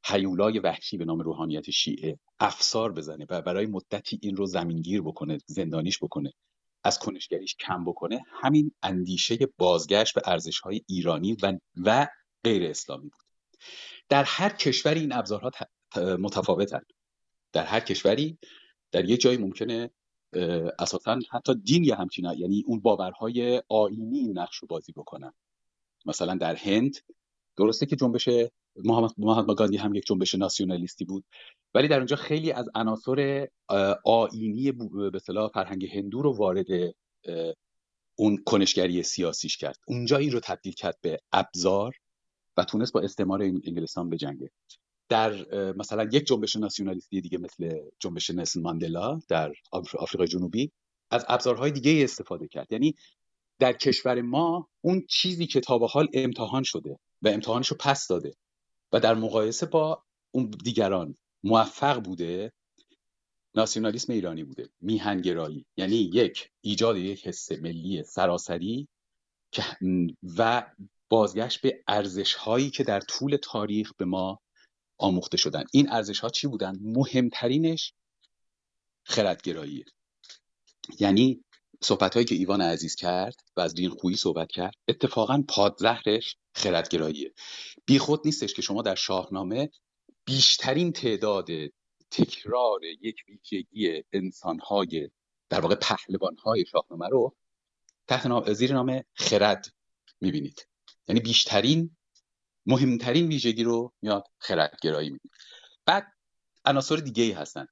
حیولای 0.05 0.59
وحشی 0.59 0.97
به 0.97 1.05
نام 1.05 1.21
روحانیت 1.21 1.71
شیعه 1.71 2.19
افسار 2.41 2.93
بزنه 2.93 3.27
و 3.31 3.43
برای 3.43 3.67
مدتی 3.67 4.19
این 4.23 4.37
رو 4.37 4.47
زمینگیر 4.47 5.03
بکنه 5.03 5.39
زندانیش 5.47 5.99
بکنه 5.99 6.33
از 6.85 6.99
کنشگریش 6.99 7.57
کم 7.57 7.85
بکنه 7.85 8.25
همین 8.43 8.73
اندیشه 8.83 9.39
بازگشت 9.59 10.15
به 10.15 10.23
ارزش 10.25 10.61
های 10.61 10.81
ایرانی 10.89 11.37
و, 11.43 11.59
و 11.85 12.07
غیر 12.45 12.71
اسلامی 12.71 13.09
بود. 13.09 13.25
در 14.09 14.25
هر 14.25 14.49
کشوری 14.49 15.01
این 15.01 15.13
ابزارها 15.13 15.51
متفاوتن. 15.97 16.81
در 17.53 17.65
هر 17.65 17.81
کشوری 17.81 18.39
در 18.93 19.05
یه 19.05 19.17
جایی 19.17 19.39
ممکنه 19.39 19.91
اساسا 20.79 21.19
حتی 21.31 21.55
دین 21.55 21.85
یه 21.85 21.95
همچین 21.95 22.25
یعنی 22.37 22.65
اون 22.67 22.81
باورهای 22.81 23.63
آینی 23.69 24.29
نقش 24.29 24.57
رو 24.57 24.69
بازی 24.69 24.93
بکنن. 24.93 25.33
مثلا 26.07 26.35
در 26.35 26.55
هند 26.55 26.97
درسته 27.57 27.87
که 27.87 27.97
جنبش 27.97 28.29
محمد 29.19 29.57
گاندی 29.57 29.77
هم 29.77 29.95
یک 29.95 30.07
جنبش 30.07 30.35
ناسیونالیستی 30.35 31.05
بود 31.05 31.25
ولی 31.75 31.89
در 31.89 31.97
اونجا 31.97 32.17
خیلی 32.17 32.53
از 32.53 32.69
عناصر 32.75 33.49
آینی 34.05 34.73
به 34.73 35.11
اصطلاح 35.15 35.49
فرهنگ 35.49 35.87
هندو 35.87 36.23
رو 36.23 36.37
وارد 36.37 36.67
اون 38.17 38.37
کنشگری 38.47 39.03
سیاسیش 39.03 39.57
کرد. 39.57 39.79
اونجا 39.87 40.17
این 40.17 40.33
رو 40.33 40.41
تبدیل 40.41 40.73
کرد 40.73 40.99
به 41.01 41.21
ابزار 41.33 41.95
و 42.57 42.65
تونست 42.65 42.93
با 42.93 43.01
استعمار 43.01 43.43
انگلستان 43.43 44.11
به 44.11 44.17
جنگه 44.17 44.51
در 45.09 45.33
مثلا 45.73 46.09
یک 46.13 46.27
جنبش 46.27 46.57
ناسیونالیستی 46.57 47.21
دیگه 47.21 47.39
مثل 47.39 47.79
جنبش 47.99 48.31
نسل 48.31 48.61
ماندلا 48.61 49.21
در 49.29 49.53
آفریقای 49.73 50.29
جنوبی 50.29 50.73
از 51.11 51.25
ابزارهای 51.29 51.71
دیگه 51.71 52.05
استفاده 52.05 52.49
کرد. 52.49 52.73
یعنی 52.73 52.95
در 53.59 53.73
کشور 53.73 54.23
ما 54.23 54.69
اون 54.81 55.07
چیزی 55.09 55.47
که 55.47 55.61
تا 55.61 55.79
به 55.79 55.87
حال 55.87 56.09
امتحان 56.13 56.63
شده 56.63 56.99
و 57.23 57.29
امتحانش 57.29 57.69
رو 57.69 57.77
پس 57.81 58.07
داده 58.07 58.35
و 58.93 59.01
در 59.01 59.15
مقایسه 59.15 59.67
با 59.67 60.03
اون 60.31 60.51
دیگران 60.65 61.17
موفق 61.45 62.03
بوده 62.03 62.53
ناسیونالیسم 63.55 64.13
ایرانی 64.13 64.45
بوده 64.45 64.69
میهنگرایی. 64.81 65.67
یعنی 65.77 65.97
یک 65.97 66.51
ایجاد 66.61 66.97
یک 66.97 67.27
حس 67.27 67.53
ملی 67.53 68.03
سراسری 68.03 68.89
و 70.39 70.67
بازگشت 71.09 71.61
به 71.61 71.83
ارزش 71.89 72.35
هایی 72.35 72.71
که 72.71 72.85
در 72.85 73.01
طول 73.01 73.37
تاریخ 73.43 73.93
به 73.97 74.05
ما 74.05 74.41
آموخته 74.99 75.37
شدن. 75.37 75.65
این 75.73 75.91
ارزش 75.91 76.21
ها 76.21 76.29
چی 76.29 76.47
بودن؟ 76.47 76.79
مهمترینش 76.81 77.95
خردگرایی. 79.05 79.85
یعنی 81.01 81.45
صحبت 81.83 82.15
هایی 82.15 82.27
که 82.27 82.35
ایوان 82.35 82.61
عزیز 82.61 82.95
کرد 82.95 83.35
و 83.57 83.61
از 83.61 83.75
دین 83.75 83.91
خویی 83.91 84.17
صحبت 84.17 84.49
کرد 84.53 84.75
اتفاقا 84.89 85.45
پادزهرش 85.49 86.37
خردگراییه. 86.55 87.33
بیخود 87.87 88.21
نیستش 88.25 88.55
که 88.55 88.63
شما 88.63 88.83
در 88.83 88.95
شاهنامه 88.95 89.71
بیشترین 90.25 90.93
تعداد 90.93 91.49
تکرار 92.11 92.85
یک 92.85 93.17
ویژگی 93.29 94.03
انسانهای 94.13 95.11
در 95.49 95.61
واقع 95.61 95.75
پهلوانهای 95.75 96.65
شاهنامه 96.73 97.09
رو 97.09 97.37
تحت 98.07 98.53
زیر 98.53 98.73
نام 98.73 99.05
خرد 99.15 99.67
می‌بینید. 100.21 100.67
یعنی 101.09 101.21
بیشترین 101.21 101.97
مهمترین 102.67 103.27
ویژگی 103.27 103.65
رو 103.65 103.93
میاد 104.03 104.25
خردگرایی 104.39 105.11
می‌بینید 105.11 105.33
بعد 105.87 106.07
عناصر 106.65 106.97
دیگه 106.97 107.23
ای 107.23 107.33
هستن 107.33 107.67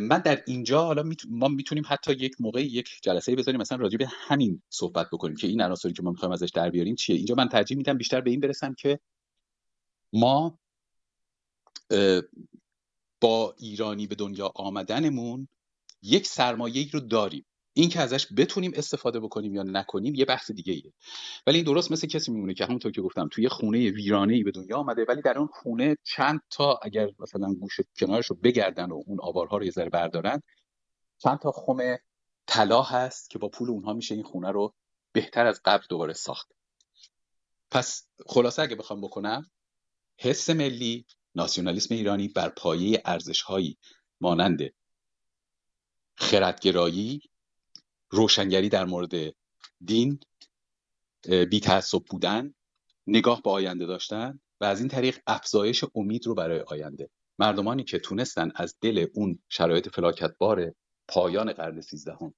من 0.00 0.18
در 0.18 0.42
اینجا 0.46 0.84
حالا 0.84 1.10
ما 1.28 1.48
می‌تونیم 1.48 1.84
حتی 1.86 2.12
یک 2.12 2.40
موقع 2.40 2.62
یک 2.62 2.88
جلسه 3.02 3.36
بذاریم 3.36 3.60
مثلا 3.60 3.78
راجع 3.78 3.98
به 3.98 4.06
همین 4.10 4.62
صحبت 4.68 5.06
بکنیم 5.12 5.36
که 5.36 5.46
این 5.46 5.60
عناصری 5.60 5.92
که 5.92 6.02
ما 6.02 6.10
می‌خوایم 6.10 6.32
ازش 6.32 6.50
در 6.54 6.70
بیاریم 6.70 6.94
چیه. 6.94 7.16
اینجا 7.16 7.34
من 7.34 7.48
ترجیح 7.48 7.76
میدم 7.76 7.98
بیشتر 7.98 8.20
به 8.20 8.30
این 8.30 8.40
برسم 8.40 8.74
که 8.74 9.00
ما 10.12 10.58
با 13.20 13.54
ایرانی 13.58 14.06
به 14.06 14.14
دنیا 14.14 14.52
آمدنمون 14.54 15.48
یک 16.02 16.26
سرمایه 16.26 16.90
رو 16.92 17.00
داریم. 17.00 17.46
این 17.78 17.88
که 17.88 18.00
ازش 18.00 18.26
بتونیم 18.36 18.72
استفاده 18.74 19.20
بکنیم 19.20 19.54
یا 19.54 19.62
نکنیم 19.62 20.14
یه 20.14 20.24
بحث 20.24 20.50
دیگه 20.50 20.72
ایه 20.72 20.92
ولی 21.46 21.56
این 21.56 21.64
درست 21.64 21.92
مثل 21.92 22.06
کسی 22.06 22.32
میمونه 22.32 22.54
که 22.54 22.64
همونطور 22.64 22.92
که 22.92 23.02
گفتم 23.02 23.28
توی 23.30 23.48
خونه 23.48 23.90
ویرانه 23.90 24.34
ای 24.34 24.42
به 24.42 24.50
دنیا 24.50 24.76
آمده 24.76 25.04
ولی 25.08 25.22
در 25.22 25.38
اون 25.38 25.48
خونه 25.52 25.96
چند 26.02 26.40
تا 26.50 26.78
اگر 26.82 27.10
مثلا 27.18 27.54
گوش 27.60 27.80
کنارش 27.96 28.26
رو 28.26 28.36
بگردن 28.36 28.90
و 28.90 29.02
اون 29.06 29.18
آوارها 29.22 29.56
رو 29.56 29.64
یه 29.64 29.70
ذره 29.70 29.90
بردارن 29.90 30.42
چند 31.18 31.38
تا 31.38 31.52
خم 31.52 31.96
طلا 32.46 32.82
هست 32.82 33.30
که 33.30 33.38
با 33.38 33.48
پول 33.48 33.70
اونها 33.70 33.92
میشه 33.92 34.14
این 34.14 34.24
خونه 34.24 34.50
رو 34.50 34.74
بهتر 35.12 35.46
از 35.46 35.60
قبل 35.64 35.84
دوباره 35.88 36.12
ساخت. 36.12 36.52
پس 37.70 38.08
خلاصه 38.26 38.62
اگه 38.62 38.76
بخوام 38.76 39.00
بکنم 39.00 39.50
حس 40.18 40.50
ملی 40.50 41.06
ناسیونالیسم 41.34 41.94
ایرانی 41.94 42.28
بر 42.28 42.48
پایه 42.48 43.02
ارزشهایی 43.04 43.78
مانند 44.20 44.60
خردگرایی 46.14 47.20
روشنگری 48.10 48.68
در 48.68 48.84
مورد 48.84 49.34
دین 49.84 50.20
بی 51.50 51.60
تعصب 51.60 52.02
بودن 52.10 52.54
نگاه 53.06 53.42
به 53.42 53.50
آینده 53.50 53.86
داشتن 53.86 54.40
و 54.60 54.64
از 54.64 54.80
این 54.80 54.88
طریق 54.88 55.18
افزایش 55.26 55.84
امید 55.94 56.26
رو 56.26 56.34
برای 56.34 56.60
آینده. 56.60 57.10
مردمانی 57.38 57.84
که 57.84 57.98
تونستن 57.98 58.52
از 58.54 58.76
دل 58.80 59.06
اون 59.14 59.38
شرایط 59.48 59.88
فلاکتبار 59.88 60.74
پایان 61.08 61.52
قرن 61.52 61.80
سیزدهم 61.80 62.34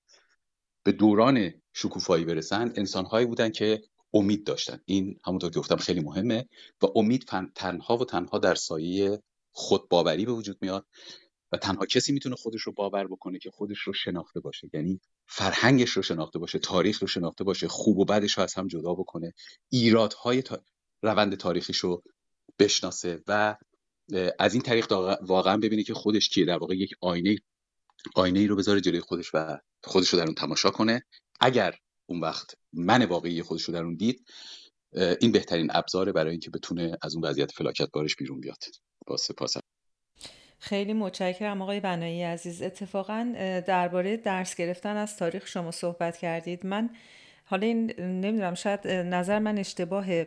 به 0.82 0.92
دوران 0.92 1.52
شکوفایی 1.72 2.24
برسن 2.24 2.72
انسانهایی 2.76 3.26
بودن 3.26 3.50
که 3.50 3.82
امید 4.14 4.46
داشتن. 4.46 4.80
این 4.84 5.18
همونطور 5.24 5.50
که 5.50 5.58
گفتم 5.58 5.76
خیلی 5.76 6.00
مهمه 6.00 6.48
و 6.82 6.86
امید 6.96 7.24
تنها 7.54 7.96
و 7.96 8.04
تنها 8.04 8.38
در 8.38 8.54
سایه 8.54 9.22
خودباوری 9.50 10.26
به 10.26 10.32
وجود 10.32 10.58
میاد. 10.60 10.86
و 11.52 11.56
تنها 11.56 11.86
کسی 11.86 12.12
می‌تونه 12.12 12.36
خودش 12.36 12.60
رو 12.62 12.72
باور 12.72 13.06
بکنه 13.06 13.38
که 13.38 13.50
خودش 13.50 13.78
رو 13.78 13.92
شناخته 13.92 14.40
باشه. 14.40 14.70
یعنی 14.72 15.00
فرهنگش 15.26 15.90
رو 15.90 16.02
شناخته 16.02 16.38
باشه 16.38 16.58
تاریخ 16.58 16.98
رو 16.98 17.06
شناخته 17.06 17.44
باشه 17.44 17.68
خوب 17.68 17.98
و 17.98 18.04
بدش 18.04 18.38
رو 18.38 18.42
از 18.42 18.54
هم 18.54 18.68
جدا 18.68 18.94
بکنه 18.94 19.34
ایرادهای 19.68 20.42
تا... 20.42 20.62
روند 21.02 21.34
تاریخیش 21.34 21.78
رو 21.78 22.02
بشناسه 22.58 23.22
و 23.26 23.56
از 24.38 24.54
این 24.54 24.62
طریق 24.62 24.92
واقعا 25.22 25.56
ببینه 25.56 25.82
که 25.82 25.94
خودش 25.94 26.28
کیه. 26.28 26.44
در 26.44 26.58
واقع 26.58 26.76
یک 26.76 26.94
آینه 27.00 27.38
آینه 28.14 28.40
ای 28.40 28.46
رو 28.46 28.56
بذاره 28.56 28.80
جلوی 28.80 29.00
خودش 29.00 29.30
و 29.34 29.58
خودش 29.84 30.08
رو 30.08 30.18
در 30.18 30.24
اون 30.24 30.34
تماشا 30.34 30.70
کنه. 30.70 31.02
اگر 31.40 31.78
اون 32.06 32.20
وقت 32.20 32.54
من 32.72 33.04
واقعی 33.04 33.42
خودش 33.42 33.62
رو 33.62 33.74
در 33.74 33.82
اون 33.82 33.94
دید 33.94 34.24
این 35.20 35.32
بهترین 35.32 35.68
ابزاره 35.74 36.12
برای 36.12 36.30
اینکه 36.30 36.50
بتونه 36.50 36.98
از 37.02 37.14
اون 37.14 37.24
وضعیت 37.24 37.52
فلاکت 37.52 37.90
بارش 37.92 38.16
بیرون 38.16 38.40
بیاد. 38.40 38.64
با 39.06 39.16
سپاس 39.16 39.56
خیلی 40.58 40.92
متشکرم 40.92 41.62
آقای 41.62 41.80
بنایی 41.80 42.22
عزیز. 42.22 42.62
اتفاقا 42.62 43.34
درباره 43.66 44.16
درس 44.16 44.54
گرفتن 44.54 44.96
از 44.96 45.16
تاریخ 45.16 45.46
شما 45.46 45.70
صحبت 45.70 46.16
کردید. 46.16 46.66
من 46.66 46.90
حالا 47.44 47.66
این 47.66 47.92
نمی‌دونم 47.98 48.54
شاید 48.54 48.88
نظر 48.88 49.38
من 49.38 49.58
اشتباهه. 49.58 50.26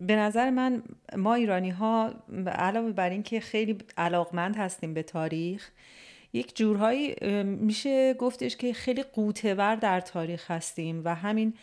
به 0.00 0.16
نظر 0.16 0.50
من 0.50 0.82
ما 1.16 1.34
ایرانی 1.34 1.70
ها 1.70 2.14
علاوه 2.46 2.92
بر 2.92 3.10
اینکه 3.10 3.40
خیلی 3.40 3.78
علاقمند 3.98 4.56
هستیم 4.56 4.94
به 4.94 5.02
تاریخ 5.02 5.70
یک 6.32 6.56
جورهایی 6.56 7.14
میشه 7.44 8.14
گفتش 8.14 8.56
که 8.56 8.72
خیلی 8.72 9.02
قوتور 9.02 9.74
در 9.74 10.00
تاریخ 10.00 10.50
هستیم 10.50 11.02
و 11.04 11.14
همین 11.14 11.54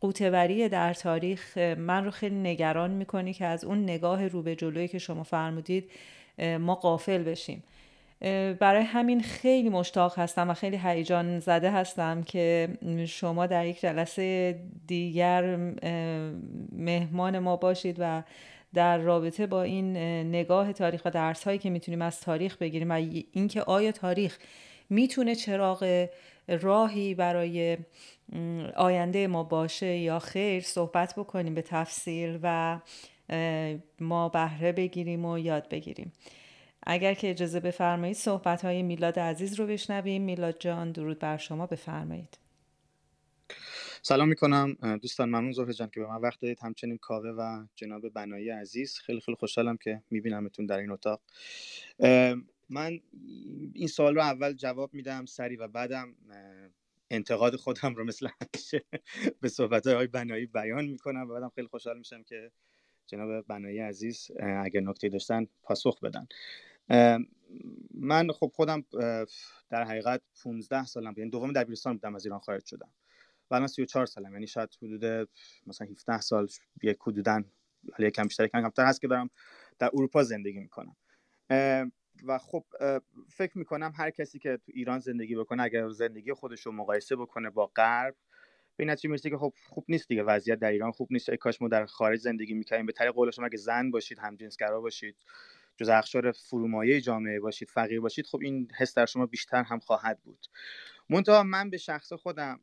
قوتوری 0.00 0.68
در 0.68 0.94
تاریخ 0.94 1.58
من 1.58 2.04
رو 2.04 2.10
خیلی 2.10 2.34
نگران 2.34 2.90
می‌کنی 2.90 3.34
که 3.34 3.46
از 3.46 3.64
اون 3.64 3.82
نگاه 3.82 4.28
رو 4.28 4.42
به 4.42 4.56
جلویی 4.56 4.88
که 4.88 4.98
شما 4.98 5.22
فرمودید 5.22 5.90
ما 6.40 6.74
قافل 6.74 7.22
بشیم. 7.22 7.62
برای 8.60 8.82
همین 8.82 9.20
خیلی 9.20 9.68
مشتاق 9.68 10.18
هستم 10.18 10.50
و 10.50 10.54
خیلی 10.54 10.80
هیجان 10.82 11.38
زده 11.38 11.70
هستم 11.70 12.22
که 12.22 12.68
شما 13.06 13.46
در 13.46 13.66
یک 13.66 13.80
جلسه 13.80 14.58
دیگر 14.86 15.56
مهمان 16.72 17.38
ما 17.38 17.56
باشید 17.56 17.96
و 17.98 18.22
در 18.74 18.98
رابطه 18.98 19.46
با 19.46 19.62
این 19.62 19.96
نگاه 20.28 20.72
تاریخ 20.72 21.02
و 21.04 21.10
درس 21.10 21.44
هایی 21.44 21.58
که 21.58 21.70
می‌تونیم 21.70 22.02
از 22.02 22.20
تاریخ 22.20 22.56
بگیریم 22.56 22.90
و 22.90 23.02
اینکه 23.32 23.62
آیا 23.62 23.92
تاریخ 23.92 24.38
می‌تونه 24.90 25.34
چراغ 25.34 26.08
راهی 26.48 27.14
برای 27.14 27.78
آینده 28.76 29.26
ما 29.26 29.42
باشه 29.42 29.96
یا 29.96 30.18
خیر 30.18 30.62
صحبت 30.62 31.14
بکنیم 31.16 31.54
به 31.54 31.62
تفصیل 31.62 32.38
و 32.42 32.78
ما 34.00 34.28
بهره 34.28 34.72
بگیریم 34.72 35.24
و 35.24 35.38
یاد 35.38 35.68
بگیریم. 35.68 36.12
اگر 36.82 37.14
که 37.14 37.30
اجازه 37.30 37.60
بفرمایید 37.60 38.16
صحبت 38.16 38.64
های 38.64 38.82
میلاد 38.82 39.18
عزیز 39.18 39.60
رو 39.60 39.66
بشنویم. 39.66 40.22
میلاد 40.22 40.56
جان 40.58 40.92
درود 40.92 41.18
بر 41.18 41.36
شما. 41.36 41.66
بفرمایید. 41.66 42.38
سلام 44.02 44.28
می‌کنم. 44.28 44.76
دوستان 45.02 45.28
ممنون 45.28 45.52
زهره 45.52 45.72
جان 45.72 45.90
که 45.94 46.00
به 46.00 46.06
من 46.06 46.20
وقت 46.20 46.40
دادید. 46.40 46.58
همچنین 46.62 46.98
کاوه 46.98 47.30
و 47.30 47.66
جناب 47.74 48.08
بنایی 48.08 48.50
عزیز. 48.50 48.98
خیلی 48.98 49.20
خیلی 49.20 49.36
خوشحالم 49.36 49.76
که 49.76 50.02
میبینمتون 50.10 50.66
در 50.66 50.78
این 50.78 50.90
اتاق. 50.90 51.20
من 52.68 53.00
این 53.74 53.88
سوال 53.88 54.14
رو 54.14 54.20
اول 54.20 54.52
جواب 54.52 54.94
میدم 54.94 55.26
سری 55.26 55.56
و 55.56 55.68
بعدم 55.68 56.14
انتقاد 57.10 57.56
خودم 57.56 57.94
رو 57.94 58.04
مثل 58.04 58.28
همیشه 58.40 58.84
به 59.40 59.48
صحبت 59.48 59.86
های 59.86 60.06
بنایی 60.06 60.46
بیان 60.46 60.84
می‌کنم 60.84 61.30
و 61.30 61.34
بعدم 61.34 61.52
خیلی 61.54 61.66
خوشحال 61.66 61.98
میشم 61.98 62.22
که 62.22 62.50
جناب 63.10 63.46
بنایی 63.46 63.78
عزیز 63.78 64.30
اگر 64.40 64.80
نکته 64.80 65.08
داشتن 65.08 65.46
پاسخ 65.62 66.00
بدن. 66.00 66.26
من 67.94 68.32
خب 68.32 68.52
خودم 68.54 68.84
در 69.70 69.84
حقیقت 69.84 70.22
15 70.44 70.84
سالم 70.84 71.14
یعنی 71.16 71.30
دوم 71.30 71.52
دبیرستان 71.52 71.92
بودم 71.92 72.14
از 72.14 72.26
ایران 72.26 72.40
خارج 72.40 72.64
شدم. 72.66 72.90
و 73.50 73.54
الان 73.54 73.66
34 73.66 74.06
سالم 74.06 74.32
یعنی 74.32 74.46
شاید 74.46 74.78
حدود 74.82 75.28
مثلا 75.66 75.86
17 75.86 76.20
سال 76.20 76.48
یک 76.82 76.98
حدودن 77.00 77.44
حالا 77.92 78.08
یکم 78.08 78.22
بیشتر 78.22 78.44
یکم 78.44 78.60
کمتر 78.60 78.86
هست 78.86 79.00
که 79.00 79.08
دارم 79.08 79.30
در 79.78 79.90
اروپا 79.94 80.22
زندگی 80.22 80.58
می‌کنم. 80.58 80.96
و 82.24 82.38
خب 82.38 82.64
فکر 83.28 83.58
می‌کنم 83.58 83.92
هر 83.96 84.10
کسی 84.10 84.38
که 84.38 84.56
تو 84.56 84.72
ایران 84.74 84.98
زندگی 84.98 85.36
بکنه 85.36 85.62
اگر 85.62 85.88
زندگی 85.88 86.32
خودش 86.32 86.66
رو 86.66 86.72
مقایسه 86.72 87.16
بکنه 87.16 87.50
با 87.50 87.66
غرب 87.66 88.16
به 88.76 88.84
نتیجه 88.84 89.08
می‌رسه 89.08 89.30
که 89.30 89.36
خب 89.36 89.52
خوب 89.68 89.84
نیست 89.88 90.08
دیگه 90.08 90.22
وضعیت 90.22 90.58
در 90.58 90.70
ایران 90.70 90.90
خوب 90.92 91.08
نیست. 91.10 91.28
ای 91.28 91.36
کاش 91.36 91.62
ما 91.62 91.68
در 91.68 91.86
خارج 91.86 92.20
زندگی 92.20 92.54
می‌کنیم 92.54 92.86
به 92.86 92.92
طریق 92.92 93.12
قول 93.12 93.30
شما 93.30 93.46
اگه 93.46 93.56
زن 93.56 93.90
باشید 93.90 94.18
همجنسگرا 94.18 94.80
باشید 94.80 95.16
جز 95.76 95.88
اخشار 95.88 96.32
فرومایه 96.32 97.00
جامعه 97.00 97.40
باشید 97.40 97.68
فقیر 97.68 98.00
باشید 98.00 98.26
خب 98.26 98.38
این 98.42 98.68
حس 98.78 98.94
در 98.94 99.06
شما 99.06 99.26
بیشتر 99.26 99.62
هم 99.62 99.78
خواهد 99.78 100.20
بود. 100.22 100.46
منتها 101.10 101.42
من 101.42 101.70
به 101.70 101.76
شخص 101.76 102.12
خودم 102.12 102.60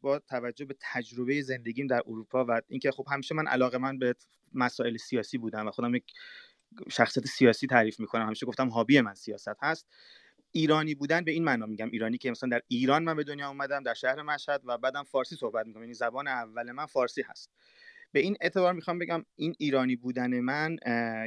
با 0.00 0.18
توجه 0.18 0.64
به 0.64 0.76
تجربه 0.80 1.42
زندگیم 1.42 1.86
در 1.86 2.02
اروپا 2.06 2.44
و 2.48 2.60
اینکه 2.68 2.90
خب 2.90 3.06
همیشه 3.10 3.34
من 3.34 3.46
علاقه 3.46 3.78
من 3.78 3.98
به 3.98 4.14
مسائل 4.54 4.96
سیاسی 4.96 5.38
بودم 5.38 5.66
و 5.66 5.70
خودم 5.70 5.94
یک 5.94 6.12
شخصیت 6.90 7.26
سیاسی 7.26 7.66
تعریف 7.66 8.00
می‌کنم 8.00 8.26
همیشه 8.26 8.46
گفتم 8.46 8.68
هابی 8.68 9.00
من 9.00 9.14
سیاست 9.14 9.56
هست. 9.62 9.88
ایرانی 10.52 10.94
بودن 10.94 11.24
به 11.24 11.32
این 11.32 11.44
معنا 11.44 11.66
میگم. 11.66 11.90
ایرانی 11.90 12.18
که 12.18 12.30
مثلا 12.30 12.48
در 12.48 12.62
ایران 12.68 13.04
من 13.04 13.16
به 13.16 13.24
دنیا 13.24 13.48
اومدم 13.48 13.82
در 13.82 13.94
شهر 13.94 14.22
مشهد 14.22 14.62
و 14.64 14.78
بعدم 14.78 15.02
فارسی 15.02 15.36
صحبت 15.36 15.66
می‌کنم. 15.66 15.82
یعنی 15.82 15.94
زبان 15.94 16.28
اول 16.28 16.72
من 16.72 16.86
فارسی 16.86 17.22
هست. 17.22 17.50
به 18.12 18.20
این 18.20 18.36
اعتبار 18.40 18.72
می‌خوام 18.72 18.98
بگم 18.98 19.24
این 19.36 19.54
ایرانی 19.58 19.96
بودن 19.96 20.40
من 20.40 20.76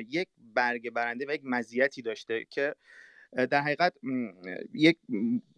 یک 0.09 0.27
برگ 0.37 0.89
برنده 0.89 1.25
و 1.27 1.31
یک 1.31 1.41
مزیتی 1.43 2.01
داشته 2.01 2.45
که 2.49 2.75
در 3.33 3.61
حقیقت 3.61 3.93
یک 4.73 4.97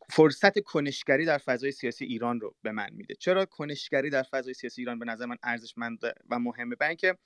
فرصت 0.10 0.60
کنشگری 0.60 1.26
در 1.26 1.38
فضای 1.38 1.72
سیاسی 1.72 2.06
ایران 2.06 2.40
رو 2.40 2.56
به 2.62 2.72
من 2.72 2.90
میده. 2.94 3.16
چرا 3.16 3.46
کنشگری 3.46 4.10
در 4.10 4.24
فضای 4.24 4.54
سیاسی 4.54 4.82
ایران 4.82 5.00
به 5.00 5.06
نظر 5.06 5.26
من 5.26 5.38
ارزشمند 5.44 6.00
و 6.30 6.40
مهمه؟ 6.40 6.76
برای 6.76 6.90
اینکه 6.90 7.18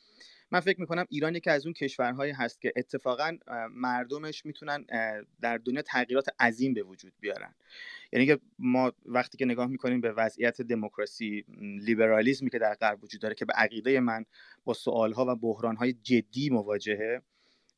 من 0.52 0.60
فکر 0.60 0.82
می‌کنم 0.82 1.06
ایران 1.10 1.36
یکی 1.36 1.50
از 1.50 1.66
اون 1.66 1.74
کشورهایی 1.74 2.32
هست 2.32 2.62
که 2.62 2.74
اتفاقا 2.76 3.38
مردمش 3.72 4.46
می‌تونن 4.46 4.86
در 5.42 5.58
دنیا 5.58 5.82
تغییرات 5.82 6.28
عظیم 6.40 6.74
به 6.74 6.84
وجود 6.84 7.14
بیارن. 7.20 7.54
یعنی 8.14 8.26
که 8.26 8.40
ما 8.60 8.94
وقتی 9.06 9.38
که 9.38 9.46
نگاه 9.46 9.68
می‌کنیم 9.68 10.02
به 10.02 10.12
وضعیت 10.12 10.62
دموکراسی 10.62 11.46
لیبرالیزمی 11.82 12.50
که 12.50 12.60
در 12.60 12.74
غرب 12.74 13.04
وجود 13.04 13.22
داره 13.22 13.36
که 13.36 13.46
به 13.46 13.54
عقیده 13.54 14.00
من 14.00 14.26
با 14.66 14.74
سوالها 14.74 15.26
و 15.28 15.36
بحرانهای 15.36 15.94
جدی 15.94 16.50
مواجهه 16.50 17.22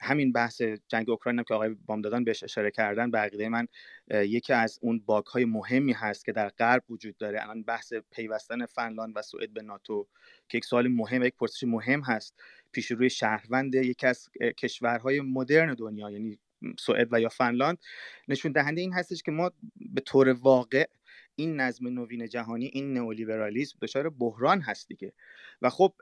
همین 0.01 0.31
بحث 0.31 0.61
جنگ 0.61 1.09
اوکراین 1.09 1.39
هم 1.39 1.45
که 1.47 1.53
آقای 1.53 1.69
بامدادان 1.69 2.23
بهش 2.23 2.43
اشاره 2.43 2.71
کردن 2.71 3.11
به 3.11 3.49
من 3.49 3.67
یکی 4.09 4.53
از 4.53 4.79
اون 4.81 4.99
باگ 5.05 5.25
های 5.25 5.45
مهمی 5.45 5.93
هست 5.93 6.25
که 6.25 6.31
در 6.31 6.49
غرب 6.49 6.83
وجود 6.89 7.17
داره. 7.17 7.43
الان 7.43 7.63
بحث 7.63 7.93
پیوستن 8.11 8.65
فنلاند 8.65 9.13
و 9.15 9.21
سوئد 9.21 9.53
به 9.53 9.61
ناتو 9.61 10.07
که 10.49 10.57
یک 10.57 10.65
سوال 10.65 10.87
مهم 10.87 11.23
یک 11.23 11.35
پرسش 11.35 11.63
مهم 11.63 12.01
هست. 12.01 12.35
پیش 12.71 12.91
روی 12.91 13.09
شهروند 13.09 13.75
یکی 13.75 14.07
از 14.07 14.29
کشورهای 14.57 15.21
مدرن 15.21 15.73
دنیا 15.73 16.11
یعنی 16.11 16.39
سوئد 16.79 17.07
و 17.11 17.21
یا 17.21 17.29
فنلاند 17.29 17.77
نشون 18.27 18.51
دهنده 18.51 18.81
این 18.81 18.93
هستش 18.93 19.23
که 19.23 19.31
ما 19.31 19.51
به 19.75 20.01
طور 20.01 20.29
واقع 20.29 20.85
این 21.35 21.55
نظم 21.61 21.87
نوین 21.87 22.27
جهانی 22.27 22.65
این 22.65 22.93
نئولیبرالیسم 22.93 23.77
دچار 23.81 24.09
بحران 24.09 24.61
هست 24.61 24.87
دیگه. 24.87 25.13
و 25.61 25.69
خب 25.69 25.93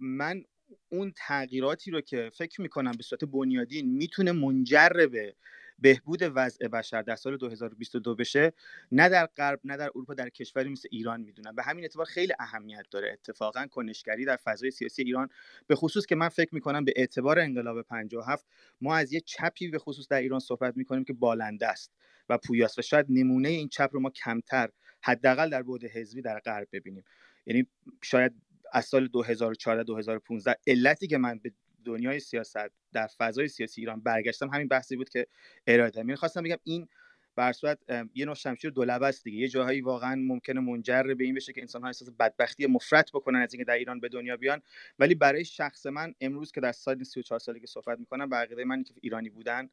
من 0.00 0.44
اون 0.88 1.12
تغییراتی 1.16 1.90
رو 1.90 2.00
که 2.00 2.30
فکر 2.34 2.60
می‌کنم 2.60 2.92
به 2.92 3.02
صورت 3.02 3.24
بنیادین 3.24 3.96
می‌تونه 3.96 4.32
منجر 4.32 4.88
به 4.88 5.36
بهبود 5.78 6.18
وضع 6.34 6.68
بشر 6.68 7.02
در 7.02 7.16
سال 7.16 7.36
2022 7.36 8.14
بشه 8.14 8.52
نه 8.92 9.08
در 9.08 9.26
غرب 9.26 9.60
نه 9.64 9.76
در 9.76 9.84
اروپا 9.84 10.14
در 10.14 10.28
کشوری 10.28 10.68
مثل 10.68 10.88
ایران 10.92 11.20
می‌دونم. 11.20 11.54
به 11.54 11.62
همین 11.62 11.84
اعتبار 11.84 12.06
خیلی 12.06 12.32
اهمیت 12.38 12.84
داره. 12.90 13.12
اتفاقا 13.12 13.66
کنشگری 13.66 14.24
در 14.24 14.36
فضای 14.36 14.70
سیاسی 14.70 15.02
ایران 15.02 15.28
به 15.66 15.74
خصوص 15.74 16.06
که 16.06 16.14
من 16.14 16.28
فکر 16.28 16.54
می‌کنم 16.54 16.84
به 16.84 16.92
اعتبار 16.96 17.38
انقلاب 17.38 17.82
57 17.82 18.46
ما 18.80 18.96
از 18.96 19.12
یه 19.12 19.20
چپی 19.20 19.68
به 19.68 19.78
خصوص 19.78 20.08
در 20.08 20.20
ایران 20.20 20.40
صحبت 20.40 20.76
می‌کنیم 20.76 21.04
که 21.04 21.12
بالنده 21.12 21.68
است 21.68 21.92
و 22.28 22.38
پویاست 22.38 22.78
و 22.78 22.82
شاید 22.82 23.06
نمونه 23.08 23.48
این 23.48 23.68
چپ 23.68 23.90
رو 23.92 24.00
ما 24.00 24.10
کمتر 24.10 24.70
حداقل 25.02 25.50
در 25.50 25.62
بعد 25.62 25.84
حزبی 25.84 26.22
در 26.22 26.38
غرب 26.38 26.68
ببینیم. 26.72 27.04
یعنی 27.46 27.66
شاید 28.02 28.32
از 28.76 28.84
سال 28.84 29.06
2014 29.06 29.82
2015 29.82 30.56
علتی 30.66 31.06
که 31.06 31.18
من 31.18 31.38
به 31.38 31.52
دنیای 31.84 32.20
سیاست 32.20 32.70
در 32.92 33.06
فضای 33.06 33.48
سیاسی 33.48 33.80
ایران 33.80 34.00
برگشتم 34.00 34.48
همین 34.48 34.68
بحثی 34.68 34.96
بود 34.96 35.08
که 35.08 35.26
ارائه 35.66 35.90
دادم 35.90 36.14
خواستم 36.14 36.42
بگم 36.42 36.56
این 36.64 36.88
بر 37.36 37.52
صورت 37.52 37.78
یه 38.14 38.24
نوع 38.24 38.34
شمشیر 38.34 38.70
دولبه 38.70 39.06
است 39.06 39.24
دیگه. 39.24 39.38
یه 39.38 39.48
جاهایی 39.48 39.80
واقعا 39.80 40.14
ممکنه 40.14 40.60
منجر 40.60 41.02
به 41.02 41.24
این 41.24 41.34
بشه 41.34 41.52
که 41.52 41.60
انسان 41.60 41.82
ها 41.82 41.88
احساس 41.88 42.10
بدبختی 42.10 42.66
مفرط 42.66 43.10
بکنن 43.12 43.38
از 43.38 43.54
اینکه 43.54 43.64
در 43.64 43.74
ایران 43.74 44.00
به 44.00 44.08
دنیا 44.08 44.36
بیان. 44.36 44.62
ولی 44.98 45.14
برای 45.14 45.44
شخص 45.44 45.86
من 45.86 46.14
امروز 46.20 46.52
که 46.52 46.60
در 46.60 46.72
سال 46.72 47.04
34 47.04 47.38
سالی 47.38 47.60
که 47.60 47.66
صحبت 47.66 47.98
می‌کنم 47.98 48.28
به 48.28 48.36
عقیده 48.36 48.64
من 48.64 48.84
که 48.84 48.94
ایرانی 49.00 49.30
بودن 49.30 49.68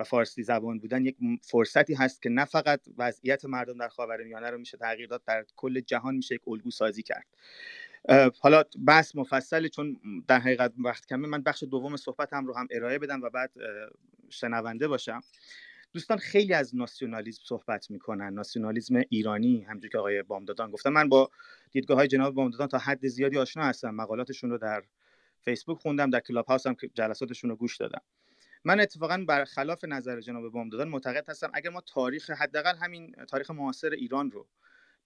و 0.00 0.04
فارسی 0.04 0.42
زبان 0.42 0.78
بودن 0.78 1.04
یک 1.04 1.16
فرصتی 1.42 1.94
هست 1.94 2.22
که 2.22 2.28
نه 2.28 2.44
فقط 2.44 2.80
وضعیت 2.98 3.44
مردم 3.44 3.78
در 3.78 3.88
خاورمیانه 3.88 4.50
رو 4.50 4.58
میشه 4.58 4.76
تغییر 4.76 5.08
داد 5.08 5.22
در 5.26 5.44
کل 5.56 5.80
جهان 5.80 6.14
میشه 6.14 6.34
یک 6.34 6.48
الگو 6.48 6.70
سازی 6.70 7.02
کرد. 7.02 7.26
حالا 8.40 8.62
بحث 8.86 9.16
مفصلی 9.16 9.68
چون 9.68 9.96
در 10.28 10.38
حقیقت 10.38 10.72
وقت 10.84 11.06
کمه 11.06 11.28
من 11.28 11.42
بخش 11.42 11.62
دوم 11.62 11.96
صحبتم 11.96 12.46
رو 12.46 12.54
هم 12.56 12.68
ارائه 12.70 12.98
بدم 12.98 13.22
و 13.22 13.30
بعد 13.30 13.52
شنونده 14.30 14.88
باشم. 14.88 15.20
دوستان 15.92 16.18
خیلی 16.18 16.54
از 16.54 16.76
ناسیونالیسم 16.76 17.42
صحبت 17.44 17.90
می‌کنن. 17.90 18.34
ناسیونالیسم 18.34 19.02
ایرانی 19.08 19.62
همونجوری 19.62 19.88
که 19.88 19.98
آقای 19.98 20.22
بامدادان 20.22 20.70
گفتم 20.70 20.90
من 20.90 21.08
با 21.08 21.30
دیدگاه 21.70 21.96
های 21.96 22.08
جناب 22.08 22.34
بامدادان 22.34 22.68
تا 22.68 22.78
حد 22.78 23.06
زیادی 23.06 23.38
آشنا 23.38 23.64
هستم. 23.64 23.90
مقالاتشون 23.90 24.50
رو 24.50 24.58
در 24.58 24.82
فیسبوک 25.40 25.78
خوندم 25.78 26.10
در 26.10 26.20
کلاب 26.20 26.46
هاوس 26.46 26.66
هم 26.66 26.76
جلساتشون 26.94 27.50
رو 27.50 27.56
گوش 27.56 27.76
دادم. 27.76 28.02
من 28.64 28.80
اتفاقا 28.80 29.24
برخلاف 29.28 29.84
نظر 29.84 30.20
جناب 30.20 30.52
بامدادان 30.52 30.88
معتقد 30.88 31.28
هستم. 31.28 31.50
اگر 31.54 31.70
ما 31.70 31.80
تاریخ 31.80 32.30
حداقل 32.30 32.76
همین 32.76 33.12
تاریخ 33.28 33.50
معاصر 33.50 33.90
ایران 33.90 34.30
رو 34.30 34.46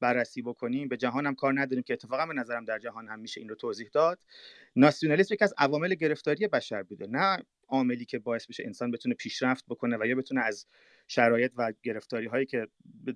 بررسی 0.00 0.42
بکنیم. 0.42 0.88
به 0.88 0.96
جهان 0.96 1.26
هم 1.26 1.34
کار 1.34 1.60
نداریم 1.60 1.82
که 1.82 1.92
اتفاقا 1.92 2.26
به 2.26 2.34
نظرم 2.34 2.64
در 2.64 2.78
جهان 2.78 3.08
هم 3.08 3.20
میشه 3.20 3.40
این 3.40 3.48
رو 3.48 3.54
توضیح 3.54 3.88
داد. 3.92 4.18
ناسیونالیسم 4.76 5.34
یکی 5.34 5.44
از 5.44 5.54
عوامل 5.58 5.94
گرفتاری 5.94 6.48
بشر 6.48 6.82
بوده. 6.82 7.06
نه 7.06 7.38
عاملی 7.68 8.04
که 8.04 8.18
باعث 8.18 8.46
بشه 8.46 8.62
انسان 8.66 8.90
بتونه 8.90 9.14
پیشرفت 9.14 9.64
بکنه 9.68 9.96
و 10.00 10.06
یا 10.06 10.14
بتونه 10.14 10.40
از 10.40 10.66
شرایط 11.08 11.52
و 11.56 11.72
گرفتاری 11.82 12.26
هایی 12.26 12.46
که 12.46 12.68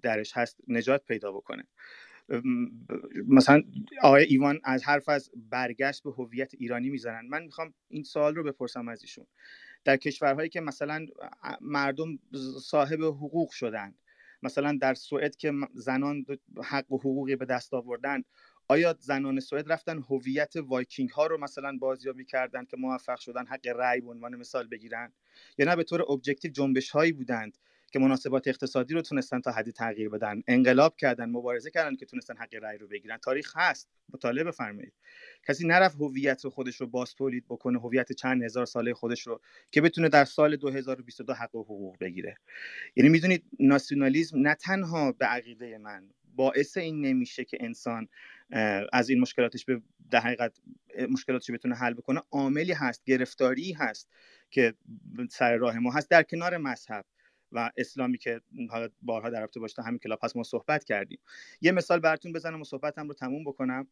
درش 0.03 0.33
هست 0.37 0.61
نجات 0.69 1.05
پیدا 1.05 1.33
بکنه. 1.33 1.67
مثلا 3.29 3.63
آقای 4.03 4.25
ایوان 4.25 4.61
از 4.65 4.85
حرف 4.85 5.09
از 5.09 5.31
برگشت 5.51 6.03
به 6.03 6.11
هویت 6.11 6.55
ایرانی 6.55 6.91
می‌زنن. 6.91 7.27
من 7.29 7.43
می‌خوام 7.43 7.75
این 7.89 8.03
سوال 8.03 8.35
رو 8.35 8.45
بپرسم 8.45 8.89
از 8.89 9.03
ایشون 9.03 9.27
در 9.85 9.97
کشورهایی 9.97 10.49
که 10.49 10.61
مثلا 10.61 11.07
مردم 11.61 12.19
صاحب 12.63 13.03
حقوق 13.03 13.51
شدن 13.51 13.95
مثلا 14.45 14.79
در 14.81 14.95
سوئد 14.95 15.37
که 15.37 15.53
زنان 15.75 16.27
حق 16.65 16.93
و 16.93 16.99
حقوقی 16.99 17.37
به 17.37 17.45
دست 17.45 17.75
آوردن 17.75 18.23
آیا 18.69 18.97
زنان 19.01 19.41
سوئد 19.41 19.73
رفتن 19.73 19.99
هویت 19.99 20.53
وایکینگ 20.57 21.11
ها 21.11 21.27
رو 21.27 21.39
مثلا 21.39 21.77
بازیابی 21.81 22.25
کردن 22.25 22.65
که 22.65 22.77
موفق 22.77 23.19
شدن 23.19 23.47
حق 23.47 23.67
رأی 23.67 24.01
به 24.01 24.11
عنوان 24.11 24.37
مثال 24.37 24.67
بگیرن؟ 24.67 25.13
یا 25.59 25.67
نه 25.67 25.77
به 25.77 25.85
طور 25.85 26.13
objective 26.13 26.51
جنبش 26.51 26.91
هایی 26.91 27.13
بودند 27.13 27.59
که 27.95 28.01
مناسبات 28.01 28.49
اقتصادی 28.49 28.95
رو 28.95 29.03
تونستن 29.03 29.41
تا 29.41 29.53
حدی 29.53 29.73
تغییر 29.73 30.09
بدن. 30.09 30.43
انقلاب 30.47 30.97
کردن 30.97 31.31
مبارزه 31.31 31.71
کردن 31.71 31.97
که 31.97 32.07
تونستن 32.07 32.37
حق 32.37 32.55
رأی 32.55 32.79
رو 32.79 32.89
بگیرن. 32.89 33.19
تاریخ 33.19 33.53
هست. 33.57 33.89
مطالعه 34.15 34.45
بفرمایید. 34.45 34.93
کسی 35.49 35.67
نرفت 35.67 35.97
هویت 35.97 36.49
خودش 36.49 36.77
رو 36.77 36.87
باز 36.87 37.15
تولید 37.15 37.45
بکنه 37.49 37.79
هویت 37.79 38.13
چند 38.13 38.43
هزار 38.43 38.67
ساله 38.67 38.95
خودش 38.95 39.27
رو 39.27 39.41
که 39.71 39.81
بتونه 39.81 40.09
در 40.09 40.25
سال 40.25 40.57
2022 40.57 41.33
حق 41.33 41.55
و 41.55 41.63
حقوق 41.63 41.99
بگیره. 42.01 42.37
یعنی 42.97 43.11
می‌دونید 43.11 43.45
ناسیونالیسم 43.61 44.39
نه 44.39 44.55
تنها 44.55 45.13
به 45.13 45.27
عقیده 45.27 45.79
من 45.79 46.11
باعث 46.35 46.77
این 46.77 47.01
نمیشه 47.01 47.45
که 47.45 47.57
انسان 47.61 48.09
از 48.93 49.09
این 49.11 49.21
مشکلاتش 49.21 49.65
به 49.65 49.83
در 50.11 50.21
حقیقت 50.21 50.61
مشکلاتش 51.11 51.51
بتونه 51.51 51.75
حل 51.75 51.95
بکنه. 51.95 52.23
عاملی 52.31 52.73
هست 52.73 53.05
گرفتاری 53.05 53.73
هست 53.73 54.09
که 54.51 54.75
سر 55.31 55.57
راه 55.57 55.79
ما 55.79 55.93
هست. 55.93 56.11
در 56.11 56.23
کنار 56.23 56.57
مذهب 56.57 57.05
و 57.53 57.71
اسلامی 57.77 58.19
که 58.19 58.41
بارها 59.03 59.31
در 59.31 59.41
رابطه 59.41 59.61
باشه 59.61 59.83
همین 59.83 59.99
کلاب 59.99 60.19
هست 60.23 60.37
ما 60.37 60.43
صحبت 60.43 60.85
کردیم. 60.85 61.19
یه 61.61 61.73
مثال 61.73 62.01
براتون 62.01 62.33
بزنم 62.33 62.61
و 62.61 62.65
صحبتم 62.65 63.09
رو 63.09 63.15
تموم 63.15 63.45
بکنم. 63.45 63.87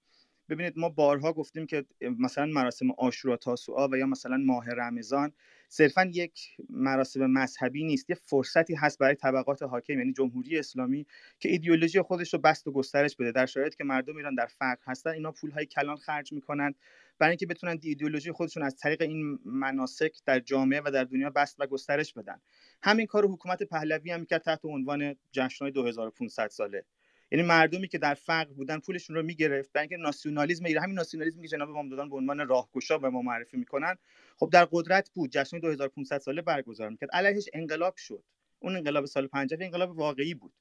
ببینید 0.52 0.78
ما 0.78 0.88
بارها 0.88 1.32
گفتیم 1.32 1.66
که 1.66 1.84
مثلا 2.00 2.46
مراسم 2.46 2.90
آشورا 2.90 3.36
تاسوعا 3.36 3.88
و 3.88 3.96
یا 3.96 4.06
مثلا 4.06 4.36
ماه 4.36 4.70
رمضان 4.70 5.32
صرفا 5.68 6.10
یک 6.12 6.40
مراسم 6.70 7.26
مذهبی 7.26 7.84
نیست 7.84 8.10
یه 8.10 8.16
فرصتی 8.16 8.74
هست 8.74 8.98
برای 8.98 9.14
طبقات 9.14 9.62
حاکم 9.62 9.98
یعنی 9.98 10.12
جمهوری 10.12 10.58
اسلامی 10.58 11.06
که 11.38 11.48
ایدئولوژی 11.48 12.02
خودش 12.02 12.34
رو 12.34 12.40
بست 12.40 12.66
و 12.66 12.72
گسترش 12.72 13.16
بده. 13.16 13.32
در 13.32 13.46
شرایطی 13.46 13.76
که 13.76 13.84
مردم 13.84 14.16
ایران 14.16 14.34
در 14.34 14.46
فقر 14.46 14.82
هستن 14.86 15.10
اینا 15.10 15.32
پولهای 15.32 15.66
کلان 15.66 15.96
خرج 15.96 16.32
می‌کنن 16.32 16.74
برای 17.18 17.30
اینکه 17.30 17.46
بتونن 17.46 17.78
ایدئولوژی 17.82 18.32
خودشون 18.32 18.62
از 18.62 18.76
طریق 18.76 19.02
این 19.02 19.38
مناسک 19.44 20.12
در 20.26 20.40
جامعه 20.40 20.80
و 20.84 20.90
در 20.90 21.04
دنیا 21.04 21.30
بست 21.30 21.56
و 21.60 21.66
گسترش 21.66 22.12
بدن. 22.12 22.40
همین 22.82 23.06
کار 23.06 23.26
حکومت 23.26 23.62
پهلوی 23.62 24.10
هم 24.10 24.20
می‌کرد 24.20 24.42
تحت 24.42 24.64
عنوان 24.64 25.16
جشنهای 25.32 25.72
2500 25.72 26.48
ساله. 26.48 26.84
یعنی 27.32 27.44
مردمی 27.44 27.88
که 27.88 27.98
در 27.98 28.14
فقر 28.14 28.52
بودن 28.52 28.78
پولشون 28.78 29.16
رو 29.16 29.22
می‌گرفت 29.22 29.72
برای 29.72 29.88
اینکه 29.88 29.96
ناسیونالیسم 29.96 30.64
ایران 30.64 30.84
همین 30.84 30.96
ناسیونالیسمی 30.96 31.42
که 31.42 31.48
جناب 31.48 31.70
وامدادان 31.70 32.10
به 32.10 32.16
عنوان 32.16 32.48
راهگشا 32.48 32.98
به 32.98 33.09
ما 33.09 33.22
معرفی 33.22 33.56
می‌کنن 33.56 33.96
خب 34.36 34.50
در 34.52 34.68
قدرت 34.70 35.10
بود. 35.10 35.30
جشن 35.30 35.59
2500 35.59 36.18
ساله 36.18 36.42
برگزار 36.42 36.88
می‌کرد. 36.88 37.10
علیهش 37.12 37.48
انقلاب 37.52 37.96
شد. 37.96 38.24
اون 38.59 38.76
انقلاب 38.76 39.06
سال 39.06 39.26
50 39.26 39.59
انقلاب 39.62 39.98
واقعی 39.98 40.34
بود. 40.34 40.52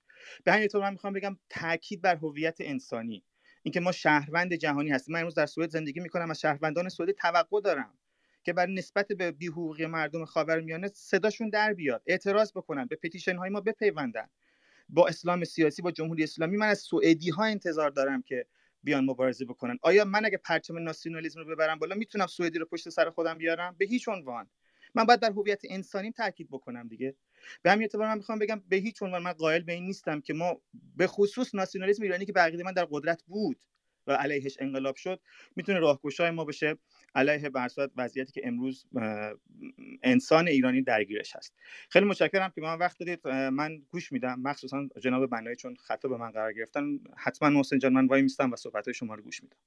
به 0.44 0.52
همین 0.52 0.68
طور 0.68 0.82
من 0.82 0.92
می‌خوام 0.92 1.14
بگم 1.14 1.38
تاکید 1.50 2.02
بر 2.02 2.16
هویت 2.16 2.58
انسانی. 2.60 3.24
اینکه 3.64 3.80
ما 3.80 3.92
شهروند 3.92 4.54
جهانی 4.54 4.90
هستیم. 4.90 5.14
من 5.14 5.20
امروز 5.20 5.36
در 5.36 5.46
سوئد 5.46 5.70
زندگی 5.70 6.00
می‌کنم 6.00 6.32
از 6.32 6.40
شهروندان 6.40 6.90
سوئدی 6.90 7.14
توقع 7.14 7.62
دارم 7.62 7.94
که 8.44 8.54
بر 8.54 8.66
نسبت 8.66 9.08
به 9.08 9.32
بیحقوقی 9.32 9.86
مردم 9.86 10.26
خاورمیانه 10.26 10.88
صداشون 10.88 11.50
در 11.50 11.74
بیاد. 11.74 12.04
اعتراض 12.06 12.52
بکنن. 12.52 12.86
به 12.86 12.96
پتیشن 12.96 13.36
های 13.36 13.50
ما 13.50 13.62
بپیوندن. 13.62 14.28
با 14.92 15.08
اسلام 15.08 15.44
سیاسی 15.44 15.82
با 15.82 15.92
جمهوری 15.92 16.24
اسلامی 16.24 16.58
من 16.58 16.68
از 16.68 16.80
سوئدی 16.80 17.30
ها 17.30 17.44
انتظار 17.44 17.90
دارم 17.90 18.22
که 18.22 18.46
بیان 18.84 19.06
مبارزه 19.06 19.46
بکنن. 19.46 19.78
آیا 19.82 20.06
من 20.06 20.26
اگه 20.26 20.38
پرچم 20.38 20.78
ناسیونالیسم 20.78 21.40
رو 21.40 21.56
ببرم 21.56 21.80
بالا 21.80 21.96
می‌تونم 21.96 22.28
سوئدی 22.28 22.60
رو 22.60 22.66
پشت 22.66 22.90
سر 22.90 23.10
خودم 23.10 23.38
بیارم؟ 23.38 23.76
به 23.78 23.86
هیچ 23.86 24.10
عنوان. 24.10 24.50
من 24.96 25.04
باید 25.04 25.20
بر 25.20 25.32
هویت 25.32 25.62
انسانیم 25.64 26.12
تاکید 26.12 26.48
بکنم 26.52 26.88
دیگه. 26.88 27.16
به 27.62 27.72
همین 27.72 27.82
اعتبار 27.82 28.08
من 28.08 28.18
می‌خوام 28.18 28.40
بگم 28.40 28.62
به 28.70 28.76
هیچ 28.76 29.04
عنوان 29.04 29.24
من 29.24 29.34
قائل 29.34 29.62
به 29.62 29.74
این 29.74 29.86
نیستم 29.86 30.22
که 30.22 30.34
ما 30.34 30.62
به 30.96 31.08
خصوص 31.08 31.56
ناسیونالیسم 31.56 32.04
ایرانی 32.04 32.26
که 32.26 32.34
به 32.34 32.64
من 32.64 32.74
در 32.74 32.88
قدرت 32.92 33.24
بود 33.24 33.58
و 34.08 34.12
علیهش 34.12 34.58
انقلاب 34.60 34.96
شد 34.96 35.22
می‌تونه 35.56 35.80
راهگشای 35.80 36.32
ما 36.32 36.46
بشه. 36.46 36.78
علیه 37.16 37.50
برصورت 37.50 37.92
وضعیتی 37.98 38.32
که 38.32 38.42
امروز 38.44 38.86
انسان 40.04 40.48
ایرانی 40.48 40.82
درگیرش 40.82 41.36
هست. 41.36 41.54
خیلی 41.90 42.06
متشکرم 42.06 42.52
که 42.56 42.62
من 42.62 42.78
وقت 42.78 43.00
دادید. 43.00 43.28
من 43.28 43.82
گوش 43.90 44.12
میدم. 44.12 44.40
مخصوصا 44.40 44.88
جناب 45.02 45.30
بنایی 45.30 45.56
چون 45.56 45.76
خطا 45.76 46.10
به 46.10 46.18
من 46.18 46.32
قرار 46.32 46.54
گرفتن. 46.54 47.00
حتما 47.18 47.50
محسن 47.50 47.80
جان 47.80 47.94
من 47.94 48.08
وای 48.08 48.22
میستم 48.22 48.52
و 48.52 48.56
صحبت 48.56 48.86
های 48.86 48.94
شما 48.94 49.16
رو 49.16 49.24
گوش 49.24 49.44
میدم. 49.44 49.58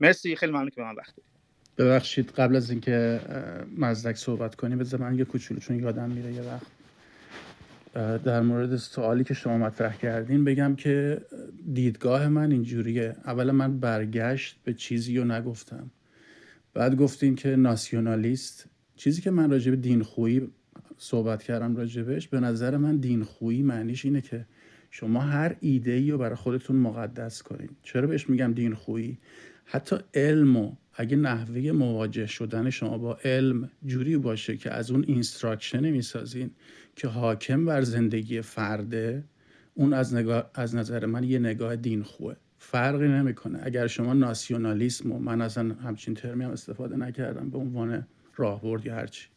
مرسی. 0.00 0.36
خیلی 0.36 0.52
ممنون 0.52 0.70
که 0.70 0.76
به 0.76 0.82
من 0.82 0.94
وقت 0.94 1.16
دادید. 1.16 1.32
ببخشید 1.78 2.30
قبل 2.30 2.56
از 2.56 2.70
اینکه 2.70 3.20
مزدک 3.78 4.16
صحبت 4.16 4.54
کنیم 4.54 4.78
بذار 4.78 5.00
من 5.00 5.18
یه 5.18 5.24
کوچولو 5.24 5.60
چون 5.60 5.78
یادم 5.78 6.10
میره 6.10 6.32
یه 6.32 6.42
وقت. 6.42 6.66
در 8.24 8.40
مورد 8.40 8.76
سوالی 8.76 9.24
که 9.24 9.34
شما 9.34 9.58
مطرح 9.58 9.96
کردین 9.96 10.44
بگم 10.44 10.76
که 10.76 11.20
دیدگاه 11.72 12.28
من 12.28 12.52
اینجوریه. 12.52 13.16
اولا 13.24 13.52
من 13.52 13.80
برگشت 13.80 14.56
به 14.64 14.74
چیزی 14.74 15.18
رو 15.18 15.24
نگفتم. 15.24 15.90
بعد 16.74 16.96
گفتیم 16.96 17.34
که 17.34 17.56
ناسیونالیست. 17.56 18.66
چیزی 18.96 19.22
که 19.22 19.30
من 19.30 19.50
راجع 19.50 19.70
به 19.70 19.76
دین 19.76 20.02
خویی 20.02 20.48
صحبت 20.98 21.42
کردم 21.42 21.76
راجبش 21.76 22.28
به 22.28 22.40
نظر 22.40 22.76
من 22.76 22.96
دین 22.96 23.24
خویی 23.24 23.62
معنیش 23.62 24.04
اینه 24.04 24.20
که 24.20 24.46
شما 24.90 25.20
هر 25.20 25.56
ایده 25.60 25.92
ای 25.92 26.10
رو 26.10 26.18
برای 26.18 26.36
خودتون 26.36 26.76
مقدس 26.76 27.42
کنید 27.42 27.70
چرا 27.82 28.06
بهش 28.06 28.30
میگم 28.30 28.52
دین 28.52 28.74
خویی 28.74 29.18
حتی 29.64 29.96
علم 30.14 30.76
اگه 30.94 31.16
نحوه 31.16 31.72
مواجه 31.72 32.26
شدن 32.26 32.70
شما 32.70 32.98
با 32.98 33.18
علم 33.24 33.70
جوری 33.86 34.16
باشه 34.16 34.56
که 34.56 34.70
از 34.70 34.90
اون 34.90 35.04
instruction 35.08 35.90
می‌سازین 35.90 36.50
که 36.96 37.08
حاکم 37.08 37.64
بر 37.64 37.82
زندگی 37.82 38.40
فرده 38.40 39.24
اون 39.74 39.92
از, 39.92 40.14
نگاه، 40.14 40.50
از 40.54 40.74
نظر 40.74 41.06
من 41.06 41.24
یه 41.24 41.38
نگاه 41.38 41.76
دین 41.76 42.02
خوه 42.02 42.36
فرقی 42.64 43.08
نمی‌کنه. 43.08 43.60
اگر 43.62 43.86
شما 43.86 44.12
ناسیونالیسم 44.12 45.12
و 45.12 45.18
من 45.18 45.40
اصلا 45.40 45.74
همچین 45.74 46.14
ترمی 46.14 46.44
هم 46.44 46.50
استفاده 46.50 46.96
نکردم 46.96 47.50
به 47.50 47.58
عنوان 47.58 48.06
راهبرد 48.36 48.86
یا 48.86 48.94
هرچی 48.94 49.28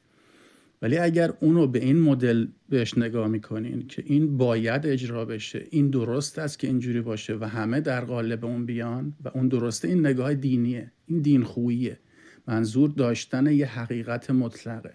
ولی 0.82 0.98
اگر 0.98 1.34
اونو 1.40 1.68
به 1.68 1.80
این 1.80 2.02
مدل 2.02 2.48
بهش 2.70 2.98
نگاه 2.98 3.28
می‌کنین 3.28 3.88
که 3.88 4.04
این 4.06 4.38
باید 4.38 4.86
اجرا 4.86 5.26
بشه 5.26 5.68
این 5.70 5.90
درست 5.90 6.40
است 6.40 6.60
که 6.60 6.68
اینجوری 6.68 7.02
باشه 7.02 7.36
و 7.36 7.46
همه 7.46 7.82
در 7.82 8.06
قالب 8.06 8.46
اون 8.46 8.66
بیان 8.66 9.14
و 9.24 9.30
اون 9.34 9.48
درسته 9.48 9.88
این 9.88 10.00
نگاه 10.00 10.34
دینیه 10.34 10.92
این 11.06 11.22
دین 11.22 11.44
خوییه. 11.44 12.00
منظور 12.48 12.90
داشتن 12.90 13.46
یه 13.46 13.66
حقیقت 13.66 14.32
مطلقه. 14.32 14.94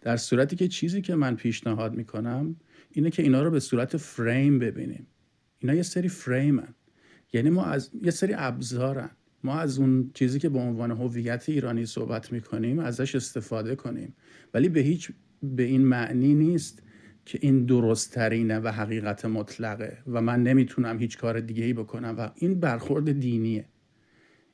در 0.00 0.16
صورتی 0.16 0.56
که 0.56 0.68
چیزی 0.68 1.02
که 1.02 1.14
من 1.14 1.36
پیشنهاد 1.36 1.94
می‌کنم 1.94 2.56
اینه 2.90 3.10
که 3.10 3.22
اینا 3.22 3.42
رو 3.42 3.50
به 3.50 3.60
صورت 3.60 3.96
فریم 3.96 4.58
ببینیم. 4.58 5.06
اینا 5.58 5.74
یه 5.74 5.82
سری 5.82 6.08
فریمن 6.08 6.74
یعنی 7.32 7.50
ما 7.50 7.64
از 7.64 7.90
یه 8.02 8.10
سری 8.10 8.34
ابزارن. 8.36 9.10
ما 9.44 9.54
از 9.54 9.78
اون 9.78 10.10
چیزی 10.14 10.38
که 10.38 10.48
به 10.48 10.58
عنوان 10.58 10.90
هویت 10.90 11.48
ایرانی 11.48 11.86
صحبت 11.86 12.32
می‌کنیم 12.32 12.78
ازش 12.78 13.14
استفاده 13.14 13.76
کنیم. 13.76 14.14
ولی 14.54 14.68
به 14.68 14.80
هیچ 14.80 15.12
به 15.42 15.62
این 15.62 15.84
معنی 15.84 16.34
نیست 16.34 16.82
که 17.24 17.38
این 17.42 17.66
درست 17.66 18.12
ترینه 18.12 18.58
و 18.58 18.68
حقیقت 18.68 19.24
مطلقه 19.24 19.98
و 20.06 20.20
من 20.20 20.42
نمی‌تونم 20.42 20.98
هیچ 20.98 21.18
کار 21.18 21.40
دیگه 21.40 21.64
ای 21.64 21.72
بکنم 21.72 22.14
و 22.18 22.30
این 22.34 22.60
برخورد 22.60 23.12
دینیه. 23.12 23.64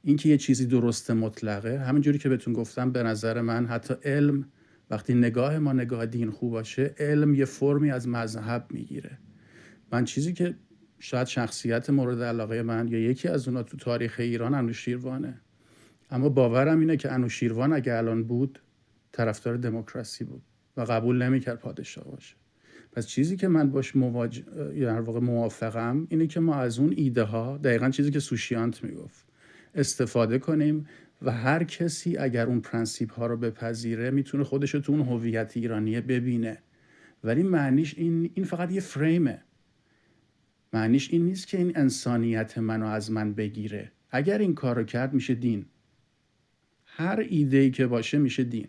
اینکه 0.03 0.29
یه 0.29 0.39
چیزی 0.39 0.67
درست 0.67 1.11
مطلقه 1.11 1.79
همینجوری 1.79 2.19
که 2.19 2.29
بهتون 2.29 2.53
گفتم 2.55 2.93
به 2.93 3.03
نظر 3.03 3.41
من 3.41 3.67
حتی 3.67 3.95
علم 4.05 4.49
وقتی 4.91 5.15
نگاه 5.15 5.59
ما 5.59 5.73
نگاه 5.73 6.07
دین 6.07 6.31
خوب 6.31 6.53
باشه 6.53 6.95
علم 6.99 7.35
یه 7.35 7.45
فرمی 7.45 7.91
از 7.91 8.09
مذهب 8.09 8.67
می‌گیره. 8.71 9.19
من 9.93 10.05
چیزی 10.05 10.33
که 10.33 10.55
شاید 10.99 11.27
شخصیت 11.27 11.91
مورد 11.91 12.23
علاقه 12.23 12.63
من 12.63 12.89
یا 12.89 12.99
یکی 12.99 13.29
از 13.29 13.49
اونا 13.49 13.63
تو 13.63 13.77
تاریخ 13.77 14.17
ایران 14.19 14.55
انوشیروانه 14.55 15.41
اما 16.11 16.29
باورم 16.29 16.81
اینه 16.81 16.97
که 16.97 17.13
انوشیروان 17.13 17.73
اگه 17.73 17.95
الان 17.95 18.23
بود 18.25 18.59
طرفدار 19.13 19.57
دموکراسی 19.57 20.25
بود 20.25 20.43
و 20.77 20.81
قبول 20.81 21.23
نمی‌کرد 21.23 21.59
پادشاه 21.59 22.05
باشه. 22.05 22.35
پس 22.93 23.07
چیزی 23.07 23.37
که 23.37 23.49
من 23.49 23.71
باش 23.71 23.97
مواجه 23.97 24.43
در 24.81 25.01
واقع 25.01 25.21
موافقم 25.21 26.07
اینه 26.11 26.27
که 26.27 26.41
ما 26.41 26.55
از 26.55 26.79
اون 26.79 26.95
ایده 26.97 27.23
ها 27.23 27.59
دقیقا 27.59 27.91
چیزی 27.91 28.11
که 28.11 28.21
سوشیانت 28.21 28.85
می‌گفت 28.85 29.27
استفاده 29.75 30.39
کنیم 30.39 30.87
و 31.23 31.33
هر 31.33 31.65
کسی 31.65 32.17
اگر 32.17 32.47
اون 32.47 32.61
principle 32.61 33.13
ها 33.13 33.27
رو 33.27 33.37
بپذیره 33.37 34.11
می‌تونه 34.11 34.45
خودش 34.45 34.75
رو 34.75 34.81
تو 34.81 34.93
اون 34.93 35.03
هویت 35.03 35.53
ایرانیه 35.57 36.01
ببینه. 36.01 36.59
ولی 37.25 37.43
معنیش 37.43 37.95
این, 37.99 38.31
این 38.35 38.45
فقط 38.45 38.73
یه 38.73 38.81
فریمه. 38.81 39.43
معنیش 40.73 41.11
این 41.13 41.25
نیست 41.25 41.47
که 41.47 41.59
این 41.59 41.73
انسانیت 41.77 42.59
منو 42.59 42.87
از 42.87 43.11
من 43.11 43.35
بگیره. 43.35 43.93
اگر 44.11 44.39
این 44.39 44.55
کار 44.55 44.77
رو 44.77 44.85
کرد 44.85 45.13
میشه 45.15 45.35
دین. 45.35 45.67
هر 46.85 47.27
ایده 47.29 47.57
ای 47.57 47.71
که 47.71 47.87
باشه 47.87 48.19
میشه 48.19 48.45
دین. 48.45 48.69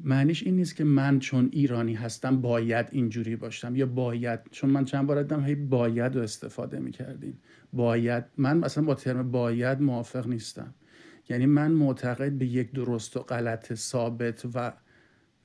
معنیش 0.00 0.42
این 0.42 0.56
نیست 0.56 0.76
که 0.76 0.84
من 0.84 1.18
چون 1.18 1.48
ایرانی 1.52 1.94
هستم 1.94 2.40
باید 2.40 2.86
اینجوری 2.92 3.36
باشم 3.36 3.76
یا 3.76 3.86
باید 3.86 4.40
چون 4.50 4.70
من 4.70 4.84
چند 4.84 5.06
بار 5.06 5.22
دیدم 5.22 5.44
هی 5.44 5.54
باید 5.54 6.16
رو 6.16 6.22
استفاده 6.22 6.78
می‌کردین. 6.78 7.34
باید 7.72 8.24
من 8.36 8.58
مثلا 8.58 8.84
با 8.84 8.94
ترم 8.94 9.30
باید 9.30 9.80
موافق 9.80 10.26
نیستم. 10.26 10.74
یعنی 11.28 11.46
من 11.46 11.70
معتقد 11.70 12.32
به 12.32 12.46
یک 12.46 12.72
درست 12.72 13.16
و 13.16 13.20
غلط 13.20 13.74
ثابت 13.74 14.46
و 14.54 14.72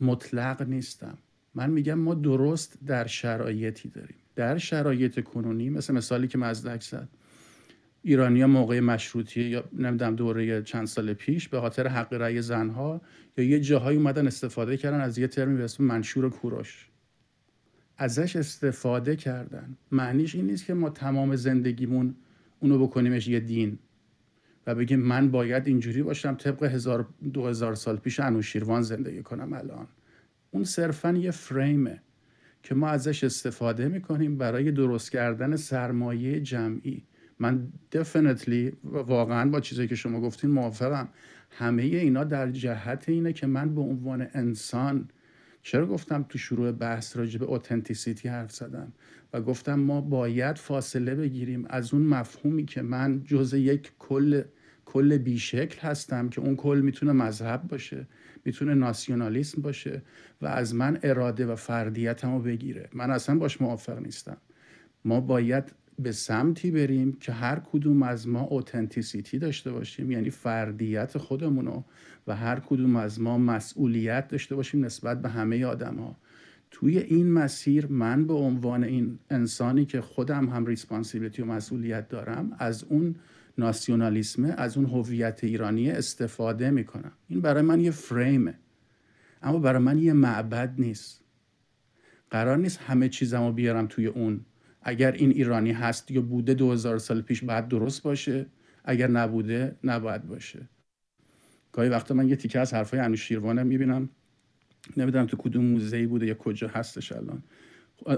مطلق 0.01 0.61
نیستم. 0.61 1.17
من 1.55 1.69
میگم 1.69 1.93
ما 1.99 2.13
درست 2.13 2.77
در 2.85 3.07
شرایطی 3.07 3.89
داریم. 3.89 4.17
در 4.37 4.57
شرایط 4.57 5.23
کنونی 5.23 5.69
مثل 5.69 5.93
مثالی 5.93 6.27
که 6.27 6.37
مزدک 6.37 6.83
زد. 6.83 7.09
ایرانیا 8.01 8.47
موقع 8.47 8.79
مشروطیه 8.79 9.49
یا 9.49 9.63
نمی‌دونم 9.73 10.15
دوره 10.15 10.61
چند 10.61 10.87
سال 10.87 11.13
پیش 11.13 11.49
به 11.49 11.59
خاطر 11.59 11.87
حق 11.87 12.13
رأی 12.13 12.41
زنها 12.41 13.01
یا 13.37 13.43
یه 13.43 13.59
جاهایی 13.59 13.97
اومدن 13.97 14.27
استفاده 14.27 14.77
کردن 14.77 15.01
از 15.01 15.17
یه 15.17 15.27
ترمی 15.27 15.57
به 15.57 15.63
اسم 15.63 15.83
منشور 15.83 16.29
کوروش. 16.29 16.89
ازش 17.97 18.35
استفاده 18.35 19.15
کردن. 19.15 19.77
معنیش 19.91 20.35
این 20.35 20.45
نیست 20.45 20.65
که 20.65 20.73
ما 20.73 20.89
تمام 20.89 21.35
زندگیمون 21.35 22.15
اونو 22.59 22.79
بکنیمش 22.79 23.27
یه 23.27 23.39
دین 23.39 23.79
و 24.67 24.75
بگیم 24.75 24.99
من 24.99 25.31
باید 25.31 25.67
اینجوری 25.67 26.03
باشم 26.03 26.35
طبق 26.35 26.63
هزار 26.63 27.07
دو 27.33 27.47
هزار 27.47 27.75
سال 27.75 27.97
پیش 27.97 28.19
انوشیروان 28.19 28.81
زندگی 28.81 29.23
کنم 29.23 29.53
الان. 29.53 29.87
اون 30.51 30.63
صرفا 30.63 31.11
یه 31.11 31.31
فریمه 31.31 32.01
که 32.67 32.75
ما 32.75 32.87
ازش 32.87 33.23
استفاده 33.23 33.87
می‌کنیم 33.87 34.37
برای 34.37 34.71
درست 34.71 35.11
کردن 35.11 35.55
سرمایه 35.55 36.39
جمعی. 36.39 37.03
من 37.39 37.67
دفنتلی 37.91 38.73
واقعا 38.83 39.49
با 39.49 39.59
چیزی 39.59 39.87
که 39.87 39.95
شما 39.95 40.21
گفتین 40.21 40.49
موافقم. 40.49 41.09
همه 41.49 41.83
اینا 41.83 42.23
در 42.23 42.51
جهت 42.51 43.09
اینه 43.09 43.33
که 43.33 43.47
من 43.47 43.75
به 43.75 43.81
عنوان 43.81 44.27
انسان 44.33 45.09
چرا 45.63 45.87
گفتم 45.87 46.25
تو 46.29 46.37
شروع 46.37 46.71
بحث 46.71 47.17
راجع 47.17 47.39
به 47.39 47.45
authenticity 47.45 48.29
حرف 48.29 48.51
زدم؟ 48.51 48.93
و 49.33 49.41
گفتم 49.41 49.79
ما 49.79 50.01
باید 50.01 50.57
فاصله 50.57 51.15
بگیریم 51.15 51.65
از 51.69 51.93
اون 51.93 52.03
مفهومی 52.03 52.65
که 52.65 52.81
من 52.81 53.23
جز 53.23 53.53
یک 53.53 53.91
کل 53.99 54.43
کل 54.87 55.17
بی‌شکل 55.17 55.79
هستم 55.79 56.29
که 56.29 56.41
اون 56.41 56.55
کل 56.55 56.81
می‌تونه 56.83 57.11
مذهب 57.11 57.67
باشه 57.67 58.07
می‌تونه 58.45 58.73
ناسیونالیسم 58.73 59.61
باشه 59.61 60.01
و 60.41 60.45
از 60.45 60.75
من 60.75 60.99
اراده 61.03 61.45
و 61.45 61.55
فردیتم 61.55 62.33
رو 62.33 62.39
بگیره. 62.39 62.89
من 62.93 63.11
اصلا 63.11 63.37
باش 63.37 63.61
موافق 63.61 63.99
نیستم. 63.99 64.37
ما 65.05 65.21
باید 65.21 65.63
به 65.99 66.11
سمتی 66.11 66.71
بریم 66.71 67.13
که 67.13 67.31
هر 67.31 67.59
کدوم 67.71 68.03
از 68.03 68.27
ما 68.27 68.41
authenticity 68.41 69.39
داشته 69.39 69.71
باشیم 69.71 70.11
یعنی 70.11 70.29
فردیت 70.29 71.17
خودمونو 71.17 71.83
و 72.27 72.35
هر 72.35 72.59
کدوم 72.59 72.95
از 72.95 73.21
ما 73.21 73.37
مسئولیت 73.37 74.27
داشته 74.27 74.55
باشیم 74.55 74.85
نسبت 74.85 75.21
به 75.21 75.29
همه 75.29 75.65
آدم 75.65 75.95
ها 75.95 76.15
توی 76.71 76.97
این 76.97 77.31
مسیر 77.31 77.87
من 77.87 78.27
به 78.27 78.33
عنوان 78.33 78.83
این 78.83 79.19
انسانی 79.29 79.85
که 79.85 80.01
خودم 80.01 80.49
هم 80.49 80.65
ریسپانسیبلیتی 80.65 81.41
و 81.41 81.45
مسئولیت 81.45 82.09
دارم 82.09 82.55
از 82.59 82.83
اون 82.83 83.15
ناسیونالیسمه 83.57 84.53
از 84.57 84.77
اون 84.77 84.85
هویت 84.85 85.43
ایرانی 85.43 85.91
استفاده 85.91 86.69
می‌کنم. 86.69 87.11
این 87.27 87.41
برای 87.41 87.61
من 87.61 87.79
یه 87.79 87.91
فریمه. 87.91 88.59
اما 89.41 89.59
برای 89.59 89.81
من 89.81 89.97
یه 89.97 90.13
معبد 90.13 90.73
نیست. 90.77 91.23
قرار 92.31 92.57
نیست 92.57 92.77
همه 92.77 93.09
چیزمو 93.09 93.51
بیارم 93.51 93.87
توی 93.87 94.05
اون. 94.05 94.45
اگر 94.81 95.11
این 95.11 95.31
ایرانی 95.31 95.71
هست 95.71 96.11
یا 96.11 96.21
بوده 96.21 96.53
دو 96.53 96.71
هزار 96.71 96.97
سال 96.97 97.21
پیش 97.21 97.43
بعد 97.43 97.67
درست 97.67 98.03
باشه. 98.03 98.45
اگر 98.83 99.07
نبوده 99.07 99.75
نباید 99.83 100.27
باشه. 100.27 100.69
گاهی 101.71 101.89
وقتا 101.89 102.13
من 102.13 102.29
یه 102.29 102.35
تیکه 102.35 102.59
از 102.59 102.73
حرفای 102.73 102.99
انوشیروانه 102.99 103.63
می‌بینم. 103.63 104.09
نمی‌دونم 104.97 105.25
تو 105.25 105.37
کدوم 105.37 105.65
موزه 105.65 106.07
بوده 106.07 106.25
یا 106.25 106.33
کجا 106.33 106.67
هستش 106.67 107.11
الان. 107.11 107.43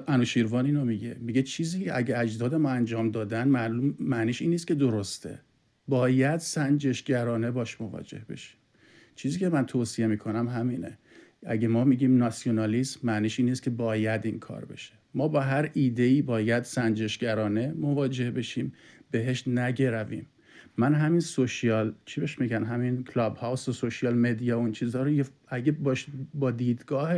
انوشیروان 0.07 0.65
اینو 0.65 0.85
میگه. 0.85 1.15
میگه 1.19 1.43
چیزی 1.43 1.89
اگه 1.89 2.19
اجداد 2.19 2.55
ما 2.55 2.69
انجام 2.69 3.11
دادن 3.11 3.47
معلوم 3.47 3.95
معنیش 3.99 4.41
این 4.41 4.51
نیست 4.51 4.67
که 4.67 4.75
درسته. 4.75 5.39
باید 5.87 6.39
سنجشگرانه 6.39 7.51
باش 7.51 7.81
مواجه 7.81 8.21
بشیم 8.29 8.57
چیزی 9.15 9.39
که 9.39 9.49
من 9.49 9.65
توصیه 9.65 10.07
می‌کنم 10.07 10.47
همینه. 10.47 10.97
اگه 11.45 11.67
ما 11.67 11.83
میگیم 11.83 12.17
ناسیونالیسم 12.17 12.99
معنیش 13.03 13.39
این 13.39 13.49
نیست 13.49 13.63
که 13.63 13.69
باید 13.69 14.25
این 14.25 14.39
کار 14.39 14.65
بشه. 14.65 14.93
ما 15.13 15.27
با 15.27 15.41
هر 15.41 15.69
ایده 15.73 16.03
ای 16.03 16.21
باید 16.21 16.63
سنجشگرانه 16.63 17.73
مواجه 17.77 18.31
بشیم 18.31 18.73
بهش 19.11 19.47
نگرویم. 19.47 20.27
من 20.77 20.93
همین 20.93 21.19
social 21.19 21.93
چی 22.05 22.21
بهش 22.21 22.39
میگن؟ 22.39 22.63
همین 22.63 23.03
Clubhouse 23.03 23.69
و 23.69 23.71
social 23.71 24.17
media 24.17 24.57
اون 24.57 24.71
چیزها 24.71 25.03
رو 25.03 25.23
اگه 25.47 25.71
باش 25.71 26.07
با 26.33 26.51
دیدگاه 26.51 27.15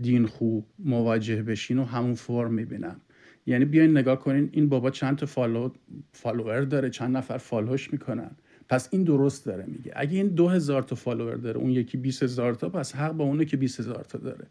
دین 0.00 0.26
خوب 0.26 0.66
مواجه 0.78 1.42
بشین 1.42 1.78
و 1.78 1.84
همون 1.84 2.14
فرم 2.14 2.54
می‌بینم 2.54 3.00
یعنی 3.46 3.64
بیاین 3.64 3.90
نگاه 3.90 4.18
کنین 4.18 4.48
این 4.52 4.68
بابا 4.68 4.90
چند 4.90 5.16
تا 5.16 5.26
follow 5.26 5.70
follower 6.12 6.60
داره 6.60 6.90
چند 6.90 7.16
نفر 7.16 7.38
follow 7.38 7.78
ش 7.78 7.92
می‌کنن. 7.92 8.30
پس 8.68 8.88
این 8.92 9.04
درست 9.04 9.46
داره 9.46 9.64
میگه. 9.66 9.92
اگه 9.96 10.16
این 10.16 10.28
دو 10.28 10.48
هزار 10.48 10.82
تا 10.82 10.96
follower 10.96 11.34
داره 11.34 11.58
اون 11.58 11.70
یکی 11.70 11.96
20 11.96 12.22
هزار 12.22 12.54
تا 12.54 12.68
پس 12.68 12.94
حق 12.94 13.12
با 13.12 13.24
اونه 13.24 13.44
که 13.44 13.56
20 13.56 13.80
هزار 13.80 14.04
تا 14.04 14.18
داره. 14.18 14.46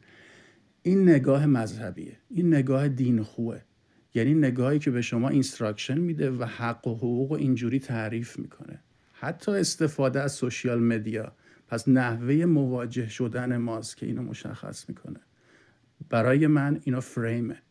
این 0.81 1.09
نگاه 1.09 1.45
مذهبیه. 1.45 2.17
این 2.29 2.53
نگاه 2.53 2.87
دین‌خوئه 2.87 3.61
یعنی 4.15 4.33
نگاهی 4.33 4.79
که 4.79 4.91
به 4.91 5.01
شما 5.01 5.29
instruction 5.29 5.97
میده 5.97 6.31
و 6.31 6.43
حق 6.43 6.87
و 6.87 6.95
حقوق 6.95 7.31
و 7.31 7.33
اینجوری 7.33 7.79
تعریف 7.79 8.39
می‌کنه. 8.39 8.79
حتی 9.13 9.51
استفاده 9.51 10.21
از 10.21 10.31
social 10.31 10.79
media 10.79 11.31
پس 11.67 11.87
نحوه 11.87 12.45
مواجه 12.45 13.09
شدن 13.09 13.57
ماست 13.57 13.97
که 13.97 14.05
اینو 14.05 14.21
مشخص 14.21 14.89
می‌کنه. 14.89 15.19
برای 16.09 16.47
من 16.47 16.81
اینا 16.83 16.99
فریمه 16.99 17.61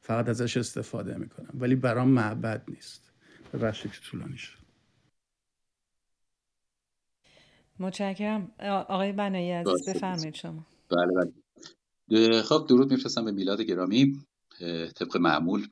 فقط 0.00 0.28
ازش 0.28 0.56
استفاده 0.56 1.18
می‌کنم. 1.18 1.50
ولی 1.54 1.74
برام 1.74 2.08
معبد 2.08 2.64
نیست. 2.68 3.12
ببخشید 3.52 3.92
که 3.92 4.00
طولانی 4.00 4.38
شد. 4.38 4.58
متشکرم. 7.78 8.52
آقای 8.88 9.12
بنایی 9.12 9.50
عزیز 9.50 9.88
بفرمایید 9.88 10.34
شما. 10.34 10.66
بله 10.88 11.32
بله. 12.08 12.42
خب 12.42 12.66
درود 12.68 12.90
میفرستم 12.90 13.24
به 13.24 13.32
میلاد 13.32 13.60
گرامی 13.60 14.26
طبق 14.96 15.16
معمول. 15.16 15.68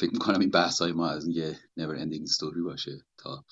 فکر 0.00 0.12
می‌کنم 0.12 0.40
این 0.40 0.50
بحث 0.50 0.82
های 0.82 0.92
ما 0.92 1.08
از 1.08 1.28
یه 1.28 1.58
never 1.80 1.96
ending 1.98 2.32
story 2.34 2.62
باشه 2.64 3.04
تا 3.16 3.44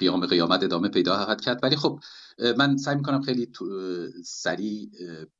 قیام 0.00 0.26
قیامت 0.26 0.62
ادامه 0.62 0.88
پیدا 0.88 1.16
خواهد 1.16 1.40
کرد. 1.40 1.60
ولی 1.62 1.76
خب 1.76 2.00
من 2.58 2.76
سعی 2.76 2.96
می‌کنم 2.96 3.22
خیلی 3.22 3.52
سریع 4.24 4.90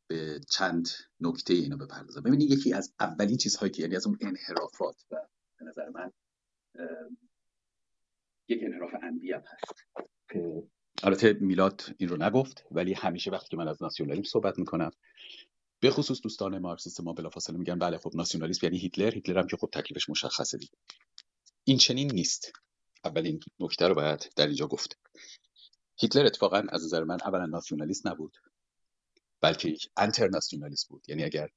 به 0.06 0.40
چند 0.50 0.88
نکته 1.20 1.54
اینو 1.54 1.76
بپردازم. 1.76 2.20
ببینید 2.20 2.50
یکی 2.50 2.72
از 2.72 2.94
اولین 3.00 3.36
چیزهایی 3.36 3.72
که 3.72 3.82
یعنی 3.82 3.96
از 3.96 4.06
اون 4.06 4.18
انحرافات 4.20 5.04
و 5.10 5.16
به 5.58 5.64
نظر 5.64 5.88
من 5.88 6.12
یک 8.48 8.60
انحراف 8.62 8.94
عمدی 9.02 9.32
هست 9.32 9.84
که 10.32 10.62
البته 11.02 11.32
میلاد 11.32 11.82
این 11.98 12.08
رو 12.08 12.22
نگفت 12.22 12.64
ولی 12.70 12.92
همیشه 12.92 13.30
وقتی 13.30 13.48
که 13.48 13.56
من 13.56 13.68
از 13.68 13.82
ناسیونالیسم 13.82 14.28
صحبت 14.28 14.58
می‌کنم 14.58 14.90
به 15.80 15.90
خصوص 15.90 16.20
دوستان 16.22 16.58
مارکسیست 16.58 17.00
ما 17.00 17.12
بلافاصله 17.12 17.58
میگن 17.58 17.78
بله 17.78 17.98
خب 17.98 18.10
ناسیونالیسم 18.14 18.66
یعنی 18.66 18.78
هیتلر 18.78 19.14
هیتلر 19.14 19.38
هم 19.38 19.46
که 19.46 19.56
خب 19.56 19.68
تکلیفش 19.72 20.10
مشخصه 20.10 20.58
دیگه. 20.58 20.72
این 21.64 21.78
چنین 21.78 22.12
نیست. 22.12 22.52
اولین 23.04 23.40
نکته 23.60 23.88
رو 23.88 23.94
باید 23.94 24.32
در 24.36 24.46
اینجا 24.46 24.66
گفت. 24.66 24.98
هیتلر 25.96 26.26
اتفاقا 26.26 26.62
از 26.68 26.84
نظر 26.84 27.04
من 27.04 27.18
اولا 27.24 27.46
ناسیونالیست 27.46 28.06
نبود 28.06 28.36
بلکه 29.40 29.68
یک 29.68 29.88
انترناسیونالیست 29.96 30.88
بود. 30.88 31.04
یعنی 31.08 31.24
اگر 31.24 31.48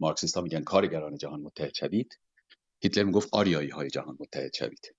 مارکسیست 0.00 0.34
ها 0.34 0.40
میگن 0.40 0.62
کارگران 0.62 1.16
جهان 1.16 1.40
متحد 1.40 1.74
شوید 1.74 2.18
هیتلر 2.82 3.04
می‌گفت 3.04 3.28
آریایی 3.32 3.70
های 3.70 3.90
جهان 3.90 4.16
متحد 4.20 4.54
شوید. 4.54 4.94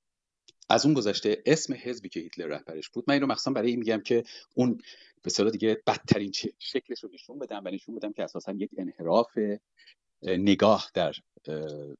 از 0.69 0.85
اون 0.85 0.93
گذشته 0.93 1.43
اسم 1.45 1.73
حزبی 1.73 2.09
که 2.09 2.19
هیتلر 2.19 2.47
رهبرش 2.47 2.89
بود 2.89 3.05
من 3.07 3.13
اینو 3.13 3.27
مخصوصا 3.27 3.51
برای 3.51 3.69
این 3.69 3.79
میگم 3.79 4.01
که 4.01 4.23
اون 4.55 4.81
به 5.23 5.51
دیگه 5.51 5.83
بدترین 5.87 6.31
شکلش 6.59 7.03
رو 7.03 7.09
نشون 7.13 7.39
بدم 7.39 7.61
و 7.65 7.69
نشون 7.69 7.95
بدم 7.95 8.13
که 8.13 8.23
اساسا 8.23 8.51
یک 8.51 8.69
انحراف 8.77 9.37
نگاه 10.23 10.91
در 10.93 11.13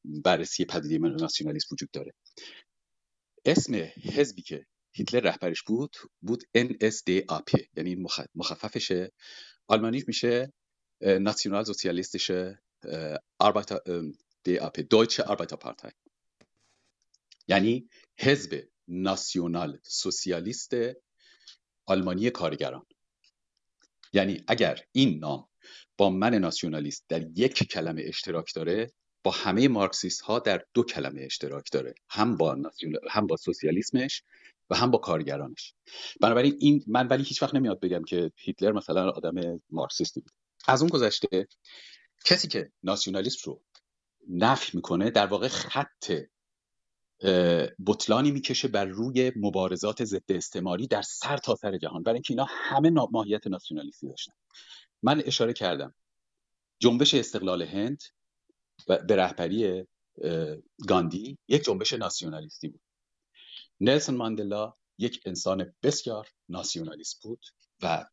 بررسی 0.03 0.65
پدیده 0.65 0.97
ناسیونالیسم 0.97 1.67
وجود 1.71 1.91
داره. 1.91 2.13
اسم 3.45 3.73
حزبی 4.15 4.41
که 4.41 4.65
هیتلر 4.93 5.19
رهبرش 5.19 5.63
بود 5.63 5.95
بود 6.21 6.43
NSDAP 6.57 7.65
یعنی 7.77 8.05
مخففشه 8.35 9.11
آلمانیش 9.67 10.03
میشه 10.07 10.53
ناسیونال 11.01 11.63
سوسیالیستیشه 11.63 12.61
آربایتا 13.39 13.81
DAP 14.49 14.79
دویچه 14.79 15.23
آربایتا 15.23 15.55
پارتای. 15.55 15.91
یعنی 17.47 17.89
حزب 18.17 18.63
ناسیونال 18.87 19.79
سوسیالیست 19.83 20.71
آلمانی 21.85 22.29
کارگران. 22.29 22.85
یعنی 24.13 24.43
اگر 24.47 24.85
این 24.91 25.19
نام 25.19 25.47
با 25.97 26.09
من 26.09 26.33
ناسیونالیست 26.33 27.05
در 27.09 27.27
یک 27.37 27.63
کلمه 27.63 28.01
اشتراک 28.05 28.53
داره 28.55 28.91
با 29.23 29.31
همه 29.31 29.67
مارکسیست 29.67 30.21
ها 30.21 30.39
در 30.39 30.65
دو 30.73 30.83
کلمه 30.83 31.21
اشتراک 31.21 31.71
داره. 31.71 31.95
هم 32.09 32.37
با 32.37 32.57
هم 33.09 33.27
با 33.27 33.37
سوسیالیسمش 33.37 34.23
و 34.69 34.75
هم 34.75 34.91
با 34.91 34.97
کارگرانش. 34.97 35.73
بنابراین 36.21 36.57
این 36.59 36.83
من 36.87 37.07
ولی 37.07 37.23
هیچ 37.23 37.43
وقت 37.43 37.55
نمیاد 37.55 37.79
بگم 37.79 38.03
که 38.03 38.31
هیتلر 38.35 38.71
مثلا 38.71 39.09
آدم 39.09 39.61
مارکسیستی 39.69 40.19
بود. 40.21 40.31
از 40.67 40.81
اون 40.81 40.89
گذشته 40.89 41.47
کسی 42.25 42.47
که 42.47 42.71
ناسیونالیسم 42.83 43.51
رو 43.51 43.61
نفی 44.29 44.77
می‌کنه 44.77 45.09
در 45.09 45.27
واقع 45.27 45.47
خط 45.47 46.11
بطلانی 47.85 48.31
می‌کشه 48.31 48.67
بر 48.67 48.85
روی 48.85 49.31
مبارزات 49.35 50.03
ضد 50.03 50.31
استعماری 50.31 50.87
در 50.87 51.01
سر 51.01 51.37
تا 51.37 51.55
سر 51.55 51.77
جهان. 51.77 52.03
برای 52.03 52.15
اینکه 52.15 52.31
اینا 52.31 52.47
همه 52.49 52.89
ماهیت 52.89 53.47
ناسیونالیستی 53.47 54.07
داشتن. 54.07 54.33
من 55.03 55.21
اشاره 55.25 55.53
کردم. 55.53 55.93
جنبش 56.79 57.13
استقلال 57.13 57.61
هند 57.61 58.03
به 58.87 59.15
رهبری 59.15 59.87
گاندی 60.87 61.37
یک 61.47 61.63
جنبش 61.63 61.93
ناسیونالیستی 61.93 62.67
بود. 62.67 62.81
نلسون 63.79 64.15
ماندلا 64.15 64.73
یک 64.97 65.21
انسان 65.25 65.73
بسیار 65.83 66.27
ناسیونالیست 66.49 67.23
بود 67.23 67.45
و 67.81 68.05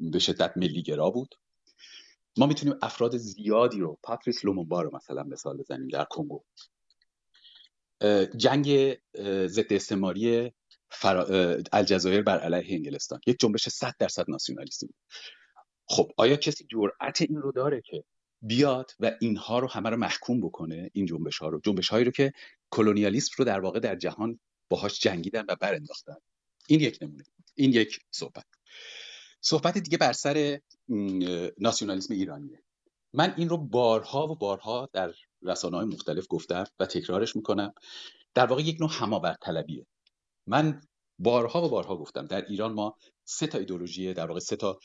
به 0.00 0.18
شدت 0.18 0.52
ملیگرا 0.56 1.10
بود. 1.10 1.34
ما 2.36 2.46
می‌تونیم 2.46 2.78
افراد 2.82 3.16
زیادی 3.16 3.78
رو 3.78 3.98
پاتریس 4.02 4.44
لومونبا 4.44 4.82
رو 4.82 4.96
مثلا 4.96 5.22
مثال 5.22 5.56
بزنیم 5.56 5.88
در 5.88 6.04
کنگو. 6.04 6.44
جنگ 8.36 8.94
ضد 9.46 9.72
استعماری 9.72 10.52
الجزایر 11.72 12.22
بر 12.22 12.38
علیه 12.38 12.74
انگلستان. 12.74 13.20
یک 13.26 13.36
جنبش 13.40 13.68
100 13.68 13.94
درصد 13.98 14.30
ناسیونالیستی 14.30 14.86
بود. 14.86 14.96
خب 15.88 16.12
آیا 16.16 16.36
کسی 16.36 16.66
جرأت 16.70 17.22
این 17.22 17.36
رو 17.36 17.52
داره 17.52 17.82
که 17.84 18.04
بیاد 18.42 18.90
و 19.00 19.12
اینها 19.20 19.58
رو 19.58 19.68
همه 19.68 19.90
رو 19.90 19.96
محکوم 19.96 20.40
بکنه 20.40 20.90
این 20.92 21.06
جنبش 21.06 21.38
ها 21.38 21.48
رو. 21.48 21.60
جنبش 21.60 21.88
هایی 21.88 22.04
رو 22.04 22.10
که 22.10 22.32
کلونیالیسم 22.70 23.34
رو 23.38 23.44
در 23.44 23.60
واقع 23.60 23.80
در 23.80 23.96
جهان 23.96 24.40
باهاش 24.68 25.00
جنگیدن 25.00 25.44
و 25.48 25.56
برانداختن. 25.60 26.16
این 26.68 26.80
یک 26.80 26.98
نمونه. 27.02 27.24
این 27.54 27.72
یک 27.72 27.98
صحبت. 28.10 28.44
صحبت 29.40 29.78
دیگه 29.78 29.98
بر 29.98 30.12
سر 30.12 30.60
ناسیونالیسم 31.58 32.14
ایرانیه. 32.14 32.62
من 33.12 33.34
این 33.36 33.48
رو 33.48 33.56
بارها 33.56 34.28
و 34.28 34.36
بارها 34.36 34.88
در 34.92 35.14
رسانه 35.42 35.76
های 35.76 35.86
مختلف 35.86 36.26
گفتم 36.28 36.64
و 36.78 36.86
تکرارش 36.86 37.36
می‌کنم. 37.36 37.72
در 38.34 38.46
واقع 38.46 38.62
یک 38.62 38.80
نوع 38.80 38.90
هماورد 38.92 39.38
طلبیه. 39.42 39.86
من 40.46 40.80
بارها 41.18 41.66
و 41.66 41.68
بارها 41.68 41.96
گفتم. 41.96 42.26
در 42.26 42.44
ایران 42.46 42.72
ما 42.72 42.96
سه 43.24 43.46
تا 43.46 43.58
ایدولوژی 43.58 44.14
در 44.14 44.26
واقع 44.26 44.40
سه 44.40 44.56
تا 44.56 44.78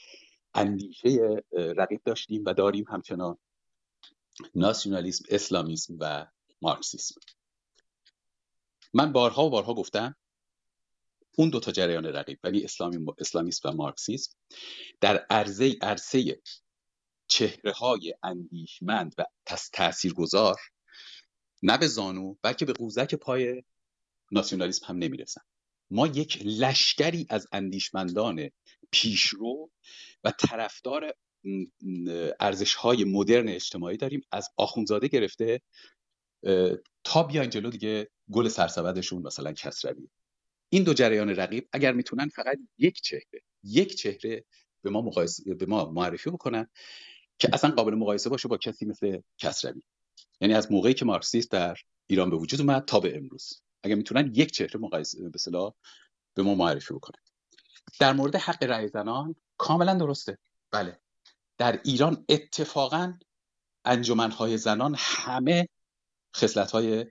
اندیشه 0.53 1.19
رقیب 1.51 2.01
داشتیم 2.05 2.43
و 2.45 2.53
داریم 2.53 2.85
همچنان. 2.89 3.37
ناسیونالیسم 4.55 5.25
اسلامیسم 5.29 5.97
و 5.99 6.25
مارکسیسم. 6.61 7.21
من 8.93 9.11
بارها 9.11 9.45
و 9.45 9.49
بارها 9.49 9.73
گفتم 9.73 10.15
اون 11.37 11.49
دو 11.49 11.59
تا 11.59 11.71
جریان 11.71 12.05
رقیب 12.05 12.39
ولی 12.43 12.63
اسلامی 12.63 13.05
اسلامیسم 13.17 13.69
و 13.69 13.71
مارکسیسم 13.71 14.35
در 15.01 15.25
عرضه 15.29 15.75
عرصه 15.81 16.41
چهره 17.27 17.71
های 17.71 18.13
اندیشمند 18.23 19.15
و 19.17 19.25
تاثیرگذار 19.73 20.59
نه 21.63 21.77
به 21.77 21.87
زانو 21.87 22.35
بلکه 22.41 22.65
به 22.65 22.73
قوزک 22.73 23.15
پای 23.15 23.63
ناسیونالیسم 24.31 24.85
هم 24.85 24.97
نمی‌رسن. 24.97 25.41
ما 25.91 26.07
یک 26.07 26.41
لشکری 26.45 27.27
از 27.29 27.47
اندیشمندان 27.51 28.49
پیشرو 28.91 29.71
و 30.23 30.31
طرفدار 30.31 31.13
ارزش 32.39 32.73
های 32.73 33.03
مدرن 33.03 33.49
اجتماعی 33.49 33.97
داریم. 33.97 34.21
از 34.31 34.49
آخونزاده 34.57 35.07
گرفته 35.07 35.61
تا 37.03 37.23
بیاین 37.23 37.49
جلو 37.49 37.69
دیگه 37.69 38.09
گل 38.31 38.47
سرسبدشون 38.47 39.21
مثلا 39.21 39.51
کسروی. 39.51 40.09
این 40.69 40.83
دو 40.83 40.93
جریان 40.93 41.29
رقیب 41.29 41.69
اگر 41.71 41.91
می‌تونن 41.91 42.27
فقط 42.27 42.57
یک 42.77 43.01
چهره 43.01 43.41
یک 43.63 43.95
چهره 43.95 44.45
به 44.81 44.89
ما, 44.89 45.01
مقایسه، 45.01 45.53
به 45.53 45.65
ما 45.65 45.91
معرفی 45.91 46.29
بکنن 46.29 46.67
که 47.39 47.49
اصلا 47.53 47.71
قابل 47.71 47.93
مقایسه 47.93 48.29
باشه 48.29 48.47
با 48.47 48.57
کسی 48.57 48.85
مثل 48.85 49.19
کسروی. 49.37 49.81
یعنی 50.41 50.53
از 50.53 50.71
موقعی 50.71 50.93
که 50.93 51.05
مارکسیست 51.05 51.51
در 51.51 51.77
ایران 52.07 52.29
به 52.29 52.35
وجود 52.35 52.61
اومد 52.61 52.85
تا 52.85 52.99
به 52.99 53.17
امروز. 53.17 53.61
اگر 53.83 53.95
می‌تونن 53.95 54.31
یک 54.35 54.51
چهره 54.51 54.79
مقایسه 54.79 55.29
به 55.29 55.73
به 56.33 56.43
ما 56.43 56.55
معرفی 56.55 56.93
بکنن. 56.93 57.19
در 57.99 58.13
مورد 58.13 58.35
حق 58.35 58.63
رأی 58.63 58.87
زنان 58.87 59.35
کاملا 59.57 59.93
درسته. 59.93 60.37
بله. 60.71 60.99
در 61.57 61.81
ایران 61.85 62.25
اتفاقا 62.29 63.19
انجمنهای 63.85 64.57
زنان 64.57 64.95
همه 64.97 65.67
های 66.73 67.05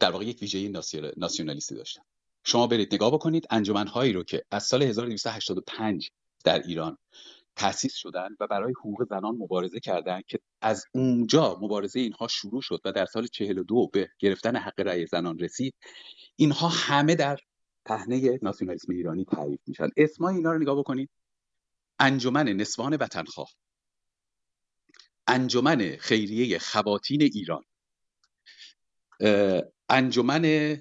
در 0.00 0.10
واقع 0.10 0.24
یک 0.24 0.42
ویژگی 0.42 0.68
ناسیونالیستی 1.16 1.74
داشتن. 1.74 2.02
شما 2.44 2.66
برید 2.66 2.94
نگاه 2.94 3.10
بکنید 3.10 3.46
انجمنهایی 3.50 4.12
رو 4.12 4.24
که 4.24 4.44
از 4.50 4.62
سال 4.62 4.82
1285 4.82 6.10
در 6.44 6.58
ایران 6.58 6.98
تأسیس 7.56 7.94
شدن 7.94 8.28
و 8.40 8.46
برای 8.46 8.72
حقوق 8.72 9.08
زنان 9.08 9.34
مبارزه 9.34 9.80
کردند 9.80 10.24
که 10.26 10.38
از 10.60 10.84
اونجا 10.94 11.58
مبارزه 11.62 12.00
اینها 12.00 12.28
شروع 12.28 12.62
شد 12.62 12.80
و 12.84 12.92
در 12.92 13.06
سال 13.06 13.26
42 13.26 13.86
به 13.86 14.10
گرفتن 14.18 14.56
حق 14.56 14.80
رأی 14.80 15.06
زنان 15.06 15.38
رسید 15.38 15.74
اینها 16.36 16.68
همه 16.68 17.14
در 17.14 17.38
پهنه 17.84 18.38
ناسیونالیسم 18.42 18.92
ایرانی 18.92 19.24
تعریف 19.24 19.60
میشن. 19.66 19.88
اسمای 19.96 20.34
اینا 20.34 20.52
رو 20.52 20.58
نگاه 20.58 20.78
بکنید. 20.78 21.10
انجمن 21.98 22.48
نسوان 22.48 22.94
وطنخواه 22.94 23.50
انجمن 25.26 25.96
خیریه 26.00 26.58
خواتین 26.58 27.22
ایران 27.22 27.64
انجمن 29.88 30.76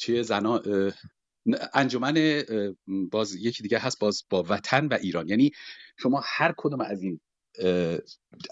چیه 0.00 0.22
زنا 0.22 0.62
انجمن 1.74 2.42
باز 3.10 3.34
یکی 3.34 3.62
دیگه 3.62 3.78
هست 3.78 3.98
باز 3.98 4.24
با 4.30 4.44
وطن 4.48 4.86
و 4.86 4.94
ایران. 4.94 5.28
یعنی 5.28 5.50
شما 5.98 6.22
هر 6.24 6.54
کدوم 6.56 6.80
از 6.80 7.02
این 7.02 7.20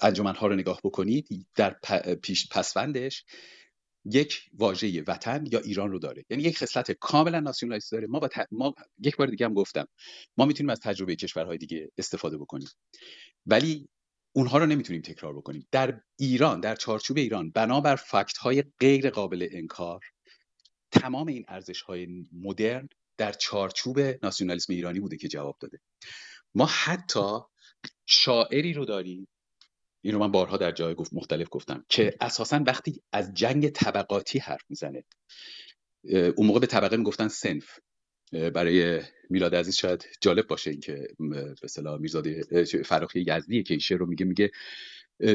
انجمن 0.03 0.35
ها 0.35 0.47
رو 0.47 0.55
نگاه 0.55 0.81
بکنید 0.85 1.47
در 1.55 1.77
پیش 2.23 2.49
پسوندش 2.49 3.24
یک 4.05 4.51
واژه 4.53 5.03
وطن 5.07 5.45
یا 5.53 5.59
ایران 5.59 5.91
رو 5.91 5.99
داره. 5.99 6.24
یعنی 6.31 6.43
یک 6.43 6.59
خصلت 6.59 6.93
کاملا 6.93 7.41
ناسیونالیست 7.41 7.93
داره. 7.93 8.07
ما, 8.07 8.19
با 8.19 8.29
ما 8.51 8.74
یک 8.99 9.16
بار 9.16 9.27
دیگه 9.27 9.47
هم 9.47 9.55
گفتم 9.55 9.89
ما 10.37 10.45
می‌تونیم 10.45 10.70
از 10.70 10.81
تجربه 10.81 11.16
کشورهای 11.16 11.59
دیگه 11.59 11.91
استفاده 11.99 12.39
بکنیم. 12.39 12.69
ولی 13.47 13.89
اونها 14.33 14.59
رو 14.59 14.66
نمی‌تونیم 14.66 15.03
تکرار 15.03 15.37
بکنیم. 15.37 15.66
در 15.73 16.01
ایران 16.19 16.61
در 16.61 16.74
چارچوب 16.74 17.16
ایران 17.16 17.51
بنابر 17.51 17.97
فکت 17.97 18.37
های 18.37 18.65
غیر 18.81 19.11
قابل 19.11 19.49
انکار 19.51 20.01
تمام 20.91 21.27
این 21.27 21.45
ارزش 21.49 21.83
های 21.83 22.27
مدرن 22.33 22.89
در 23.16 23.33
چارچوب 23.33 24.01
ناسیونالیسم 24.23 24.73
ایرانی 24.73 25.01
بوده 25.01 25.16
که 25.16 25.29
جواب 25.29 25.57
داده. 25.61 25.81
ما 26.55 26.66
حتی 26.66 27.39
شاعری 28.07 28.73
رو 28.73 28.85
داریم 28.85 29.29
این 30.03 30.15
رو 30.15 30.20
من 30.20 30.33
بارها 30.33 30.57
در 30.57 30.73
جای 30.73 30.95
گفت 30.95 31.15
مختلف 31.15 31.49
گفتم. 31.51 31.85
که 31.89 32.15
اساسا 32.20 32.65
وقتی 32.66 33.03
از 33.12 33.35
جنگ 33.35 33.69
طبقاتی 33.69 34.39
حرف 34.39 34.62
می‌زنه 34.69 35.05
اون 36.37 36.47
موقع 36.47 36.61
به 36.61 36.66
طبقه 36.66 36.97
می‌گفتن 36.97 37.29
سنف. 37.29 37.79
برای 38.55 39.01
میلاد 39.31 39.55
عزیز 39.55 39.77
شاید 39.77 40.05
جالب 40.20 40.47
باشه 40.47 40.70
اینکه 40.70 41.09
به 41.19 41.55
اصطلاح 41.62 42.01
میرزاده 42.01 42.43
فراخی 42.85 43.24
یزدی 43.29 43.62
که 43.62 43.74
این 43.74 43.99
رو 43.99 44.07
میگه 44.07 44.24
میگه 44.27 44.51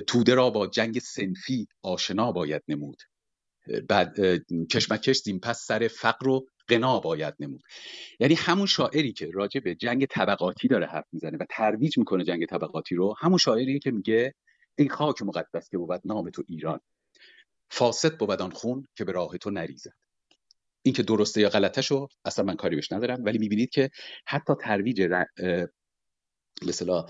توده 0.07 0.33
را 0.33 0.49
با 0.49 0.67
جنگ 0.67 0.99
سنفی 0.99 1.67
آشنا 1.81 2.31
باید 2.31 2.63
نمود. 2.67 3.01
بعد 3.89 4.15
کشمکش 4.71 5.17
زین 5.17 5.39
پس 5.39 5.59
سر 5.59 5.87
فقر 5.87 6.27
و 6.27 6.47
قنا 6.67 6.99
باید 6.99 7.33
نمود. 7.39 7.61
یعنی 8.19 8.33
همون 8.33 8.65
شاعری 8.65 9.13
که 9.13 9.29
راجع 9.33 9.59
به 9.59 9.75
جنگ 9.75 10.05
طبقاتی 10.05 10.67
داره 10.67 10.85
حرف 10.85 11.05
می‌زنه 11.11 11.37
و 11.37 11.45
ترویج 11.49 11.97
می‌کنه 11.97 12.23
جنگ 12.23 12.45
طبقاتی 12.45 12.95
رو 12.95 13.15
همون 13.19 13.37
شاعری 13.37 13.79
که 13.79 13.91
میگه 13.91 14.33
ای 14.77 14.89
خاک 14.89 15.21
مقدس 15.21 15.69
که 15.69 15.77
بود 15.77 16.01
نام 16.05 16.29
تو 16.29 16.43
ایران. 16.47 16.79
فاسد 17.69 18.17
بود 18.17 18.41
آن 18.41 18.51
خون 18.51 18.87
که 18.95 19.05
به 19.05 19.11
راه 19.11 19.37
تو 19.37 19.49
نریزد. 19.49 19.93
این 20.81 20.93
که 20.93 21.03
درسته 21.03 21.41
یا 21.41 21.49
غلطه 21.49 21.81
اصلا 22.25 22.45
من 22.45 22.55
کاری 22.55 22.75
بهش 22.75 22.91
ندارم 22.91 23.25
ولی 23.25 23.37
می‌بینید 23.37 23.69
که 23.69 23.89
حتی 24.25 24.53
ترویج 24.61 25.01
مثلا 26.61 27.05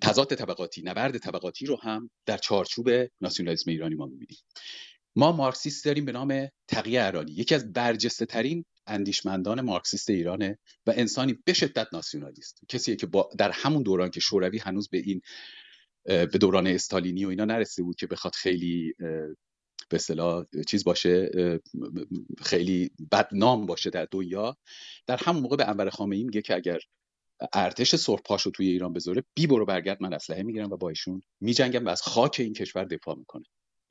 تضاد 0.00 0.34
طبقاتی 0.34 0.82
نبرد 0.82 1.18
طبقاتی 1.18 1.66
رو 1.66 1.76
هم 1.82 2.10
در 2.26 2.36
چارچوب 2.36 2.90
ناسیونالیسم 3.20 3.70
ایرانی 3.70 3.94
ما 3.94 4.06
می‌بینیم. 4.06 4.38
ما 5.16 5.32
مارکسیست 5.32 5.84
داریم 5.84 6.04
به 6.04 6.12
نام 6.12 6.48
تقیه 6.68 7.02
ارانی 7.02 7.32
یکی 7.32 7.54
از 7.54 7.72
برجسته 7.72 8.26
ترین 8.26 8.64
اندیشمندان 8.86 9.60
مارکسیست 9.60 10.10
ایرانه 10.10 10.58
و 10.86 10.92
انسانی 10.96 11.38
به 11.44 11.52
شدت 11.52 11.88
ناسیونالیست. 11.92 12.60
کسیه 12.68 12.96
که 12.96 13.06
با 13.06 13.30
در 13.38 13.50
همون 13.50 13.82
دوران 13.82 14.10
که 14.10 14.20
شوروی 14.20 14.58
هنوز 14.58 14.88
به 14.88 14.98
این 14.98 15.20
به 16.08 16.38
دوران 16.40 16.66
استالینی 16.66 17.24
و 17.24 17.28
اینا 17.28 17.44
نرسیده 17.44 17.82
بود 17.82 17.96
که 17.96 18.06
بخواد 18.06 18.34
خیلی 18.34 18.94
به 19.88 19.96
اصطلاح 19.96 20.44
چیز 20.68 20.84
باشه 20.84 21.30
خیلی 22.42 22.90
بدنام 23.12 23.66
باشه 23.66 23.90
در 23.90 24.08
دنیا. 24.10 24.56
در 25.06 25.20
همون 25.24 25.42
موقع 25.42 25.56
به 25.56 25.68
انور 25.68 25.90
خامنه‌ای 25.90 26.24
میگه 26.24 26.42
که 26.42 26.54
اگر 26.54 26.78
ارتش 27.52 27.96
سرخ 27.96 28.20
رو 28.44 28.50
توی 28.50 28.68
ایران 28.68 28.92
بذاره 28.92 29.24
بی 29.34 29.46
برو 29.46 29.64
برگرد 29.66 30.02
من 30.02 30.12
اسلحه 30.12 30.42
می‌گیرم 30.42 30.70
و 30.70 30.76
با 30.76 30.88
ایشون 30.88 31.22
میجنگم 31.40 31.86
و 31.86 31.88
از 31.88 32.02
خاک 32.02 32.36
این 32.38 32.52
کشور 32.52 32.84
دفاع 32.84 33.16
می‌کنه. 33.16 33.44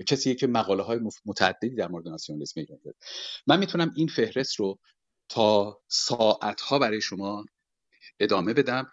کسی 0.07 0.35
که 0.35 0.47
مقاله 0.47 0.83
های 0.83 0.99
متعددی 1.25 1.75
در 1.75 1.87
مورد 1.87 2.07
ناسیونالیسم 2.07 2.59
ایران 2.59 2.79
داره 2.83 2.95
من 3.47 3.59
می‌تونم 3.59 3.93
این 3.95 4.07
فهرست 4.07 4.55
رو 4.55 4.79
تا 5.29 5.81
ساعت 5.87 6.61
ها 6.61 6.79
برای 6.79 7.01
شما 7.01 7.45
ادامه 8.19 8.53
بدم. 8.53 8.91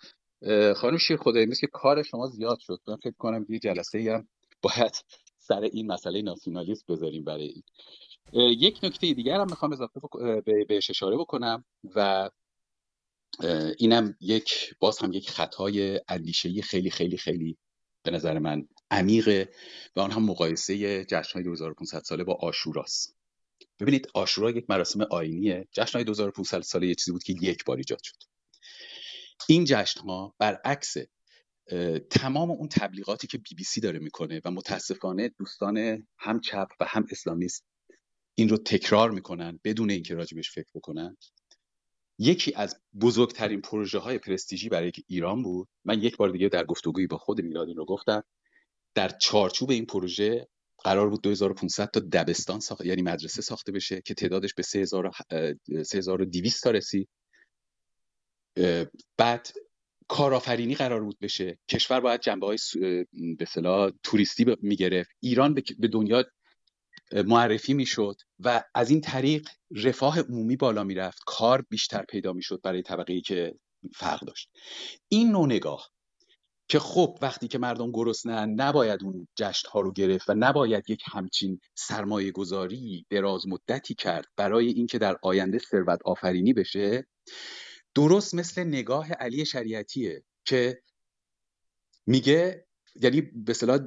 خانم 0.76 0.98
شیر 0.98 1.16
خدایی 1.16 1.54
که 1.60 1.66
کار 1.66 2.02
شما 2.02 2.26
زیاد 2.26 2.58
شد. 2.58 2.80
من 2.88 2.96
فکر 2.96 3.14
کنم 3.18 3.46
یه 3.48 3.58
جلسه 3.58 4.12
هم 4.14 4.28
باید 4.62 5.04
سر 5.38 5.60
این 5.60 5.86
مسئله 5.86 6.22
ناسیونالیسم 6.22 6.84
بذاریم 6.88 7.24
برای 7.24 7.46
این. 7.46 7.62
یک 8.52 8.80
نکته 8.82 9.14
دیگر 9.14 9.40
هم 9.40 9.46
می‌خوام 9.50 9.72
اضافه 9.72 10.00
بهش 10.68 10.90
اشاره 10.90 11.16
بکنم 11.16 11.64
و 11.94 12.30
اینم 13.78 14.16
یک 14.20 14.74
باز 14.80 14.98
هم 14.98 15.12
یک 15.12 15.30
خطای 15.30 16.00
اندیشه‌ای 16.08 16.62
خیلی 16.62 16.90
خیلی 16.90 17.16
خیلی 17.16 17.58
به 18.02 18.10
نظر 18.10 18.38
من 18.38 18.68
عمیقه 18.90 19.48
و 19.96 20.00
آن 20.00 20.10
هم 20.10 20.22
مقایسه 20.22 21.04
جشنهای 21.04 21.44
2500 21.44 22.02
ساله 22.02 22.24
با 22.24 22.34
آشوراست. 22.34 23.16
ببینید 23.80 24.08
آشورا 24.14 24.50
یک 24.50 24.64
مراسم 24.68 25.00
آینیه. 25.10 25.68
جشنهای 25.72 26.04
2500 26.04 26.60
ساله 26.60 26.86
یه 26.86 26.94
چیزی 26.94 27.12
بود 27.12 27.22
که 27.22 27.34
یک 27.42 27.64
بار 27.64 27.76
ایجاد 27.76 28.00
شد. 28.02 28.33
این 29.48 29.64
جشن 29.64 30.00
ها 30.00 30.34
برعکس 30.38 30.94
تمام 32.10 32.50
اون 32.50 32.68
تبلیغاتی 32.68 33.26
که 33.26 33.38
بی 33.38 33.54
بی 33.56 33.64
سی 33.64 33.80
داره 33.80 33.98
می‌کنه 33.98 34.40
و 34.44 34.50
متاسفانه 34.50 35.28
دوستان 35.28 36.06
هم 36.18 36.40
چپ 36.40 36.68
و 36.80 36.84
هم 36.88 37.06
اسلامیست 37.10 37.64
این 38.34 38.48
رو 38.48 38.56
تکرار 38.56 39.10
می‌کنن 39.10 39.60
بدون 39.64 39.90
اینکه 39.90 40.14
راجبش 40.14 40.50
فکر 40.50 40.70
بکنن. 40.74 41.16
یکی 42.18 42.54
از 42.54 42.80
بزرگترین 43.00 43.60
پروژه 43.60 43.98
های 43.98 44.18
پرستیژی 44.18 44.68
برای 44.68 44.92
ایران 45.06 45.42
بود 45.42 45.68
من 45.84 46.02
یک 46.02 46.16
بار 46.16 46.30
دیگه 46.30 46.48
در 46.48 46.64
گفتگویی 46.64 47.06
با 47.06 47.18
خود 47.18 47.40
میلاد 47.40 47.68
این 47.68 47.76
رو 47.76 47.84
گفتم 47.84 48.24
در 48.94 49.08
چارچوب 49.08 49.70
این 49.70 49.86
پروژه 49.86 50.48
قرار 50.84 51.10
بود 51.10 51.22
2500 51.22 51.90
تا 51.90 52.00
دبستان 52.00 52.60
ساخت 52.60 52.84
یعنی 52.84 53.02
مدرسه 53.02 53.42
ساخته 53.42 53.72
بشه 53.72 54.02
که 54.04 54.14
تعدادش 54.14 54.54
به 54.54 54.62
3200 54.62 56.64
تا 56.64 56.70
رسید. 56.70 57.08
بعد 59.16 59.48
کارآفرینی 60.08 60.74
قرار 60.74 61.04
بود 61.04 61.18
بشه. 61.18 61.58
کشور 61.68 62.00
باید 62.00 62.20
جنبه 62.20 62.46
های 62.46 62.58
به 63.38 63.46
توریستی 64.02 64.56
می‌گرفت. 64.62 65.10
ایران 65.20 65.54
به 65.78 65.88
دنیا 65.88 66.24
معرفی 67.12 67.74
می‌شد 67.74 68.16
و 68.38 68.64
از 68.74 68.90
این 68.90 69.00
طریق 69.00 69.48
رفاه 69.84 70.20
عمومی 70.20 70.56
بالا 70.56 70.84
می‌رفت. 70.84 71.18
کار 71.26 71.64
بیشتر 71.70 72.04
پیدا 72.08 72.32
می‌شد 72.32 72.60
برای 72.64 72.82
طبقه 72.82 73.20
که 73.20 73.54
فرق 73.94 74.20
داشت. 74.20 74.50
این 75.08 75.30
نوع 75.30 75.46
نگاه 75.46 75.90
که 76.68 76.78
خب 76.78 77.18
وقتی 77.22 77.48
که 77.48 77.58
مردم 77.58 77.92
گرسنه 77.92 78.46
نباید 78.46 79.04
اون 79.04 79.28
جشن 79.36 79.68
ها 79.68 79.80
رو 79.80 79.92
گرفت 79.92 80.30
و 80.30 80.34
نباید 80.36 80.90
یک 80.90 81.02
همچین 81.12 81.60
سرمایه 81.74 82.30
گذاری 82.30 83.06
دراز 83.10 83.48
مدتی 83.48 83.94
کرد 83.94 84.26
برای 84.36 84.68
اینکه 84.68 84.98
در 84.98 85.16
آینده 85.22 85.58
ثروت 85.58 85.98
آفرینی 86.04 86.52
بشه 86.52 87.06
درست 87.94 88.34
مثل 88.34 88.64
نگاه 88.64 89.12
علی 89.12 89.46
شریعتیه 89.46 90.22
که 90.44 90.82
میگه 92.06 92.66
یعنی 93.00 93.20
به 93.20 93.50
اصطلاح 93.50 93.78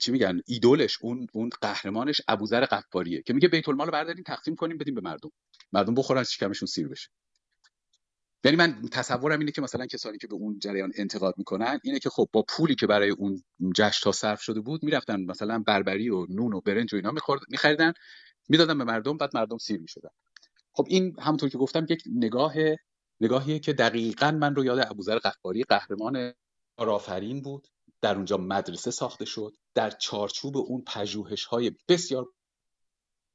چی 0.00 0.12
میگن 0.12 0.40
ایدولش 0.46 0.98
اون 1.02 1.26
اون 1.32 1.50
قهرمانش 1.60 2.20
ابوذر 2.28 2.64
قفاریه 2.64 3.22
که 3.22 3.34
میگه 3.34 3.48
بیت 3.48 3.68
المال 3.68 3.86
رو 3.86 3.92
برداریم 3.92 4.24
تقسیم 4.26 4.54
کنیم 4.54 4.78
بدیم 4.78 4.94
به 4.94 5.00
مردم. 5.00 5.30
مردم 5.72 5.94
بخورن 5.94 6.24
شکمشون 6.24 6.66
سیر 6.66 6.88
بشه. 6.88 7.08
یعنی 8.44 8.56
من 8.56 8.82
تصورم 8.92 9.38
اینه 9.38 9.52
که 9.52 9.62
مثلا 9.62 9.86
کسانی 9.86 10.18
که 10.18 10.26
به 10.26 10.34
اون 10.34 10.58
جریان 10.58 10.92
انتقاد 10.96 11.34
می‌کنن 11.38 11.80
اینه 11.84 11.98
که 11.98 12.10
خب 12.10 12.28
با 12.32 12.44
پولی 12.48 12.74
که 12.74 12.86
برای 12.86 13.10
اون 13.10 13.42
جشن 13.76 14.00
تا 14.04 14.12
صرف 14.12 14.42
شده 14.42 14.60
بود 14.60 14.84
می‌رفتن 14.84 15.20
مثلا 15.20 15.58
بربری 15.58 16.08
و 16.08 16.26
نون 16.28 16.52
و 16.52 16.60
برنج 16.60 16.94
و 16.94 16.96
اینا 16.96 17.12
میخریدن 17.48 17.92
می‌دادن 18.48 18.78
به 18.78 18.84
مردم 18.84 19.16
بعد 19.16 19.30
مردم 19.34 19.58
سیر 19.58 19.80
می‌شدن. 19.80 20.10
خب 20.72 20.86
این 20.88 21.16
همونطور 21.20 21.48
که 21.48 21.58
گفتم 21.58 21.86
یک 21.90 22.02
نگاه 22.14 22.54
نگاهیه 23.20 23.58
که 23.58 23.72
دقیقا 23.72 24.30
من 24.30 24.54
رو 24.54 24.64
یاد 24.64 24.78
ابوذر 24.78 25.18
قفاری 25.18 25.62
قهرمان 25.62 26.32
کارآفرین 26.76 27.42
بود 27.42 27.68
در 28.00 28.14
اونجا 28.14 28.36
مدرسه 28.36 28.90
ساخته 28.90 29.24
شد 29.24 29.52
در 29.74 29.90
چارچوب 29.90 30.56
اون 30.56 30.84
پژوهش 30.86 31.44
های 31.44 31.72
بسیار 31.88 32.26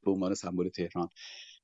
به 0.03 0.11
عنوان 0.11 0.33
سمبل 0.33 0.69
تهران 0.69 1.09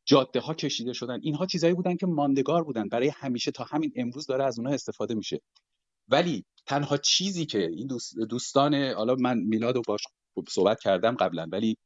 جاده 0.06 0.40
ها 0.40 0.54
کشیده 0.54 0.94
شدن. 0.94 1.20
اینها 1.22 1.46
چیزایی 1.46 1.74
بودن 1.74 1.96
که 1.96 2.06
ماندگار 2.06 2.64
بودن. 2.64 2.88
برای 2.90 3.08
همیشه 3.08 3.52
تا 3.52 3.64
همین 3.64 3.92
امروز 3.96 4.26
داره 4.26 4.44
از 4.44 4.60
اونها 4.60 4.74
استفاده 4.74 5.16
میشه. 5.16 5.42
ولی 6.08 6.46
تنها 6.66 6.98
چیزی 6.98 7.46
که 7.46 7.60
این 7.60 7.88
دوستان 8.30 8.76
حالا 8.76 9.16
من 9.16 9.38
میلاد 9.38 9.78
و 9.78 9.82
باش 9.88 10.02
صحبت 10.50 10.80
کردم 10.80 11.16
قبلا 11.16 11.48
ولی 11.52 11.78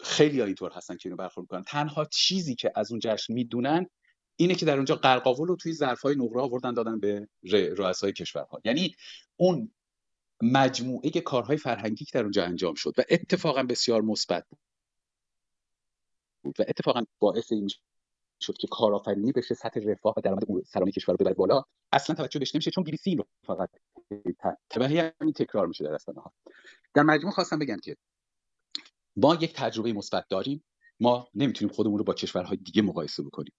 خیلی 0.00 0.42
اینطور 0.42 0.72
هستن 0.72 0.96
که 0.96 1.08
اینو 1.08 1.16
برخورد 1.16 1.44
می‌کنن. 1.44 1.62
تنها 1.62 2.04
چیزی 2.04 2.54
که 2.54 2.72
از 2.74 2.90
اون 2.90 3.00
جشن 3.02 3.32
می‌دونن 3.32 3.86
اینه 4.40 4.54
که 4.54 4.66
در 4.66 4.76
اونجا 4.76 4.94
قرقاول 4.94 5.48
رو 5.48 5.56
توی 5.56 5.72
ظرفای 5.72 6.16
نقره 6.16 6.42
آوردن 6.42 6.74
دادن 6.74 7.00
به 7.00 7.28
رؤسای 7.52 8.12
کشورها. 8.12 8.60
یعنی 8.64 8.96
اون 9.36 9.70
مجموعه 10.42 11.10
کارهای 11.10 11.56
فرهنگی 11.56 12.04
که 12.04 12.10
در 12.14 12.22
اونجا 12.22 12.44
انجام 12.44 12.74
شد 12.74 12.94
و 12.98 13.02
اتفاقا 13.10 13.62
بسیار 13.62 14.02
مثبت 14.02 14.46
بود 14.48 14.60
و 16.58 16.64
اتفاقا 16.68 17.04
باعث 17.18 17.52
این 17.52 17.68
شد 18.40 18.56
که 18.56 18.66
کارآفرینی 18.70 19.32
بشه 19.32 19.54
سطح 19.54 19.80
رفاه 19.80 20.14
و 20.16 20.20
درآمد 20.20 20.44
سرانه 20.66 20.92
کشور 20.92 21.14
رو 21.14 21.18
ببره 21.18 21.34
بالا. 21.34 21.64
اصلا 21.92 22.16
توجه 22.16 22.38
بهش 22.38 22.54
نمیشه 22.54 22.70
چون 22.70 22.84
بی 22.84 22.98
بی 23.04 23.16
رو 23.16 23.26
فقط 23.46 23.70
تبعی 24.70 24.98
همین 24.98 25.32
تکرار 25.32 25.66
میشه 25.66 25.84
در 25.84 25.90
رسانه 25.90 26.20
ها 26.20 26.32
در 26.94 27.02
مجموع 27.02 27.32
خواستم 27.32 27.58
بگم 27.58 27.78
که 27.82 27.96
ما 29.16 29.34
یک 29.34 29.52
تجربه 29.52 29.92
مثبت 29.92 30.24
داریم. 30.28 30.64
ما 31.00 31.28
نمی‌تونیم 31.34 31.74
خودمون 31.74 31.98
رو 31.98 32.04
با 32.04 32.14
کشورهای 32.14 32.56
دیگه 32.56 32.82
مقایسه 32.82 33.22
بکنیم. 33.22 33.52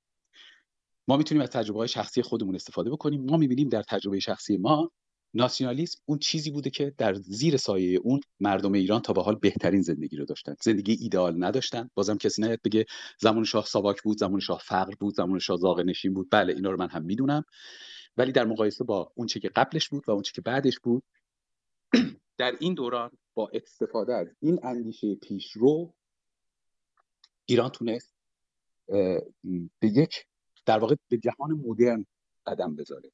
ما 1.09 1.17
می‌تونیم 1.17 1.41
از 1.41 1.49
تجربه 1.49 1.79
های 1.79 1.87
شخصی 1.87 2.21
خودمون 2.21 2.55
استفاده 2.55 2.89
بکنیم. 2.89 3.25
ما 3.25 3.37
می‌بینیم 3.37 3.69
در 3.69 3.83
تجربه 3.83 4.19
شخصی 4.19 4.57
ما 4.57 4.91
ناسیونالیسم 5.33 5.99
اون 6.05 6.19
چیزی 6.19 6.51
بوده 6.51 6.69
که 6.69 6.93
در 6.97 7.13
زیر 7.13 7.57
سایه 7.57 7.99
اون 8.03 8.19
مردم 8.39 8.73
ایران 8.73 9.01
تا 9.01 9.13
به 9.13 9.21
حال 9.21 9.35
بهترین 9.35 9.81
زندگی 9.81 10.17
رو 10.17 10.25
داشتن. 10.25 10.55
زندگی 10.61 10.97
ایدئال 11.01 11.43
نداشتن. 11.43 11.89
بازم 11.93 12.17
کسی 12.17 12.41
نیاد 12.41 12.59
بگه 12.63 12.85
زمان 13.19 13.43
شاه 13.43 13.65
ساواک 13.65 14.01
بود 14.01 14.17
زمان 14.17 14.39
شاه 14.39 14.61
فقر 14.65 14.93
بود 14.99 15.15
زمان 15.15 15.39
شاه 15.39 15.57
زاغ 15.57 15.79
نشین 15.79 16.13
بود. 16.13 16.27
بله 16.31 16.53
اینا 16.53 16.71
رو 16.71 16.77
من 16.77 16.89
هم 16.89 17.03
می‌دونم. 17.03 17.45
ولی 18.17 18.31
در 18.31 18.45
مقایسه 18.45 18.83
با 18.83 19.11
اون 19.15 19.27
چه 19.27 19.39
که 19.39 19.49
قبلش 19.49 19.89
بود 19.89 20.03
و 20.07 20.11
اون 20.11 20.21
چه 20.21 20.31
که 20.31 20.41
بعدش 20.41 20.79
بود 20.79 21.03
در 22.39 22.55
این 22.59 22.73
دوران 22.73 23.11
با 23.33 23.51
استفاده 23.53 24.13
از 24.13 24.27
این 24.39 24.59
اندیشه 24.63 25.15
پیشرو 25.15 25.93
ایران 27.45 27.69
تونست 27.69 28.15
به 29.79 29.87
یک 29.87 30.25
در 30.65 30.79
واقع 30.79 30.95
به 31.09 31.17
جهان 31.17 31.51
مدرن 31.51 32.05
قدم 32.45 32.75
بذاره. 32.75 33.11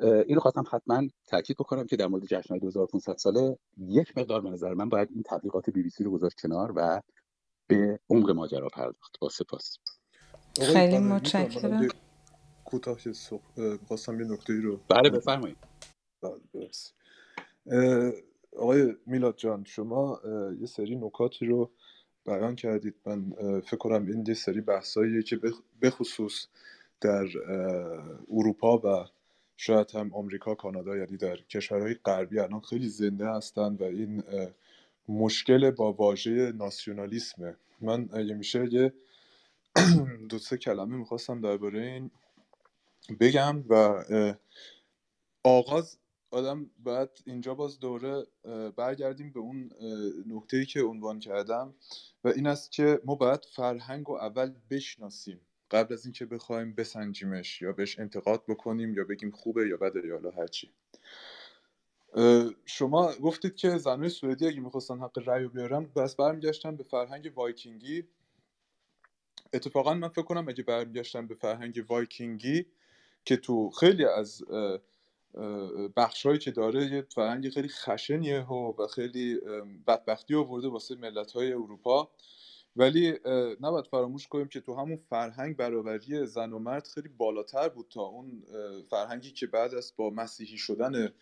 اینو 0.00 0.40
خواستم 0.40 0.64
حتما 0.72 1.08
تاکید 1.26 1.56
بکنم 1.56 1.86
که 1.86 1.96
در 1.96 2.06
مورد 2.06 2.24
جشنهای 2.24 2.60
2500 2.60 3.16
ساله 3.16 3.58
یک 3.78 4.18
مقدار 4.18 4.40
به 4.40 4.50
نظر 4.50 4.74
من 4.74 4.88
باید 4.88 5.08
این 5.10 5.22
تبلیغات 5.22 5.70
بی 5.70 5.82
بی 5.82 5.90
سی 5.90 6.04
رو 6.04 6.10
گذاشت 6.10 6.40
کنار 6.40 6.72
و 6.76 7.00
به 7.66 8.00
عمق 8.10 8.30
ماجرا 8.30 8.68
پرداخت 8.68 9.18
با 9.20 9.28
سپاس. 9.28 9.78
خیلی 10.60 10.98
متشکرم. 10.98 11.88
کوتاه 12.64 12.98
خواستم 13.88 14.20
یه 14.20 14.26
نکته 14.26 14.60
رو 14.60 14.80
بله 14.88 15.10
بفرمایید. 15.10 15.56
بله 16.22 16.40
آقای 18.56 18.96
میلاد 19.06 19.36
جان 19.36 19.64
شما 19.64 20.20
یه 20.60 20.66
سری 20.66 20.96
نکاتی 20.96 21.46
رو 21.46 21.70
بیان 22.26 22.56
کردید. 22.56 22.94
من 23.06 23.32
فکر 23.60 23.76
کنم 23.76 24.06
این 24.06 24.34
سری 24.34 24.60
بحثاییه 24.60 25.22
که 25.22 25.40
بخصوص 25.82 26.46
در 27.00 27.26
اروپا 28.30 28.78
و 28.78 29.06
شاید 29.56 29.90
هم 29.90 30.14
آمریکا 30.14 30.54
کانادا 30.54 30.96
یعنی 30.96 31.16
در 31.16 31.36
کشورهای 31.36 31.94
غربی 31.94 32.38
الان 32.38 32.60
خیلی 32.60 32.88
زنده 32.88 33.28
هستند 33.28 33.80
و 33.80 33.84
این 33.84 34.22
مشکل 35.08 35.70
با 35.70 35.92
واژه 35.92 36.52
ناسیونالیسمه. 36.52 37.56
من 37.80 38.08
اگه 38.12 38.34
میشه 38.34 38.68
یه 38.72 38.92
دو 40.30 40.38
سه 40.38 40.56
کلمه 40.56 40.96
می‌خواستم 40.96 41.40
درباره 41.40 41.82
این 41.82 42.10
بگم 43.20 43.64
و 43.68 44.04
آغاز 45.44 45.98
آدم 46.32 46.70
باید 46.78 47.10
اینجا 47.26 47.54
باز 47.54 47.78
دوره 47.80 48.26
برگردیم 48.76 49.32
به 49.32 49.40
اون 49.40 49.70
نکته 50.26 50.64
که 50.64 50.82
عنوان 50.82 51.18
کردم 51.18 51.74
و 52.24 52.28
این 52.28 52.46
است 52.46 52.72
که 52.72 53.00
ما 53.04 53.14
باید 53.14 53.44
فرهنگ 53.44 54.06
رو 54.06 54.14
اول 54.14 54.54
بشناسیم 54.70 55.40
قبل 55.70 55.94
از 55.94 56.04
اینکه 56.04 56.26
بخوایم 56.26 56.74
بسنجیمش 56.74 57.62
یا 57.62 57.72
بهش 57.72 57.98
انتقاد 57.98 58.44
بکنیم 58.48 58.94
یا 58.94 59.04
بگیم 59.04 59.30
خوبه 59.30 59.68
یا 59.68 59.76
بده 59.76 60.06
یا 60.06 60.30
هرچی 60.38 60.72
شما 62.64 63.12
گفتید 63.12 63.56
که 63.56 63.78
زنهای 63.78 64.08
سوئدی 64.08 64.46
اگه 64.46 64.60
می‌خواستن 64.60 64.98
حق 64.98 65.28
رأی 65.28 65.48
بیارن 65.48 65.84
پس 65.96 66.16
برمیگشتن 66.16 66.76
به 66.76 66.84
فرهنگ 66.84 67.32
وایکینگی. 67.36 68.04
اتفاقا 69.52 69.94
من 69.94 70.08
فکر 70.08 70.22
کنم 70.22 70.48
اگه 70.48 70.62
برمیگشتن 70.62 71.26
به 71.26 71.34
فرهنگ 71.34 71.84
وایکینگی 71.88 72.66
که 73.24 73.36
تو 73.36 73.70
خیلی 73.70 74.04
از 74.04 74.42
بخشهایی 75.96 76.38
که 76.38 76.50
داره 76.50 76.86
یه 76.86 77.06
فرهنگ 77.14 77.50
خیلی 77.50 77.68
خشنیه 77.68 78.46
و 78.46 78.86
خیلی 78.86 79.40
بدبختی 79.86 80.34
آورده 80.34 80.68
واسه 80.68 80.94
ملت 80.94 81.32
های 81.32 81.52
اروپا. 81.52 82.10
ولی 82.76 83.18
نباید 83.60 83.86
فراموش 83.86 84.28
کنیم 84.28 84.48
که 84.48 84.60
تو 84.60 84.74
همون 84.74 84.96
فرهنگ 84.96 85.56
برابری 85.56 86.26
زن 86.26 86.52
و 86.52 86.58
مرد 86.58 86.86
خیلی 86.86 87.08
بالاتر 87.08 87.68
بود 87.68 87.86
تا 87.90 88.02
اون 88.02 88.42
فرهنگی 88.90 89.30
که 89.30 89.46
بعد 89.46 89.74
از 89.74 89.92
با 89.96 90.10
مسیحی 90.10 90.58
شدن 90.58 91.12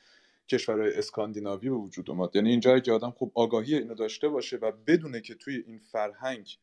کشورهای 0.48 0.94
اسکاندیناوی 0.94 1.70
به 1.70 1.76
وجود 1.76 2.10
اومد. 2.10 2.36
یعنی 2.36 2.50
اینجا 2.50 2.78
که 2.78 2.92
آدم 2.92 3.10
خوب 3.10 3.32
آگاهی 3.34 3.74
اینو 3.74 3.94
داشته 3.94 4.28
باشه 4.28 4.56
و 4.56 4.72
بدونه 4.86 5.20
که 5.20 5.34
توی 5.34 5.64
این 5.66 5.78
فرهنگ 5.78 6.58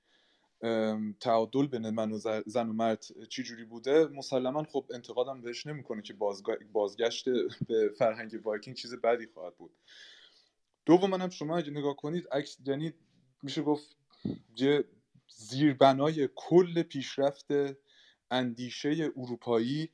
تعادل 1.20 1.68
بین 1.68 1.90
من 1.90 2.12
و 2.12 2.20
زن 2.46 2.70
و 2.70 2.74
مرد 2.74 3.06
چی 3.30 3.44
جوری 3.44 3.64
بوده 3.64 4.08
مسلما 4.08 4.64
خب 4.64 4.86
انتقادم 4.94 5.42
بهش 5.42 5.66
نمی‌کنه 5.68 6.02
که 6.02 6.14
بازگشت 6.72 7.30
به 7.68 7.90
فرهنگ 7.98 8.40
وایکینگ 8.44 8.76
چیز 8.76 8.94
بدی 8.94 9.28
خواهد 9.28 9.58
بود. 9.58 9.72
دوم 10.86 11.14
هم 11.14 11.30
شما 11.30 11.58
اگه 11.58 11.72
نگاه 11.72 11.96
کنید 11.96 12.28
عکس 12.32 12.58
یعنی 12.66 12.94
میشه 13.44 13.62
گفت 13.62 13.98
یه 14.58 14.86
زیربنای 15.28 16.30
کل 16.36 16.84
پیشرفت 16.84 17.48
اندیشه 18.32 19.12
اروپایی 19.18 19.90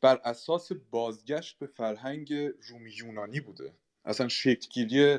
بر 0.00 0.20
اساس 0.24 0.72
بازگشت 0.72 1.58
به 1.58 1.66
فرهنگ 1.66 2.32
رومی 2.68 2.90
یونانی 2.90 3.40
بوده. 3.40 3.74
اصلا 4.04 4.28
شکلگیری 4.28 5.18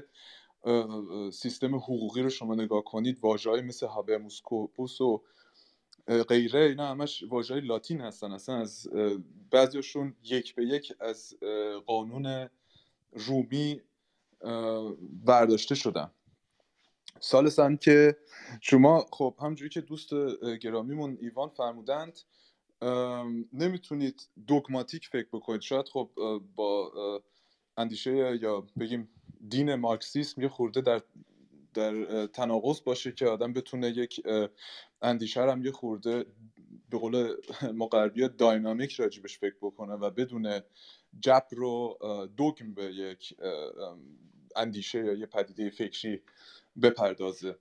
سیستم 1.33 1.75
حقوقی 1.75 2.21
رو 2.21 2.29
شما 2.29 2.55
نگاه 2.55 2.83
کنید 2.83 3.19
واژه‌ای 3.21 3.61
مثل 3.61 3.87
هابرموس 3.87 4.41
کوپوس 4.41 5.01
و 5.01 5.23
غیره 6.07 6.59
اینا 6.59 6.87
همش 6.87 7.23
واژه‌های 7.23 7.67
لاتین 7.67 8.01
هستن. 8.01 8.31
اصلا 8.31 8.55
از 8.55 8.87
بعضیشون 9.51 10.15
یک 10.23 10.55
به 10.55 10.65
یک 10.65 10.93
از 10.99 11.33
قانون 11.85 12.49
رومی 13.11 13.81
برداشته 15.25 15.75
شدن. 15.75 16.11
سالسن 17.19 17.75
که 17.75 18.17
شما 18.61 19.05
خب 19.11 19.35
همجوری 19.39 19.69
که 19.69 19.81
دوست 19.81 20.09
گرامیمون 20.61 21.17
ایوان 21.21 21.49
فرمودند 21.49 22.19
نمی‌تونید 23.53 24.29
دوگماتیک 24.47 25.07
فکر 25.07 25.27
بکنید. 25.33 25.61
شاید 25.61 25.87
خب 25.87 26.09
با 26.55 26.91
اندیشه 27.77 28.39
یا 28.41 28.67
بگیم 28.79 29.09
دین 29.49 29.75
مارکسیسم 29.75 30.41
یه 30.41 30.47
خورده 30.47 30.81
در 30.81 31.01
در 31.73 32.25
تناقض 32.27 32.81
باشه 32.81 33.11
که 33.11 33.27
آدم 33.27 33.53
بتونه 33.53 33.87
یک 33.87 34.21
اندیشه 35.01 35.41
هم 35.41 35.65
یه 35.65 35.71
خورده 35.71 36.25
به 36.89 36.97
قول 36.97 37.35
ما 37.79 37.85
غربی 37.87 38.27
داینامیک 38.29 38.93
راجبش 38.93 39.39
فکر 39.39 39.55
بکنه 39.61 39.93
و 39.93 40.09
بدون 40.09 40.61
جبر 41.19 41.47
رو 41.51 41.97
دوگم 42.37 42.73
به 42.73 42.83
یک 42.83 43.35
اندیشه 44.55 45.05
یا 45.05 45.13
یه 45.13 45.25
پدیده 45.25 45.69
فکری 45.69 46.21
بپردازه. 46.81 47.55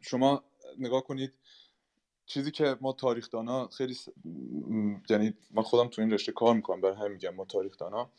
شما 0.00 0.44
نگاه 0.78 1.04
کنید 1.04 1.32
چیزی 2.26 2.50
که 2.50 2.76
ما 2.80 2.92
تاریخدانا 2.92 3.68
خیلی 3.68 3.94
س... 3.94 4.08
یعنی 5.10 5.34
من 5.50 5.62
خودم 5.62 5.88
تو 5.88 6.02
این 6.02 6.10
رشته 6.10 6.32
کار 6.32 6.54
می‌کنم 6.54 6.80
برای 6.80 6.96
همین 6.96 7.12
میگم 7.12 7.34
ما 7.34 7.44
تاریخدانا. 7.44 8.10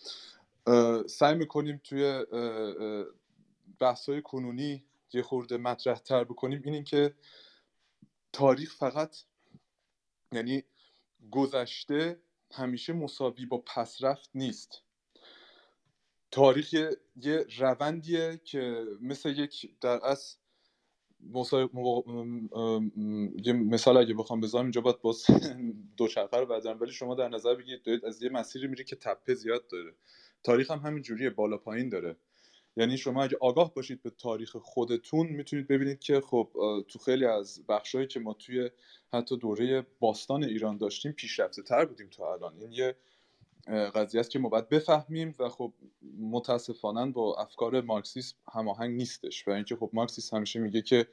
سعی 1.08 1.36
می‌کنیم 1.36 1.82
توی 1.84 2.26
بحث 3.80 4.10
های 4.10 4.22
کنونی 4.22 4.86
یه 5.14 5.22
خورده 5.22 5.58
مطرح 5.58 5.98
تر 5.98 6.24
بکنیم. 6.24 6.62
این, 6.66 6.84
که 6.84 7.14
تاریخ 8.34 8.76
فقط 8.76 9.18
یعنی 10.32 10.64
گذشته 11.32 12.20
همیشه 12.52 12.94
مساوی 12.94 13.46
با 13.46 13.58
پسرفت 13.58 14.30
نیست. 14.36 14.82
تاریخ 16.32 16.74
یه 16.74 17.46
روندیه 17.60 18.42
که 18.44 18.86
مثل 19.02 19.30
یک 19.30 19.80
در 19.82 20.06
اصل 20.06 20.38
یه 23.44 23.54
مثال 23.54 23.98
اگه 23.98 24.14
بخوام 24.14 24.42
بذارم 24.42 24.66
اینجا 24.66 24.82
باید 24.82 25.02
باز 25.02 25.26
دوچرخه 25.98 26.38
رو 26.38 26.46
بذارم 26.46 26.80
ولی 26.82 26.92
شما 26.92 27.16
در 27.16 27.30
نظر 27.30 27.56
بگیرید 27.56 27.84
دارید 27.84 28.06
از 28.06 28.24
یه 28.24 28.30
مسیری 28.30 28.68
میری 28.68 28.84
که 28.84 28.96
تپه 28.96 29.34
زیاد 29.34 29.68
داره. 29.68 29.94
تاریخ 30.44 30.72
هم 30.72 30.80
همین 30.80 31.04
جوریه 31.04 31.30
بالا 31.30 31.58
پایین 31.58 31.90
داره. 31.90 32.16
یعنی 32.78 32.98
شما 32.98 33.24
اگه 33.24 33.38
آگاه 33.42 33.74
باشید 33.74 34.02
به 34.02 34.10
تاریخ 34.10 34.56
خودتون 34.56 35.28
می‌تونید 35.28 35.68
ببینید 35.68 36.00
که 36.00 36.22
خب 36.22 36.50
تو 36.88 37.00
خیلی 37.00 37.26
از 37.26 37.66
بخشهایی 37.68 38.08
که 38.08 38.20
ما 38.20 38.34
توی 38.34 38.70
حتی 39.14 39.38
دوره 39.38 39.86
باستان 40.00 40.44
ایران 40.44 40.78
داشتیم 40.78 41.12
پیشرفته 41.12 41.62
تر 41.62 41.86
بودیم 41.86 42.10
تا 42.10 42.34
الان. 42.34 42.58
این 42.58 42.72
یه 42.72 42.96
قضیه 43.96 44.20
است 44.20 44.32
که 44.32 44.40
ما 44.40 44.50
باید 44.50 44.70
بفهمیم 44.70 45.36
و 45.40 45.50
خب 45.50 45.74
متاسفانه 46.20 47.12
با 47.12 47.36
افکار 47.36 47.82
مارکسیسم 47.82 48.36
هماهنگ 48.52 48.98
نیستش 48.98 49.48
و 49.48 49.52
اینکه 49.52 49.76
خب 49.76 49.90
مارکسیسم 49.94 50.38
همیشه 50.38 50.60
میگه 50.60 50.82
که 50.82 51.08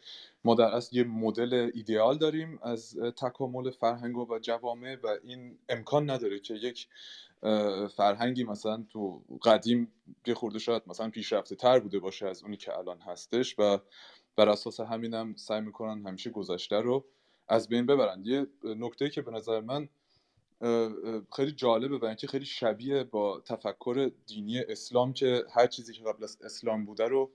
ما 0.45 0.55
در 0.55 0.65
اصل 0.65 0.97
یه 0.97 1.05
مدل 1.05 1.71
ایدئال 1.75 2.19
داریم 2.19 2.59
از 2.63 2.97
تکامل 2.97 3.71
فرهنگ 3.71 4.17
و 4.17 4.39
جوامع 4.39 4.97
و 5.03 5.17
این 5.25 5.59
امکان 5.69 6.11
نداره 6.11 6.41
که 6.41 6.55
یک 6.55 6.89
فرهنگی 7.97 8.45
مثلا 8.45 8.85
تو 8.91 9.25
قدیم 9.45 9.93
یه 10.27 10.35
خورده 10.35 10.59
شاید 10.59 10.83
مثلا 10.87 11.11
پیشرفته 11.11 11.57
تر 11.57 11.79
بوده 11.81 11.99
باشه 11.99 12.27
از 12.29 12.43
اونی 12.43 12.57
که 12.57 12.79
الان 12.79 13.01
هستش 13.01 13.59
و 13.59 13.79
بر 14.37 14.49
اساس 14.49 14.81
همینم 14.81 15.35
سعی 15.37 15.61
می‌کنن 15.61 16.07
همیشه 16.07 16.31
گذشته 16.31 16.77
رو 16.77 17.05
از 17.49 17.69
بین 17.69 17.87
ببرن. 17.87 18.23
یه 18.25 18.47
نکته 18.65 19.11
که 19.11 19.23
به 19.23 19.31
نظر 19.31 19.61
من 19.61 19.89
خیلی 21.37 21.53
جالبه 21.53 21.99
و 21.99 22.05
اینکه 22.05 22.27
خیلی 22.27 22.45
شبیه 22.45 23.05
با 23.05 23.41
تفکر 23.41 24.11
دینی 24.27 24.59
اسلام 24.59 25.13
که 25.13 25.45
هر 25.55 25.67
چیزی 25.67 25.93
که 25.93 26.05
قبل 26.05 26.25
از 26.25 26.39
اسلام 26.43 26.85
بوده 26.85 27.05
رو 27.05 27.31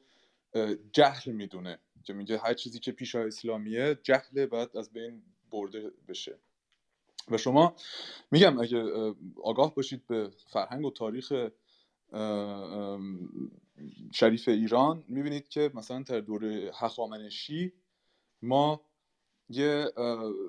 جهل 0.91 1.31
می‌دونه. 1.31 1.79
که 2.03 2.13
میگه 2.13 2.37
هر 2.37 2.53
چیزی 2.53 2.79
که 2.79 2.91
پیش 2.91 3.15
اسلامیه 3.15 3.99
جهل 4.03 4.45
باید 4.45 4.77
از 4.77 4.93
بین 4.93 5.23
برده 5.51 5.91
بشه. 6.07 6.39
و 7.31 7.37
شما 7.37 7.75
میگم 8.31 8.59
اگه 8.59 8.83
آگاه 9.43 9.75
باشید 9.75 10.07
به 10.07 10.31
فرهنگ 10.47 10.85
و 10.85 10.91
تاریخ 10.91 11.33
شریف 14.11 14.47
ایران 14.47 15.03
می‌بینید 15.07 15.47
که 15.47 15.71
مثلا 15.73 16.03
در 16.03 16.19
دوره 16.19 16.71
هخامنشی 16.75 17.73
ما 18.41 18.81
یه 19.49 19.91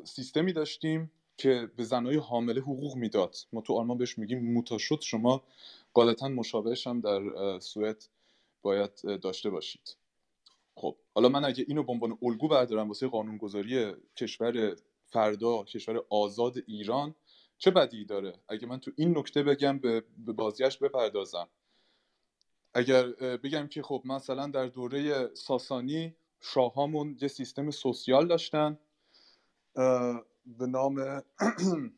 سیستمی 0.04 0.52
داشتیم 0.52 1.10
که 1.36 1.70
به 1.76 1.84
زنهای 1.84 2.16
حامله 2.16 2.60
حقوق 2.60 2.96
می‌داد. 2.96 3.36
ما 3.52 3.60
تو 3.60 3.74
آلمان 3.74 3.98
بهش 3.98 4.18
میگیم 4.18 4.52
موتا 4.52 4.78
شد. 4.78 5.00
شما 5.00 5.42
غالبا 5.94 6.28
مشابهش 6.28 6.86
هم 6.86 7.00
در 7.00 7.58
سوئد 7.58 8.04
باید 8.62 8.90
داشته 9.22 9.50
باشید. 9.50 9.96
خب 10.76 10.96
حالا 11.14 11.28
من 11.28 11.44
اگه 11.44 11.64
اینو 11.68 11.82
به 11.82 11.92
عنوان 11.92 12.18
الگو 12.22 12.48
بردارم 12.48 12.88
واسه 12.88 13.08
قانونگذاری 13.08 13.92
کشور 14.16 14.76
فردا 15.06 15.64
کشور 15.64 16.04
آزاد 16.10 16.54
ایران 16.66 17.14
چه 17.58 17.70
بدی 17.70 18.04
داره؟ 18.04 18.34
اگه 18.48 18.66
من 18.66 18.80
تو 18.80 18.90
این 18.96 19.18
نکته 19.18 19.42
بگم 19.42 19.78
به 19.78 20.02
بازیش 20.18 20.78
بپردازم. 20.78 21.48
اگر 22.74 23.06
بگم 23.36 23.66
که 23.66 23.82
خب 23.82 24.02
مثلا 24.04 24.46
در 24.46 24.66
دوره 24.66 25.30
ساسانی 25.34 26.14
شاهامون 26.40 27.18
یه 27.20 27.28
سیستم 27.28 27.70
سوسیال 27.70 28.28
داشتن 28.28 28.78
به 30.46 30.66
نام 30.66 31.22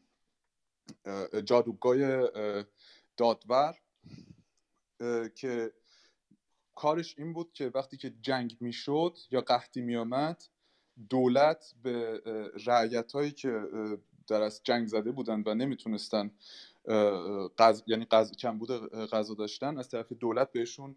جادوگاه 1.45 1.97
دادور 3.16 3.74
که 5.35 5.73
کارش 6.74 7.19
این 7.19 7.33
بود 7.33 7.53
که 7.53 7.70
وقتی 7.74 7.97
که 7.97 8.15
جنگ 8.23 8.57
می‌شد 8.61 9.19
یا 9.31 9.41
قحطی 9.41 9.81
میآمد 9.81 10.43
دولت 11.10 11.74
به 11.82 12.23
رعیت 12.66 13.12
هایی 13.12 13.31
که 13.31 13.62
در 14.28 14.43
از 14.43 14.60
جنگ 14.64 14.86
زده 14.86 15.12
بودند 15.12 15.48
و 15.48 15.55
نمی‌تونستن 15.55 16.31
قز... 17.59 17.82
یعنی 17.86 18.05
قز... 18.05 18.32
کمبود 18.32 18.70
غذا 18.94 19.35
داشتن 19.35 19.78
از 19.78 19.89
طرف 19.89 20.12
دولت 20.12 20.52
بهشون 20.52 20.97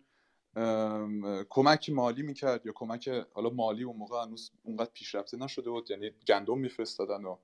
کمک 1.50 1.90
مالی 1.90 2.22
می‌کرد 2.22 2.66
یا 2.66 2.72
کمک 2.76 3.10
حالا 3.34 3.50
مالی 3.50 3.84
اون 3.84 3.96
موقع 3.96 4.24
هنوز 4.24 4.52
اونقدر 4.64 4.92
پیشرفته 4.94 5.38
نشده 5.38 5.70
بود 5.70 5.92
یعنی 5.92 6.12
گندم 6.28 6.58
میفرستادن 6.58 7.26
و 7.26 7.38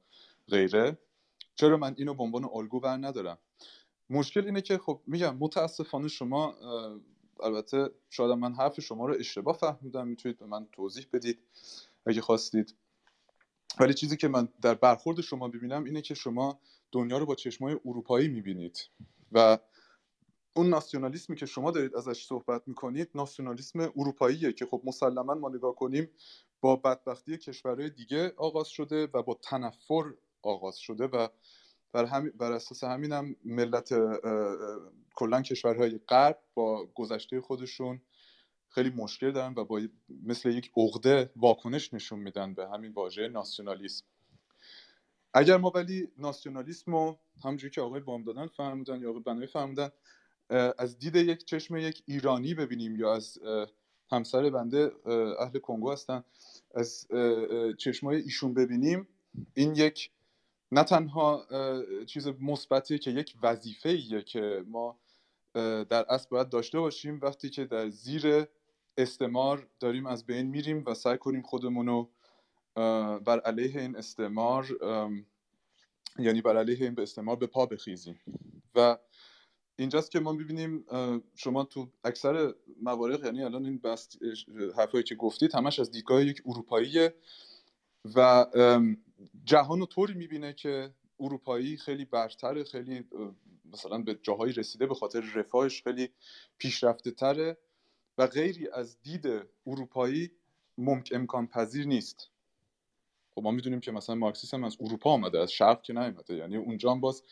غیره. 0.47 0.97
چرا 1.55 1.77
من 1.77 1.95
اینو 1.97 2.13
به 2.13 2.23
عنوان 2.23 2.49
الگو 2.53 2.79
بر 2.79 2.97
ندارم؟ 2.97 3.37
مشکل 4.09 4.45
اینه 4.45 4.61
که 4.61 4.77
خب 4.77 5.01
میگم 5.07 5.37
متاسفانه 5.37 6.07
شما 6.07 6.55
البته 7.39 7.89
شاید 8.09 8.31
من 8.31 8.53
حرف 8.53 8.79
شما 8.79 9.05
رو 9.05 9.15
اشتباه 9.19 9.57
فهمیدم 9.57 10.07
می‌تونید 10.07 10.37
به 10.37 10.45
من 10.45 10.67
توضیح 10.71 11.07
بدید. 11.13 11.39
اگه 12.05 12.21
خواستید. 12.21 12.75
ولی 13.79 13.93
چیزی 13.93 14.17
که 14.17 14.27
من 14.27 14.47
در 14.61 14.73
برخورد 14.73 15.21
شما 15.21 15.47
ببینم 15.47 15.83
اینه 15.83 16.01
که 16.01 16.13
شما 16.13 16.59
دنیا 16.91 17.17
رو 17.17 17.25
با 17.25 17.35
چشمای 17.35 17.79
اروپایی 17.85 18.27
می‌بینید 18.27 18.89
و 19.31 19.57
اون 20.53 20.69
ناسیونالیسمی 20.69 21.35
که 21.35 21.45
شما 21.45 21.71
دارید 21.71 21.95
ازش 21.95 22.25
صحبت 22.25 22.67
می‌کنید 22.67 23.09
ناسیونالیسم 23.15 23.79
اروپاییه 23.79 24.53
که 24.53 24.65
خب 24.65 24.81
مسلما 24.85 25.33
ما 25.33 25.49
نگاه 25.49 25.75
کنیم 25.75 26.09
با 26.61 26.75
بدبختی 26.75 27.37
کشورهای 27.37 27.89
دیگه 27.89 28.33
آغاز 28.37 28.67
شده 28.67 29.07
و 29.13 29.23
با 29.23 29.33
تنفر 29.33 30.03
آغاز 30.41 30.77
شده 30.77 31.07
و 31.07 31.27
بر, 31.91 32.05
هم 32.05 32.29
بر 32.29 32.51
اساس 32.51 32.83
همینم 32.83 33.35
ملت 33.45 33.93
کلا 35.15 35.41
کشورهای 35.41 35.97
غرب 35.97 36.39
با 36.53 36.85
گذشته 36.85 37.41
خودشون 37.41 38.01
خیلی 38.75 38.89
مشکل 38.89 39.31
دارن 39.31 39.53
و 39.57 39.65
با 39.65 39.81
مثل 40.23 40.49
یک 40.49 40.71
عقده 40.77 41.31
واکنش 41.35 41.93
نشون 41.93 42.19
میدن 42.19 42.53
به 42.53 42.67
همین 42.67 42.91
واژه 42.91 43.27
ناسیونالیسم. 43.27 44.05
اگر 45.33 45.57
ما 45.57 45.71
ولی 45.75 46.07
ناسیونالیسم 46.17 46.91
رو 46.91 47.19
همونجوری 47.43 47.71
که 47.71 47.81
آقای 47.81 47.99
بام 47.99 48.23
دادن 48.23 48.47
فهمیدن 48.47 49.01
یا 49.01 49.09
آقای 49.09 49.21
بنایی 49.21 49.47
فهمیدن 49.47 49.89
از 50.77 50.99
دید 50.99 51.15
یک 51.15 51.45
چشم 51.45 51.77
یک 51.77 52.03
ایرانی 52.05 52.53
ببینیم 52.53 52.95
یا 52.95 53.13
از 53.13 53.39
همسر 54.11 54.49
بنده 54.49 54.91
اهل 55.39 55.59
کنگو 55.59 55.91
هستن 55.91 56.23
از 56.75 57.07
چشمای 57.77 58.21
ایشون 58.21 58.53
ببینیم 58.53 59.07
این 59.53 59.75
یک 59.75 60.11
نه 60.71 60.83
تنها 60.83 61.45
چیز 62.05 62.27
مثبتیه 62.27 62.97
که 62.97 63.11
یک 63.11 63.35
وظیفه 63.43 64.21
که 64.21 64.63
ما 64.67 64.99
در 65.89 66.05
اصل 66.09 66.27
باید 66.29 66.49
داشته 66.49 66.79
باشیم 66.79 67.19
وقتی 67.21 67.49
که 67.49 67.65
در 67.65 67.89
زیر 67.89 68.47
استعمار 68.97 69.67
داریم 69.79 70.05
از 70.05 70.25
بین 70.25 70.47
میریم 70.47 70.83
و 70.87 70.93
سعی 70.93 71.17
کنیم 71.17 71.41
خودمون 71.41 71.87
رو 71.87 72.09
بر 73.19 73.39
علیه 73.39 73.81
این 73.81 73.95
استعمار 73.95 74.67
یعنی 76.19 76.41
بر 76.41 76.57
علیه 76.57 76.85
این 76.85 76.95
به 76.95 77.01
استعمار 77.01 77.35
به 77.35 77.47
پا 77.47 77.65
بخیزیم. 77.65 78.19
و 78.75 78.97
اینجاست 79.75 80.11
که 80.11 80.19
ما 80.19 80.31
می‌بینیم 80.31 80.85
شما 81.35 81.63
تو 81.63 81.87
اکثر 82.03 82.53
موارد 82.81 83.23
یعنی 83.25 83.43
الان 83.43 83.65
این 83.65 83.77
بست 83.77 84.17
حرفایی 84.77 85.03
که 85.03 85.15
گفتید 85.15 85.55
همش 85.55 85.79
از 85.79 85.91
دیدگاه 85.91 86.25
یک 86.25 86.41
اروپاییه 86.45 87.15
و 88.15 88.45
جهان 89.45 89.79
رو 89.79 89.85
طوری 89.85 90.13
می‌بینه 90.13 90.53
که 90.53 90.93
اروپایی 91.19 91.77
خیلی 91.77 92.05
برتره 92.05 92.63
خیلی 92.63 93.03
مثلا 93.73 93.97
به 93.97 94.19
جاهایی 94.23 94.53
رسیده 94.53 94.85
به 94.85 94.95
خاطر 94.95 95.21
رفاهش 95.35 95.83
خیلی 95.83 96.09
پیشرفته 96.57 97.11
تره. 97.11 97.57
و 98.17 98.27
غیری 98.27 98.69
از 98.69 98.97
دید 99.01 99.27
اروپایی 99.67 100.31
ممکن 100.77 101.15
امکان 101.15 101.47
پذیر 101.47 101.87
نیست. 101.87 102.29
خب 103.35 103.41
ما 103.43 103.51
می‌دونیم 103.51 103.79
که 103.79 103.91
مثلا 103.91 104.15
مارکسیسم 104.15 104.63
از 104.63 104.77
اروپا 104.79 105.09
آمده 105.09 105.39
از 105.39 105.51
شرق 105.51 105.81
که 105.81 105.93
نیومده. 105.93 106.35
یعنی 106.35 106.57
اونجا 106.57 106.91
هم 106.91 106.99
باز 106.99 107.23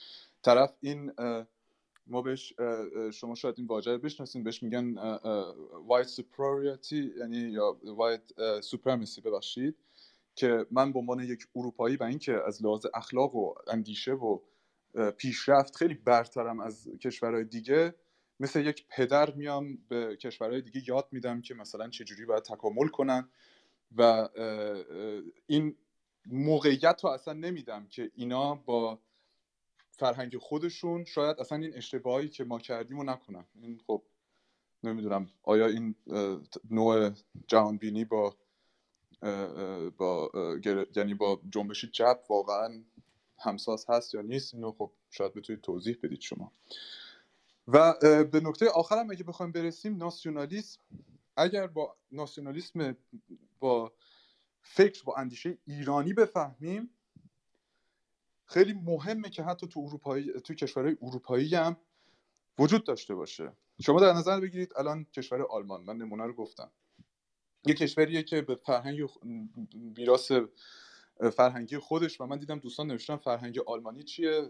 طرف 0.41 0.73
این 0.81 1.11
ما 2.07 2.21
بهش 2.21 2.53
شما 3.13 3.35
شاید 3.35 3.55
این 3.57 3.67
واژه 3.67 3.97
بشناسین 3.97 4.43
بهش 4.43 4.63
میگن 4.63 4.95
white 5.87 6.07
superiority 6.07 7.17
یعنی 7.19 7.37
یا 7.37 7.77
white 7.83 8.33
supremacy 8.61 9.21
ببخشید 9.25 9.75
که 10.35 10.65
من 10.71 10.91
به 10.93 10.99
عنوان 10.99 11.19
یک 11.19 11.47
اروپایی 11.55 11.95
و 11.95 12.03
اینکه 12.03 12.39
از 12.47 12.63
لحاظ 12.63 12.85
اخلاق 12.93 13.35
و 13.35 13.53
اندیشه 13.67 14.11
و 14.11 14.39
پیشرفت 15.17 15.75
خیلی 15.75 15.93
برترم 15.93 16.59
از 16.59 16.89
کشورهای 17.01 17.43
دیگه 17.43 17.95
مثل 18.43 18.65
یک 18.65 18.85
پدر 18.89 19.33
میام 19.33 19.77
به 19.89 20.15
کشورهای 20.15 20.61
دیگه 20.61 20.81
یاد 20.87 21.07
میدم 21.11 21.41
که 21.41 21.53
مثلا 21.53 21.89
چجوری 21.89 22.25
باید 22.25 22.43
تکامل 22.43 22.87
کنن 22.87 23.29
و 23.97 24.29
این 25.47 25.75
موقعیت 26.25 27.03
رو 27.03 27.09
اصلا 27.09 27.33
نمیدم 27.33 27.87
که 27.87 28.11
اینا 28.15 28.55
با 28.55 28.99
فرهنگ 29.91 30.37
خودشون 30.37 31.05
شاید 31.05 31.39
اصلا 31.39 31.57
این 31.57 31.75
اشتباهی 31.75 32.29
که 32.29 32.43
ما 32.43 32.59
کردیم 32.59 32.97
رو 32.97 33.03
نکنن. 33.03 33.45
این 33.61 33.81
خب 33.87 34.03
نمی‌دونم 34.83 35.29
آیا 35.43 35.67
این 35.67 35.95
نوع 36.69 37.11
جهانبینی 37.47 38.05
با 38.05 38.37
با 39.97 40.31
یعنی 40.95 41.13
با 41.13 41.41
جنبش 41.49 41.85
چپ 41.85 42.19
واقعا 42.29 42.83
همساز 43.39 43.85
هست 43.89 44.13
یا 44.13 44.21
نیست؟ 44.21 44.53
اینو 44.53 44.71
خب 44.71 44.91
شاید 45.09 45.33
بتونید 45.33 45.61
توضیح 45.61 45.97
بدید 46.03 46.21
شما. 46.21 46.51
و 47.67 47.93
به 48.23 48.39
نکته 48.39 48.69
آخرم 48.69 49.11
اگه 49.11 49.23
بخوایم 49.23 49.51
برسیم 49.51 49.97
ناسیونالیسم. 49.97 50.81
اگر 51.37 51.67
با 51.67 51.97
ناسیونالیسم 52.11 52.97
با 53.59 53.93
فکر 54.61 55.03
با 55.03 55.15
اندیشه 55.15 55.57
ایرانی 55.65 56.13
بفهمیم 56.13 56.89
خیلی 58.45 58.73
مهمه 58.73 59.29
که 59.29 59.43
حتی 59.43 59.67
تو 59.67 59.79
اروپایی 59.79 60.33
تو 60.33 60.53
کشورهای 60.53 60.97
اروپایی 61.01 61.55
هم 61.55 61.77
وجود 62.59 62.83
داشته 62.83 63.15
باشه. 63.15 63.51
شما 63.81 63.99
در 63.99 64.13
نظر 64.13 64.39
بگیرید 64.39 64.73
الان 64.77 65.05
کشور 65.05 65.41
آلمان 65.41 65.83
من 65.83 65.97
نمونه 65.97 66.23
رو 66.23 66.33
گفتم. 66.33 66.71
یه 67.65 67.73
کشوریه 67.73 68.23
که 68.23 68.41
به 68.41 68.55
فرهنگ 68.55 69.09
میراث 69.73 70.31
فرهنگی 71.33 71.77
خودش 71.77 72.21
و 72.21 72.25
من 72.25 72.37
دیدم 72.37 72.59
دوستان 72.59 72.87
نوشتن 72.87 73.17
فرهنگ 73.17 73.59
آلمانی 73.59 74.03
چیه 74.03 74.41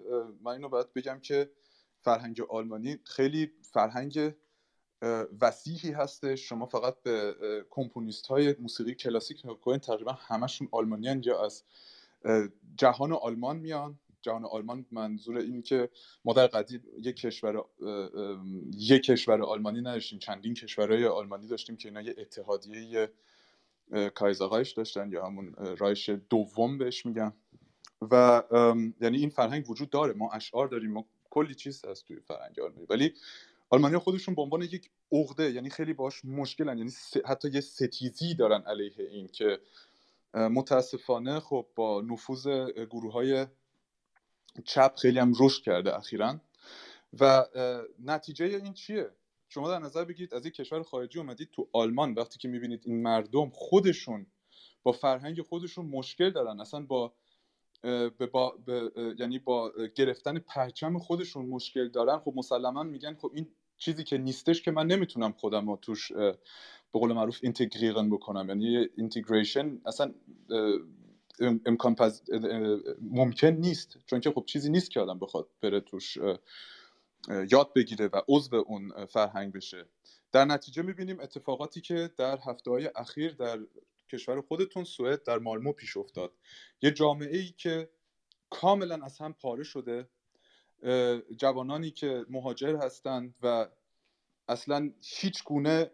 من 0.41 0.51
اینو 0.51 0.69
باید 0.69 0.93
بگم 0.93 1.19
که 1.19 1.51
فرهنگ 2.03 2.41
آلمانی 2.41 2.99
خیلی 3.03 3.51
فرهنگ 3.61 4.33
وسیحی 5.41 5.91
هستش. 5.91 6.49
شما 6.49 6.65
فقط 6.65 6.95
به 7.03 7.35
کمپونیست 7.69 8.27
های 8.27 8.55
موسیقی 8.59 8.95
کلاسیک 8.95 9.41
نگاه 9.45 9.61
کنید 9.61 9.81
تقریبا 9.81 10.11
همشون 10.11 10.67
آلمانی 10.71 11.21
یا 11.25 11.45
از 11.45 11.63
جهان 12.77 13.13
آلمان 13.13 13.57
میان. 13.57 13.99
جهان 14.21 14.45
آلمان 14.45 14.85
منظور 14.91 15.37
این 15.37 15.61
که 15.61 15.89
ما 16.25 16.33
در 16.33 16.47
قدیم 16.47 16.83
یک 16.97 17.15
کشور 17.15 17.63
یک 18.77 19.03
کشور 19.03 19.41
آلمانی 19.41 19.79
نداشتیم 19.81 20.19
چندین 20.19 20.53
کشورهای 20.53 21.05
آلمانی 21.05 21.47
داشتیم 21.47 21.77
که 21.77 21.89
اینا 21.89 22.01
یه 22.01 22.15
اتحادیه 22.17 23.11
کایزاغایش 24.15 24.71
داشتن 24.71 25.11
یا 25.11 25.25
همون 25.25 25.53
رایش 25.77 26.09
دوم 26.09 26.77
بهش 26.77 27.05
میگن. 27.05 27.33
و 28.11 28.43
یعنی 29.01 29.17
این 29.17 29.29
فرهنگ 29.29 29.69
وجود 29.69 29.89
داره. 29.89 30.13
ما 30.13 30.31
اشعار 30.31 30.67
داریم 30.67 30.91
ما 30.91 31.05
کلی 31.33 31.55
چیز 31.55 31.85
هست 31.85 32.07
توی 32.07 32.19
فرهنگ 32.19 32.59
آلمانی. 32.59 32.85
ولی 32.89 33.13
آلمانی 33.69 33.97
خودشون 33.97 34.35
به 34.35 34.41
عنوان 34.41 34.61
یک 34.61 34.89
عقده 35.11 35.51
یعنی 35.51 35.69
خیلی 35.69 35.93
باش 35.93 36.25
مشکلن. 36.25 36.77
یعنی 36.77 36.91
حتی 37.25 37.49
یه 37.49 37.61
ستیزی 37.61 38.35
دارن 38.35 38.61
علیه 38.61 38.93
این 38.97 39.27
که 39.27 39.59
متاسفانه 40.33 41.39
خب 41.39 41.67
با 41.75 42.01
نفوذ 42.01 42.47
گروه 42.91 43.13
های 43.13 43.47
چپ 44.65 44.95
خیلی 44.95 45.19
هم 45.19 45.33
رشد 45.39 45.63
کرده 45.63 45.97
اخیرا. 45.97 46.41
و 47.19 47.45
نتیجه 47.99 48.45
این 48.45 48.73
چیه؟ 48.73 49.09
شما 49.49 49.69
در 49.69 49.79
نظر 49.79 50.05
بگیرید 50.05 50.33
از 50.33 50.45
یک 50.45 50.53
کشور 50.53 50.83
خارجی 50.83 51.19
اومدید 51.19 51.49
تو 51.51 51.69
آلمان. 51.71 52.13
وقتی 52.13 52.39
که 52.39 52.47
می‌بینید 52.47 52.81
این 52.85 53.01
مردم 53.01 53.49
خودشون 53.49 54.25
با 54.83 54.91
فرهنگ 54.91 55.41
خودشون 55.41 55.85
مشکل 55.85 56.29
دارن. 56.31 56.59
اصلا 56.59 56.79
با 56.79 57.13
با, 58.31 58.59
یعنی 59.19 59.39
با 59.39 59.71
گرفتن 59.95 60.39
پرچم 60.39 60.97
خودشون 60.97 61.45
مشکل 61.45 61.89
دارن 61.89 62.17
خب 62.19 62.33
مسلما 62.35 62.83
میگن 62.83 63.13
خب 63.13 63.31
این 63.33 63.47
چیزی 63.77 64.03
که 64.03 64.17
نیستش 64.17 64.61
که 64.61 64.71
من 64.71 64.87
نمی‌تونم 64.87 65.31
خودم 65.31 65.69
رو 65.69 65.77
توش 65.77 66.11
به 66.11 66.99
قول 66.99 67.13
معروف 67.13 67.39
اینتگریرن 67.41 68.09
بکنم. 68.09 68.49
یعنی 68.49 68.87
اینتگریشن 68.97 69.81
اصلا 69.85 70.13
امکان 71.65 71.95
پز... 71.95 72.21
ممکن 73.01 73.47
نیست. 73.47 73.97
چون 74.05 74.19
که 74.19 74.31
خب 74.31 74.43
چیزی 74.45 74.71
نیست 74.71 74.91
که 74.91 74.99
آدم 74.99 75.19
بخواد 75.19 75.49
بره 75.61 75.79
توش 75.79 76.17
یاد 77.51 77.73
بگیره 77.75 78.09
و 78.13 78.21
عضو 78.27 78.55
اون 78.55 79.05
فرهنگ 79.05 79.53
بشه. 79.53 79.85
در 80.31 80.45
نتیجه 80.45 80.81
می‌بینیم 80.81 81.19
اتفاقاتی 81.19 81.81
که 81.81 82.09
در 82.17 82.39
هفته 82.47 82.71
های 82.71 82.89
اخیر 82.95 83.33
در 83.33 83.59
کشور 84.09 84.41
خودتون 84.41 84.83
سوئد 84.83 85.23
در 85.23 85.39
مالمو 85.39 85.73
پیش 85.73 85.97
افتاد. 85.97 86.33
یه 86.81 86.91
جامعه 86.91 87.37
ای 87.37 87.49
که 87.49 87.89
کاملا 88.49 89.05
از 89.05 89.17
هم 89.17 89.33
پاره 89.33 89.63
شده 89.63 90.09
جوانانی 91.37 91.91
که 91.91 92.25
مهاجر 92.29 92.75
هستند 92.75 93.35
و 93.41 93.67
اصلا 94.47 94.91
هیچ 95.01 95.43
گونه 95.43 95.91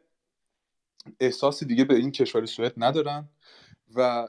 احساسی 1.19 1.65
دیگه 1.65 1.86
به 1.86 1.95
این 1.95 2.11
کشور 2.11 2.45
سوئد 2.45 2.73
ندارن 2.77 3.30
و 3.95 4.27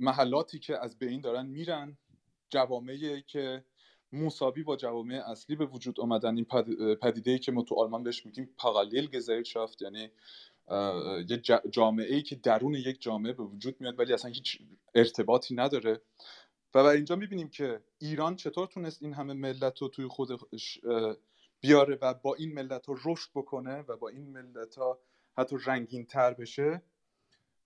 محلاتی 0.00 0.58
که 0.58 0.78
از 0.78 0.98
بین 0.98 1.20
دارن 1.20 1.46
میرن. 1.46 1.98
جوامعی 2.48 3.22
که 3.22 3.64
موسابی 4.12 4.62
با 4.62 4.76
جوامع 4.76 5.22
اصلی 5.26 5.56
به 5.56 5.66
وجود 5.66 6.00
آمدن 6.00 6.36
این 6.36 6.44
پدیده 7.02 7.30
ای 7.30 7.38
که 7.38 7.52
ما 7.52 7.62
تو 7.62 7.74
آلمان 7.74 8.02
بهش 8.02 8.26
میگیم 8.26 8.54
پارالیل 8.56 9.06
گزلشافت 9.06 9.82
یعنی 9.82 10.10
یه 11.28 11.42
جامعه 11.70 12.14
ای 12.14 12.22
که 12.22 12.36
درون 12.36 12.74
یک 12.74 13.02
جامعه 13.02 13.32
به 13.32 13.42
وجود 13.42 13.80
میاد 13.80 13.98
ولی 13.98 14.12
اصلا 14.12 14.30
هیچ 14.30 14.58
ارتباطی 14.94 15.54
نداره. 15.54 16.00
و 16.74 16.84
بر 16.84 16.90
اینجا 16.90 17.16
می‌بینیم 17.16 17.48
که 17.48 17.80
ایران 17.98 18.36
چطور 18.36 18.66
تونست 18.66 19.02
این 19.02 19.12
همه 19.12 19.34
ملت 19.34 19.78
رو 19.78 19.88
توی 19.88 20.06
خودش 20.06 20.80
بیاره 21.60 21.98
و 22.02 22.14
با 22.14 22.34
این 22.34 22.54
ملت 22.54 22.86
ها 22.86 22.96
رشد 23.04 23.30
بکنه 23.34 23.84
و 23.88 23.96
با 23.96 24.08
این 24.08 24.30
ملت 24.30 24.76
ها 24.76 24.98
حتی 25.38 25.56
رنگین 25.66 26.06
تر 26.06 26.34
بشه. 26.34 26.82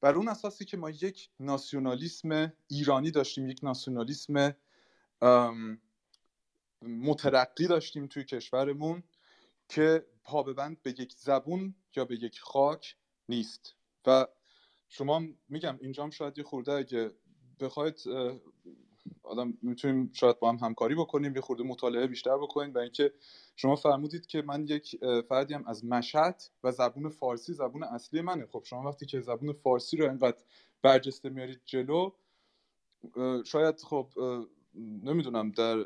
بر 0.00 0.14
اون 0.14 0.28
اساسی 0.28 0.64
که 0.64 0.76
ما 0.76 0.90
یک 0.90 1.30
ناسیونالیسم 1.40 2.52
ایرانی 2.68 3.10
داشتیم 3.10 3.48
یک 3.48 3.60
ناسیونالیسم 3.62 4.56
مترقی 6.82 7.66
داشتیم 7.66 8.06
توی 8.06 8.24
کشورمون 8.24 9.02
که 9.68 10.06
پابند 10.30 10.82
به 10.82 10.90
یک 10.90 11.12
زبون 11.12 11.74
یا 11.96 12.04
به 12.04 12.14
یک 12.22 12.40
خاک 12.40 12.96
نیست. 13.28 13.74
و 14.06 14.26
شما 14.88 15.22
میگم 15.48 15.78
اینجام 15.80 16.10
شاید 16.10 16.38
یه 16.38 16.44
خورده 16.44 16.72
اگه 16.72 17.10
بخواید 17.60 18.00
آدم 19.22 19.58
می‌تونیم 19.62 20.12
شاید 20.12 20.38
با 20.38 20.48
هم 20.52 20.56
همکاری 20.56 20.94
بکنیم 20.94 21.34
یه 21.34 21.40
خورده 21.40 21.62
مطالعه 21.64 22.06
بیشتر 22.06 22.38
بکنیم 22.38 22.74
و 22.74 22.78
اینکه 22.78 23.12
شما 23.56 23.76
فرمودید 23.76 24.26
که 24.26 24.42
من 24.42 24.66
یک 24.66 24.96
فردی 25.28 25.54
هم 25.54 25.64
از 25.66 25.84
مشهد 25.84 26.42
و 26.64 26.72
زبون 26.72 27.08
فارسی 27.08 27.52
زبون 27.52 27.84
اصلی 27.84 28.20
منه. 28.20 28.46
خب 28.46 28.62
شما 28.64 28.88
وقتی 28.88 29.06
که 29.06 29.20
زبون 29.20 29.52
فارسی 29.52 29.96
رو 29.96 30.08
اینقدر 30.08 30.38
برجسته 30.82 31.28
میارید 31.28 31.60
جلو 31.64 32.10
شاید 33.44 33.80
خب 33.80 34.08
نمی‌دونم 34.74 35.50
در 35.50 35.84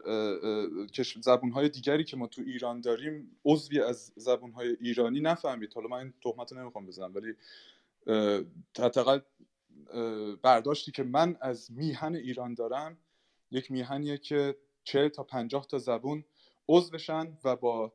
زبون 1.20 1.50
های 1.50 1.68
دیگری 1.68 2.04
که 2.04 2.16
ما 2.16 2.26
تو 2.26 2.42
ایران 2.46 2.80
داریم 2.80 3.36
عضوی 3.44 3.80
از 3.80 4.12
زبون 4.16 4.52
های 4.52 4.76
ایرانی 4.80 5.20
نفهمید. 5.20 5.74
حالا 5.74 5.88
من 5.88 5.98
این 5.98 6.14
تهمت 6.22 6.52
رو 6.52 6.58
نمی‌خوام 6.58 6.86
بزنم 6.86 7.14
ولی 7.14 7.34
حداقل 8.78 9.20
برداشتی 10.42 10.92
که 10.92 11.02
من 11.02 11.36
از 11.40 11.72
میهن 11.72 12.14
ایران 12.14 12.54
دارم 12.54 12.98
یک 13.50 13.70
میهنیه 13.70 14.18
که 14.18 14.56
چه 14.84 15.08
تا 15.08 15.22
پنجاه 15.22 15.66
تا 15.66 15.78
زبون 15.78 16.24
عضوشن 16.68 17.38
و 17.44 17.56
با 17.56 17.92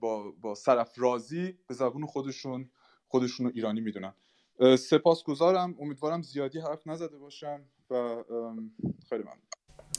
با 0.00 0.30
با 0.40 0.54
سرفرازی 0.54 1.58
به 1.66 1.74
زبون 1.74 2.06
خودشون 2.06 2.70
خودشون 3.08 3.46
رو 3.46 3.52
ایرانی 3.54 3.80
می‌دونن. 3.80 4.14
سپاسگزارم. 4.78 5.76
امیدوارم 5.80 6.22
زیادی 6.22 6.58
حرف 6.58 6.86
نزده 6.86 7.18
باشم. 7.18 7.64
و 7.90 8.24
خیلی 9.08 9.22
ممنون. 9.22 9.38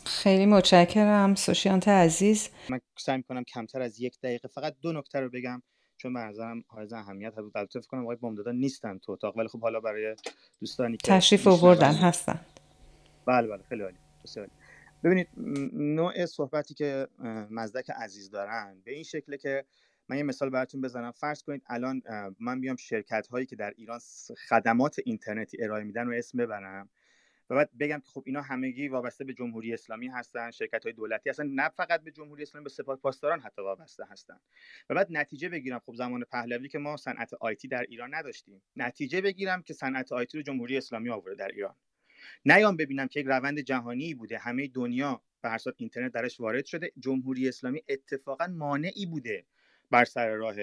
خیلی 0.05 0.45
متشکرم. 0.45 1.35
سوشیانت 1.35 1.87
عزیز. 1.87 2.49
من 2.69 2.81
سعی 2.97 3.23
کنم 3.23 3.43
کمتر 3.43 3.81
از 3.81 3.99
یک 3.99 4.19
دقیقه 4.19 4.47
فقط 4.47 4.75
دو 4.81 4.91
نکته 4.91 5.19
رو 5.19 5.29
بگم 5.29 5.61
چون 5.97 6.13
به 6.13 6.19
نظرم 6.19 6.63
حائز 6.67 6.93
اهمیت 6.93 7.35
بود 7.35 7.57
البته 7.57 7.79
فکر 7.79 7.89
کنم 7.89 8.01
آقای 8.01 8.15
بامدادا 8.15 8.51
نیستن 8.51 8.97
تو 8.97 9.11
اتاق 9.11 9.37
ولی 9.37 9.47
خب 9.47 9.61
حالا 9.61 9.79
برای 9.79 10.15
دوستانی 10.59 10.97
که 10.97 11.11
تشریف 11.11 11.47
آوردن 11.47 11.93
هستن. 11.93 12.39
بله 13.25 13.47
بله 13.47 13.63
خیلی 13.69 13.81
عالی 13.81 13.97
ببینید 15.03 15.27
نوع 15.73 16.25
صحبتی 16.25 16.73
که 16.73 17.07
مزدک 17.49 17.89
عزیز 17.89 18.29
دارن 18.29 18.81
به 18.83 18.91
این 18.91 19.03
شکله 19.03 19.37
که 19.37 19.65
من 20.09 20.17
یه 20.17 20.23
مثال 20.23 20.49
براتون 20.49 20.81
بزنم. 20.81 21.11
فرض 21.11 21.43
کنید 21.43 21.63
الان 21.67 22.01
من 22.39 22.61
بیام 22.61 22.75
شرکت 22.75 23.27
هایی 23.27 23.45
که 23.45 23.55
در 23.55 23.73
ایران 23.77 23.99
خدمات 24.49 24.95
اینترنتی 25.05 25.63
ارائه 25.63 25.83
میدن 25.83 26.07
و 26.07 26.11
اسم 26.11 26.37
ببرم. 26.37 26.89
و 27.49 27.55
بعد 27.55 27.69
بگم 27.79 27.99
که 27.99 28.11
خب 28.11 28.23
اینا 28.25 28.41
همگی 28.41 28.87
وابسته 28.87 29.23
به 29.23 29.33
جمهوری 29.33 29.73
اسلامی 29.73 30.07
هستن 30.07 30.51
شرکت 30.51 30.83
های 30.83 30.93
دولتی 30.93 31.29
هستن. 31.29 31.47
نه 31.47 31.69
فقط 31.69 32.03
به 32.03 32.11
جمهوری 32.11 32.43
اسلامی 32.43 32.63
به 32.63 32.69
سپاه 32.69 32.95
پاسداران 32.95 33.39
حتی 33.39 33.61
وابسته 33.61 34.05
هستن. 34.11 34.39
و 34.89 34.95
بعد 34.95 35.07
نتیجه 35.09 35.49
بگیرم. 35.49 35.79
خب 35.79 35.95
زمان 35.95 36.23
پهلوی 36.23 36.69
که 36.69 36.77
ما 36.77 36.97
صنعت 36.97 37.33
آیتی 37.33 37.67
در 37.67 37.85
ایران 37.89 38.15
نداشتیم. 38.15 38.61
نتیجه 38.75 39.21
بگیرم 39.21 39.61
که 39.61 39.73
صنعت 39.73 40.11
آیتی 40.11 40.37
رو 40.37 40.43
جمهوری 40.43 40.77
اسلامی 40.77 41.09
آورده 41.09 41.35
در 41.35 41.47
ایران. 41.47 41.75
نیام 42.45 42.77
ببینم 42.77 43.07
که 43.07 43.19
یک 43.19 43.25
روند 43.25 43.59
جهانی 43.59 44.13
بوده. 44.13 44.37
همه 44.37 44.67
دنیا 44.67 45.21
به 45.41 45.49
هر 45.49 45.59
اینترنت 45.77 46.11
درش 46.11 46.39
وارد 46.39 46.65
شده. 46.65 46.91
جمهوری 46.99 47.47
اسلامی 47.49 47.83
اتفاقا 47.89 48.47
مانعی 48.47 49.05
بوده 49.05 49.45
بر 49.91 50.05
سر 50.05 50.29
راه 50.29 50.55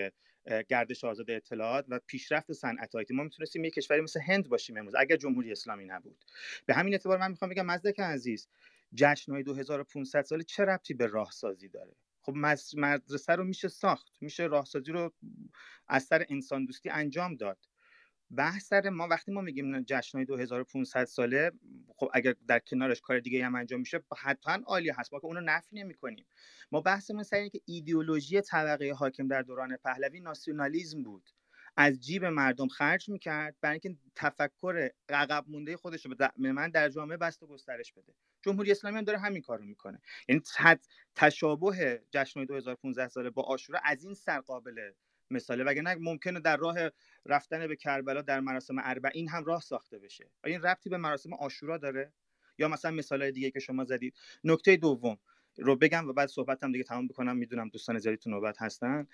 گردش 0.68 1.04
آزاد 1.04 1.30
اطلاعات 1.30 1.84
و 1.88 2.00
پیشرفت 2.06 2.52
صنعت 2.52 2.94
آیتی 2.94 3.14
ما 3.14 3.22
می‌تونستیم 3.22 3.64
یک 3.64 3.74
کشوری 3.74 4.00
مثل 4.00 4.20
هند 4.20 4.48
باشیم 4.48 4.76
امروز 4.76 4.94
اگر 4.94 5.16
جمهوری 5.16 5.52
اسلامی 5.52 5.84
نبود. 5.84 6.24
به 6.66 6.74
همین 6.74 6.94
اعتبار 6.94 7.18
من 7.18 7.30
می‌خوام 7.30 7.50
بگم 7.50 7.66
مزدک 7.66 8.00
عزیز 8.00 8.48
جشنهای 8.94 9.42
2500 9.42 10.22
ساله 10.22 10.42
چه 10.44 10.64
ربطی 10.64 10.94
به 10.94 11.06
راهسازی 11.06 11.68
داره؟ 11.68 11.96
خب 12.20 12.34
مدرسه 12.76 13.32
رو 13.32 13.44
میشه 13.44 13.68
ساخت 13.68 14.12
میشه 14.20 14.42
راهسازی 14.42 14.92
رو 14.92 15.12
از 15.88 16.04
سر 16.04 16.26
انسان 16.30 16.64
دوستی 16.64 16.90
انجام 16.90 17.34
داد. 17.34 17.58
بحث 18.36 18.64
سر 18.64 18.88
ما 18.88 19.08
وقتی 19.08 19.32
ما 19.32 19.40
میگیم 19.40 19.82
جشنهای 19.82 20.24
2500 20.24 21.04
ساله 21.04 21.50
خب 21.96 22.10
اگر 22.14 22.34
در 22.48 22.58
کنارش 22.58 23.00
کار 23.00 23.20
دیگه 23.20 23.46
هم 23.46 23.54
انجام 23.54 23.80
میشه 23.80 24.04
حتما 24.18 24.64
عالی 24.66 24.90
هست. 24.90 25.12
ما 25.12 25.18
که 25.18 25.24
اونو 25.26 25.40
نفی 25.40 25.76
نمی 25.76 25.94
کنیم 25.94 26.26
ما 26.72 26.80
بحثمون 26.80 27.22
سر 27.22 27.48
که 27.48 27.60
ایدئولوژی 27.64 28.40
طبقه 28.40 28.92
حاکم 28.92 29.28
در 29.28 29.42
دوران 29.42 29.76
پهلوی 29.76 30.20
ناسیونالیزم 30.20 31.02
بود. 31.02 31.30
از 31.76 32.00
جیب 32.00 32.24
مردم 32.24 32.68
خرج 32.68 33.08
می‌کرد 33.08 33.56
برای 33.60 33.80
اینکه 33.82 34.00
تفکر 34.16 34.90
عقب 35.08 35.44
مونده 35.48 35.76
خودش 35.76 36.06
رو 36.06 36.14
به 36.38 36.52
من 36.52 36.70
در 36.70 36.88
جامعه 36.88 37.16
بست 37.16 37.42
و 37.42 37.46
گسترش 37.46 37.92
بده. 37.92 38.14
جمهوری 38.42 38.70
اسلامی 38.70 38.98
هم 38.98 39.04
داره 39.04 39.18
همین 39.18 39.42
کارو 39.42 39.64
می‌کنه. 39.64 40.00
یعنی 40.28 40.42
تشابه 41.14 42.02
جشن 42.10 42.44
2015 42.44 43.08
ساله 43.08 43.30
با 43.30 43.42
آشورا 43.42 43.80
از 43.84 44.04
این 44.04 44.14
سر 44.14 44.40
قابل 44.40 44.92
مثاله 45.32 45.64
وگرنه 45.64 45.94
ممکنه 45.94 46.40
در 46.40 46.56
راه 46.56 46.76
رفتن 47.26 47.66
به 47.66 47.76
کربلا 47.76 48.22
در 48.22 48.40
مراسم 48.40 48.76
اربعین 48.78 49.28
هم 49.28 49.44
راه 49.44 49.60
ساخته 49.60 49.98
بشه. 49.98 50.30
آیا 50.44 50.54
این 50.54 50.64
ربطی 50.64 50.90
به 50.90 50.96
مراسم 50.96 51.32
آشورا 51.32 51.78
داره؟ 51.78 52.12
یا 52.58 52.68
مثلا 52.68 52.90
مثالهای 52.90 53.32
دیگه 53.32 53.50
که 53.50 53.60
شما 53.60 53.84
زدید. 53.84 54.14
نکته 54.44 54.76
دوم 54.76 55.18
رو 55.56 55.76
بگم 55.76 56.08
و 56.08 56.12
بعد 56.12 56.28
صحبتم 56.28 56.72
دیگه 56.72 56.84
تمام 56.84 57.08
بکنم. 57.08 57.36
می‌دونم 57.36 57.68
دوستان 57.68 57.98
زیادی 57.98 58.16
تو 58.16 58.30
نوبت 58.30 58.62
هستن. 58.62 59.06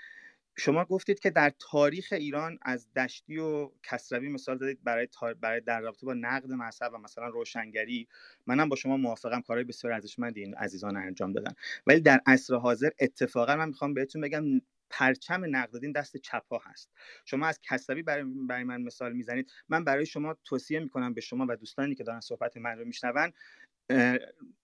شما 0.60 0.84
گفتید 0.84 1.18
که 1.20 1.30
در 1.30 1.52
تاریخ 1.58 2.08
ایران 2.12 2.58
از 2.62 2.92
دشتی 2.92 3.38
و 3.38 3.70
کسروی 3.82 4.28
مثال 4.28 4.58
زدید 4.58 4.84
برای 4.84 5.08
برای 5.40 5.60
در 5.60 5.80
رابطه 5.80 6.06
با 6.06 6.14
نقد 6.14 6.52
مذهب 6.52 6.94
و 6.94 6.98
مثلا 6.98 7.28
روشنگری. 7.28 8.08
منم 8.46 8.68
با 8.68 8.76
شما 8.76 8.96
موافقم 8.96 9.40
کارهای 9.40 9.64
بسیار 9.64 9.92
ارزشمندی 9.92 10.40
این 10.40 10.54
عزیزان 10.54 10.96
انجام 10.96 11.32
دادن. 11.32 11.52
ولی 11.86 12.00
در 12.00 12.20
عصر 12.26 12.54
حاضر 12.54 12.90
اتفاقا 13.00 13.56
من 13.56 13.68
می‌خوام 13.68 13.94
بهتون 13.94 14.22
بگم 14.22 14.44
پرچم 14.90 15.44
نقددین 15.56 15.92
دست 15.92 16.16
چپ 16.16 16.44
ها 16.50 16.60
هست. 16.64 16.90
شما 17.24 17.46
از 17.46 17.60
کسبی 17.62 18.02
برای, 18.02 18.24
برای 18.24 18.64
من 18.64 18.82
مثال 18.82 19.12
می‌زنید. 19.12 19.52
من 19.68 19.84
برای 19.84 20.06
شما 20.06 20.36
توصیه 20.44 20.80
می‌کنم 20.80 21.14
به 21.14 21.20
شما 21.20 21.46
و 21.48 21.56
دوستانی 21.56 21.94
که 21.94 22.04
دارن 22.04 22.20
صحبت 22.20 22.56
من 22.56 22.78
رو 22.78 22.84
میشنون 22.84 23.32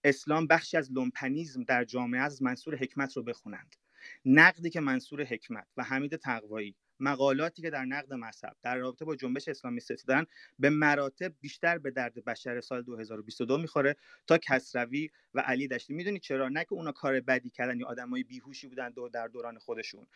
اسلام 0.04 0.46
بخشی 0.46 0.76
از 0.76 0.92
لومپنیزم 0.92 1.64
در 1.64 1.84
جامعه 1.84 2.20
از 2.20 2.42
منصور 2.42 2.76
حکمت 2.76 3.16
رو 3.16 3.22
بخونند. 3.22 3.76
نقدی 4.24 4.70
که 4.70 4.80
منصور 4.80 5.24
حکمت 5.24 5.66
و 5.76 5.82
حمید 5.82 6.16
تقوایی 6.16 6.76
مقالاتی 7.00 7.62
که 7.62 7.70
در 7.70 7.84
نقد 7.84 8.12
مذهب 8.12 8.56
در 8.62 8.76
رابطه 8.76 9.04
با 9.04 9.16
جنبش 9.16 9.48
اسلامی 9.48 9.80
دارن 10.06 10.26
به 10.58 10.70
مراتب 10.70 11.32
بیشتر 11.40 11.78
به 11.78 11.90
درد 11.90 12.24
بشر 12.24 12.60
سال 12.60 12.82
2022 12.82 13.58
می‌خوره 13.58 13.96
تا 14.26 14.38
کسروی 14.38 15.10
و 15.34 15.40
علی 15.40 15.68
دشتی. 15.68 15.94
می‌دونی 15.94 16.18
چرا؟ 16.18 16.48
نه 16.48 16.64
که 16.64 16.72
اونا 16.72 16.92
کار 16.92 17.20
بدی 17.20 17.50
کردن 17.50 17.80
یا 17.80 17.86
آدمای 17.86 18.22
بیهوشی 18.22 18.66
بودن 18.68 18.90
دو 18.90 19.08
در 19.08 19.28
دوران 19.28 19.58
خودشون. 19.58 20.06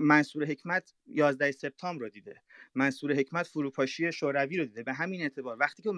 منصور 0.00 0.44
حکمت 0.44 0.94
11 1.06 1.52
سپتامبر 1.52 2.02
رو 2.02 2.08
دیده. 2.08 2.42
منصور 2.74 3.14
حکمت 3.14 3.46
فروپاشی 3.46 4.12
شوروی 4.12 4.56
رو 4.56 4.64
دیده. 4.64 4.82
به 4.82 4.92
همین 4.92 5.22
اعتبار 5.22 5.56
وقتی 5.60 5.82
که 5.82 5.90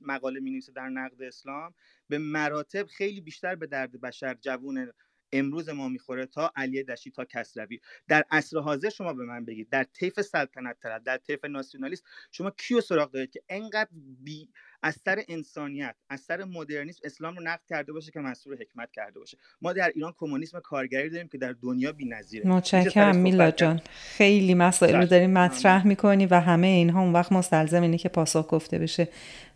مقاله 0.00 0.40
می 0.40 0.60
در 0.74 0.88
نقد 0.88 1.22
اسلام 1.22 1.74
به 2.08 2.18
مراتب 2.18 2.86
خیلی 2.86 3.20
بیشتر 3.20 3.54
به 3.54 3.66
درد 3.66 4.00
بشر 4.00 4.34
جوون 4.34 4.92
امروز 5.32 5.68
ما 5.68 5.88
می‌خوره 5.88 6.26
تا 6.26 6.52
علی 6.56 6.82
دشتی 6.84 7.10
تا 7.10 7.24
کسروی. 7.24 7.80
در 8.08 8.24
عصر 8.30 8.58
حاضر 8.58 8.88
شما 8.90 9.12
به 9.12 9.24
من 9.24 9.44
بگید. 9.44 9.68
در 9.70 9.84
طیف 9.84 10.20
سلطنت 10.20 10.78
طلب 10.80 11.04
در 11.04 11.16
طیف 11.18 11.44
ناسیونالیست 11.44 12.04
شما 12.32 12.50
کیو 12.50 12.80
سراغ 12.80 13.10
دارید 13.10 13.30
که 13.30 13.42
انقدر 13.48 13.90
بی 14.24 14.50
از 14.82 14.96
سر 15.04 15.22
انسانیت 15.28 15.94
از 16.08 16.20
سر 16.20 16.44
مدرنیسم 16.44 17.00
اسلام 17.04 17.36
رو 17.36 17.42
نقد 17.42 17.60
کرده 17.68 17.92
باشه 17.92 18.10
که 18.10 18.20
منصور 18.20 18.56
حکمت 18.60 18.90
کرده 18.92 19.18
باشه. 19.18 19.38
ما 19.62 19.72
در 19.72 19.92
ایران 19.94 20.14
کمونیسم 20.16 20.60
کارگری 20.60 21.10
داریم 21.10 21.28
که 21.28 21.38
در 21.38 21.54
دنیا 21.62 21.92
بی‌نظیره. 21.92 22.48
متشکرم 22.48 23.16
میلا 23.16 23.50
جان. 23.50 23.80
خیلی 23.92 24.54
مسائل 24.54 24.96
رو 24.96 25.06
داریم 25.06 25.30
مطرح 25.30 25.86
می‌کنی 25.86 26.26
و 26.26 26.40
همه 26.40 26.66
اینها 26.66 27.00
اون 27.00 27.12
وقت 27.12 27.32
مستلزم 27.32 27.82
اینه 27.82 27.98
که 27.98 28.08
پاسخ 28.08 28.46
گفته 28.48 28.78
بشه. 28.78 29.08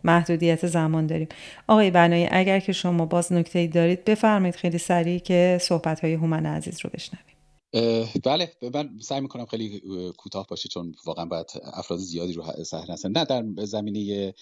محدودیت 0.03 0.67
زمان 0.67 1.07
داریم. 1.07 1.27
آقای 1.67 1.91
بنایی 1.91 2.27
اگر 2.31 2.59
که 2.59 2.73
شما 2.73 3.05
باز 3.05 3.33
نکته 3.33 3.67
دارید 3.67 4.05
بفرمایید 4.05 4.55
خیلی 4.55 4.77
سریع 4.77 5.19
که 5.19 5.57
صحبت 5.61 5.99
های 5.99 6.13
هومن 6.13 6.45
عزیز 6.45 6.79
رو 6.83 6.89
بشنویم. 6.93 7.36
بله 8.23 8.51
من 8.73 8.89
سعی 9.01 9.21
می‌کنم 9.21 9.45
خیلی 9.45 9.81
کوتاه 10.17 10.47
باشه 10.47 10.69
چون 10.69 10.95
واقعا 11.05 11.25
باید 11.25 11.51
افراد 11.63 11.99
زیادی 11.99 12.33
رو 12.33 12.43
صحنه 12.63 12.93
هستن 12.93 13.11
نه 13.11 13.25
در 13.25 13.65
زمینه 13.65 14.33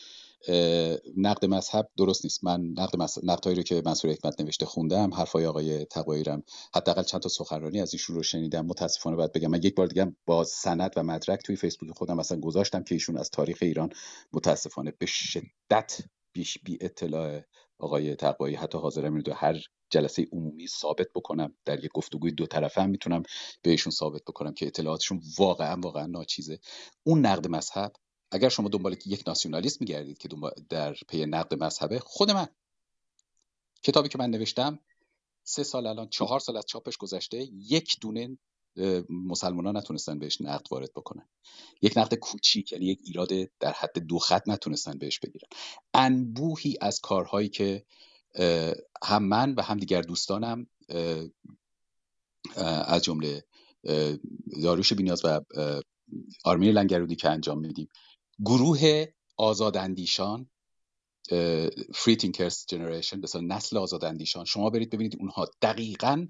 نقد 1.18 1.45
مذهب 1.45 1.90
درست 1.98 2.26
نیست. 2.26 2.44
من 2.44 2.62
نقد 2.62 2.95
نقدهایی 3.24 3.57
رو 3.57 3.64
که 3.64 3.82
منصور 3.86 4.12
حکمت 4.12 4.41
نوشته 4.41 4.66
خوندم 4.66 5.14
حرفای 5.14 5.45
آقای 5.45 5.86
تقوایی 5.86 6.24
رم 6.24 6.44
حداقل 6.76 7.03
چند 7.03 7.22
تا 7.22 7.30
سخنرانی 7.30 7.82
از 7.82 7.94
ایشون 7.94 8.16
رو 8.16 8.24
شنیدم. 8.24 8.66
متاسفانه 8.66 9.16
باید 9.16 9.32
بگم 9.34 9.52
من 9.52 9.64
یک 9.64 9.76
بار 9.76 9.88
دیگه 9.88 10.16
با 10.26 10.44
سند 10.44 10.94
و 10.98 11.03
مدرک 11.03 11.41
توی 11.45 11.56
فیسبوک 11.56 11.91
خودم 11.98 12.20
اصلا 12.20 12.40
گذاشتم 12.40 12.84
که 12.84 12.95
ایشون 12.95 13.18
از 13.18 13.30
تاریخ 13.32 13.57
ایران 13.62 13.90
متاسفانه 14.34 14.94
به 14.99 15.06
شدت 15.06 16.02
بیش 16.34 16.57
بی 16.66 16.78
اطلاع 16.82 17.41
آقای 17.77 18.15
تقوایی 18.15 18.56
حتی 18.56 18.77
حاضرم 18.77 19.22
دو 19.22 19.34
هر 19.34 19.61
جلسه 19.89 20.27
عمومی 20.31 20.68
ثابت 20.68 21.07
بکنم. 21.15 21.56
در 21.65 21.84
یک 21.84 21.91
گفتگوی 21.93 22.31
دو 22.31 22.45
طرفه 22.45 22.81
هم 22.81 22.89
می‌تونم 22.89 23.23
بهشون 23.61 23.91
ثابت 23.91 24.22
بکنم 24.23 24.53
که 24.53 24.68
اطلاعاتشون 24.68 25.22
واقعا 25.38 25.81
واقعا 25.81 26.06
ناچیزه. 26.06 26.60
اون 27.03 27.26
نقد 27.26 27.47
مذهب 27.47 27.93
اگر 28.31 28.49
شما 28.49 28.69
دنبال 28.69 28.95
یک 29.06 29.23
ناسیونالیست 29.27 29.81
میگردید 29.81 30.18
که 30.18 30.30
در 30.69 30.95
پی 31.07 31.26
نقد 31.26 31.64
مذهبه 31.64 31.99
خود 31.99 32.31
من 32.31 32.47
کتابی 33.84 34.10
که 34.10 34.18
من 34.18 34.30
نوشتم 34.30 34.80
سه 35.43 35.64
سال 35.64 35.88
الان 35.88 36.10
چهار 36.10 36.39
سال 36.39 36.57
از 36.57 36.65
چاپش 36.68 36.97
گذشته 36.97 37.47
یک 37.52 37.97
دونه 38.02 38.38
مسلمان 39.10 39.65
ها 39.65 39.72
نتونستن 39.72 40.19
بهش 40.19 40.41
نقد 40.41 40.68
وارد 40.72 40.93
بکنن. 40.93 41.30
یک 41.81 41.97
نقد 41.97 42.15
کوچیک 42.15 42.72
یعنی 42.72 42.85
یک 42.85 42.99
ایراد 43.03 43.30
در 43.60 43.72
حد 43.72 43.99
دو 43.99 44.19
خط 44.19 44.43
نتونستن 44.47 44.97
بهش 44.97 45.19
بگیرن. 45.19 45.47
انبوهی 45.93 46.77
از 46.81 46.99
کارهایی 46.99 47.49
که 47.49 47.85
هم 49.03 49.23
من 49.23 49.56
و 49.56 49.61
هم 49.61 49.77
دیگر 49.77 50.02
دوستانم 50.02 50.68
از 52.56 53.03
جمله 53.03 53.43
داروش 54.64 54.93
بینیاز 54.93 55.26
و 55.26 55.41
آرمین 56.43 56.72
لنگرودی 56.72 57.15
که 57.15 57.30
انجام 57.30 57.60
میدیم. 57.60 57.88
گروه 58.45 59.06
آزاداندیشان 59.38 60.49
فری 61.93 62.15
تینکرز 62.15 62.65
جنریشن 62.68 63.22
به 63.22 63.27
نسل 63.41 63.77
آزاداندیشان. 63.77 64.45
شما 64.45 64.69
برید 64.69 64.89
ببینید 64.89 65.15
اونها 65.19 65.47
دقیقا 65.61 66.27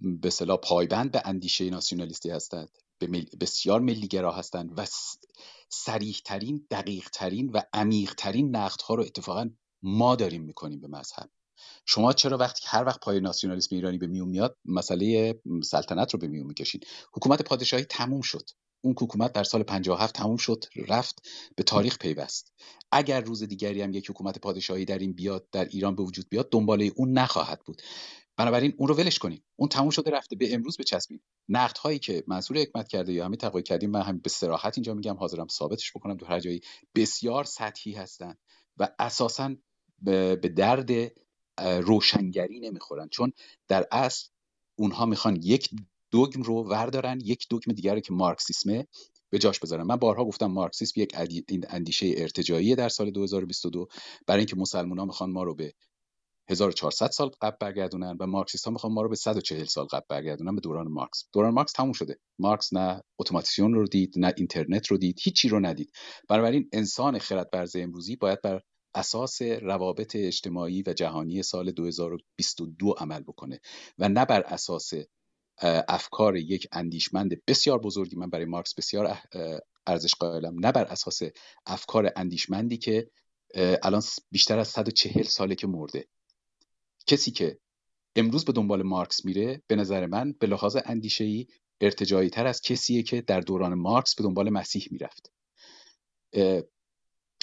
به 0.00 0.30
صلاح 0.30 0.58
پایبند 0.62 1.10
به 1.12 1.22
اندیشه 1.24 1.70
ناسیونالیستی 1.70 2.30
هستند. 2.30 2.68
بسیار 3.40 3.80
ملیگرا 3.80 4.32
هستند 4.32 4.78
و 4.78 4.86
سریح 5.68 6.16
ترین 6.24 6.66
دقیق 6.70 7.08
ترین 7.10 7.50
و 7.50 7.62
عمیق 7.72 8.14
ترین 8.14 8.56
نقد 8.56 8.80
ها 8.80 8.94
رو 8.94 9.02
اتفاقا 9.02 9.50
ما 9.82 10.16
داریم 10.16 10.42
می‌کنیم 10.42 10.80
به 10.80 10.88
مذهب. 10.88 11.30
شما 11.86 12.12
چرا 12.12 12.36
وقتی 12.36 12.62
هر 12.66 12.84
وقت 12.84 13.00
پای 13.00 13.20
ناسیونالیسم 13.20 13.74
ایرانی 13.76 13.98
به 13.98 14.06
میون 14.06 14.28
میاد 14.28 14.56
مسئله 14.64 15.40
سلطنت 15.64 16.14
رو 16.14 16.18
به 16.18 16.28
میون 16.28 16.46
می‌کشید 16.46 16.86
حکومت 17.12 17.42
پادشاهی 17.42 17.84
تموم 17.84 18.20
شد. 18.20 18.50
اون 18.80 18.94
حکومت 19.00 19.32
در 19.32 19.44
سال 19.44 19.62
57 19.62 20.14
تموم 20.14 20.36
شد 20.36 20.64
رفت 20.88 21.28
به 21.56 21.62
تاریخ 21.62 21.98
پیوست. 21.98 22.52
اگر 22.92 23.20
روز 23.20 23.42
دیگری 23.42 23.82
هم 23.82 23.92
یک 23.92 24.10
حکومت 24.10 24.38
پادشاهی 24.38 24.84
در 24.84 24.98
این 24.98 25.12
بیاد 25.12 25.48
در 25.52 25.64
ایران 25.64 25.94
به 25.96 26.02
وجود 26.02 26.28
بیاد 26.28 26.48
دنباله 26.50 26.92
اون 26.96 27.12
نخواهد 27.12 27.60
بود. 27.66 27.82
بنابراین 28.36 28.74
اون 28.78 28.88
رو 28.88 28.94
ولش 28.94 29.18
کنیم. 29.18 29.44
اون 29.56 29.68
تموم 29.68 29.90
شده 29.90 30.10
رفته. 30.10 30.36
به 30.36 30.54
امروز 30.54 30.76
بچسبیم 30.76 31.22
نقد 31.48 31.78
هایی 31.78 31.98
که 31.98 32.24
منصور 32.26 32.58
حکمت 32.58 32.88
کرده 32.88 33.12
یا 33.12 33.24
همین 33.24 33.36
تقوی 33.36 33.62
کردیم 33.62 33.90
من 33.90 34.02
هم 34.02 34.18
به 34.18 34.28
صراحت 34.28 34.78
اینجا 34.78 34.94
میگم 34.94 35.16
حاضرم 35.16 35.46
ثابتش 35.48 35.92
بکنم 35.92 36.16
تو 36.16 36.26
هر 36.26 36.40
جایی. 36.40 36.60
بسیار 36.94 37.44
سطحی 37.44 37.92
هستن 37.92 38.34
و 38.76 38.88
اساسا 38.98 39.54
به 40.02 40.52
درد 40.56 41.12
روشنگری 41.60 42.60
نمی‌خورن. 42.60 43.08
چون 43.08 43.32
در 43.68 43.86
اصل 43.92 44.28
اونها 44.78 45.06
می‌خوان 45.06 45.40
یک 45.42 45.70
دوگم 46.10 46.42
رو 46.42 46.54
وردارن 46.54 47.20
یک 47.24 47.46
دوگم 47.50 47.72
دیگر 47.72 47.94
رو 47.94 48.00
که 48.00 48.12
مارکسیسمه 48.12 48.86
به 49.30 49.38
جاش 49.38 49.60
بذارن. 49.60 49.82
من 49.82 49.96
بارها 49.96 50.24
گفتم 50.24 50.46
مارکسیسم 50.46 51.00
یک 51.00 51.12
اندیشه 51.68 52.14
ارتجاعی 52.16 52.74
در 52.74 52.88
سال 52.88 53.10
2022 53.10 53.88
برای 54.26 54.40
اینکه 54.40 54.56
مسلمان 54.56 54.98
ها 54.98 55.04
می‌خوان 55.04 55.30
ما 55.30 55.42
رو 55.42 55.54
به 55.54 55.72
1400 56.48 57.10
سال 57.10 57.30
قبل 57.42 57.56
برگردونن 57.60 58.16
و 58.20 58.26
مارکسیست 58.26 58.64
ها 58.64 58.70
می‌خوان 58.70 58.92
ما 58.92 59.02
رو 59.02 59.08
به 59.08 59.16
140 59.16 59.64
سال 59.64 59.86
قبل 59.86 60.04
برگردونن 60.08 60.54
به 60.54 60.60
دوران 60.60 60.88
مارکس. 60.88 61.28
دوران 61.32 61.54
مارکس 61.54 61.72
تموم 61.72 61.92
شده. 61.92 62.18
مارکس 62.38 62.72
نه 62.72 63.02
اتوماسیون 63.18 63.74
رو 63.74 63.86
دید 63.86 64.14
نه 64.16 64.34
اینترنت 64.36 64.86
رو 64.86 64.98
دید 64.98 65.18
هیچی 65.22 65.48
رو 65.48 65.60
ندید. 65.60 65.92
بنابراین 66.28 66.68
انسان 66.72 67.18
خرد 67.18 67.48
امروزی 67.74 68.16
باید 68.16 68.42
بر 68.42 68.60
اساس 68.94 69.42
روابط 69.42 70.16
اجتماعی 70.16 70.82
و 70.86 70.92
جهانی 70.92 71.42
سال 71.42 71.70
2022 71.70 72.90
عمل 72.90 73.22
بکنه 73.22 73.60
و 73.98 74.08
نه 74.08 74.24
بر 74.24 74.42
اساس 74.42 74.90
افکار 75.88 76.36
یک 76.36 76.66
اندیشمند 76.72 77.44
بسیار 77.46 77.78
بزرگی. 77.78 78.16
من 78.16 78.30
برای 78.30 78.44
مارکس 78.44 78.74
بسیار 78.74 79.18
ارزش 79.86 80.14
قائلم. 80.14 80.58
نه 80.58 80.72
بر 80.72 80.84
اساس 80.84 81.20
افکار 81.66 82.12
اندیشمندی 82.16 82.76
که 82.78 83.10
الان 83.82 84.02
بیشتر 84.30 84.58
از 84.58 84.68
140 84.68 85.22
ساله 85.22 85.54
که 85.54 85.66
مرده. 85.66 86.06
کسی 87.06 87.30
که 87.30 87.58
امروز 88.16 88.44
به 88.44 88.52
دنبال 88.52 88.82
مارکس 88.82 89.24
میره 89.24 89.62
به 89.66 89.76
نظر 89.76 90.06
من 90.06 90.32
به 90.32 90.46
لحاظ 90.46 90.76
اندیشه‌ای 90.84 91.46
ارتجایی 91.80 92.30
تر 92.30 92.46
از 92.46 92.60
کسیه 92.60 93.02
که 93.02 93.20
در 93.20 93.40
دوران 93.40 93.74
مارکس 93.74 94.14
به 94.14 94.24
دنبال 94.24 94.50
مسیح 94.50 94.88
می‌رفت. 94.90 95.32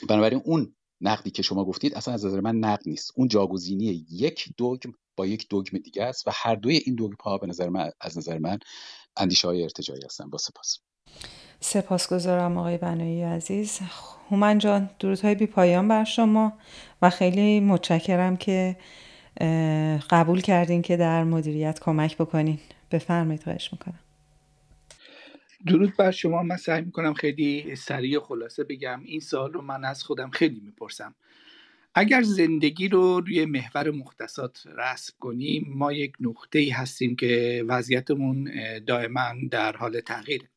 بنابراین 0.09 0.41
اون 0.45 0.75
نقدی 1.01 1.31
که 1.31 1.41
شما 1.41 1.65
گفتید 1.65 1.95
اصلا 1.95 2.13
از 2.13 2.25
نظر 2.25 2.39
من 2.39 2.55
نقد 2.55 2.83
نیست. 2.85 3.11
اون 3.15 3.27
جاگزینی 3.27 4.05
یک 4.09 4.49
دوگم 4.57 4.91
با 5.15 5.25
یک 5.25 5.49
دوگم 5.49 5.77
دیگه 5.77 6.03
است 6.03 6.27
و 6.27 6.31
هر 6.33 6.55
دوی 6.55 6.81
این 6.85 6.95
دوگم 6.95 7.15
ها 7.23 7.37
به 7.37 7.47
نظر 7.47 7.69
من 7.69 7.91
از 8.01 8.17
نظر 8.17 8.37
من 8.37 8.59
اندیشه 9.17 9.47
های 9.47 9.63
ارتجایی 9.63 10.01
هستن 10.05 10.29
با 10.29 10.37
سپاس. 10.37 10.79
سپاسگزارم 11.59 12.57
آقای 12.57 12.77
بنایی 12.77 13.21
عزیز. 13.21 13.79
هومن 14.29 14.57
جان 14.57 14.89
درودهای 14.99 15.35
بی 15.35 15.45
پایان 15.45 15.87
بر 15.87 16.03
شما 16.03 16.53
و 17.01 17.09
خیلی 17.09 17.59
متشکرم 17.59 18.37
که 18.37 18.77
قبول 20.09 20.41
کردین 20.41 20.81
که 20.81 20.97
در 20.97 21.23
مدیریت 21.23 21.79
کمک 21.79 22.17
بکنین. 22.17 22.59
بفرمایید 22.91 23.43
خواهش 23.43 23.69
می‌کنم. 23.73 23.99
درود 25.67 25.97
بر 25.97 26.11
شما. 26.11 26.43
من 26.43 26.57
سعی 26.57 26.81
می‌کنم 26.81 27.13
خیلی 27.13 27.75
سریع 27.75 28.19
خلاصه 28.19 28.63
بگم. 28.63 29.01
این 29.05 29.19
سال 29.19 29.53
رو 29.53 29.61
من 29.61 29.85
از 29.85 30.03
خودم 30.03 30.29
خیلی 30.29 30.59
می‌پرسم. 30.59 31.15
اگر 31.95 32.21
زندگی 32.21 32.87
رو 32.87 33.19
روی 33.19 33.45
محور 33.45 33.91
مختصات 33.91 34.63
رسم 34.77 35.13
کنیم 35.19 35.65
ما 35.75 35.93
یک 35.93 36.13
نقطه 36.19 36.59
ای 36.59 36.69
هستیم 36.69 37.15
که 37.15 37.63
وضعیتمون 37.67 38.51
دائما 38.87 39.33
در 39.51 39.77
حال 39.77 39.99
تغییره. 39.99 40.49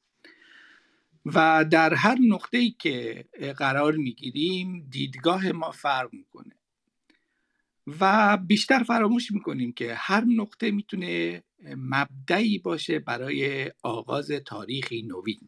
و 1.26 1.64
در 1.70 1.94
هر 1.94 2.18
نقطه 2.28 2.58
ای 2.58 2.74
که 2.78 3.24
قرار 3.56 3.92
می‌گیریم 3.92 4.86
دیدگاه 4.90 5.52
ما 5.52 5.70
فرق 5.70 6.08
می‌کنه. 6.12 6.52
و 8.00 8.36
بیشتر 8.36 8.82
فراموش 8.82 9.32
می‌کنیم 9.32 9.72
که 9.72 9.94
هر 9.94 10.24
نقطه 10.24 10.70
می‌تونه 10.70 11.42
مبدعی 11.76 12.58
باشه 12.58 12.98
برای 12.98 13.70
آغاز 13.82 14.30
تاریخی 14.30 15.02
نوین. 15.02 15.40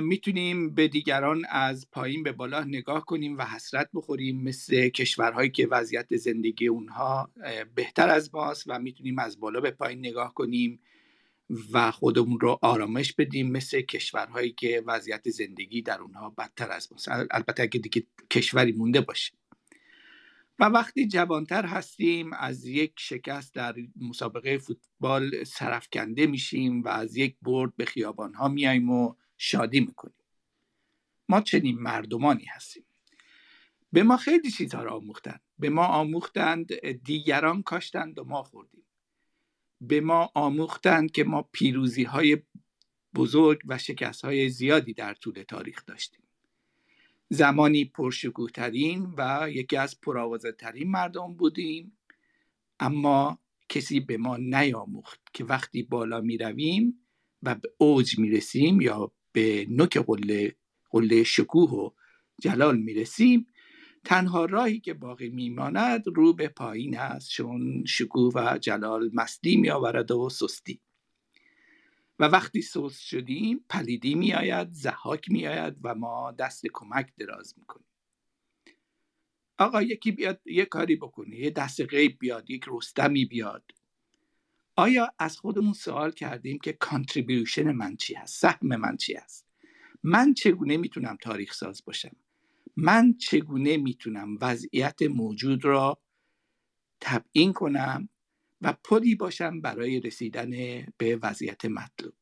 می‌تونیم 0.00 0.74
به 0.74 0.88
دیگران 0.88 1.44
از 1.50 1.88
پایین 1.92 2.22
به 2.22 2.32
بالا 2.32 2.64
نگاه 2.64 3.04
کنیم 3.04 3.38
و 3.38 3.44
حسرت 3.44 3.90
بخوریم 3.94 4.42
مثل 4.42 4.88
کشورهایی 4.88 5.50
که 5.50 5.66
وضعیت 5.66 6.16
زندگی 6.16 6.66
اونها 6.66 7.30
بهتر 7.74 8.08
از 8.08 8.34
ماست 8.34 8.64
و 8.66 8.78
می‌تونیم 8.78 9.18
از 9.18 9.40
بالا 9.40 9.60
به 9.60 9.70
پایین 9.70 9.98
نگاه 9.98 10.34
کنیم 10.34 10.80
و 11.72 11.90
خودمون 11.90 12.40
رو 12.40 12.58
آرامش 12.62 13.12
بدیم 13.12 13.50
مثل 13.50 13.80
کشورهایی 13.80 14.52
که 14.52 14.82
وضعیت 14.86 15.30
زندگی 15.30 15.82
در 15.82 16.00
اونها 16.00 16.30
بدتر 16.30 16.70
از 16.70 16.88
ماست. 16.92 17.08
البته 17.08 17.62
اگه 17.62 17.80
دیگه 17.80 18.06
کشوری 18.30 18.72
مونده 18.72 19.00
باشه. 19.00 19.39
و 20.60 20.64
وقتی 20.64 21.08
جوانتر 21.08 21.66
هستیم 21.66 22.32
از 22.32 22.66
یک 22.66 22.92
شکست 22.98 23.54
در 23.54 23.74
مسابقه 23.96 24.58
فوتبال 24.58 25.44
سرفکنده 25.44 26.26
میشیم 26.26 26.82
و 26.82 26.88
از 26.88 27.16
یک 27.16 27.36
برد 27.42 27.76
به 27.76 27.84
خیابان 27.84 28.34
ها 28.34 28.48
میاییم 28.48 28.90
و 28.90 29.14
شادی 29.36 29.80
می‌کنیم. 29.80 30.14
ما 31.28 31.40
چنین 31.40 31.78
مردمانی 31.78 32.44
هستیم. 32.44 32.84
به 33.92 34.02
ما 34.02 34.16
خیلی 34.16 34.50
چیزها 34.50 34.82
را 34.82 34.96
آموختند. 34.96 35.40
به 35.58 35.70
ما 35.70 35.86
آموختند 35.86 36.74
دیگران 37.04 37.62
کاشتند 37.62 38.18
و 38.18 38.24
ما 38.24 38.42
خوردیم. 38.42 38.84
به 39.80 40.00
ما 40.00 40.30
آموختند 40.34 41.10
که 41.10 41.24
ما 41.24 41.42
پیروزی 41.42 42.04
های 42.04 42.38
بزرگ 43.14 43.60
و 43.66 43.78
شکست 43.78 44.24
های 44.24 44.48
زیادی 44.48 44.94
در 44.94 45.14
طول 45.14 45.42
تاریخ 45.42 45.86
داشتیم. 45.86 46.22
زمانی 47.32 47.84
پرشکوه 47.84 48.50
ترین 48.50 49.14
و 49.18 49.50
یکی 49.50 49.76
از 49.76 50.00
پرآوازه 50.00 50.52
ترین 50.52 50.90
مردم 50.90 51.34
بودیم. 51.34 51.98
اما 52.80 53.38
کسی 53.68 54.00
به 54.00 54.16
ما 54.16 54.36
نیاموخت 54.36 55.20
که 55.32 55.44
وقتی 55.44 55.82
بالا 55.82 56.20
می 56.20 56.38
رویم 56.38 57.06
و 57.42 57.54
به 57.54 57.72
اوج 57.78 58.18
می 58.18 58.30
رسیم 58.30 58.80
یا 58.80 59.12
به 59.32 59.66
نوک 59.68 59.98
قله, 59.98 60.56
قله 60.90 61.24
شکوه 61.24 61.70
و 61.70 61.90
جلال 62.42 62.78
می 62.78 62.94
رسیم 62.94 63.46
تنها 64.04 64.44
راهی 64.44 64.80
که 64.80 64.94
باقی 64.94 65.28
میماند 65.28 66.04
رو 66.14 66.32
به 66.32 66.48
پایین 66.48 66.98
است. 66.98 67.30
چون 67.30 67.84
شکوه 67.86 68.32
و 68.34 68.58
جلال 68.58 69.10
مستی 69.14 69.56
میآورد 69.56 70.10
و 70.10 70.28
سستی. 70.28 70.80
و 72.20 72.24
وقتی 72.24 72.62
سست 72.62 73.00
شدیم 73.00 73.64
پلیدی 73.68 74.14
میآید 74.14 74.72
ضحاک 74.72 75.30
میآید 75.30 75.74
و 75.82 75.94
ما 75.94 76.32
دست 76.32 76.66
کمک 76.72 77.12
دراز 77.18 77.54
می‌کنیم. 77.58 77.86
آقا 79.58 79.82
یکی 79.82 80.12
بیاد 80.12 80.40
یه 80.46 80.64
کاری 80.64 80.96
بکنه 80.96 81.36
یه 81.36 81.50
دست 81.50 81.80
غیب 81.80 82.18
بیاد 82.18 82.50
یک 82.50 82.64
رستمی 82.68 83.24
بیاد. 83.24 83.70
آیا 84.76 85.12
از 85.18 85.36
خودمون 85.36 85.72
سوال 85.72 86.12
کردیم 86.12 86.58
که 86.58 86.72
contribution 86.72 87.72
من 87.72 87.96
چی 87.96 88.14
هست؟ 88.14 88.40
سهم 88.40 88.76
من 88.76 88.96
چی 88.96 89.14
هست؟ 89.14 89.46
من 90.02 90.34
چگونه 90.34 90.76
می‌تونم 90.76 91.16
تاریخ 91.20 91.54
ساز 91.54 91.82
باشم؟ 91.84 92.16
من 92.76 93.14
چگونه 93.14 93.76
می‌تونم 93.76 94.38
وضعیت 94.40 95.02
موجود 95.02 95.64
را 95.64 95.98
تبیین 97.00 97.52
کنم 97.52 98.08
و 98.60 98.74
پلی 98.84 99.14
باشم 99.14 99.60
برای 99.60 100.00
رسیدن 100.00 100.50
به 100.96 101.18
وضعیت 101.22 101.64
مطلوب. 101.64 102.14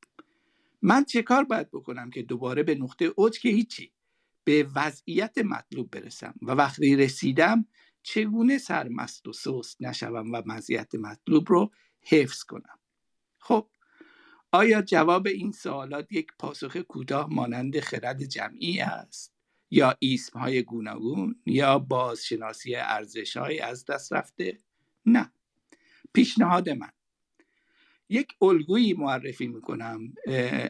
من 0.82 1.05
چه 1.05 1.23
کار 1.23 1.44
باید 1.44 1.70
بکنم 1.70 2.10
که 2.10 2.23
دوباره 2.23 2.62
به 2.62 2.74
نقطه 2.74 3.05
اوج 3.05 3.39
که 3.39 3.48
هیچی 3.48 3.93
به 4.44 4.70
وضعیت 4.74 5.39
مطلوب 5.39 5.90
برسم 5.90 6.35
و 6.43 6.51
وقتی 6.51 6.97
رسیدم 6.97 7.66
چگونه 8.02 8.59
سرمست 8.59 9.28
و 9.28 9.32
سست 9.32 9.82
نشوم 9.82 10.32
و 10.32 10.43
وضعیت 10.47 10.94
مطلوب 10.94 11.44
رو 11.48 11.70
حفظ 12.02 12.43
کنم؟ 12.43 12.78
خب 13.39 13.69
آیا 14.52 14.82
جواب 14.82 15.27
این 15.27 15.52
سوالات 15.52 16.12
یک 16.12 16.27
پاسخ 16.39 16.77
کوتاه 16.77 17.28
مانند 17.31 17.81
خرد 17.81 18.24
جمعی 18.24 18.81
است 18.81 19.35
یا 19.70 19.97
ایسم 19.98 20.39
های 20.39 20.62
گوناگون 20.62 21.43
یا 21.47 21.78
بازشناسی 21.78 22.74
ارزش 22.74 23.36
های 23.36 23.60
از 23.60 23.85
دست 23.85 24.12
رفته؟ 24.12 24.59
نه. 25.06 25.32
پیشنهاد 26.12 26.68
من. 26.70 26.90
یک 28.09 28.28
الگویی 28.43 28.93
معرفی 28.93 29.47
می‌کنم 29.47 30.14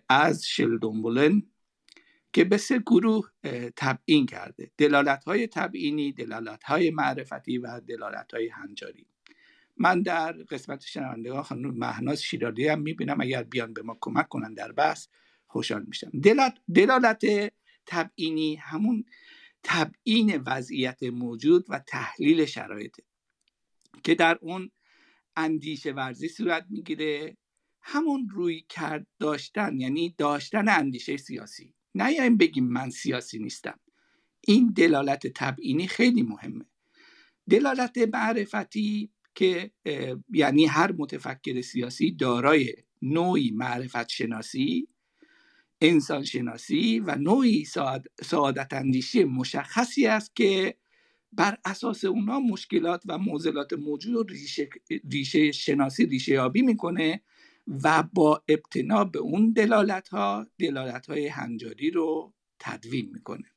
از 0.08 0.46
شلدون 0.46 1.02
بولن 1.02 1.42
که 2.32 2.44
به 2.44 2.56
سه 2.56 2.78
گروه 2.78 3.30
تبیین 3.76 4.26
کرده. 4.26 4.70
دلالت 4.78 5.24
های 5.24 5.46
تبیینی 5.46 6.12
دلالت 6.12 6.64
های 6.64 6.90
معرفتی 6.90 7.58
و 7.58 7.80
دلالت 7.80 8.34
های 8.34 8.48
هنجاری. 8.48 9.06
من 9.76 10.02
در 10.02 10.32
قسمت 10.32 10.80
شنوندگان 10.80 11.42
خانم 11.42 11.70
مهناز 11.70 12.22
شیرازی 12.22 12.68
هم 12.68 12.80
می‌بینم. 12.80 13.20
اگر 13.20 13.42
بیان 13.42 13.72
به 13.72 13.82
ما 13.82 13.98
کمک 14.00 14.28
کنن 14.28 14.54
در 14.54 14.72
بحث 14.72 15.08
خوشحال 15.46 15.84
میشم. 15.88 16.10
دلالت, 16.22 16.58
دلالت 16.74 17.24
تبیینی 17.86 18.56
همون 18.56 19.04
تبیین 19.62 20.42
وضعیت 20.46 21.02
موجود 21.02 21.66
و 21.68 21.78
تحلیل 21.78 22.44
شرایطه 22.44 23.02
که 24.02 24.14
در 24.14 24.38
اون 24.40 24.70
اندیشه 25.38 25.92
ورزی 25.92 26.28
صورت 26.28 26.66
می‌گیره. 26.70 27.36
همون 27.80 28.28
روی 28.28 28.64
کرد 28.68 29.06
داشتن 29.18 29.80
یعنی 29.80 30.14
داشتن 30.18 30.68
اندیشه 30.68 31.16
سیاسی. 31.16 31.74
نه 31.94 32.12
یعنی 32.12 32.36
بگیم 32.36 32.68
من 32.68 32.90
سیاسی 32.90 33.38
نیستم. 33.38 33.80
این 34.40 34.72
دلالت 34.76 35.26
تبیینی 35.26 35.86
خیلی 35.86 36.22
مهمه. 36.22 36.64
دلالت 37.50 37.98
معرفتی 37.98 39.10
که 39.34 39.70
یعنی 40.32 40.66
هر 40.66 40.92
متفکر 40.92 41.60
سیاسی 41.60 42.12
دارای 42.12 42.74
نوعی 43.02 43.50
معرفت 43.50 44.08
شناسی 44.08 44.88
انسان 45.80 46.24
شناسی 46.24 47.00
و 47.00 47.16
نوعی 47.16 47.64
سعادت 48.22 48.72
اندیشی 48.72 49.24
مشخصی 49.24 50.06
است 50.06 50.36
که 50.36 50.74
بر 51.32 51.58
اساس 51.64 52.04
اونها 52.04 52.40
مشکلات 52.40 53.02
و 53.06 53.18
معضلات 53.18 53.72
موجود 53.72 54.14
رو 54.14 54.22
ریشه, 54.22 54.68
ریشه 55.12 55.52
شناسی 55.52 56.06
ریشه 56.06 56.32
یابی 56.32 56.62
می‌کنه 56.62 57.22
و 57.84 58.02
با 58.02 58.42
ابتنا 58.48 59.04
به 59.04 59.18
اون 59.18 59.52
دلالت 59.52 60.08
ها 60.08 60.46
دلالت 60.58 61.06
های 61.06 61.26
هنجاری 61.26 61.90
رو 61.90 62.34
تدوین 62.58 63.10
می‌کنه 63.12 63.50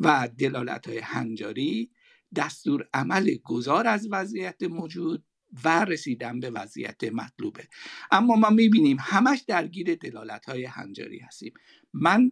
و 0.00 0.28
دلالت 0.38 0.88
های 0.88 0.98
هنجاری 0.98 1.90
دستور 2.36 2.88
عمل 2.94 3.36
گذار 3.44 3.86
از 3.86 4.08
وضعیت 4.10 4.62
موجود 4.62 5.24
و 5.64 5.84
رسیدن 5.84 6.40
به 6.40 6.50
وضعیت 6.50 7.04
مطلوبه. 7.04 7.68
اما 8.10 8.34
ما 8.36 8.50
می‌بینیم 8.50 8.96
همش 9.00 9.40
درگیر 9.40 9.94
دلالت 9.94 10.44
های 10.46 10.64
هنجاری 10.64 11.18
هستیم. 11.18 11.52
من 11.94 12.30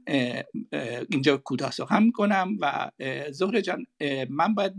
اینجا 1.11 1.37
کوتاه 1.37 1.71
سخن 1.71 2.03
می‌کنم 2.03 2.57
و 2.61 2.91
زهر 3.31 3.61
جان 3.61 3.87
من 4.31 4.55
باید 4.55 4.73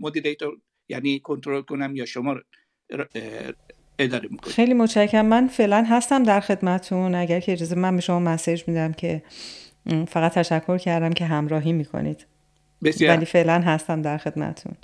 مدیریتور 0.00 0.58
یعنی 0.88 1.18
کنترل 1.18 1.62
کنم 1.62 1.96
یا 1.96 2.04
شما 2.04 2.36
اداره 3.98 4.28
می‌کنم 4.30 4.52
خیلی 4.52 4.74
متشکرم. 4.74 5.26
من 5.26 5.48
فعلا 5.48 5.84
هستم 5.88 6.22
در 6.22 6.40
خدمتون 6.40 7.14
اگر 7.14 7.40
که 7.40 7.52
اجازه 7.52 7.74
من 7.74 7.96
به 7.96 8.02
شما 8.02 8.20
مسیج 8.20 8.62
میدم 8.66 8.92
که 8.92 9.22
فقط 10.08 10.34
تشکر 10.34 10.78
کردم 10.78 11.10
که 11.10 11.24
همراهی 11.24 11.72
می‌کنید. 11.72 12.26
بسیار. 12.84 13.16
ولی 13.16 13.24
فعلا 13.24 13.60
هستم 13.60 14.02
در 14.02 14.18
خدمتون 14.18 14.74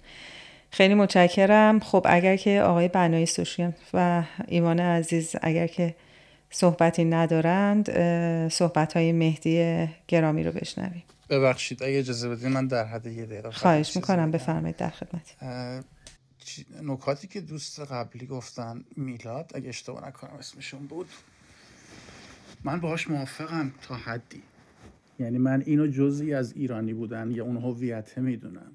خیلی 0.70 0.94
متشکرم. 0.94 1.80
خب 1.80 2.06
اگر 2.08 2.36
که 2.36 2.62
آقای 2.62 2.88
بنای 2.88 3.26
سوشیان 3.26 3.74
و 3.94 4.22
ایمان 4.48 4.80
عزیز 4.80 5.36
اگر 5.42 5.66
که 5.66 5.94
صحبتی 6.50 7.04
ندارند 7.04 7.90
صحبت 8.48 8.96
های 8.96 9.12
مهدی 9.12 9.86
گرامی 10.08 10.44
رو 10.44 10.52
بشنویم. 10.52 11.02
ببخشید 11.30 11.82
اگه 11.82 11.98
اجازه 11.98 12.28
بدید 12.28 12.46
من 12.46 12.66
در 12.66 12.84
حد 12.84 13.06
یه 13.06 13.26
دقیقه 13.26 13.50
خواهش 13.50 13.96
می‌کنم 13.96 14.30
بفرمایید 14.30 14.76
در 14.76 14.90
خدمت. 14.90 15.36
نکاتی 16.82 17.28
که 17.28 17.40
دوست 17.40 17.80
قبلی 17.80 18.26
گفتن 18.26 18.84
میلاد 18.96 19.50
اگه 19.54 19.68
اشتباه 19.68 20.08
نکنم 20.08 20.30
اسمشون 20.38 20.86
بود. 20.86 21.06
من 22.64 22.80
باهاش 22.80 23.10
موافقم 23.10 23.72
تا 23.82 23.94
حدی. 23.94 24.42
یعنی 25.18 25.38
من 25.38 25.62
اینو 25.66 25.86
جزئی 25.86 26.34
از 26.34 26.52
ایرانی 26.52 26.94
بودن 26.94 27.30
یا 27.30 27.44
اون 27.44 27.56
هویت 27.56 28.18
می‌دونم. 28.18 28.72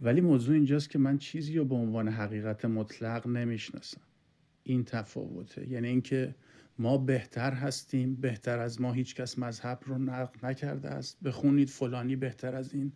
ولی 0.00 0.20
موضوع 0.20 0.54
اینجاست 0.54 0.90
که 0.90 0.98
من 0.98 1.18
چیزی 1.18 1.56
رو 1.56 1.64
به 1.64 1.74
عنوان 1.74 2.08
حقیقت 2.08 2.64
مطلق 2.64 3.26
نمی‌شناسم. 3.26 4.00
این 4.64 4.84
تفاوته. 4.84 5.68
یعنی 5.68 5.88
اینکه 5.88 6.34
ما 6.78 6.98
بهتر 6.98 7.52
هستیم 7.52 8.14
بهتر 8.14 8.58
از 8.58 8.80
ما 8.80 8.92
هیچکس 8.92 9.38
مذهب 9.38 9.78
رو 9.86 9.98
نقد 9.98 10.46
نکرده 10.46 10.88
است. 10.88 11.22
بخونید 11.22 11.68
فلانی 11.68 12.16
بهتر 12.16 12.54
از 12.54 12.74
این. 12.74 12.92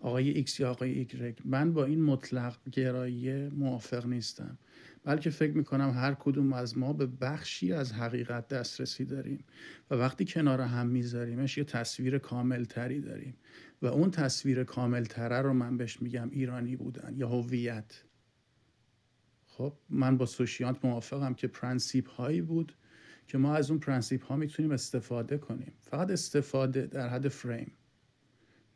آقای 0.00 0.30
ایکس 0.30 0.60
یا 0.60 0.70
آقای 0.70 0.90
ایگرگ 0.90 1.38
من 1.44 1.72
با 1.72 1.84
این 1.84 2.02
مطلق 2.02 2.56
گرایی 2.72 3.48
موافق 3.48 4.06
نیستم. 4.06 4.58
بلکه 5.04 5.30
فکر 5.30 5.56
می‌کنم 5.56 5.90
هر 5.90 6.14
کدوم 6.14 6.52
از 6.52 6.78
ما 6.78 6.92
به 6.92 7.06
بخشی 7.06 7.72
از 7.72 7.92
حقیقت 7.92 8.48
دسترسی 8.48 9.04
داریم 9.04 9.44
و 9.90 9.94
وقتی 9.94 10.24
کنار 10.24 10.60
هم 10.60 10.86
میذاریمش 10.86 11.58
یه 11.58 11.64
تصویر 11.64 12.18
کامل 12.18 12.64
تری 12.64 13.00
داریم 13.00 13.36
و 13.82 13.86
اون 13.86 14.10
تصویر 14.10 14.64
کامل 14.64 15.04
تره 15.04 15.40
رو 15.40 15.52
من 15.52 15.76
بهش 15.76 16.02
میگم 16.02 16.28
ایرانی 16.30 16.76
بودن 16.76 17.14
یا 17.16 17.28
هویت. 17.28 18.04
خب 19.46 19.72
من 19.88 20.16
با 20.16 20.26
سوشیانت 20.26 20.84
موافقم 20.84 21.34
که 21.34 21.46
principle 21.46 22.08
هایی 22.10 22.40
بود 22.40 22.76
که 23.30 23.38
ما 23.38 23.54
از 23.54 23.70
اون 23.70 23.80
principle 23.80 24.24
ها 24.24 24.36
می‌تونیم 24.36 24.72
استفاده 24.72 25.38
کنیم. 25.38 25.72
فقط 25.80 26.10
استفاده 26.10 26.86
در 26.86 27.08
حد 27.08 27.28
فریم. 27.28 27.72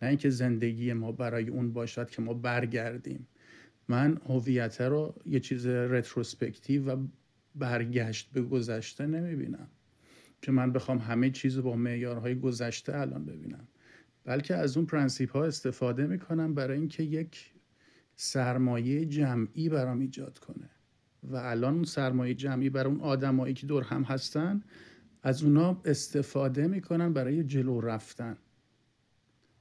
نه 0.03 0.09
اینکه 0.09 0.31
زندگی 0.31 0.93
ما 0.93 1.13
برای 1.13 1.49
اون 1.49 1.73
باشد 1.73 2.11
که 2.11 2.23
ما 2.23 2.35
برگردیم. 2.35 3.27
من 3.89 4.21
هویت 4.27 4.81
رو 4.81 5.15
یه 5.27 5.41
چیز 5.41 5.67
retrospective 5.67 6.91
و 6.91 7.07
برگشت 7.55 8.31
به 8.33 8.43
گذشته 8.43 9.07
نمی‌بینم. 9.07 9.69
که 10.43 10.53
من 10.53 10.73
بخوام 10.73 10.99
همه 10.99 11.31
چیز 11.31 11.59
با 11.59 11.77
معیارهای 11.77 12.35
گذشته 12.35 12.99
الان 12.99 13.25
ببینم. 13.25 13.69
بلکه 14.25 14.55
از 14.55 14.77
اون 14.77 14.87
principle 14.87 15.31
ها 15.33 15.45
استفاده 15.45 16.07
می‌کنم 16.07 16.55
برای 16.55 16.79
اینکه 16.79 17.03
یک 17.03 17.53
سرمایه 18.17 19.05
جمعی 19.05 19.69
برام 19.69 20.01
ایجاد 20.01 20.39
کنه. 20.39 20.71
و 21.31 21.37
الان 21.37 21.75
اون 21.75 21.85
سرمایه 21.85 22.35
جمعی 22.35 22.71
برای 22.71 22.93
اون 22.93 23.01
آدمایی 23.01 23.55
که 23.55 23.67
دور 23.67 23.83
هم 23.83 24.03
هستن 24.03 24.63
از 25.23 25.43
اونا 25.43 25.81
استفاده 25.85 26.67
می‌کنن 26.67 27.13
برای 27.13 27.45
جلو 27.45 27.81
رفتن. 27.81 28.37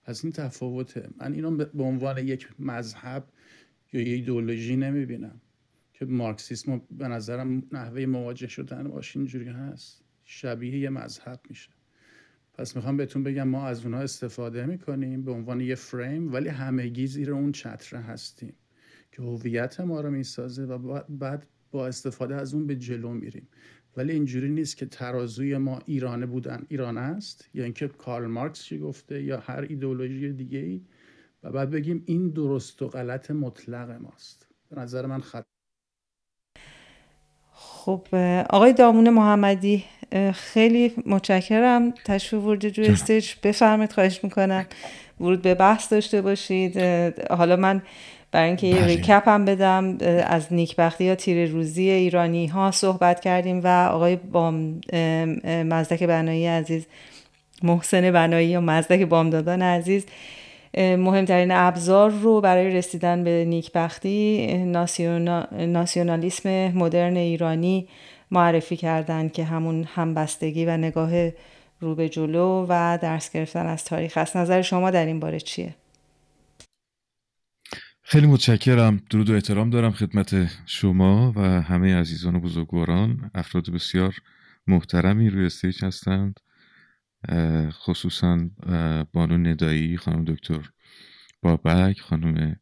از 0.05 0.23
این 0.23 0.33
تفاوته. 0.33 1.09
من 1.17 1.33
اینو 1.33 1.51
به 1.51 1.83
عنوان 1.83 2.17
یک 2.17 2.47
مذهب 2.59 3.27
یا 3.93 4.01
یه 4.01 4.13
ایدئولوژی 4.13 4.75
نمی‌بینم 4.75 5.41
که 5.93 6.05
مارکسیسم 6.05 6.81
به 6.91 7.07
نظرم 7.07 7.63
نحوه 7.71 8.05
مواجه 8.05 8.47
شدن 8.47 8.87
باش 8.87 9.17
اینجوری 9.17 9.49
هست. 9.49 10.03
شبیه 10.23 10.79
یه 10.79 10.89
مذهب 10.89 11.39
میشه. 11.49 11.69
پس 12.53 12.75
می‌خوام 12.75 12.97
بهتون 12.97 13.23
بگم 13.23 13.47
ما 13.47 13.67
از 13.67 13.85
اونها 13.85 13.99
استفاده 13.99 14.65
می‌کنیم 14.65 15.23
به 15.23 15.31
عنوان 15.31 15.61
یه 15.61 15.75
فریم 15.75 16.33
ولی 16.33 16.49
همگی 16.49 17.07
زیر 17.07 17.31
اون 17.31 17.51
چتره 17.51 17.99
هستیم 17.99 18.53
که 19.11 19.21
هویت 19.21 19.79
ما 19.79 20.01
رو 20.01 20.11
می‌سازه 20.11 20.63
و 20.63 21.01
بعد 21.09 21.47
با 21.73 21.87
استفاده 21.87 22.35
از 22.35 22.53
اون 22.53 22.67
به 22.67 22.75
جلو 22.75 23.09
میریم. 23.09 23.47
ولی 23.97 24.13
اینجوری 24.13 24.49
نیست 24.49 24.77
که 24.77 24.85
ترازوی 24.85 25.57
ما 25.57 25.79
ایرانه 25.85 26.25
بودن. 26.25 26.65
ایران 26.69 26.97
است؟ 26.97 27.49
یا 27.53 27.63
اینکه 27.63 27.87
کارل 27.87 28.27
مارکس 28.27 28.63
چی 28.63 28.79
گفته 28.79 29.23
یا 29.23 29.39
هر 29.39 29.65
ایدئولوژی 29.69 30.33
دیگه 30.33 30.59
ای 30.59 30.81
و 31.43 31.51
بعد 31.51 31.69
بگیم 31.69 32.03
این 32.05 32.29
درست 32.29 32.81
و 32.81 32.87
غلط 32.87 33.31
مطلق 33.31 33.91
ماست. 33.91 34.47
به 34.69 34.81
نظر 34.81 35.05
من 35.05 35.19
خط 35.19 35.43
خب 37.51 38.07
آقای 38.49 38.73
دامون 38.73 39.09
محمدی 39.09 39.83
خیلی 40.33 40.93
متشکرم. 41.05 41.91
تشریف 41.91 42.43
ورود 42.43 42.65
جو 42.65 42.83
استیج. 42.83 43.33
بفرمایید 43.43 43.91
خواهش 43.91 44.23
می‌کنم. 44.23 44.65
ورود 45.19 45.41
به 45.41 45.55
بحث 45.55 45.93
داشته 45.93 46.21
باشید. 46.21 46.77
حالا 47.29 47.55
من 47.55 47.81
برای 48.33 48.47
اینکه 48.47 48.67
یه 48.67 48.75
بله. 48.75 48.85
ریکپ 48.85 49.27
هم 49.27 49.45
بدم 49.45 49.97
از 50.27 50.53
نیکبختی 50.53 51.03
یا 51.03 51.15
تیر 51.15 51.49
روزی 51.49 51.89
ایرانی 51.89 52.47
ها 52.47 52.71
صحبت 52.71 53.19
کردیم 53.19 53.61
و 53.63 53.67
آقای 53.91 54.15
بام 54.15 54.81
مزدک 55.45 56.03
بنایی 56.03 56.47
عزیز 56.47 56.85
محسن 57.63 58.11
بنایی 58.11 58.47
یا 58.47 58.61
مزدک 58.61 59.01
بامدادان 59.01 59.61
عزیز 59.61 60.05
مهمترین 60.77 61.51
ابزار 61.51 62.09
رو 62.09 62.41
برای 62.41 62.69
رسیدن 62.69 63.23
به 63.23 63.45
نیکبختی 63.47 64.47
ناسیونا... 64.65 65.47
ناسیونالیسم 65.51 66.67
مدرن 66.67 67.17
ایرانی 67.17 67.87
معرفی 68.31 68.77
کردن 68.77 69.29
که 69.29 69.43
همون 69.43 69.83
همبستگی 69.83 70.65
و 70.65 70.77
نگاه 70.77 71.11
رو 71.79 71.95
به 71.95 72.09
جلو 72.09 72.65
و 72.69 72.97
درس 73.01 73.31
گرفتن 73.31 73.65
از 73.65 73.85
تاریخ 73.85 74.17
است 74.17 74.37
نظر 74.37 74.61
شما 74.61 74.91
در 74.91 75.05
این 75.05 75.19
باره 75.19 75.39
چیه؟ 75.39 75.75
خیلی 78.05 78.27
متشکرم. 78.27 79.01
درود 79.09 79.29
و 79.29 79.33
احترام 79.33 79.69
دارم 79.69 79.91
خدمت 79.91 80.51
شما 80.65 81.33
و 81.35 81.61
همه 81.61 81.95
عزیزان 81.95 82.35
و 82.35 82.39
بزرگواران. 82.39 83.31
افراد 83.35 83.69
بسیار 83.69 84.15
محترمی 84.67 85.29
روی 85.29 85.45
stage 85.45 85.85
هستند. 85.85 86.39
خصوصا 87.69 88.49
بانو 89.13 89.37
ندایی 89.37 89.97
خانم 89.97 90.25
دکتر 90.25 90.69
بابک 91.41 91.99
خانم 91.99 92.55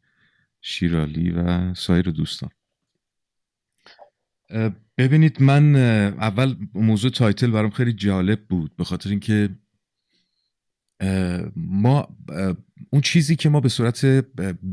شیرالی 0.60 1.30
و 1.30 1.74
سایر 1.74 2.10
دوستان. 2.10 2.50
ببینید 4.98 5.42
من 5.42 5.76
اول 5.76 6.56
موضوع 6.74 7.10
title 7.10 7.50
برام 7.50 7.70
خیلی 7.70 7.92
جالب 7.92 8.46
بود 8.48 8.76
به 8.76 8.84
خاطر 8.84 9.10
اینکه 9.10 9.48
ما 11.56 12.16
اون 12.90 13.02
چیزی 13.02 13.36
که 13.36 13.48
ما 13.48 13.60
به 13.60 13.68
صورت 13.68 14.06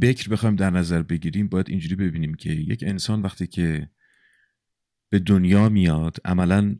بکر 0.02 0.30
بخوایم 0.30 0.56
در 0.56 0.70
نظر 0.70 1.02
بگیریم 1.02 1.48
باید 1.48 1.70
اینجوری 1.70 1.96
ببینیم 1.96 2.34
که 2.34 2.50
یک 2.52 2.84
انسان 2.88 3.22
وقتی 3.22 3.48
که 3.48 3.90
به 5.10 5.20
دنیا 5.20 5.70
میاد 5.70 6.18
عملا 6.26 6.76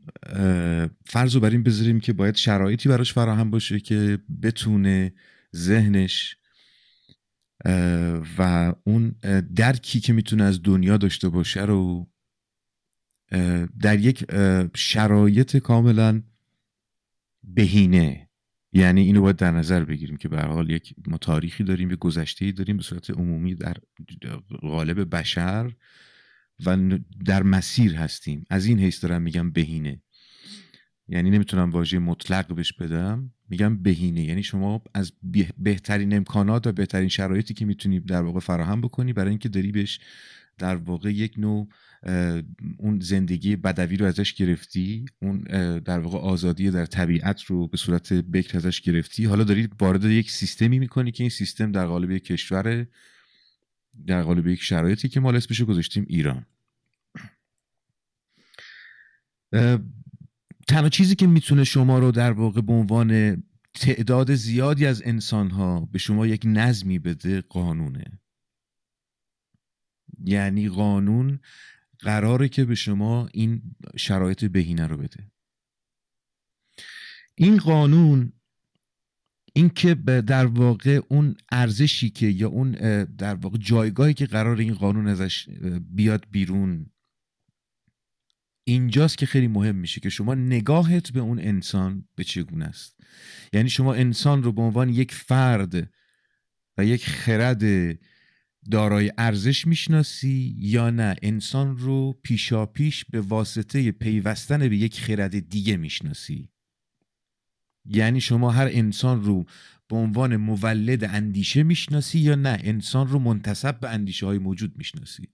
فرض 1.06 1.36
رو 1.36 1.42
بر 1.42 1.50
این 1.50 1.64
بذاریم 1.64 2.00
که 2.00 2.14
باید 2.14 2.36
شرایطی 2.36 2.90
براش 2.90 3.14
فراهم 3.14 3.52
باشه 3.52 3.80
که 3.80 4.20
بتونه 4.42 5.14
ذهنش 5.56 6.36
و 8.38 8.74
اون 8.84 9.16
درکی 9.56 10.00
که 10.00 10.14
می‌تونه 10.14 10.44
از 10.44 10.64
دنیا 10.64 10.98
داشته 10.98 11.30
باشه 11.30 11.66
رو 11.66 12.10
در 13.82 14.00
یک 14.00 14.26
شرایط 14.76 15.58
کاملا 15.58 16.22
بهینه. 17.44 18.29
یعنی 18.74 19.02
اینو 19.02 19.22
باید 19.22 19.36
در 19.36 19.52
نظر 19.52 19.86
بگیریم 19.86 20.18
که 20.18 20.30
به 20.30 20.42
حال 20.42 20.70
یک 20.70 20.94
ما 21.08 21.18
داریم 21.66 21.92
یک 21.92 22.00
گذشته 22.00 22.52
داریم 22.52 22.78
به 22.78 22.84
صورت 22.84 23.10
عمومی 23.10 23.56
در 23.56 23.78
قالب 24.62 25.16
بشر 25.16 25.72
و 26.66 26.78
در 27.26 27.44
مسیر 27.44 27.96
هستیم. 27.96 28.46
از 28.50 28.66
این 28.66 28.80
حیث 28.80 29.04
دارم 29.04 29.22
میگم 29.22 29.52
بهینه. 29.52 30.02
یعنی 31.08 31.30
نمی‌تونم 31.30 31.72
واژه 31.72 32.00
مطلق 32.00 32.54
بهش 32.56 32.74
بدم 32.74 33.32
میگم 33.50 33.84
بهینه. 33.84 34.24
یعنی 34.24 34.44
شما 34.44 34.84
از 34.94 35.12
به- 35.24 35.54
بهترین 35.58 36.14
امکانات 36.16 36.68
و 36.68 36.72
بهترین 36.72 37.10
شرایطی 37.10 37.54
که 37.54 37.66
می‌تونی 37.66 38.00
در 38.00 38.22
واقع 38.22 38.40
فراهم 38.40 38.82
بکنی 38.82 39.14
برای 39.14 39.30
اینکه 39.30 39.50
داری 39.50 39.72
بهش 39.72 40.00
در 40.58 40.76
واقع 40.76 41.14
یک 41.14 41.34
نوع 41.38 41.70
اون 42.78 43.00
زندگی 43.02 43.56
بدوی 43.56 43.98
رو 43.98 44.06
ازش 44.06 44.34
گرفتی؟ 44.34 45.06
اون 45.22 45.42
در 45.80 46.00
واقع 46.00 46.18
آزادی 46.18 46.72
در 46.72 46.86
طبیعت 46.86 47.44
رو 47.44 47.68
به 47.68 47.78
صورت 47.78 48.14
بکر 48.14 48.58
ازش 48.58 48.82
گرفتی؟ 48.82 49.26
حالا 49.26 49.44
داری 49.44 49.70
وارد 49.80 50.04
یک 50.04 50.32
سیستمی 50.32 50.80
می‌کنی 50.80 51.12
که 51.12 51.24
این 51.24 51.30
سیستم 51.30 51.72
در 51.72 51.86
قالب 51.86 52.12
یک 52.12 52.24
کشور 52.24 52.88
در 54.08 54.24
قالب 54.24 54.48
یک 54.48 54.62
شرایطی 54.62 55.10
که 55.10 55.20
ما 55.20 55.32
اسمش 55.32 55.62
گذاشتیم 55.62 56.06
ایران. 56.08 56.46
تنها 60.68 60.90
چیزی 60.90 61.16
که 61.16 61.28
می‌تونه 61.28 61.64
شما 61.64 62.00
رو 62.00 62.12
در 62.12 62.32
واقع 62.32 62.62
به 62.62 62.74
عنوان 62.74 63.44
تعداد 63.74 64.36
زیادی 64.36 64.86
از 64.86 65.02
انسانها 65.06 65.90
به 65.92 66.00
شما 66.00 66.28
یک 66.28 66.42
نظمی 66.46 67.00
بده 67.00 67.42
قانونه. 67.42 68.20
یعنی 70.24 70.70
قانون 70.70 71.40
قراره 72.00 72.50
که 72.50 72.66
به 72.66 72.76
شما 72.76 73.30
این 73.34 73.76
شرایط 73.98 74.46
بهینه 74.46 74.88
رو 74.88 74.98
بده. 74.98 75.32
این 77.36 77.58
قانون 77.58 78.34
این 79.54 79.70
که 79.70 79.96
در 80.28 80.46
واقع 80.46 81.02
اون 81.10 81.36
ارزشی 81.52 82.10
که 82.10 82.28
یا 82.28 82.48
اون 82.48 82.72
در 83.06 83.36
واقع 83.36 83.58
جایگاهی 83.58 84.14
که 84.14 84.26
قرار 84.26 84.58
این 84.58 84.74
قانون 84.74 85.08
ازش 85.08 85.50
بیاد 85.80 86.26
بیرون 86.32 86.92
اینجاست 88.64 89.18
که 89.18 89.26
خیلی 89.26 89.48
مهم 89.48 89.76
میشه 89.76 90.02
که 90.02 90.10
شما 90.10 90.36
نگاهت 90.36 91.12
به 91.12 91.20
اون 91.20 91.40
انسان 91.40 92.08
به 92.16 92.24
چگونه 92.24 92.66
است. 92.66 93.00
یعنی 93.54 93.70
شما 93.70 93.94
انسان 93.94 94.44
رو 94.44 94.52
به 94.52 94.62
عنوان 94.62 94.90
یک 94.90 95.14
فرد 95.14 95.92
و 96.78 96.86
یک 96.86 97.06
خرد 97.06 97.64
دارای 98.72 99.12
ارزش 99.18 99.68
می‌شناسی 99.68 100.56
یا 100.58 100.90
نه؟ 100.90 101.16
انسان 101.22 101.78
رو 101.78 102.20
پیشا 102.24 102.66
پیش 102.66 103.06
به 103.06 103.22
واسطه 103.22 103.92
پیوستن 103.92 104.70
به 104.70 104.78
یک 104.78 105.02
خرد 105.02 105.50
دیگه 105.50 105.78
می‌شناسی. 105.78 106.50
یعنی 107.86 108.22
شما 108.22 108.52
هر 108.52 108.68
انسان 108.72 109.24
رو 109.24 109.46
به 109.88 109.96
عنوان 109.96 110.38
مولد 110.38 111.04
اندیشه 111.04 111.64
می‌شناسی 111.64 112.20
یا 112.20 112.36
نه؟ 112.36 112.58
انسان 112.62 113.08
رو 113.08 113.20
منتصب 113.20 113.80
به 113.80 113.90
اندیشه 113.90 114.26
های 114.26 114.38
موجود 114.38 114.78
می‌شناسی. 114.78 115.28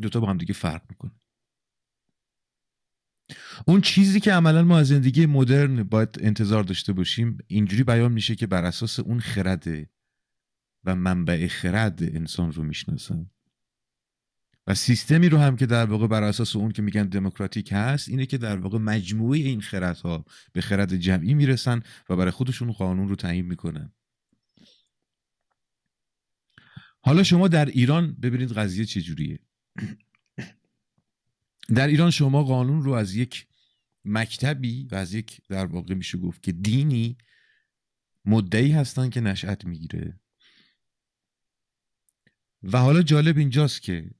دوتا 0.00 0.20
با 0.20 0.26
هم 0.30 0.38
دیگه 0.38 0.54
فرق 0.54 0.82
می‌کنه. 0.90 1.12
اون 3.66 3.80
چیزی 3.80 4.20
که 4.20 4.32
عملا 4.32 4.62
ما 4.62 4.78
از 4.78 4.88
زندگی 4.88 5.26
مدرن 5.26 5.82
باید 5.82 6.08
انتظار 6.20 6.62
داشته 6.62 6.92
باشیم 6.92 7.38
اینجوری 7.46 7.84
بیان 7.84 8.12
میشه 8.12 8.34
که 8.34 8.46
بر 8.46 8.64
اساس 8.64 9.00
اون 9.00 9.20
خرد 9.20 9.93
و 10.84 10.96
منبع 10.96 11.46
خرد 11.46 12.02
انسان 12.02 12.52
رو 12.52 12.64
می‌شناسن. 12.64 13.30
و 14.66 14.74
سیستمی 14.74 15.28
رو 15.28 15.38
هم 15.38 15.56
که 15.56 15.66
در 15.66 15.86
واقع 15.86 16.06
بر 16.06 16.22
اساس 16.22 16.56
اون 16.56 16.72
که 16.72 16.82
میگن 16.82 17.08
دموکراتیک 17.08 17.68
هست 17.72 18.08
اینه 18.08 18.26
که 18.26 18.38
در 18.38 18.56
واقع 18.56 18.78
مجموعه 18.78 19.38
این 19.38 19.60
خردها 19.60 20.24
به 20.52 20.60
خرد 20.60 20.96
جمعی 20.96 21.34
می‌رسن 21.34 21.82
و 22.08 22.16
برای 22.16 22.30
خودشون 22.30 22.72
قانون 22.72 23.08
رو 23.08 23.16
تعیین 23.16 23.46
می‌کنن. 23.46 23.92
حالا 27.00 27.22
شما 27.22 27.48
در 27.48 27.64
ایران 27.64 28.12
ببینید 28.12 28.52
قضیه 28.52 28.84
چجوریه 28.84 29.38
در 31.76 31.86
ایران 31.86 32.10
شما 32.10 32.42
قانون 32.42 32.82
رو 32.82 32.92
از 32.92 33.14
یک 33.14 33.46
مکتبی 34.04 34.88
و 34.92 34.94
از 34.94 35.14
یک 35.14 35.40
در 35.48 35.66
واقع 35.66 35.94
میشه 35.94 36.18
گفت 36.18 36.42
که 36.42 36.52
دینی 36.52 37.18
مدعی 38.24 38.72
هستن 38.72 39.10
که 39.10 39.20
نشأت 39.20 39.64
می‌گیره. 39.64 40.20
و 42.72 42.78
حالا 42.78 43.02
جالب 43.02 43.38
اینجاست 43.38 43.82
که 43.82 44.10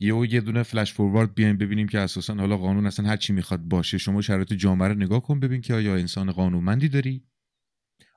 یه 0.00 0.32
یه 0.32 0.40
دونه 0.40 0.62
فلش 0.62 0.92
فوروارد 0.92 1.34
بیایم 1.34 1.56
ببینیم 1.56 1.88
که 1.88 1.98
اساسا 1.98 2.34
حالا 2.34 2.56
قانون 2.56 2.86
اصلا 2.86 3.06
هر 3.06 3.16
چی 3.16 3.32
می‌خواد 3.32 3.60
باشه 3.60 3.98
شما 3.98 4.22
شرایط 4.22 4.52
جامعه 4.52 4.88
رو 4.88 4.94
نگاه 4.94 5.22
کن 5.22 5.40
ببین 5.40 5.60
که 5.60 5.74
آیا 5.74 5.96
انسان 5.96 6.32
قانونمندی 6.32 6.88
داری؟ 6.88 7.24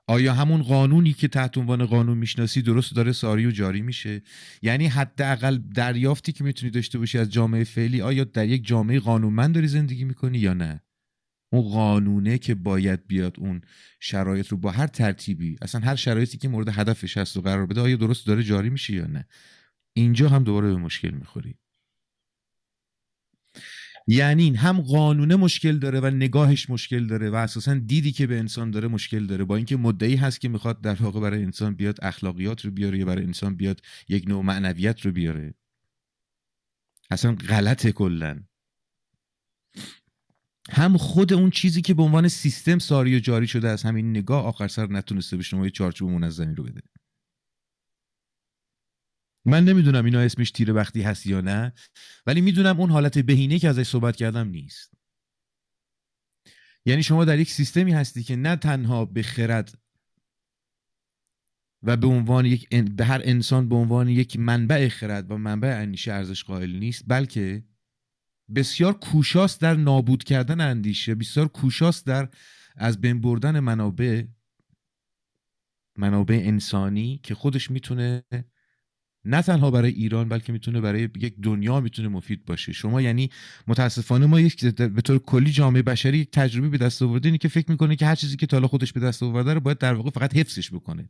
آیا 0.06 0.34
همون 0.34 0.62
قانونی 0.62 1.12
که 1.12 1.28
تحت 1.28 1.58
عنوان 1.58 1.86
قانون 1.86 2.18
می‌شناسی 2.18 2.62
درست 2.62 2.96
داره 2.96 3.12
ساری 3.12 3.46
و 3.46 3.50
جاری 3.50 3.82
میشه؟ 3.82 4.22
یعنی 4.62 4.86
حداقل 4.86 5.58
دریافتی 5.58 6.32
که 6.32 6.44
می‌تونی 6.44 6.70
داشته 6.70 6.98
باشی 6.98 7.18
از 7.18 7.32
جامعه 7.32 7.64
فعلی 7.64 8.00
آیا 8.00 8.24
در 8.24 8.48
یک 8.48 8.66
جامعه 8.66 9.00
قانونمند 9.00 9.54
داری 9.54 9.68
زندگی 9.68 10.04
می‌کنی 10.04 10.38
یا 10.38 10.54
نه؟ 10.54 10.82
اون 11.52 11.62
قانونه 11.62 12.38
که 12.38 12.54
باید 12.54 13.06
بیاد 13.06 13.34
اون 13.38 13.60
شرایط 14.00 14.48
رو 14.48 14.56
با 14.56 14.70
هر 14.70 14.86
ترتیبی 14.86 15.56
اصلا 15.62 15.80
هر 15.80 15.96
شرایطی 15.96 16.38
که 16.38 16.48
مورد 16.48 16.68
هدفش 16.68 17.16
هست 17.16 17.36
و 17.36 17.40
قرار 17.40 17.66
بده 17.66 17.80
آیا 17.80 17.96
درست 17.96 18.26
داره 18.26 18.42
جاری 18.42 18.70
میشه 18.70 18.94
یا 18.94 19.06
نه؟ 19.06 19.26
اینجا 19.98 20.28
هم 20.28 20.44
دوباره 20.44 20.68
به 20.68 20.76
مشکل 20.76 21.10
می‌خوری. 21.10 21.54
یعنی 24.06 24.56
هم 24.56 24.80
قانونه 24.80 25.36
مشکل 25.36 25.78
داره 25.78 26.00
و 26.00 26.06
نگاهش 26.06 26.70
مشکل 26.70 27.06
داره 27.06 27.30
و 27.30 27.34
اساسا 27.34 27.74
دیدی 27.74 28.12
که 28.12 28.26
به 28.26 28.38
انسان 28.38 28.70
داره 28.70 28.88
مشکل 28.88 29.26
داره. 29.26 29.44
با 29.44 29.56
اینکه 29.56 29.76
مدعی 29.76 30.16
هست 30.16 30.40
که 30.40 30.48
می‌خواد 30.48 30.80
در 30.80 30.94
واقع 31.02 31.20
برای 31.20 31.42
انسان 31.42 31.74
بیاد 31.74 32.04
اخلاقیات 32.04 32.64
رو 32.64 32.70
بیاره 32.70 32.98
یا 32.98 33.04
برای 33.04 33.24
انسان 33.24 33.56
بیاد 33.56 33.80
یک 34.08 34.28
نوع 34.28 34.44
معنویت 34.44 35.00
رو 35.00 35.12
بیاره. 35.12 35.54
اصلا 37.10 37.34
غلطه 37.34 37.92
کلا. 37.92 38.40
هم 40.70 40.96
خود 40.96 41.32
اون 41.32 41.50
چیزی 41.50 41.82
که 41.82 41.94
به 41.94 42.02
عنوان 42.02 42.28
سیستم 42.28 42.78
ساری 42.78 43.16
و 43.16 43.18
جاری 43.18 43.46
شده 43.46 43.68
از 43.68 43.82
همین 43.82 44.10
نگاه 44.10 44.44
آخر 44.44 44.68
سر 44.68 44.86
نتونسته 44.86 45.36
به 45.36 45.42
شما 45.42 45.64
یه 45.64 45.70
چارچوب 45.70 46.10
منظمی 46.10 46.54
رو 46.54 46.64
بده. 46.64 46.80
من 49.48 49.64
نمی‌دونم 49.64 50.04
اینا 50.04 50.20
اسمش 50.20 50.50
تیر 50.50 50.72
بختی 50.72 51.02
هست 51.02 51.26
یا 51.26 51.40
نه 51.40 51.72
ولی 52.26 52.40
می‌دونم 52.40 52.80
اون 52.80 52.90
حالت 52.90 53.18
بهینه 53.18 53.58
که 53.58 53.68
ازش 53.68 53.88
صحبت 53.88 54.16
کردم 54.16 54.48
نیست. 54.48 54.94
یعنی 56.86 57.02
شما 57.02 57.24
در 57.24 57.38
یک 57.38 57.50
سیستمی 57.50 57.92
هستی 57.92 58.22
که 58.22 58.36
نه 58.36 58.56
تنها 58.56 59.04
به 59.04 59.22
خرد 59.22 59.78
و 61.82 61.96
به 61.96 62.06
عنوان 62.06 62.46
یک 62.46 62.68
به 62.68 63.04
هر 63.04 63.20
انسان 63.24 63.68
به 63.68 63.74
عنوان 63.74 64.08
یک 64.08 64.38
منبع 64.38 64.88
خرد 64.88 65.30
و 65.30 65.38
منبع 65.38 65.78
اندیشه 65.82 66.12
ارزش 66.12 66.44
قائل 66.44 66.70
نیست 66.70 67.04
بلکه 67.06 67.64
بسیار 68.54 68.92
کوشاست 68.92 69.60
در 69.60 69.74
نابود 69.74 70.24
کردن 70.24 70.60
اندیشه 70.60 71.14
بسیار 71.14 71.48
کوشاست 71.48 72.06
در 72.06 72.28
از 72.76 73.00
بین 73.00 73.20
بردن 73.20 73.60
منابع 73.60 74.24
منابع 75.96 76.40
انسانی 76.44 77.20
که 77.22 77.34
خودش 77.34 77.70
می‌تونه 77.70 78.24
نه 79.28 79.42
تنها 79.42 79.70
برای 79.70 79.92
ایران 79.92 80.28
بلکه 80.28 80.52
می‌تونه 80.52 80.80
برای 80.80 81.08
یک 81.16 81.40
دنیا 81.40 81.80
می‌تونه 81.80 82.08
مفید 82.08 82.44
باشه. 82.44 82.72
شما 82.72 83.02
یعنی 83.02 83.30
متاسفانه 83.66 84.26
ما 84.26 84.40
یک 84.40 84.64
به 84.74 85.02
طور 85.02 85.18
کلی 85.18 85.50
جامعه 85.50 85.82
بشری 85.82 86.18
یک 86.18 86.30
تجربه 86.30 86.68
به 86.68 86.78
دست 86.78 87.02
آورده 87.02 87.28
اینه 87.28 87.38
که 87.38 87.48
فکر 87.48 87.70
می‌کنه 87.70 87.96
که 87.96 88.06
هر 88.06 88.14
چیزی 88.14 88.36
که 88.36 88.46
تا 88.46 88.68
خودش 88.68 88.92
به 88.92 89.00
دست 89.00 89.22
آورده 89.22 89.54
رو 89.54 89.60
باید 89.60 89.78
در 89.78 89.94
واقع 89.94 90.10
فقط 90.10 90.36
حفظش 90.36 90.72
بکنه. 90.72 91.08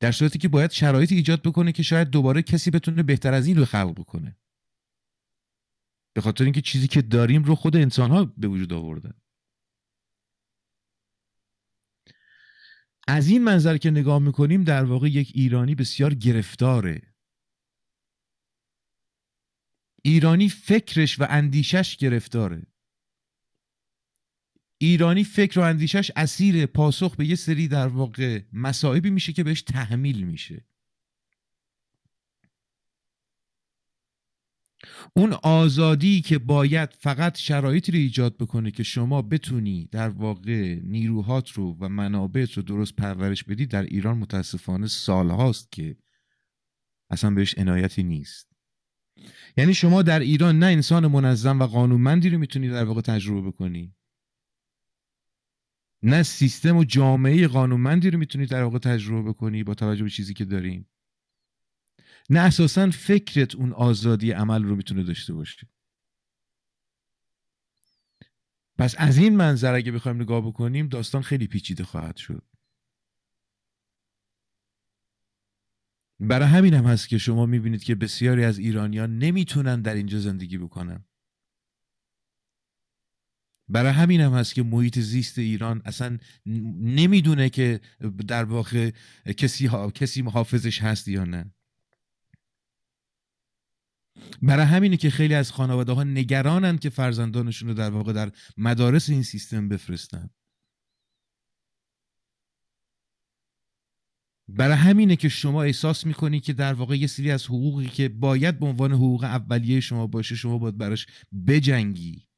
در 0.00 0.12
صورتی 0.12 0.38
که 0.38 0.48
باید 0.48 0.70
شرایط 0.70 1.12
ایجاد 1.12 1.42
بکنه 1.42 1.72
که 1.72 1.82
شاید 1.82 2.10
دوباره 2.10 2.42
کسی 2.42 2.70
بتونه 2.70 3.02
بهتر 3.02 3.34
از 3.34 3.46
این 3.46 3.56
رو 3.56 3.64
خلق 3.64 3.94
بکنه. 3.94 4.36
به 6.14 6.20
خاطر 6.20 6.44
اینکه 6.44 6.60
چیزی 6.60 6.88
که 6.88 7.02
داریم 7.02 7.42
رو 7.42 7.54
خود 7.54 7.76
انسان 7.76 8.10
ها 8.10 8.24
به 8.24 8.48
وجود 8.48 8.72
آوردن. 8.72 9.14
از 13.10 13.28
این 13.28 13.44
منظر 13.44 13.76
که 13.76 13.90
نگاه 13.90 14.18
می‌کنیم 14.18 14.64
در 14.64 14.84
واقع 14.84 15.08
یک 15.08 15.32
ایرانی 15.34 15.74
بسیار 15.74 16.14
گرفتاره. 16.14 17.02
ایرانی 20.04 20.48
فکرش 20.48 21.20
و 21.20 21.26
اندیشش 21.28 21.96
گرفتاره. 21.96 22.62
ایرانی 24.80 25.24
فکر 25.24 25.60
و 25.60 25.62
اندیشش 25.62 26.10
اسیر 26.16 26.66
پاسخ 26.66 27.16
به 27.16 27.26
یه 27.26 27.34
سری 27.34 27.68
در 27.68 27.88
واقع 27.88 28.42
مسائبی 28.52 29.10
میشه 29.10 29.32
که 29.32 29.44
بهش 29.44 29.62
تحمیل 29.62 30.22
میشه. 30.22 30.67
اون 35.16 35.32
آزادی 35.32 36.20
که 36.20 36.38
باید 36.38 36.92
فقط 36.92 37.38
شرایطی 37.38 37.92
رو 37.92 37.98
ایجاد 37.98 38.36
بکنه 38.36 38.70
که 38.70 38.82
شما 38.82 39.22
بتونی 39.22 39.88
در 39.92 40.08
واقع 40.08 40.80
نیروهات 40.82 41.50
رو 41.50 41.76
و 41.80 41.88
منابعت 41.88 42.52
رو 42.52 42.62
درست 42.62 42.96
پرورش 42.96 43.44
بدی 43.44 43.66
در 43.66 43.82
ایران 43.82 44.18
متاسفانه 44.18 44.86
سالهاست 44.86 45.72
که 45.72 45.96
اصلا 47.10 47.30
بهش 47.30 47.58
عنایتی 47.58 48.02
نیست. 48.02 48.48
یعنی 49.56 49.74
شما 49.74 50.02
در 50.02 50.20
ایران 50.20 50.58
نه 50.58 50.66
انسان 50.66 51.06
منظم 51.06 51.60
و 51.60 51.66
قانونمندی 51.66 52.30
رو 52.30 52.38
می‌تونی 52.38 52.68
در 52.68 52.84
واقع 52.84 53.00
تجربه 53.00 53.48
بکنی. 53.48 53.94
نه 56.02 56.22
سیستم 56.22 56.76
و 56.76 56.84
جامعه 56.84 57.48
قانونمندی 57.48 58.10
رو 58.10 58.18
می‌تونی 58.18 58.46
در 58.46 58.62
واقع 58.62 58.78
تجربه 58.78 59.28
بکنی 59.28 59.64
با 59.64 59.74
توجه 59.74 60.04
به 60.04 60.10
چیزی 60.10 60.34
که 60.34 60.44
داریم. 60.44 60.88
نه 62.30 62.40
اساسا 62.40 62.90
فکرت 62.90 63.54
اون 63.54 63.72
آزادی 63.72 64.30
عمل 64.30 64.64
رو 64.64 64.76
می‌تونه 64.76 65.02
داشته 65.02 65.34
باشه. 65.34 65.68
پس 68.78 68.94
از 68.98 69.18
این 69.18 69.36
منظر 69.36 69.74
اگه 69.74 69.92
بخوایم 69.92 70.22
نگاه 70.22 70.46
بکنیم 70.46 70.88
داستان 70.88 71.22
خیلی 71.22 71.46
پیچیده 71.46 71.84
خواهد 71.84 72.16
شد. 72.16 72.42
برای 76.20 76.48
همین 76.48 76.74
هم 76.74 76.84
هست 76.84 77.08
که 77.08 77.18
شما 77.18 77.46
می‌بینید 77.46 77.84
که 77.84 77.94
بسیاری 77.94 78.44
از 78.44 78.58
ایرانیان 78.58 79.18
نمی‌تونن 79.18 79.82
در 79.82 79.94
اینجا 79.94 80.18
زندگی 80.18 80.58
بکنن. 80.58 81.04
برای 83.68 83.92
همین 83.92 84.20
هم 84.20 84.32
هست 84.32 84.54
که 84.54 84.62
محیط 84.62 84.98
زیست 84.98 85.38
ایران 85.38 85.82
اصلا 85.84 86.18
نمی‌دونه 86.80 87.50
که 87.50 87.80
در 88.26 88.44
واقع 88.44 88.90
کسی, 89.36 89.68
کسی 89.94 90.22
محافظش 90.22 90.82
هست 90.82 91.08
یا 91.08 91.24
نه. 91.24 91.54
برای 94.42 94.66
همینه 94.66 94.96
که 94.96 95.10
خیلی 95.10 95.34
از 95.34 95.52
خانواده 95.52 95.92
ها 95.92 96.04
نگرانند 96.04 96.80
که 96.80 96.90
فرزندانشون 96.90 97.68
رو 97.68 97.74
در 97.74 97.90
واقع 97.90 98.12
در 98.12 98.32
مدارس 98.56 99.10
این 99.10 99.22
سیستم 99.22 99.68
بفرستن. 99.68 100.30
برای 104.48 104.76
همینه 104.76 105.16
که 105.16 105.28
شما 105.28 105.62
احساس 105.62 106.06
می‌کنی 106.06 106.40
که 106.40 106.52
در 106.52 106.74
واقع 106.74 106.96
یه 106.96 107.06
سری 107.06 107.30
از 107.30 107.44
حقوقی 107.46 107.86
که 107.86 108.08
باید 108.08 108.58
به 108.58 108.66
عنوان 108.66 108.92
حقوق 108.92 109.24
اولیه 109.24 109.80
شما 109.80 110.06
باشه 110.06 110.36
شما 110.36 110.58
باید 110.58 110.78
براش 110.78 111.06
بجنگی. 111.46 112.28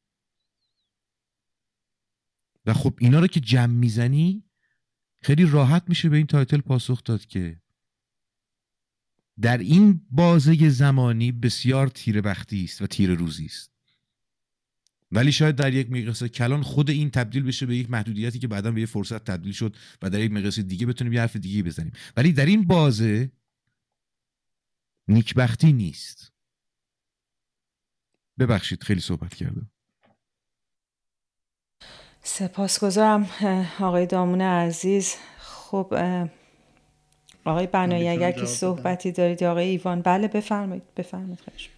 و 2.67 2.75
خب 2.75 2.95
اینا 2.99 3.21
رو 3.21 3.27
که 3.27 3.41
جمع 3.41 3.75
می‌زنی 3.75 4.45
خیلی 5.23 5.45
راحت 5.45 5.83
میشه 5.89 6.09
به 6.09 6.17
این 6.17 6.27
title 6.27 6.61
پاسخ 6.61 7.05
داد 7.05 7.27
که 7.27 7.61
در 9.43 9.59
این 9.59 10.01
بازه 10.11 10.69
زمانی 10.69 11.33
بسیار 11.33 11.89
تیره‌بختی 11.89 12.65
است 12.65 12.83
و 12.83 12.87
تیره‌روزی 12.87 13.47
است. 13.47 13.71
ولی 15.13 15.33
شاید 15.33 15.57
در 15.57 15.75
یک 15.75 15.91
مقیاس 15.91 16.25
کلان 16.25 16.63
خود 16.63 16.91
این 16.91 17.11
تبدیل 17.11 17.43
بشه 17.43 17.67
به 17.67 17.77
یک 17.77 17.91
محدودیتی 17.91 18.39
که 18.39 18.49
بعدا 18.49 18.71
به 18.71 18.81
یه 18.81 18.87
فرصت 18.87 19.25
تبدیل 19.25 19.53
شد 19.53 19.77
و 20.03 20.11
در 20.11 20.21
یک 20.21 20.33
مقیاس 20.33 20.59
دیگه 20.59 20.87
بتونیم 20.87 21.13
یه 21.13 21.21
حرف 21.21 21.37
دیگه 21.37 21.63
بزنیم. 21.63 21.93
ولی 22.17 22.33
در 22.33 22.47
این 22.47 22.67
بازه 22.67 23.33
نیکبختی 25.09 25.73
نیست. 25.73 26.33
ببخشید 28.39 28.83
خیلی 28.83 29.01
صحبت 29.01 29.35
کردم. 29.35 29.71
سپاسگزارم 32.23 33.31
آقای 33.81 34.07
دامون 34.07 34.41
عزیز. 34.41 35.15
خب 35.39 35.95
آقای 37.51 37.67
بنایی 37.67 38.09
اگر 38.09 38.33
که 38.33 38.47
صحبتی 38.47 39.13
دارید 39.13 39.45
آقای 39.45 39.69
ایوان. 39.69 40.03
بله 40.03 40.29
بفرمایید. 40.29 40.83
بفرمایید. 40.97 41.41
خواهش. 41.41 41.71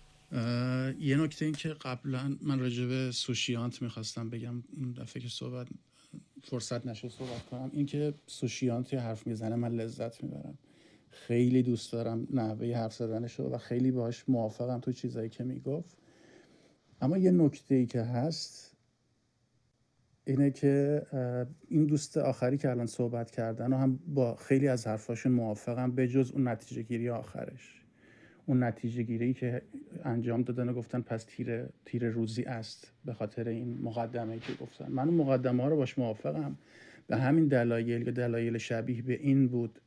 یه 1.01 1.17
نکته 1.17 1.45
این 1.45 1.55
که 1.55 1.69
قبلا 1.69 2.37
من 2.43 2.61
راجع 2.61 2.87
به 2.87 3.11
سوشیانت 3.13 3.83
می‌خواستم 3.83 4.31
بگم. 4.31 4.63
اون 4.77 4.93
دفعه 4.93 5.23
که 5.23 5.29
صحبت 5.29 5.67
فرصت 6.45 6.87
نشد 6.87 7.09
صحبت 7.09 7.47
کنم. 7.51 7.71
این 7.73 7.87
که 7.87 8.15
سوشیانت 8.27 8.95
حرف 8.95 9.27
می‌زنه 9.27 9.57
من 9.57 9.73
لذت 9.73 10.23
می‌برم. 10.23 10.59
خیلی 11.11 11.63
دوست 11.63 11.93
دارم 11.93 12.27
نحوه 12.31 12.77
حرف 12.77 12.95
زدنشو 12.95 13.43
و 13.43 13.59
خیلی 13.59 13.91
باهاش 13.91 14.25
موافقم 14.29 14.81
تو 14.81 14.93
چیزایی 14.93 15.29
که 15.29 15.45
می‌گفت. 15.45 15.97
اما 17.01 17.19
یه 17.19 17.31
نکته 17.31 17.75
ای 17.75 17.87
که 17.87 18.03
هست 18.03 18.72
اینه 20.25 20.51
که 20.51 21.03
این 21.69 21.87
دوست 21.87 22.17
آخری 22.17 22.59
که 22.59 22.71
الان 22.71 22.87
صحبت 22.87 23.31
کردن 23.31 23.73
و 23.73 23.77
هم 23.77 23.99
با 24.07 24.35
خیلی 24.35 24.69
از 24.69 24.87
حرفاشون 24.87 25.33
موافقم 25.33 25.91
به 25.91 26.09
جز 26.09 26.31
اون 26.31 26.49
نتیجه 26.49 26.83
گیری 26.83 27.09
آخرش. 27.09 27.83
اون 28.47 28.63
نتیجه 28.63 29.03
گیری 29.03 29.35
که 29.35 29.63
انجام 30.05 30.43
دادن 30.43 30.69
و 30.69 30.73
گفتن 30.73 31.01
پس 31.01 31.25
تیر, 31.25 31.67
تیر 31.85 32.09
روزی 32.09 32.43
است 32.43 32.93
به 33.05 33.13
خاطر 33.13 33.49
این 33.49 33.79
مقدمه 33.83 34.39
که 34.39 34.53
گفتن. 34.61 34.93
من 34.93 35.09
اون 35.09 35.17
مقدمه 35.17 35.63
ها 35.63 35.69
رو 35.69 35.77
باش 35.77 35.99
موافقم. 35.99 36.59
به 37.07 37.17
همین 37.17 37.49
دلایل 37.49 38.07
یا 38.07 38.13
دلایل 38.13 38.59
شبیه 38.59 39.03
به 39.03 39.13
این 39.13 39.49
بود 39.49 39.81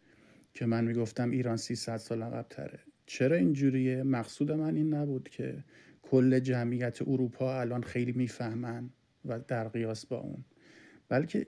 که 0.53 0.65
من 0.65 0.83
می‌گفتم 0.83 1.31
ایران 1.31 1.57
300 1.57 1.97
سال 1.97 2.23
عقب 2.23 2.45
تره 2.49 2.80
چرا 3.05 3.35
اینجوریه؟ 3.35 4.03
مقصود 4.03 4.51
من 4.51 4.75
این 4.75 4.93
نبود 4.93 5.30
که 5.30 5.64
کل 6.01 6.39
جمعیت 6.39 7.01
اروپا 7.01 7.59
الان 7.59 7.83
خیلی 7.83 8.11
می‌فهمن. 8.11 8.89
و 9.25 9.39
در 9.39 9.67
قیاس 9.67 10.05
با 10.05 10.17
اون. 10.17 10.45
بلکه 11.09 11.47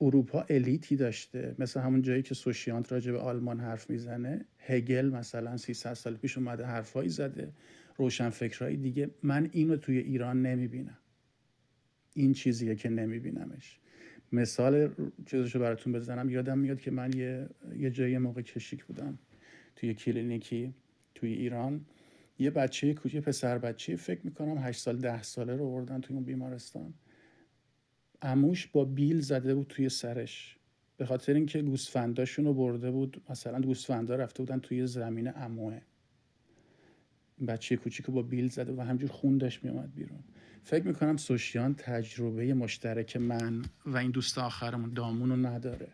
اروپا 0.00 0.44
الیتی 0.48 0.96
داشته. 0.96 1.54
مثل 1.58 1.80
همون 1.80 2.02
جایی 2.02 2.22
که 2.22 2.34
سوشیانت 2.34 2.92
راجع 2.92 3.12
به 3.12 3.18
آلمان 3.18 3.60
حرف 3.60 3.90
می‌زنه 3.90 4.44
هگل 4.58 5.10
مثلا 5.10 5.56
300 5.56 5.94
سال 5.94 6.16
پیش 6.16 6.38
اومده 6.38 6.64
حرفایی 6.64 7.08
زده. 7.08 7.52
روشن 7.96 8.30
فکرهای 8.30 8.76
دیگه 8.76 9.10
من 9.22 9.48
اینو 9.52 9.76
توی 9.76 9.98
ایران 9.98 10.42
نمی‌بینم. 10.42 10.98
این 12.14 12.32
چیزیه 12.32 12.74
که 12.74 12.88
نمیبینمش. 12.88 13.80
مثال 14.32 14.94
چیزشو 15.26 15.58
براتون 15.58 15.92
بزنم. 15.92 16.30
یادم 16.30 16.58
میاد 16.58 16.80
که 16.80 16.90
من 16.90 17.12
یه, 17.12 17.48
یه 17.78 17.90
جایی 17.90 18.18
موقع 18.18 18.42
کشیک 18.42 18.84
بودم. 18.84 19.18
توی 19.76 19.94
کلینیکی 19.94 20.74
توی 21.14 21.32
ایران. 21.32 21.86
یه 22.38 22.50
بچه 22.50 22.94
کوچیک 22.94 23.24
پسر 23.24 23.58
بچه 23.58 23.96
فکر 23.96 24.20
می‌کنم 24.24 24.58
8 24.58 24.80
سال 24.80 24.96
ده 24.96 25.22
ساله 25.22 25.56
رو 25.56 25.70
بردن 25.70 26.00
توی 26.00 26.16
اون 26.16 26.24
بیمارستان. 26.24 26.94
اموش 28.22 28.66
با 28.66 28.84
بیل 28.84 29.20
زده 29.20 29.54
بود 29.54 29.66
توی 29.66 29.88
سرش. 29.88 30.56
به 30.96 31.06
خاطر 31.06 31.34
اینکه 31.34 31.62
گوسفنداشون 31.62 32.44
رو 32.44 32.54
برده 32.54 32.90
بود 32.90 33.22
مثلا 33.30 33.60
گوسفندا 33.60 34.16
رفته 34.16 34.42
بودن 34.42 34.58
توی 34.58 34.86
زمین 34.86 35.32
اموه 35.36 35.80
بچه 37.48 37.76
کوچیک 37.76 38.06
با 38.06 38.22
بیل 38.22 38.48
زده 38.48 38.72
و 38.72 38.80
همجور 38.80 39.10
خون 39.10 39.38
داشت 39.38 39.64
میومد 39.64 39.94
بیرون. 39.94 40.18
فکر 40.62 40.86
می‌کنم 40.86 41.16
سوشیان 41.16 41.74
تجربه 41.74 42.54
مشترک 42.54 43.16
من 43.16 43.62
و 43.86 43.96
این 43.96 44.10
دوست 44.10 44.38
آخرمون 44.38 44.92
دامون 44.92 45.30
رو 45.30 45.36
نداره 45.36 45.88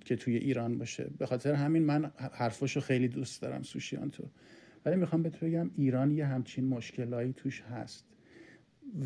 که 0.00 0.16
توی 0.16 0.36
ایران 0.36 0.78
باشه. 0.78 1.10
به 1.18 1.26
خاطر 1.26 1.52
همین 1.52 1.82
من 1.82 2.12
حرفاشو 2.32 2.80
خیلی 2.80 3.08
دوست 3.08 3.42
دارم 3.42 3.62
سوشیانتو. 3.62 4.30
ولی 4.84 4.96
می‌خوام 4.96 5.22
بهت 5.22 5.40
بگم 5.40 5.70
ایران 5.76 6.10
یه 6.10 6.26
همچین 6.26 6.68
مشکلایی 6.68 7.32
توش 7.32 7.62
هست. 7.62 8.04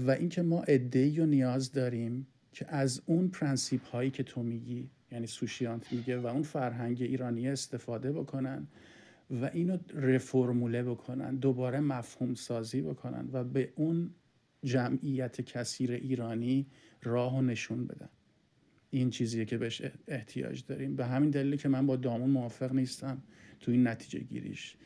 و 0.07 0.11
اینکه 0.11 0.43
ما 0.43 0.63
ای 0.63 1.21
و 1.21 1.27
نیاز 1.27 1.73
داریم 1.73 2.27
که 2.53 2.67
از 2.69 3.03
اون 3.07 3.29
principle 3.29 3.87
هایی 3.87 4.11
که 4.11 4.23
تو 4.23 4.43
میگی 4.43 4.91
یعنی 5.13 5.27
سوشیانت 5.27 5.93
میگه 5.93 6.19
و 6.19 6.27
اون 6.27 6.43
فرهنگ 6.43 7.03
ایرانی 7.03 7.49
استفاده 7.49 8.13
بکنن 8.13 8.67
و 9.31 9.51
اینو 9.53 9.79
reformule 9.95 10.83
بکنن 10.83 11.37
دوباره 11.37 11.81
مفهوم 11.81 12.35
سازی 12.35 12.81
بکنن 12.81 13.29
و 13.33 13.45
به 13.45 13.73
اون 13.77 14.11
جمعیت 14.65 15.41
کثیر 15.41 15.93
ایرانی 15.93 16.67
راه 17.03 17.37
و 17.37 17.43
نشون 17.43 17.87
بدن. 17.87 18.09
این 18.91 19.11
چیزیه 19.11 19.45
که 19.45 19.59
بهش 19.59 19.83
احتیاج 20.09 20.65
داریم. 20.67 20.97
به 20.97 21.07
همین 21.07 21.31
دلیلی 21.31 21.57
که 21.57 21.69
من 21.69 21.87
با 21.87 21.97
دامون 21.97 22.31
موافق 22.31 22.73
نیستم 22.73 23.23
تو 23.61 23.71
این 23.71 23.89
نتیجه 23.89 24.19
گیریش. 24.19 24.77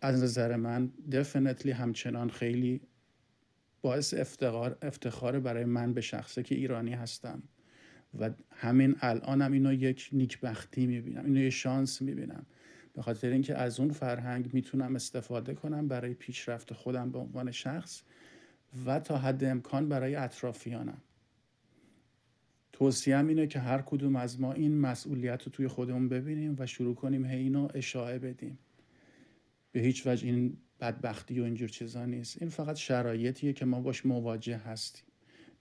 از 0.00 0.22
نظر 0.22 0.56
من 0.56 0.90
دفنتلی 1.12 1.72
همچنان 1.72 2.30
خیلی 2.30 2.80
باعث 3.82 4.14
افتخار 4.14 4.78
افتخار 4.82 5.40
برای 5.40 5.64
من 5.64 5.92
به 5.92 6.00
شخصه 6.00 6.42
که 6.42 6.54
ایرانی 6.54 6.92
هستم. 6.92 7.42
و 8.20 8.30
همین 8.50 8.96
الانم 9.00 9.52
اینو 9.52 9.72
یک 9.72 10.08
نیکبختی 10.12 10.86
می‌بینم 10.86 11.24
اینو 11.24 11.40
یه 11.40 11.50
شانس 11.50 12.02
می‌بینم. 12.02 12.46
به 12.92 13.02
خاطر 13.02 13.28
اینکه 13.28 13.54
از 13.54 13.80
اون 13.80 13.90
فرهنگ 13.90 14.54
می‌تونم 14.54 14.94
استفاده 14.94 15.54
کنم 15.54 15.88
برای 15.88 16.14
پیشرفت 16.14 16.72
خودم 16.72 17.10
به 17.10 17.18
عنوان 17.18 17.50
شخص 17.50 18.02
و 18.86 19.00
تا 19.00 19.18
حد 19.18 19.44
امکان 19.44 19.88
برای 19.88 20.14
اطرافیانم. 20.14 21.00
توصیم 22.72 23.26
اینه 23.28 23.46
که 23.46 23.58
هر 23.58 23.82
کدوم 23.82 24.16
از 24.16 24.40
ما 24.40 24.52
این 24.52 24.80
مسئولیت 24.80 25.42
رو 25.42 25.52
توی 25.52 25.68
خودمون 25.68 26.08
ببینیم 26.08 26.56
و 26.58 26.66
شروع 26.66 26.94
کنیم 26.94 27.24
هی 27.24 27.38
اینو 27.38 27.68
اشاعه 27.74 28.18
بدیم. 28.18 28.58
به 29.72 29.80
هیچ 29.80 30.06
وجه 30.06 30.26
این 30.26 30.56
بدبختی 30.82 31.40
و 31.40 31.44
اینجور 31.44 31.68
چیزا 31.68 32.06
نیست. 32.06 32.42
این 32.42 32.50
فقط 32.50 32.76
شرایطیه 32.76 33.52
که 33.52 33.64
ما 33.64 33.80
باش 33.80 34.06
مواجه 34.06 34.56
هستیم. 34.56 35.04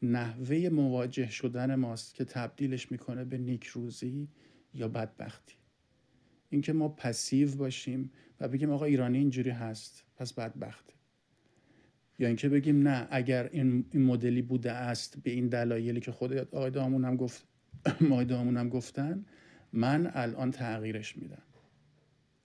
نحوه 0.01 0.69
مواجه 0.69 1.29
شدن 1.29 1.75
ماست 1.75 2.15
که 2.15 2.25
تبدیلش 2.25 2.91
می‌کنه 2.91 3.25
به 3.25 3.37
نیکروزی 3.37 4.27
یا 4.73 4.87
بدبختی. 4.87 5.55
اینکه 6.49 6.73
ما 6.73 6.89
پسیو 6.89 7.55
باشیم 7.55 8.11
و 8.39 8.47
بگیم 8.47 8.71
آقا 8.71 8.85
ایرانی 8.85 9.17
اینجوری 9.17 9.49
هست 9.49 10.03
پس 10.15 10.33
بدبخته. 10.33 10.93
یا 12.19 12.27
اینکه 12.27 12.49
بگیم 12.49 12.87
نه 12.87 13.07
اگر 13.11 13.49
این, 13.51 13.85
این 13.91 14.05
مدلی 14.05 14.41
بوده 14.41 14.71
است 14.71 15.17
به 15.23 15.31
این 15.31 15.47
دلایلی 15.47 15.99
که 15.99 16.11
خود 16.11 16.33
آقای 16.33 16.71
دامون 16.71 17.05
هم 17.05 17.15
گفت 17.15 17.45
هم 18.57 18.69
گفتن 18.69 19.25
من 19.73 20.11
الان 20.13 20.51
تغییرش 20.51 21.17
میدم. 21.17 21.43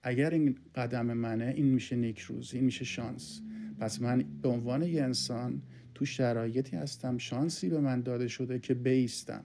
اگر 0.07 0.31
این 0.31 0.59
قدم 0.75 1.07
منه 1.07 1.53
این 1.57 1.67
میشه 1.67 1.97
نیکروز 1.97 2.55
این 2.55 2.65
میشه 2.65 2.85
شانس. 2.85 3.41
پس 3.79 4.03
من 4.03 4.25
به 4.43 4.49
عنوان 4.49 4.83
یه 4.83 5.03
انسان 5.03 5.63
تو 5.95 6.05
شرایطی 6.05 6.77
هستم 6.77 7.19
شانسی 7.19 7.69
به 7.69 7.81
من 7.81 8.01
داده 8.01 8.29
شده 8.29 8.59
که 8.59 8.75
بیستم. 8.75 9.45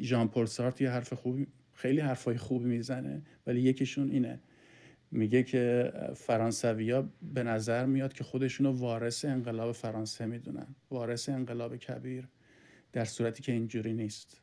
ژان 0.00 0.28
پل 0.28 0.44
سارت 0.44 0.80
یه 0.80 0.90
حرف 0.90 1.12
خوبی 1.12 1.46
خیلی 1.72 2.00
حرفای 2.00 2.36
خوبی 2.36 2.64
می‌زنه 2.64 3.22
ولی 3.46 3.60
یکیشون 3.60 4.10
اینه. 4.10 4.40
میگه 5.10 5.42
که 5.42 5.92
فرانسویا 6.16 7.08
به 7.34 7.42
نظر 7.42 7.86
میاد 7.86 8.12
که 8.12 8.24
خودشونو 8.24 8.72
وارث 8.72 9.24
انقلاب 9.24 9.72
فرانسه 9.72 10.26
می‌دونن. 10.26 10.66
وارث 10.90 11.28
انقلاب 11.28 11.76
کبیر 11.76 12.28
در 12.92 13.04
صورتی 13.04 13.42
که 13.42 13.52
اینجوری 13.52 13.92
نیست. 13.92 14.40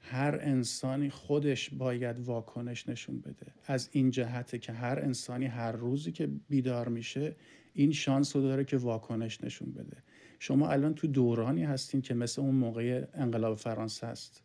هر 0.00 0.38
انسانی 0.40 1.10
خودش 1.10 1.70
باید 1.70 2.18
واکنش 2.18 2.88
نشون 2.88 3.20
بده. 3.20 3.52
از 3.66 3.88
این 3.92 4.10
جهته 4.10 4.58
که 4.58 4.72
هر 4.72 4.98
انسانی 4.98 5.46
هر 5.46 5.72
روزی 5.72 6.12
که 6.12 6.28
بیدار 6.48 6.88
میشه 6.88 7.36
این 7.74 7.92
شانس 7.92 8.36
رو 8.36 8.42
داره 8.42 8.64
که 8.64 8.76
واکنش 8.76 9.44
نشون 9.44 9.72
بده. 9.72 9.96
شما 10.38 10.68
الان 10.68 10.94
تو 10.94 11.06
دورانی 11.06 11.64
هستین 11.64 12.02
که 12.02 12.14
مثل 12.14 12.42
اون 12.42 12.54
موقع 12.54 13.06
انقلاب 13.14 13.56
فرانسه 13.58 14.06
است 14.06 14.42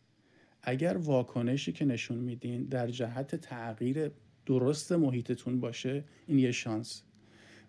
اگر 0.62 0.96
واکنشی 0.96 1.72
که 1.72 1.84
نشون 1.84 2.18
میدین 2.18 2.64
در 2.64 2.86
جهت 2.86 3.34
تغییر 3.34 4.10
درست 4.46 4.92
محیطتون 4.92 5.60
باشه 5.60 6.04
این 6.26 6.38
یه 6.38 6.52
شانس. 6.52 7.02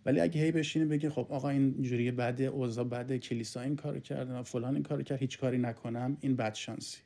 ولی 0.06 0.20
اگه 0.20 0.42
هی 0.42 0.52
بشینه 0.52 0.86
بگه 0.86 1.10
خب 1.10 1.28
آقا 1.30 1.50
این 1.50 1.82
جوری 1.82 2.12
بده 2.12 2.44
اوضاع 2.44 2.86
بده 2.86 3.20
کلیسا 3.20 3.62
این 3.62 3.76
کارو 3.76 4.00
کرده 4.00 4.34
و 4.34 4.44
فلان 4.44 4.74
این 4.74 4.84
کارو 4.84 5.04
کرد 5.04 5.20
هیچ 5.20 5.40
کاری 5.40 5.58
نکنم 5.58 6.18
این 6.22 6.36
بد 6.36 6.54
شانسی. 6.54 6.98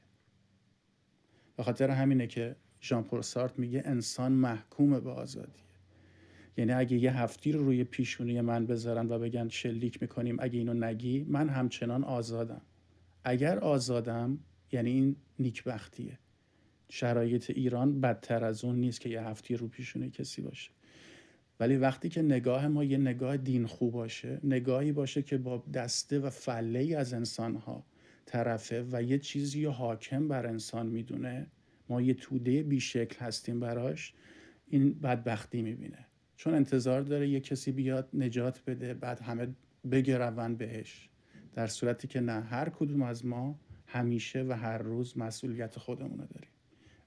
به 1.62 1.66
خاطر 1.66 1.90
همینه 1.90 2.28
که 2.28 2.56
ژان 2.82 3.04
پل 3.04 3.22
میگه 3.58 3.82
انسان 3.86 4.32
محکوم 4.32 5.00
به 5.00 5.10
آزادیه. 5.10 5.64
یعنی 6.58 6.72
اگه 6.72 6.98
یه 6.98 7.18
هفتی 7.18 7.52
رو 7.52 7.66
روی 7.66 7.84
پیشونی 7.84 8.42
من 8.42 8.66
بذارن 8.66 9.10
و 9.10 9.20
بگن 9.20 9.50
شلیک 9.50 10.02
می‌کنیم 10.02 10.38
اگه 10.40 10.60
اینو 10.60 10.74
نگی 10.74 11.26
من 11.30 11.50
همچنان 11.50 12.04
آزادم. 12.04 12.62
اگر 13.24 13.60
آزادم 13.60 14.40
یعنی 14.72 14.90
این 14.90 15.16
نیکبختیه. 15.40 16.20
شرایط 16.90 17.50
ایران 17.50 18.02
بدتر 18.02 18.44
از 18.44 18.64
اون 18.64 18.76
نیست 18.76 19.02
که 19.02 19.10
یه 19.10 19.22
هفتی 19.22 19.56
رو 19.56 19.68
پیشونه 19.68 20.10
کسی 20.10 20.42
باشه. 20.42 20.72
ولی 21.60 21.78
وقتی 21.78 22.10
که 22.10 22.22
نگاه 22.22 22.68
ما 22.68 22.84
یه 22.84 22.98
نگاه 22.98 23.38
دین 23.38 23.66
خوب 23.66 23.94
باشه 23.94 24.40
نگاهی 24.44 24.92
باشه 24.92 25.22
که 25.22 25.38
با 25.38 25.64
دسته 25.74 26.20
و 26.20 26.30
فله 26.30 26.96
از 26.98 27.14
انسانها 27.14 27.84
طرفه 28.26 28.86
و 28.92 29.04
یه 29.04 29.20
چیزی 29.20 29.66
حاکم 29.66 30.28
بر 30.28 30.46
انسان 30.46 30.88
می‌دونه. 30.88 31.48
ما 31.90 32.02
یه 32.02 32.14
توده 32.14 32.64
بیشکل 32.64 33.26
هستیم 33.26 33.60
براش 33.60 34.14
این 34.68 34.94
بدبختی 34.94 35.62
می‌بینه. 35.62 36.06
چون 36.36 36.54
انتظار 36.54 37.02
داره 37.02 37.30
یه 37.30 37.40
کسی 37.40 37.72
بیاد 37.72 38.10
نجات 38.14 38.62
بده 38.68 38.94
بعد 38.94 39.20
همه 39.20 39.48
بگرون 39.92 40.56
بهش. 40.56 41.10
در 41.54 41.68
صورتی 41.68 42.08
که 42.08 42.20
نه 42.20 42.42
هر 42.42 42.70
کدوم 42.70 43.02
از 43.02 43.26
ما 43.26 43.60
همیشه 43.88 44.44
و 44.44 44.54
هر 44.54 44.78
روز 44.78 45.18
مسئولیت 45.18 45.80
خودمونه 45.80 46.26
داریم. 46.26 46.50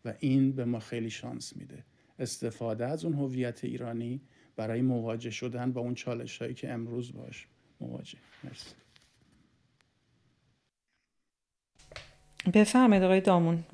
و 0.05 0.15
این 0.21 0.53
به 0.53 0.65
ما 0.65 0.79
خیلی 0.79 1.11
شانس 1.11 1.57
میده. 1.57 1.85
استفاده 2.19 2.87
از 2.87 3.05
اون 3.05 3.15
هویت 3.15 3.65
ایرانی 3.65 4.21
برای 4.57 4.83
مواجه 4.83 5.31
شدن 5.31 5.73
با 5.73 5.81
اون 5.81 5.95
چالش 5.95 6.43
هایی 6.43 6.55
که 6.55 6.73
امروز 6.73 7.13
باش 7.13 7.49
مواجه. 7.81 8.19
مرسی. 8.45 8.75
بفرمایید 12.53 13.05
آقای 13.05 13.21
دامون 13.21 13.65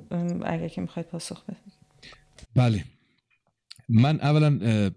اگر 0.44 0.68
که 0.68 0.80
می‌خواید 0.80 1.08
پاسخ 1.08 1.44
بدید. 1.44 1.72
بله. 2.54 2.84
من 3.88 4.20
اولا 4.20 4.90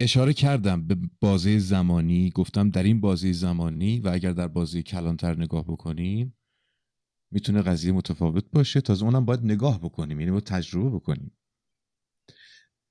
اشاره 0.00 0.32
کردم 0.32 0.86
به 0.86 0.96
بازه 1.20 1.58
زمانی 1.58 2.30
گفتم 2.30 2.70
در 2.70 2.82
این 2.82 3.00
بازه 3.00 3.32
زمانی 3.32 4.00
و 4.00 4.08
اگر 4.08 4.32
در 4.32 4.48
بازه 4.48 4.82
کلانتر 4.82 5.36
نگاه 5.36 5.64
بکنیم 5.64 6.34
می‌تونه 7.30 7.62
قضیه 7.62 7.92
متفاوت 7.92 8.44
باشه. 8.52 8.80
تازه 8.80 9.04
اونم 9.04 9.24
باید 9.24 9.44
نگاه 9.44 9.80
بکنیم 9.80 10.20
یعنی 10.20 10.30
باید 10.30 10.44
تجربه 10.44 10.90
بکنیم. 10.90 11.32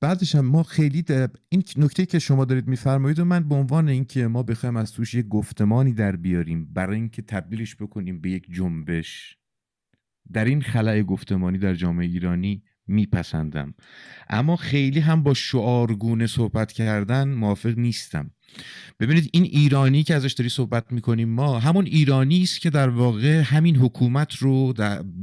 بعدش 0.01 0.35
هم 0.35 0.45
ما 0.45 0.63
خیلی 0.63 1.03
این 1.49 1.63
نکته 1.77 2.05
که 2.05 2.19
شما 2.19 2.45
دارید 2.45 2.67
میفرمایید 2.67 3.19
و 3.19 3.25
من 3.25 3.49
به 3.49 3.55
عنوان 3.55 3.89
اینکه 3.89 4.27
ما 4.27 4.43
بخوایم 4.43 4.77
از 4.77 4.93
توش 4.93 5.13
یک 5.13 5.27
گفتمانی 5.27 5.93
در 5.93 6.15
بیاریم 6.15 6.73
برای 6.73 6.95
اینکه 6.95 7.21
تبدیلش 7.21 7.75
بکنیم 7.75 8.21
به 8.21 8.29
یک 8.29 8.45
جنبش 8.51 9.37
در 10.33 10.45
این 10.45 10.61
خلای 10.61 11.03
گفتمانی 11.03 11.57
در 11.57 11.75
جامعه 11.75 12.07
ایرانی 12.07 12.63
میپسندم. 12.87 13.73
اما 14.29 14.55
خیلی 14.55 14.99
هم 14.99 15.23
با 15.23 15.33
شعارگونه 15.33 16.27
صحبت 16.27 16.71
کردن 16.71 17.27
موافق 17.27 17.77
نیستم. 17.77 18.31
ببینید 18.99 19.29
این 19.33 19.43
ایرانی 19.43 20.03
که 20.03 20.15
ازش 20.15 20.33
داری 20.33 20.49
صحبت 20.49 20.91
می‌کنیم 20.91 21.29
ما 21.29 21.59
همون 21.59 21.85
ایرانی 21.85 22.43
است 22.43 22.61
که 22.61 22.69
در 22.69 22.89
واقع 22.89 23.41
همین 23.41 23.75
حکومت 23.75 24.35
رو 24.35 24.73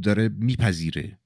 داره 0.03 0.29
میپذیره. 0.29 1.19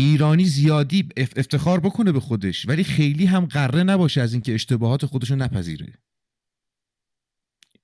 ایرانی 0.00 0.44
زیادی 0.44 1.08
افتخار 1.16 1.80
بکنه 1.80 2.12
به 2.12 2.20
خودش 2.20 2.68
ولی 2.68 2.84
خیلی 2.84 3.26
هم 3.26 3.44
قره 3.44 3.82
نباشه 3.82 4.20
از 4.20 4.32
اینکه 4.32 4.54
اشتباهات 4.54 5.06
خودش 5.06 5.30
رو 5.30 5.36
نپذیره. 5.36 5.98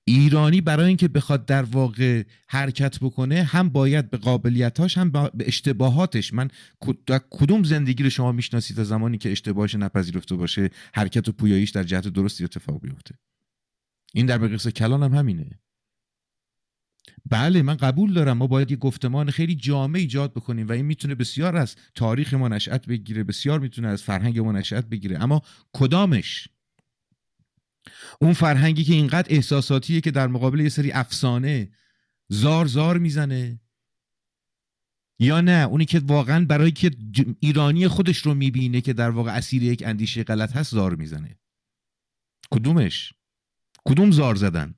ایرانی 0.07 0.61
برای 0.61 0.87
اینکه 0.87 1.07
بخواد 1.07 1.45
در 1.45 1.63
واقع 1.63 2.23
حرکت 2.47 2.99
بکنه 2.99 3.43
هم 3.43 3.69
باید 3.69 4.09
به 4.09 4.17
قابلیتاش 4.17 4.97
هم 4.97 5.11
به 5.11 5.29
اشتباهاتش. 5.39 6.33
من 6.33 6.49
کدوم 7.29 7.63
زندگی 7.63 8.03
رو 8.03 8.09
شما 8.09 8.31
می‌شناسید 8.31 8.77
تا 8.77 8.83
زمانی 8.83 9.17
که 9.17 9.31
اشتباهش 9.31 9.75
نپذیرفته 9.75 10.35
باشه 10.35 10.69
حرکت 10.93 11.29
و 11.29 11.31
پویاییش 11.31 11.69
در 11.69 11.83
جهت 11.83 12.07
درستی 12.07 12.43
اتفاق 12.43 12.81
بیفته؟ 12.81 13.15
این 14.13 14.25
در 14.25 14.37
بقیس 14.37 14.67
کلان 14.67 15.03
هم 15.03 15.13
همینه. 15.13 15.59
بله 17.25 17.61
من 17.61 17.75
قبول 17.75 18.13
دارم. 18.13 18.37
ما 18.37 18.47
باید 18.47 18.71
یه 18.71 18.77
گفتمان 18.77 19.31
خیلی 19.31 19.55
جامع 19.55 19.99
ایجاد 19.99 20.33
بکنیم 20.33 20.67
و 20.67 20.71
این 20.71 20.85
می‌تونه 20.85 21.15
بسیار 21.15 21.55
از 21.55 21.75
تاریخ 21.95 22.33
ما 22.33 22.47
نشأت 22.47 22.85
بگیره 22.85 23.23
بسیار 23.23 23.59
می‌تونه 23.59 23.87
از 23.87 24.03
فرهنگ 24.03 24.39
ما 24.39 24.51
نشأت 24.51 24.85
بگیره. 24.85 25.23
اما 25.23 25.41
کدامش؟ 25.73 26.47
اون 28.21 28.33
فرهنگی 28.33 28.83
که 28.83 28.93
اینقدر 28.93 29.27
احساساتیه 29.29 30.01
که 30.01 30.11
در 30.11 30.27
مقابل 30.27 30.59
یه 30.59 30.69
سری 30.69 30.91
افسانه 30.91 31.71
زار 32.29 32.65
زار 32.65 32.97
می‌زنه؟ 32.97 33.59
یا 35.19 35.41
نه؟ 35.41 35.67
اونی 35.71 35.85
که 35.85 35.99
واقعا 35.99 36.45
برای 36.45 36.71
که 36.71 36.91
ایرانی 37.39 37.87
خودش 37.87 38.17
رو 38.17 38.33
می‌بینه 38.33 38.81
که 38.81 38.93
در 38.93 39.09
واقع 39.09 39.31
اسیر 39.31 39.63
یک 39.63 39.83
اندیشه 39.85 40.23
غلط 40.23 40.55
هست 40.55 40.71
زار 40.71 40.95
می‌زنه. 40.95 41.39
کدومش؟ 42.51 43.13
کدوم 43.85 44.11
زار 44.11 44.35
زدن؟ 44.35 44.75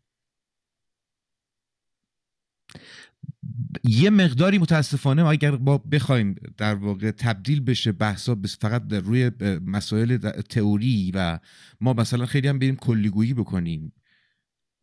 یه 3.83 4.09
مقداری 4.09 4.57
متاسفانه 4.57 5.25
اگر 5.25 5.51
ما 5.51 5.77
بخوایم 5.77 6.35
در 6.57 6.75
واقع 6.75 7.11
تبدیل 7.11 7.61
بشه 7.61 7.91
بحثا 7.91 8.37
فقط 8.59 8.87
در 8.87 8.99
روی 8.99 9.31
مسائل 9.65 10.17
تئوری 10.49 11.11
و 11.15 11.39
ما 11.81 11.93
مثلا 11.93 12.25
خیلی 12.25 12.47
هم 12.47 12.59
بریم 12.59 12.75
کلی‌گویی 12.75 13.33
بکنیم. 13.33 13.93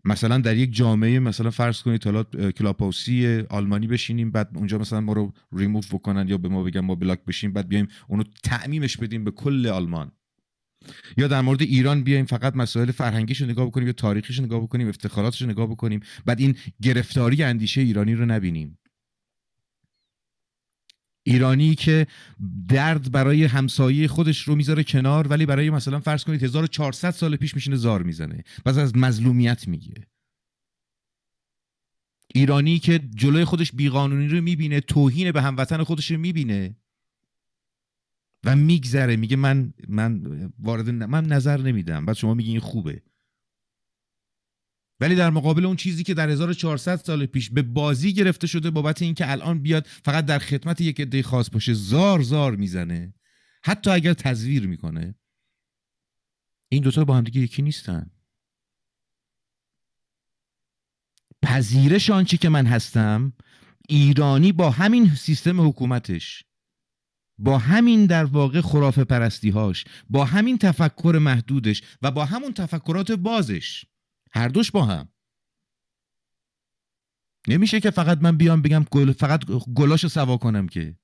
مثلا 0.04 0.38
در 0.38 0.56
یک 0.56 0.74
جامعه 0.74 1.18
مثلا 1.18 1.50
فرض 1.50 1.82
کنید 1.82 2.04
حالا 2.04 2.22
کلاب 2.50 3.04
هاوس 3.04 3.44
آلمانی 3.50 3.86
بشینیم 3.86 4.30
بعد 4.30 4.50
اونجا 4.54 4.78
مثلا 4.78 5.00
ما 5.00 5.12
رو 5.12 5.32
ریموو 5.52 5.82
بکنن 5.92 6.28
یا 6.28 6.38
به 6.38 6.48
ما 6.48 6.62
بگن 6.62 6.80
ما 6.80 6.94
block 6.94 7.24
بشیم 7.24 7.52
بعد 7.52 7.68
بیایم 7.68 7.88
اونو 8.08 8.22
تعمیمش 8.42 8.96
بدیم 8.96 9.24
به 9.24 9.30
کل 9.30 9.66
آلمان. 9.66 10.12
یا 11.16 11.28
در 11.28 11.40
مورد 11.40 11.62
ایران 11.62 12.02
بیایم 12.02 12.24
فقط 12.24 12.56
مسائل 12.56 12.90
فرهنگیش 12.90 13.40
رو 13.40 13.46
نگاه 13.46 13.66
بکنیم 13.66 13.86
یا 13.86 13.92
تاریخیش 13.92 14.38
رو 14.38 14.44
نگاه 14.44 14.62
بکنیم 14.62 14.88
افتخاراتش 14.88 15.42
رو 15.42 15.48
نگاه 15.48 15.66
بکنیم 15.66 16.00
بعد 16.26 16.40
این 16.40 16.56
گرفتاری 16.82 17.42
اندیشه 17.42 17.80
ایرانی 17.80 18.14
رو 18.14 18.26
نبینیم. 18.26 18.78
ایرانی 21.26 21.74
که 21.74 22.06
درد 22.68 23.12
برای 23.12 23.44
همسایه 23.44 24.08
خودش 24.08 24.42
رو 24.42 24.54
می‌ذاره 24.54 24.84
کنار 24.84 25.28
ولی 25.28 25.46
برای 25.46 25.70
مثلا 25.70 26.00
فرض 26.00 26.24
کنید 26.24 26.42
1400 26.44 27.10
سال 27.10 27.36
پیش 27.36 27.54
میشینه 27.54 27.76
زار 27.76 28.02
می‌زنه. 28.02 28.44
پس 28.64 28.78
از 28.78 28.96
مظلومیت 28.96 29.68
میگه. 29.68 29.94
ایرانی 32.34 32.78
که 32.78 32.98
جلوی 32.98 33.44
خودش 33.44 33.72
بیقانونی 33.72 34.28
رو 34.28 34.40
می‌بینه 34.40 34.80
توهین 34.80 35.32
به 35.32 35.42
هموطن 35.42 35.82
خودش 35.82 36.10
رو 36.10 36.18
می‌بینه. 36.18 36.76
و 38.46 38.56
میگذره 38.56 39.16
میگه 39.16 39.36
من 39.36 39.74
من 39.88 40.22
وارد 40.58 40.90
من 40.90 41.26
نظر 41.26 41.60
نمیدم. 41.60 42.06
بعد 42.06 42.16
شما 42.16 42.34
میگین 42.34 42.60
خوبه. 42.60 43.02
ولی 45.00 45.14
در 45.14 45.30
مقابل 45.30 45.66
اون 45.66 45.76
چیزی 45.76 46.04
که 46.04 46.14
در 46.14 46.30
1400 46.30 46.96
سال 46.96 47.26
پیش 47.26 47.50
به 47.50 47.62
بازی 47.62 48.12
گرفته 48.12 48.46
شده 48.46 48.70
بابت 48.70 49.02
اینکه 49.02 49.30
الان 49.30 49.62
بیاد 49.62 49.86
فقط 49.86 50.26
در 50.26 50.38
خدمت 50.38 50.80
یک 50.80 51.00
عده 51.00 51.22
خاص 51.22 51.50
باشه 51.50 51.74
زار 51.74 52.22
زار 52.22 52.56
می‌زنه. 52.56 53.14
حتی 53.64 53.90
اگر 53.90 54.14
تزویر 54.14 54.66
می‌کنه. 54.66 55.14
این 56.68 56.82
دوتا 56.82 57.04
با 57.04 57.16
هم 57.16 57.24
دیگه 57.24 57.40
یکی 57.40 57.62
نیستن. 57.62 58.10
پذیرش 61.42 62.10
آنچه 62.10 62.36
که 62.36 62.48
من 62.48 62.66
هستم 62.66 63.32
ایرانی 63.88 64.52
با 64.52 64.70
همین 64.70 65.14
سیستم 65.14 65.68
حکومتش. 65.68 66.45
با 67.38 67.58
همین 67.58 68.06
در 68.06 68.24
واقع 68.24 68.60
خرافه 68.60 69.04
پرستی 69.04 69.50
هاش 69.50 69.84
با 70.10 70.24
همین 70.24 70.58
تفکر 70.58 71.18
محدودش 71.22 71.82
و 72.02 72.10
با 72.10 72.24
همون 72.24 72.52
تفکرات 72.52 73.12
بازش. 73.12 73.84
هر 74.32 74.48
دوش 74.48 74.70
با 74.70 74.84
هم. 74.84 75.08
نمیشه 77.48 77.80
که 77.80 77.90
فقط 77.90 78.18
من 78.18 78.36
بیام 78.36 78.62
بگم 78.62 78.84
گل 78.90 79.12
فقط 79.12 79.44
گلاشو 79.76 80.08
سوا 80.08 80.36
کنم 80.36 80.68
که. 80.68 80.96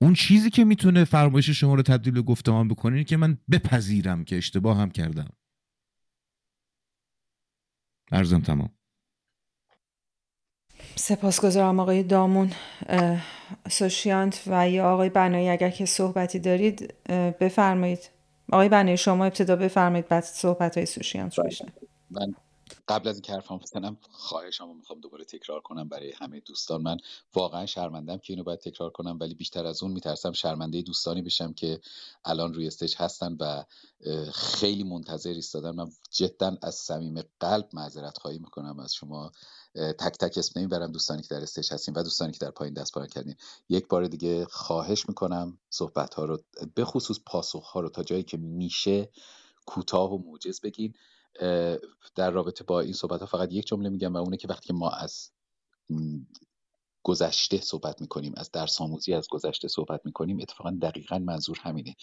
اون 0.00 0.14
چیزی 0.14 0.50
که 0.50 0.64
می‌تونه 0.64 1.04
فرمایش 1.04 1.50
شما 1.50 1.74
رو 1.74 1.82
تبدیل 1.82 2.12
به 2.12 2.22
گفتمان 2.22 2.68
بکنه 2.68 3.04
که 3.04 3.16
من 3.16 3.38
بپذیرم 3.50 4.24
که 4.24 4.36
اشتباه 4.36 4.78
هم 4.78 4.90
کردم. 4.90 5.32
ارزم 8.12 8.40
تمام. 8.40 8.70
سپاسگزارم 10.96 11.80
آقای 11.80 12.02
دامون 12.02 12.52
سوشیانت 13.70 14.42
و 14.46 14.70
یا 14.70 14.92
آقای 14.92 15.08
بنایی 15.08 15.48
اگر 15.48 15.70
که 15.70 15.86
صحبتی 15.86 16.38
دارید 16.38 16.94
بفرمایید. 17.40 18.10
آقای 18.52 18.68
بنایی 18.68 18.96
شما 18.96 19.24
ابتدا 19.24 19.56
بفرمایید 19.56 20.08
بعد 20.08 20.24
صحبت 20.24 20.76
های 20.76 20.86
سوشیانت 20.86 21.38
رو 21.38 21.44
بشنم 21.44 21.72
من 22.10 22.34
قبل 22.88 23.08
از 23.08 23.14
اینکه 23.14 23.32
حرفام 23.32 23.58
بزنم 23.58 23.96
خواهشمو 24.10 24.74
می‌خوام 24.74 25.00
دوباره 25.00 25.24
تکرار 25.24 25.60
کنم 25.60 25.88
برای 25.88 26.12
همه 26.20 26.40
دوستان. 26.40 26.82
من 26.82 26.96
واقعا 27.34 27.66
شرمندم 27.66 28.16
که 28.16 28.32
اینو 28.32 28.44
باید 28.44 28.58
تکرار 28.58 28.90
کنم 28.90 29.18
ولی 29.20 29.34
بیشتر 29.34 29.66
از 29.66 29.82
اون 29.82 29.92
میترسم 29.92 30.32
شرمنده 30.32 30.82
دوستانی 30.82 31.22
بشم 31.22 31.52
که 31.52 31.80
الان 32.24 32.54
روی 32.54 32.66
stage 32.66 32.94
هستن 32.98 33.36
و 33.40 33.64
خیلی 34.32 34.84
منتظر 34.84 35.30
ایستادن. 35.30 35.70
من 35.70 35.90
جدا 36.10 36.56
از 36.62 36.74
صمیم 36.74 37.22
قلب 37.40 37.68
معذرت 37.72 38.18
خواهی 38.18 38.38
می‌کنم 38.38 38.78
از 38.78 38.94
شما. 38.94 39.32
تک 39.74 40.12
تک 40.18 40.38
اسم 40.38 40.60
نمی‌برم 40.60 40.92
دوستانی 40.92 41.22
که 41.22 41.28
در 41.30 41.42
stage 41.42 41.72
هستیم 41.72 41.94
و 41.94 42.02
دوستانی 42.02 42.32
که 42.32 42.38
در 42.38 42.50
پایین 42.50 42.74
دست 42.74 42.92
پایین 42.92 43.10
کردین 43.10 43.34
یک 43.68 43.88
بار 43.88 44.06
دیگه 44.06 44.44
خواهش 44.44 45.08
می‌کنم 45.08 45.58
صحبت 45.70 46.14
ها 46.14 46.24
رو 46.24 46.38
به 46.74 46.84
خصوص 46.84 47.18
پاسخ 47.26 47.64
ها 47.64 47.80
رو 47.80 47.88
تا 47.88 48.02
جایی 48.02 48.22
که 48.22 48.36
میشه 48.36 49.10
کوتاه 49.66 50.12
و 50.12 50.18
موجز 50.18 50.60
بگین. 50.60 50.94
در 52.14 52.30
رابطه 52.30 52.64
با 52.64 52.80
این 52.80 52.92
صحبت 52.92 53.20
ها 53.20 53.26
فقط 53.26 53.52
یک 53.52 53.66
جمله 53.66 53.88
میگم 53.88 54.14
و 54.14 54.16
اونه 54.16 54.36
که 54.36 54.48
وقتی 54.48 54.72
ما 54.72 54.90
از 54.90 55.30
گذشته 57.02 57.60
صحبت 57.60 58.00
می‌کنیم 58.00 58.34
از 58.36 58.50
درس 58.50 58.80
آموزی 58.80 59.14
از 59.14 59.28
گذشته 59.28 59.68
صحبت 59.68 60.00
می‌کنیم 60.04 60.38
اتفاقا 60.40 60.78
دقیقا 60.82 61.18
منظور 61.18 61.58
همینه. 61.62 61.94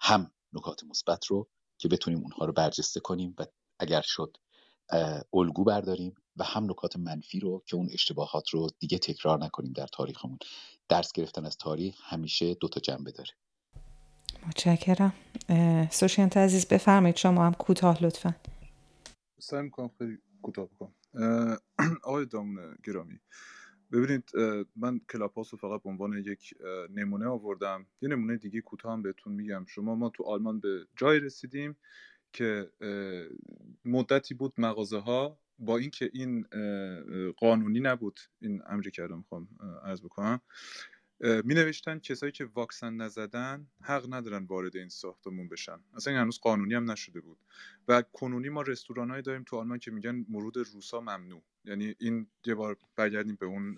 هم 0.00 0.30
نکات 0.52 0.84
مثبت 0.84 1.26
رو 1.26 1.48
که 1.78 1.88
بتونیم 1.88 2.20
اونها 2.20 2.44
رو 2.44 2.52
برجسته 2.52 3.00
کنیم 3.00 3.34
و 3.38 3.46
اگر 3.78 4.02
شد 4.04 4.36
الگو 5.32 5.64
برداریم 5.64 6.14
و 6.36 6.44
هم 6.44 6.64
نکات 6.64 6.96
منفی 6.96 7.40
رو 7.40 7.62
که 7.66 7.76
اون 7.76 7.88
اشتباهات 7.92 8.48
رو 8.50 8.70
دیگه 8.78 8.98
تکرار 8.98 9.38
نکنیم 9.44 9.72
در 9.72 9.86
تاریخمون. 9.86 10.38
درس 10.88 11.12
گرفتن 11.12 11.46
از 11.46 11.56
تاریخ 11.56 12.00
همیشه 12.02 12.54
دو 12.54 12.68
تا 12.68 12.80
جنبه 12.80 13.10
داره. 13.10 13.30
متشکرم. 14.46 15.12
سوشینت 15.90 16.36
عزیز 16.36 16.66
بفرمایید 16.66 17.16
شما 17.16 17.46
هم 17.46 17.54
کوتاه 17.54 18.02
لطفا. 18.02 18.34
سعی 19.38 19.62
می‌کنم 19.62 19.90
خیلی 19.98 20.18
کوتاه 20.42 20.66
بکنم. 20.66 20.94
آقای 22.04 22.26
دامون 22.26 22.76
گرامی 22.84 23.20
ببینید 23.92 24.30
من 24.76 25.00
کلاپاس 25.12 25.54
رو 25.54 25.58
فقط 25.58 25.82
به 25.82 25.90
عنوان 25.90 26.18
یک 26.18 26.54
نمونه 26.94 27.26
آوردم. 27.26 27.86
یه 28.02 28.08
نمونه 28.08 28.36
دیگه 28.36 28.60
کوتاه 28.60 28.92
هم 28.92 29.02
بهتون 29.02 29.32
میگم. 29.32 29.64
شما 29.68 29.94
ما 29.94 30.08
تو 30.08 30.24
آلمان 30.24 30.60
به 30.60 30.86
جای 30.96 31.18
رسیدیم 31.20 31.76
که 32.32 32.70
مدتی 33.84 34.34
بود 34.34 34.52
مغازه 34.58 34.98
ها 34.98 35.38
با 35.58 35.78
اینکه 35.78 36.10
این 36.12 36.46
قانونی 37.36 37.80
نبود 37.80 38.20
این 38.40 38.62
امری 38.66 38.90
کردم 38.90 39.18
می‌خوام 39.18 39.48
عرض 39.84 40.00
بکنم 40.02 40.40
می 41.20 41.54
نوشتن 41.54 41.98
کسایی 41.98 42.32
که 42.32 42.44
واکسن 42.44 42.94
نزدن 42.94 43.66
حق 43.82 44.14
ندارن 44.14 44.44
وارد 44.44 44.76
این 44.76 44.88
ساختمون 44.88 45.48
بشن. 45.48 45.78
اصلا 45.94 46.12
این 46.12 46.22
هنوز 46.22 46.38
قانونی 46.40 46.74
هم 46.74 46.90
نشده 46.90 47.20
بود. 47.20 47.38
و 47.88 48.02
کنونی 48.02 48.48
ما 48.48 48.62
رستوران 48.62 49.20
داریم 49.20 49.42
تو 49.42 49.56
آلمان 49.56 49.78
که 49.78 49.90
میگن 49.90 50.24
مرود 50.28 50.56
روسا 50.56 51.00
ممنوع. 51.00 51.42
یعنی 51.64 51.94
این 51.98 52.26
یه 52.46 52.54
بار 52.54 52.76
برگردیم 52.96 53.36
به 53.40 53.46
اون 53.46 53.76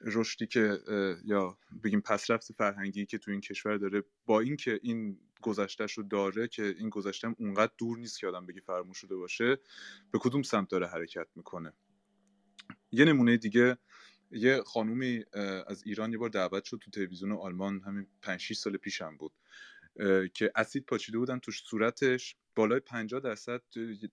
رشدی 0.00 0.46
که 0.46 0.78
یا 1.24 1.58
بگیم 1.84 2.00
پسرفت 2.00 2.52
فرهنگی 2.52 3.06
که 3.06 3.18
تو 3.18 3.30
این 3.30 3.40
کشور 3.40 3.76
داره 3.76 4.04
با 4.26 4.40
اینکه 4.40 4.80
این 4.82 5.18
گذشتهش 5.40 5.92
رو 5.92 6.02
داره 6.02 6.48
که 6.48 6.74
این 6.78 6.88
گذشته 6.88 7.28
هم 7.28 7.36
اونقدر 7.38 7.72
دور 7.78 7.98
نیست 7.98 8.18
که 8.18 8.26
آدم 8.26 8.46
بگی 8.46 8.60
فراموش 8.60 8.98
شده 8.98 9.16
باشه 9.16 9.58
به 10.12 10.18
کدوم 10.18 10.42
سمت 10.42 10.68
داره 10.68 10.86
حرکت 10.86 11.26
می‌کنه. 11.36 11.72
یه 12.92 13.04
نمونه 13.04 13.36
دیگه 13.36 13.78
یه 14.30 14.62
خانومی 14.62 15.24
از 15.66 15.82
ایران 15.86 16.12
یه 16.12 16.18
بار 16.18 16.28
دعوت 16.28 16.64
شد 16.64 16.78
تو 16.82 16.90
تلویزیون 16.90 17.32
آلمان 17.32 17.80
همین 17.80 18.06
5 18.22 18.40
6 18.40 18.56
سال 18.56 18.76
پیشم 18.76 19.16
بود 19.16 19.32
که 20.34 20.52
اسید 20.56 20.86
پاچیده 20.86 21.18
بودن 21.18 21.38
تو 21.38 21.52
صورتش 21.52 22.36
بالای 22.54 22.80
50 22.80 23.20
درصد 23.20 23.62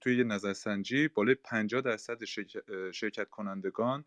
توی 0.01 0.17
یه 0.17 0.23
نظرسنجی 0.23 1.07
بالای 1.07 1.35
50 1.35 1.81
درصد 1.81 2.23
شرکت 2.91 3.29
کنندگان 3.29 4.05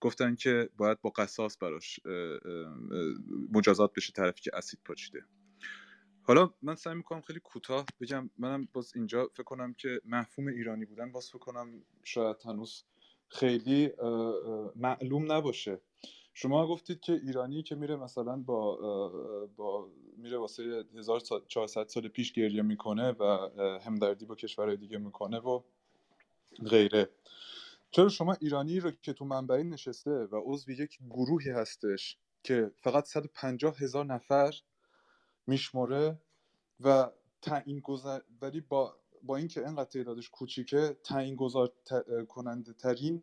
گفتن 0.00 0.34
که 0.34 0.70
باید 0.76 1.00
با 1.00 1.10
قصاص 1.10 1.56
براش 1.60 2.00
مجازات 3.52 3.92
بشه 3.94 4.12
طرفی 4.12 4.40
که 4.40 4.50
اسید 4.54 4.80
پاچیده. 4.84 5.24
حالا 6.28 6.50
من 6.62 6.74
سعی 6.74 6.94
می‌کنم 6.94 7.20
خیلی 7.20 7.40
کوتاه 7.40 7.84
بگم 8.00 8.30
منم 8.38 8.68
باز 8.72 8.92
اینجا 8.96 9.28
فکر 9.32 9.42
کنم 9.42 9.74
که 9.74 10.00
محفوم 10.04 10.46
ایرانی 10.46 10.84
بودن 10.84 11.12
باز 11.12 11.28
فکر 11.28 11.38
کنم 11.38 11.82
شاید 12.04 12.36
هنوز 12.44 12.84
خیلی 13.28 13.92
معلوم 14.76 15.32
نباشه. 15.32 15.80
شما 16.34 16.66
گفتید 16.66 17.00
که 17.00 17.12
ایرانی 17.12 17.62
که 17.62 17.74
میره 17.74 17.96
مثلا 17.96 18.36
با 18.36 18.76
با 19.56 19.88
میره 20.16 20.38
واسه 20.38 20.84
1400 20.96 21.86
سال 21.88 22.08
پیش 22.08 22.32
گریه 22.32 22.62
می‌کنه 22.62 23.12
و 23.12 23.48
همدردی 23.84 24.24
با 24.24 24.34
کشورهای 24.34 24.76
دیگه 24.76 24.98
می‌کنه 24.98 25.38
و 25.38 25.62
غیره. 26.70 27.10
چرا 27.90 28.08
شما 28.08 28.36
ایرانی 28.40 28.80
رو 28.80 28.90
که 28.90 29.12
تو 29.12 29.24
منبعی 29.24 29.64
نشسته 29.64 30.10
و 30.10 30.40
عضو 30.44 30.72
یک 30.72 30.98
گروهی 31.10 31.50
هستش 31.50 32.18
که 32.42 32.70
فقط 32.76 33.04
150 33.04 33.76
هزار 33.78 34.04
نفر 34.04 34.54
میشمره 35.48 36.18
و 36.80 37.10
تعیین 37.42 37.80
گذار 37.80 38.24
ولی 38.42 38.60
با 38.60 38.96
با 39.22 39.36
اینکه 39.36 39.60
اینقدر 39.66 39.90
تعدادش 39.90 40.30
کوچیکه 40.30 40.96
تعیین 41.04 41.36
گذار 41.36 41.72
کننده 42.28 42.72
ترین 42.72 43.22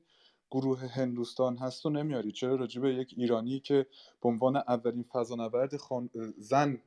گروه 0.51 0.87
هندوستان 0.87 1.57
هست 1.57 1.85
و 1.85 1.89
نمیارید. 1.89 2.33
چرا 2.33 2.55
راجع 2.55 2.81
به 2.81 2.93
یک 2.93 3.13
ایرانی 3.17 3.59
که 3.59 3.87
به 4.21 4.29
عنوان 4.29 4.55
اولین 4.55 5.03
فضانورد 5.03 5.77
خان... 5.77 6.09
زن 6.37 6.81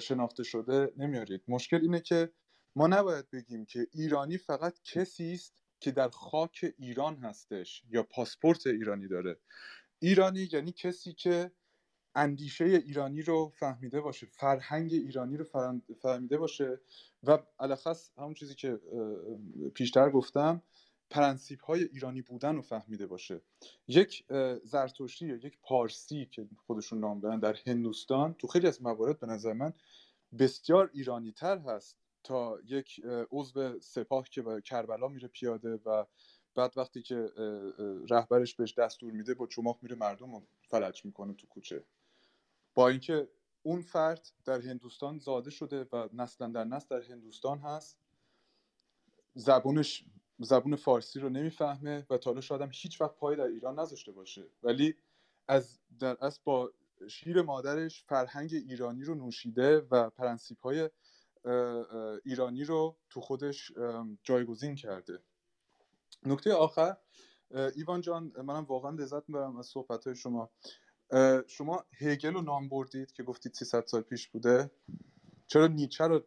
شناخته 0.00 0.42
شده 0.42 0.92
نمیارید. 0.96 1.42
مشکل 1.48 1.80
اینه 1.82 2.00
که 2.00 2.32
ما 2.76 2.86
نباید 2.86 3.30
بگیم 3.30 3.64
که 3.64 3.86
ایرانی 3.92 4.38
فقط 4.38 4.82
کسی 4.84 5.32
است 5.32 5.62
که 5.80 5.90
در 5.90 6.08
خاک 6.08 6.74
ایران 6.78 7.16
هستش 7.16 7.82
یا 7.90 8.02
پاسپورت 8.02 8.66
ایرانی 8.66 9.08
داره. 9.08 9.36
ایرانی 9.98 10.48
یعنی 10.52 10.72
کسی 10.72 11.12
که 11.12 11.50
اندیشه 12.16 12.64
ایرانی 12.64 13.22
رو 13.22 13.52
فهمیده 13.54 14.00
باشه 14.00 14.26
فرهنگ 14.26 14.92
ایرانی 14.92 15.36
رو 15.36 15.44
فهمیده 16.02 16.38
باشه 16.38 16.80
و 17.22 17.38
علی‌الخصوص 17.58 18.10
همون 18.18 18.34
چیزی 18.34 18.54
که 18.54 18.80
پیشتر 19.74 20.10
گفتم 20.10 20.62
پرنسیپ 21.10 21.64
های 21.64 21.82
ایرانی 21.84 22.22
بودن 22.22 22.56
رو 22.56 22.62
فهمیده 22.62 23.06
باشه. 23.06 23.40
یک 23.88 24.24
زرتشتی 24.64 25.26
یا 25.26 25.36
یک 25.36 25.58
پارسی 25.62 26.26
که 26.26 26.48
خودشون 26.66 27.00
نام 27.00 27.20
دارن 27.20 27.40
در 27.40 27.56
هندوستان 27.66 28.34
تو 28.34 28.46
خیلی 28.46 28.66
از 28.66 28.82
موارد 28.82 29.20
به 29.20 29.26
نظر 29.26 29.52
من 29.52 29.72
بسیار 30.38 30.90
ایرانی 30.94 31.32
تر 31.32 31.58
هست 31.58 31.96
تا 32.24 32.58
یک 32.66 33.00
عضو 33.30 33.80
سپاه 33.80 34.28
که 34.28 34.42
به 34.42 34.60
کربلا 34.60 35.08
میره 35.08 35.28
پیاده 35.28 35.74
و 35.74 36.04
بعد 36.54 36.72
وقتی 36.76 37.02
که 37.02 37.30
رهبرش 38.10 38.54
بهش 38.54 38.74
دستور 38.78 39.12
میده 39.12 39.34
با 39.34 39.46
چماق 39.46 39.78
میره 39.82 39.96
مردم 39.96 40.32
رو 40.34 40.42
فلج 40.70 41.04
می‌کنه 41.04 41.34
تو 41.34 41.46
کوچه. 41.46 41.84
با 42.76 42.88
اینکه 42.88 43.28
اون 43.62 43.82
فرد 43.82 44.28
در 44.44 44.60
هندوستان 44.60 45.18
زاده 45.18 45.50
شده 45.50 45.86
و 45.92 46.08
نسلا 46.12 46.48
در 46.48 46.64
نسل 46.64 46.86
در 46.90 47.12
هندوستان 47.12 47.58
هست 47.58 47.98
زبونش 49.34 50.04
زبون 50.38 50.76
فارسی 50.76 51.20
رو 51.20 51.28
نمی‌فهمه 51.28 52.06
و 52.10 52.18
تا 52.18 52.40
شاید 52.40 52.62
هم 52.62 52.70
هیچ 52.72 53.00
وقت 53.00 53.16
پای 53.16 53.36
در 53.36 53.44
ایران 53.44 53.78
نذاشته 53.78 54.12
باشه. 54.12 54.46
ولی 54.62 54.94
از 55.48 55.78
در 55.98 56.16
اصل 56.24 56.40
با 56.44 56.72
شیر 57.08 57.42
مادرش 57.42 58.04
فرهنگ 58.04 58.54
ایرانی 58.54 59.04
رو 59.04 59.14
نوشیده 59.14 59.78
و 59.90 60.10
پرنسیپ 60.10 60.60
های 60.60 60.90
ایرانی 62.24 62.64
رو 62.64 62.96
تو 63.10 63.20
خودش 63.20 63.72
جایگزین 64.22 64.74
کرده. 64.74 65.18
نکته 66.26 66.54
آخر 66.54 66.96
ایوان 67.50 68.00
جان 68.00 68.32
منم 68.36 68.64
واقعا 68.64 68.90
لذت 68.90 69.28
می‌برم 69.28 69.56
از 69.56 69.66
صحبت 69.66 70.06
های 70.06 70.16
شما. 70.16 70.50
شما 71.46 71.84
هگل 72.00 72.34
رو 72.34 72.42
نام 72.42 72.68
بردید 72.68 73.12
که 73.12 73.22
گفتید 73.22 73.54
300 73.54 73.86
سال 73.86 74.02
پیش 74.02 74.28
بوده. 74.28 74.70
چرا 75.46 75.66
نیچه 75.66 76.04
رو 76.04 76.24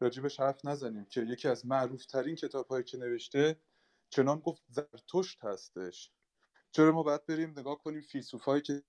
راجبش 0.00 0.40
حرف 0.40 0.64
نزنیم؟ 0.64 1.04
که 1.04 1.20
یکی 1.20 1.48
از 1.48 1.66
معروف 1.66 2.06
ترین 2.06 2.34
کتاب 2.34 2.66
هایی 2.66 2.84
که 2.84 2.98
نوشته 2.98 3.60
چنان 4.10 4.38
گفت 4.38 4.62
زرتشت 4.68 5.44
هستش. 5.44 6.12
چرا 6.72 6.92
ما 6.92 7.02
باید 7.02 7.26
بریم 7.26 7.50
نگاه 7.50 7.78
کنیم 7.82 8.00
فیلسوف 8.00 8.48
که 8.64 8.82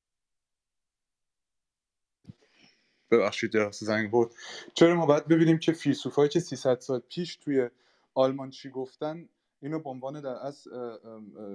ببخشید 3.12 3.72
زنگ 3.72 4.12
بود 4.12 4.34
چرا 4.74 4.96
ما 4.96 5.06
باید 5.06 5.28
ببینیم 5.28 5.60
که 5.60 5.72
فیلسوفایی 5.72 6.30
که 6.30 6.40
300 6.40 6.80
سال 6.80 7.00
پیش 7.00 7.36
توی 7.36 7.70
آلمان 8.14 8.50
چی 8.50 8.70
گفتن 8.70 9.30
اینو 9.62 9.80
به 9.80 9.90
عنوان 9.90 10.22
در 10.22 10.36
از 10.46 10.68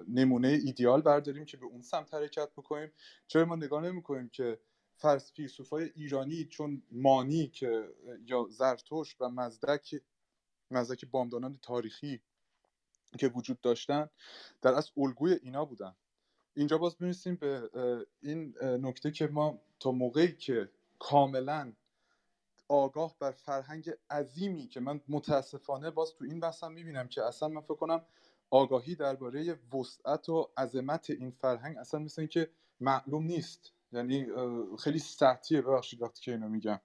نمونه 0.09 0.49
ایدیال 0.49 1.03
برداریم 1.03 1.45
که 1.45 1.57
به 1.57 1.67
اون 1.67 1.83
سمت 1.83 2.15
حرکت 2.15 2.51
بکنیم 2.57 2.93
چرا 3.27 3.45
ما 3.45 3.57
نگاه 3.57 3.83
نمی‌کنیم 3.83 4.29
که 4.29 4.59
فرض 4.97 5.33
فیلسوفای 5.33 5.91
ایرانی 5.95 6.45
چون 6.45 6.83
مانی 6.91 7.49
که 7.49 7.89
یا 8.27 8.47
زرتوش 8.51 9.17
و 9.21 9.29
مزدک 9.29 9.95
مزدک 10.71 11.05
بامدانان 11.11 11.59
تاریخی 11.63 12.21
که 13.19 13.29
وجود 13.29 13.61
داشتن 13.61 14.09
در 14.63 14.75
از 14.75 14.91
الگوی 14.97 15.39
اینا 15.43 15.65
بودن. 15.65 15.95
اینجا 16.55 16.79
باز 16.79 16.97
می‌رسیم 17.01 17.37
به 17.37 17.71
این 18.23 18.55
نکته 18.63 19.11
که 19.11 19.27
ما 19.27 19.61
تا 19.81 19.93
موقعی 19.93 20.33
که 20.33 20.71
کاملا 20.99 21.73
آگاه 22.69 23.17
بر 23.19 23.33
فرهنگ 23.33 23.91
عظیمی 24.11 24.69
که 24.69 24.81
من 24.81 25.01
متاسفانه 25.09 25.91
باز 25.91 26.15
تو 26.15 26.25
این 26.25 26.41
بحثم 26.41 26.73
می‌بینم 26.73 27.09
که 27.09 27.23
اصلا 27.25 27.49
من 27.49 27.61
فکر 27.61 27.75
کنم 27.75 28.05
آگاهی 28.51 28.95
درباره 28.95 29.59
وسعت 29.75 30.29
و 30.29 30.51
عظمت 30.57 31.11
این 31.11 31.31
فرهنگ 31.31 31.79
اصلا 31.79 32.01
مثل 32.01 32.27
که 32.27 32.51
معلوم 32.81 33.25
نیست. 33.25 33.73
یعنی 33.93 34.27
خیلی 34.79 34.99
سطحیه 34.99 35.63
ببخشید 35.63 36.03
وقتی 36.03 36.23
که 36.23 36.31
اینو 36.33 36.49
میگم. 36.49 36.81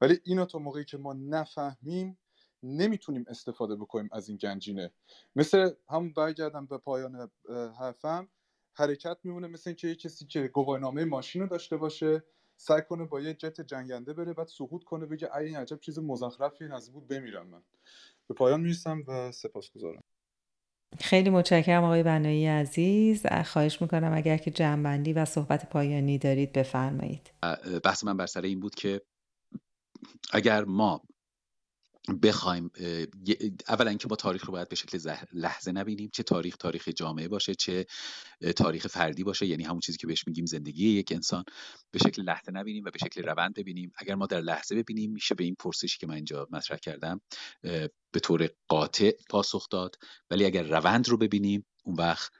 ولی 0.00 0.20
اینو 0.24 0.44
تا 0.44 0.58
موقعی 0.58 0.84
که 0.84 0.98
ما 0.98 1.12
نفهمیم 1.12 2.18
نمی‌تونیم 2.62 3.24
استفاده 3.28 3.76
بکنیم 3.76 4.08
از 4.12 4.28
این 4.28 4.38
گنجینه. 4.38 4.92
مثل 5.36 5.70
هم 5.88 6.12
برگردم 6.12 6.66
به 6.66 6.78
پایان 6.78 7.30
حرفم 7.78 8.28
حرکت 8.72 9.18
میمونه 9.24 9.46
مثل 9.46 9.70
اینکه 9.70 9.88
یه 9.88 9.94
کسی 9.94 10.26
که 10.26 10.48
گواهینامه 10.48 11.04
ماشین 11.04 11.42
رو 11.42 11.48
داشته 11.48 11.76
باشه 11.76 12.24
سعی 12.60 12.82
کنه 12.88 13.04
با 13.04 13.20
یه 13.20 13.34
جت 13.34 13.60
جنگنده 13.60 14.12
بره 14.12 14.32
بعد 14.32 14.46
سقوط 14.46 14.84
کنه 14.84 15.06
بگه 15.06 15.36
ای 15.36 15.46
این 15.46 15.56
عجب 15.56 15.80
چیز 15.80 15.98
مزخرفی 15.98 16.64
از 16.64 16.92
بود 16.92 17.08
بمیرم 17.08 17.46
من. 17.46 17.62
به 18.28 18.34
پایان 18.34 18.60
می‌رسم 18.60 19.04
و 19.08 19.32
سپاسگزارم. 19.32 20.02
خیلی 21.00 21.30
متشکرم 21.30 21.84
آقای 21.84 22.02
بنایی 22.02 22.46
عزیز. 22.46 23.26
خواهش 23.26 23.82
می‌کنم 23.82 24.12
اگر 24.14 24.36
که 24.36 24.50
جنبندی 24.50 25.12
و 25.12 25.24
صحبت 25.24 25.68
پایانی 25.68 26.18
دارید 26.18 26.52
بفرمایید. 26.52 27.32
بحث 27.84 28.04
من 28.04 28.16
بر 28.16 28.26
سر 28.26 28.42
این 28.42 28.60
بود 28.60 28.74
که 28.74 29.00
اگر 30.32 30.64
ما 30.64 31.02
بخوایم 32.22 32.70
اولا 33.68 33.90
اینکه 33.90 34.06
ما 34.10 34.16
تاریخ 34.16 34.46
رو 34.46 34.52
باید 34.52 34.68
به 34.68 34.76
شکل 34.76 35.14
لحظه 35.32 35.72
نبینیم 35.72 36.10
چه 36.12 36.22
تاریخ 36.22 36.56
تاریخ 36.56 36.88
جامعه 36.88 37.28
باشه 37.28 37.54
چه 37.54 37.86
تاریخ 38.56 38.86
فردی 38.86 39.24
باشه 39.24 39.46
یعنی 39.46 39.64
همون 39.64 39.80
چیزی 39.80 39.98
که 39.98 40.06
بهش 40.06 40.26
میگیم 40.26 40.46
زندگی 40.46 40.88
یک 40.88 41.12
انسان 41.12 41.44
به 41.90 41.98
شکل 41.98 42.22
لحظه 42.22 42.52
نبینیم 42.52 42.84
و 42.84 42.90
به 42.90 42.98
شکل 42.98 43.22
روند 43.22 43.54
ببینیم. 43.54 43.92
اگر 43.96 44.14
ما 44.14 44.26
در 44.26 44.40
لحظه 44.40 44.74
ببینیم 44.74 45.12
میشه 45.12 45.34
به 45.34 45.44
این 45.44 45.54
پرسشی 45.54 45.98
که 45.98 46.06
من 46.06 46.14
اینجا 46.14 46.48
مطرح 46.50 46.78
کردم 46.78 47.20
به 48.12 48.20
طور 48.22 48.48
قاطع 48.68 49.12
پاسخ 49.30 49.68
داد. 49.68 49.96
ولی 50.30 50.44
اگر 50.44 50.62
روند 50.62 51.08
رو 51.08 51.16
ببینیم 51.16 51.66
اون 51.84 51.96
وقت 51.96 52.32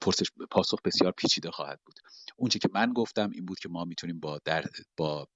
پرسش 0.00 0.26
پاسخ 0.50 0.82
بسیار 0.84 1.12
پیچیده 1.12 1.50
خواهد 1.50 1.80
بود. 1.86 2.00
اونچه 2.36 2.58
که 2.58 2.68
من 2.72 2.92
گفتم 2.92 3.30
این 3.30 3.46
بود 3.46 3.58
که 3.58 3.68
ما 3.68 3.84
می‌تونیم 3.84 4.20
با 4.20 4.40
در 4.44 4.64
با 4.96 5.28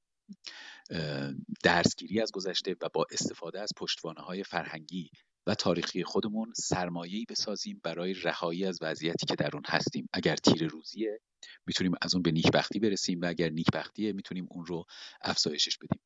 درسگیری 1.62 2.20
از 2.20 2.32
گذشته 2.32 2.76
و 2.82 2.88
با 2.94 3.06
استفاده 3.10 3.60
از 3.60 3.70
پشتوانه 3.76 4.20
های 4.20 4.44
فرهنگی 4.44 5.10
و 5.46 5.54
تاریخی 5.54 6.04
خودمون 6.04 6.52
سرمایه‌ای 6.56 7.24
بسازیم 7.28 7.80
برای 7.84 8.14
رهایی 8.14 8.64
از 8.64 8.78
وضعیتی 8.82 9.26
که 9.26 9.34
در 9.34 9.50
اون 9.52 9.62
هستیم. 9.66 10.08
اگر 10.12 10.36
تیر 10.36 10.66
روزیه 10.66 11.20
می‌تونیم 11.66 11.92
از 12.02 12.14
اون 12.14 12.22
به 12.22 12.30
نیکبختی 12.30 12.78
برسیم 12.78 13.20
و 13.20 13.28
اگر 13.28 13.48
نیکبختیه 13.48 14.12
می‌تونیم 14.12 14.46
اون 14.50 14.66
رو 14.66 14.84
افزایشش 15.22 15.78
بدیم. 15.78 16.00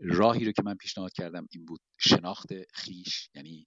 راهی 0.00 0.44
رو 0.44 0.52
که 0.52 0.62
من 0.62 0.74
پیشنهاد 0.74 1.12
کردم 1.12 1.46
این 1.50 1.64
بود 1.64 1.80
شناخت 1.98 2.48
خیش 2.74 3.28
یعنی 3.34 3.66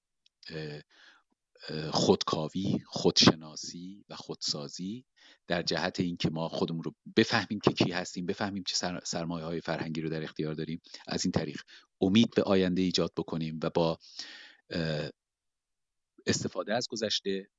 خودکاوی 1.92 2.80
خودشناسی 2.86 4.06
و 4.10 4.16
خودسازی 4.16 5.06
در 5.48 5.62
جهت 5.62 6.00
اینکه 6.00 6.30
ما 6.30 6.50
خودمون 6.50 6.84
رو 6.84 6.96
بفهمیم 7.16 7.60
که 7.60 7.72
کی 7.72 7.92
هستیم 7.92 8.26
بفهمیم 8.26 8.64
چه 8.64 9.00
سرمایه 9.04 9.46
های 9.46 9.62
فرهنگی 9.62 10.02
رو 10.02 10.10
در 10.10 10.24
اختیار 10.24 10.54
داریم 10.54 10.82
از 11.08 11.26
این 11.26 11.32
طریق 11.32 11.62
امید 12.02 12.30
به 12.36 12.44
آینده 12.44 12.82
ایجاد 12.82 13.12
بکنیم 13.18 13.60
و 13.64 13.70
با 13.70 14.00
استفاده 16.26 16.74
از 16.74 16.88
گذشته 16.88 17.50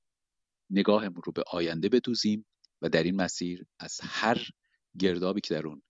نگاهمون 0.71 1.23
رو 1.25 1.33
به 1.33 1.43
آینده 1.47 1.89
بدوزیم 1.89 2.47
و 2.83 2.89
در 2.89 3.03
این 3.03 3.17
مسیر 3.17 3.67
از 3.79 4.01
هر 4.03 4.49
گردابی 4.99 5.41
که 5.41 5.55
در 5.55 5.67
اون 5.67 5.83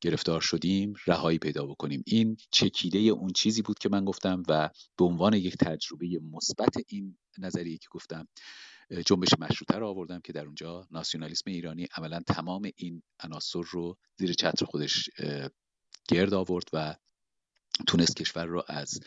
گرفتار 0.00 0.40
شدیم 0.40 0.94
رهایی 1.06 1.38
پیدا 1.38 1.66
بکنیم. 1.66 2.02
این 2.06 2.36
چکیده 2.50 2.98
اون 2.98 3.32
چیزی 3.32 3.62
بود 3.62 3.78
که 3.78 3.88
من 3.88 4.04
گفتم 4.04 4.42
و 4.48 4.70
به 4.96 5.04
عنوان 5.04 5.34
یک 5.34 5.56
تجربه 5.56 6.20
مثبت 6.32 6.76
این 6.88 7.18
نظریه 7.38 7.78
که 7.78 7.86
گفتم 7.90 8.28
جنبش 9.06 9.28
مشروطه 9.38 9.78
رو 9.78 9.88
آوردم 9.88 10.20
که 10.20 10.32
در 10.32 10.44
اونجا 10.44 10.86
ناسیونالیسم 10.90 11.50
ایرانی 11.50 11.88
عملا 11.96 12.20
تمام 12.20 12.70
این 12.76 13.02
عناصر 13.20 13.62
رو 13.70 13.96
زیر 14.16 14.32
چتر 14.32 14.64
خودش 14.64 15.10
گرد 16.08 16.34
آورد 16.34 16.64
و 16.72 16.96
تونست 17.86 18.16
کشور 18.16 18.44
رو 18.44 18.64
از 18.68 19.00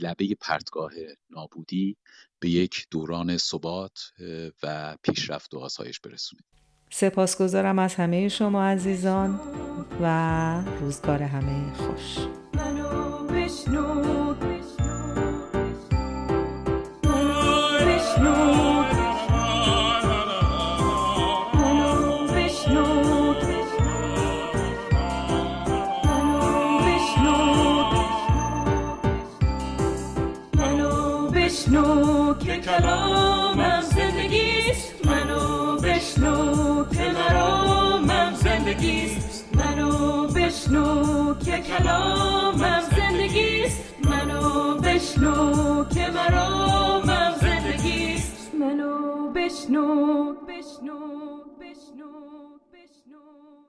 لبه 0.00 0.34
پرتگاه 0.40 0.92
نابودی 1.30 1.96
به 2.38 2.50
یک 2.50 2.86
دوران 2.90 3.36
ثبات 3.36 4.12
و 4.62 4.96
پیشرفت 5.02 5.54
و 5.54 5.58
آسایش 5.58 6.00
برسونه. 6.00 6.42
سپاسگزارم 6.98 7.78
از 7.78 7.94
همه 7.94 8.28
شما 8.28 8.64
عزیزان 8.64 9.40
و 10.02 10.54
روزگار 10.80 11.22
همه 11.22 11.72
خوش. 11.74 12.18
منو 12.54 13.95
که 40.66 41.58
کلامم 41.62 42.82
زندگیست. 42.96 43.94
منو 44.04 44.74
بشنو 44.74 45.84
که 45.84 46.10
مرامم 46.10 47.34
زندگیست. 47.40 48.54
منو 48.54 49.28
بشنو 49.32 50.32
بشنو 50.32 50.98
بشنو 51.60 52.12
بشنو. 52.72 53.56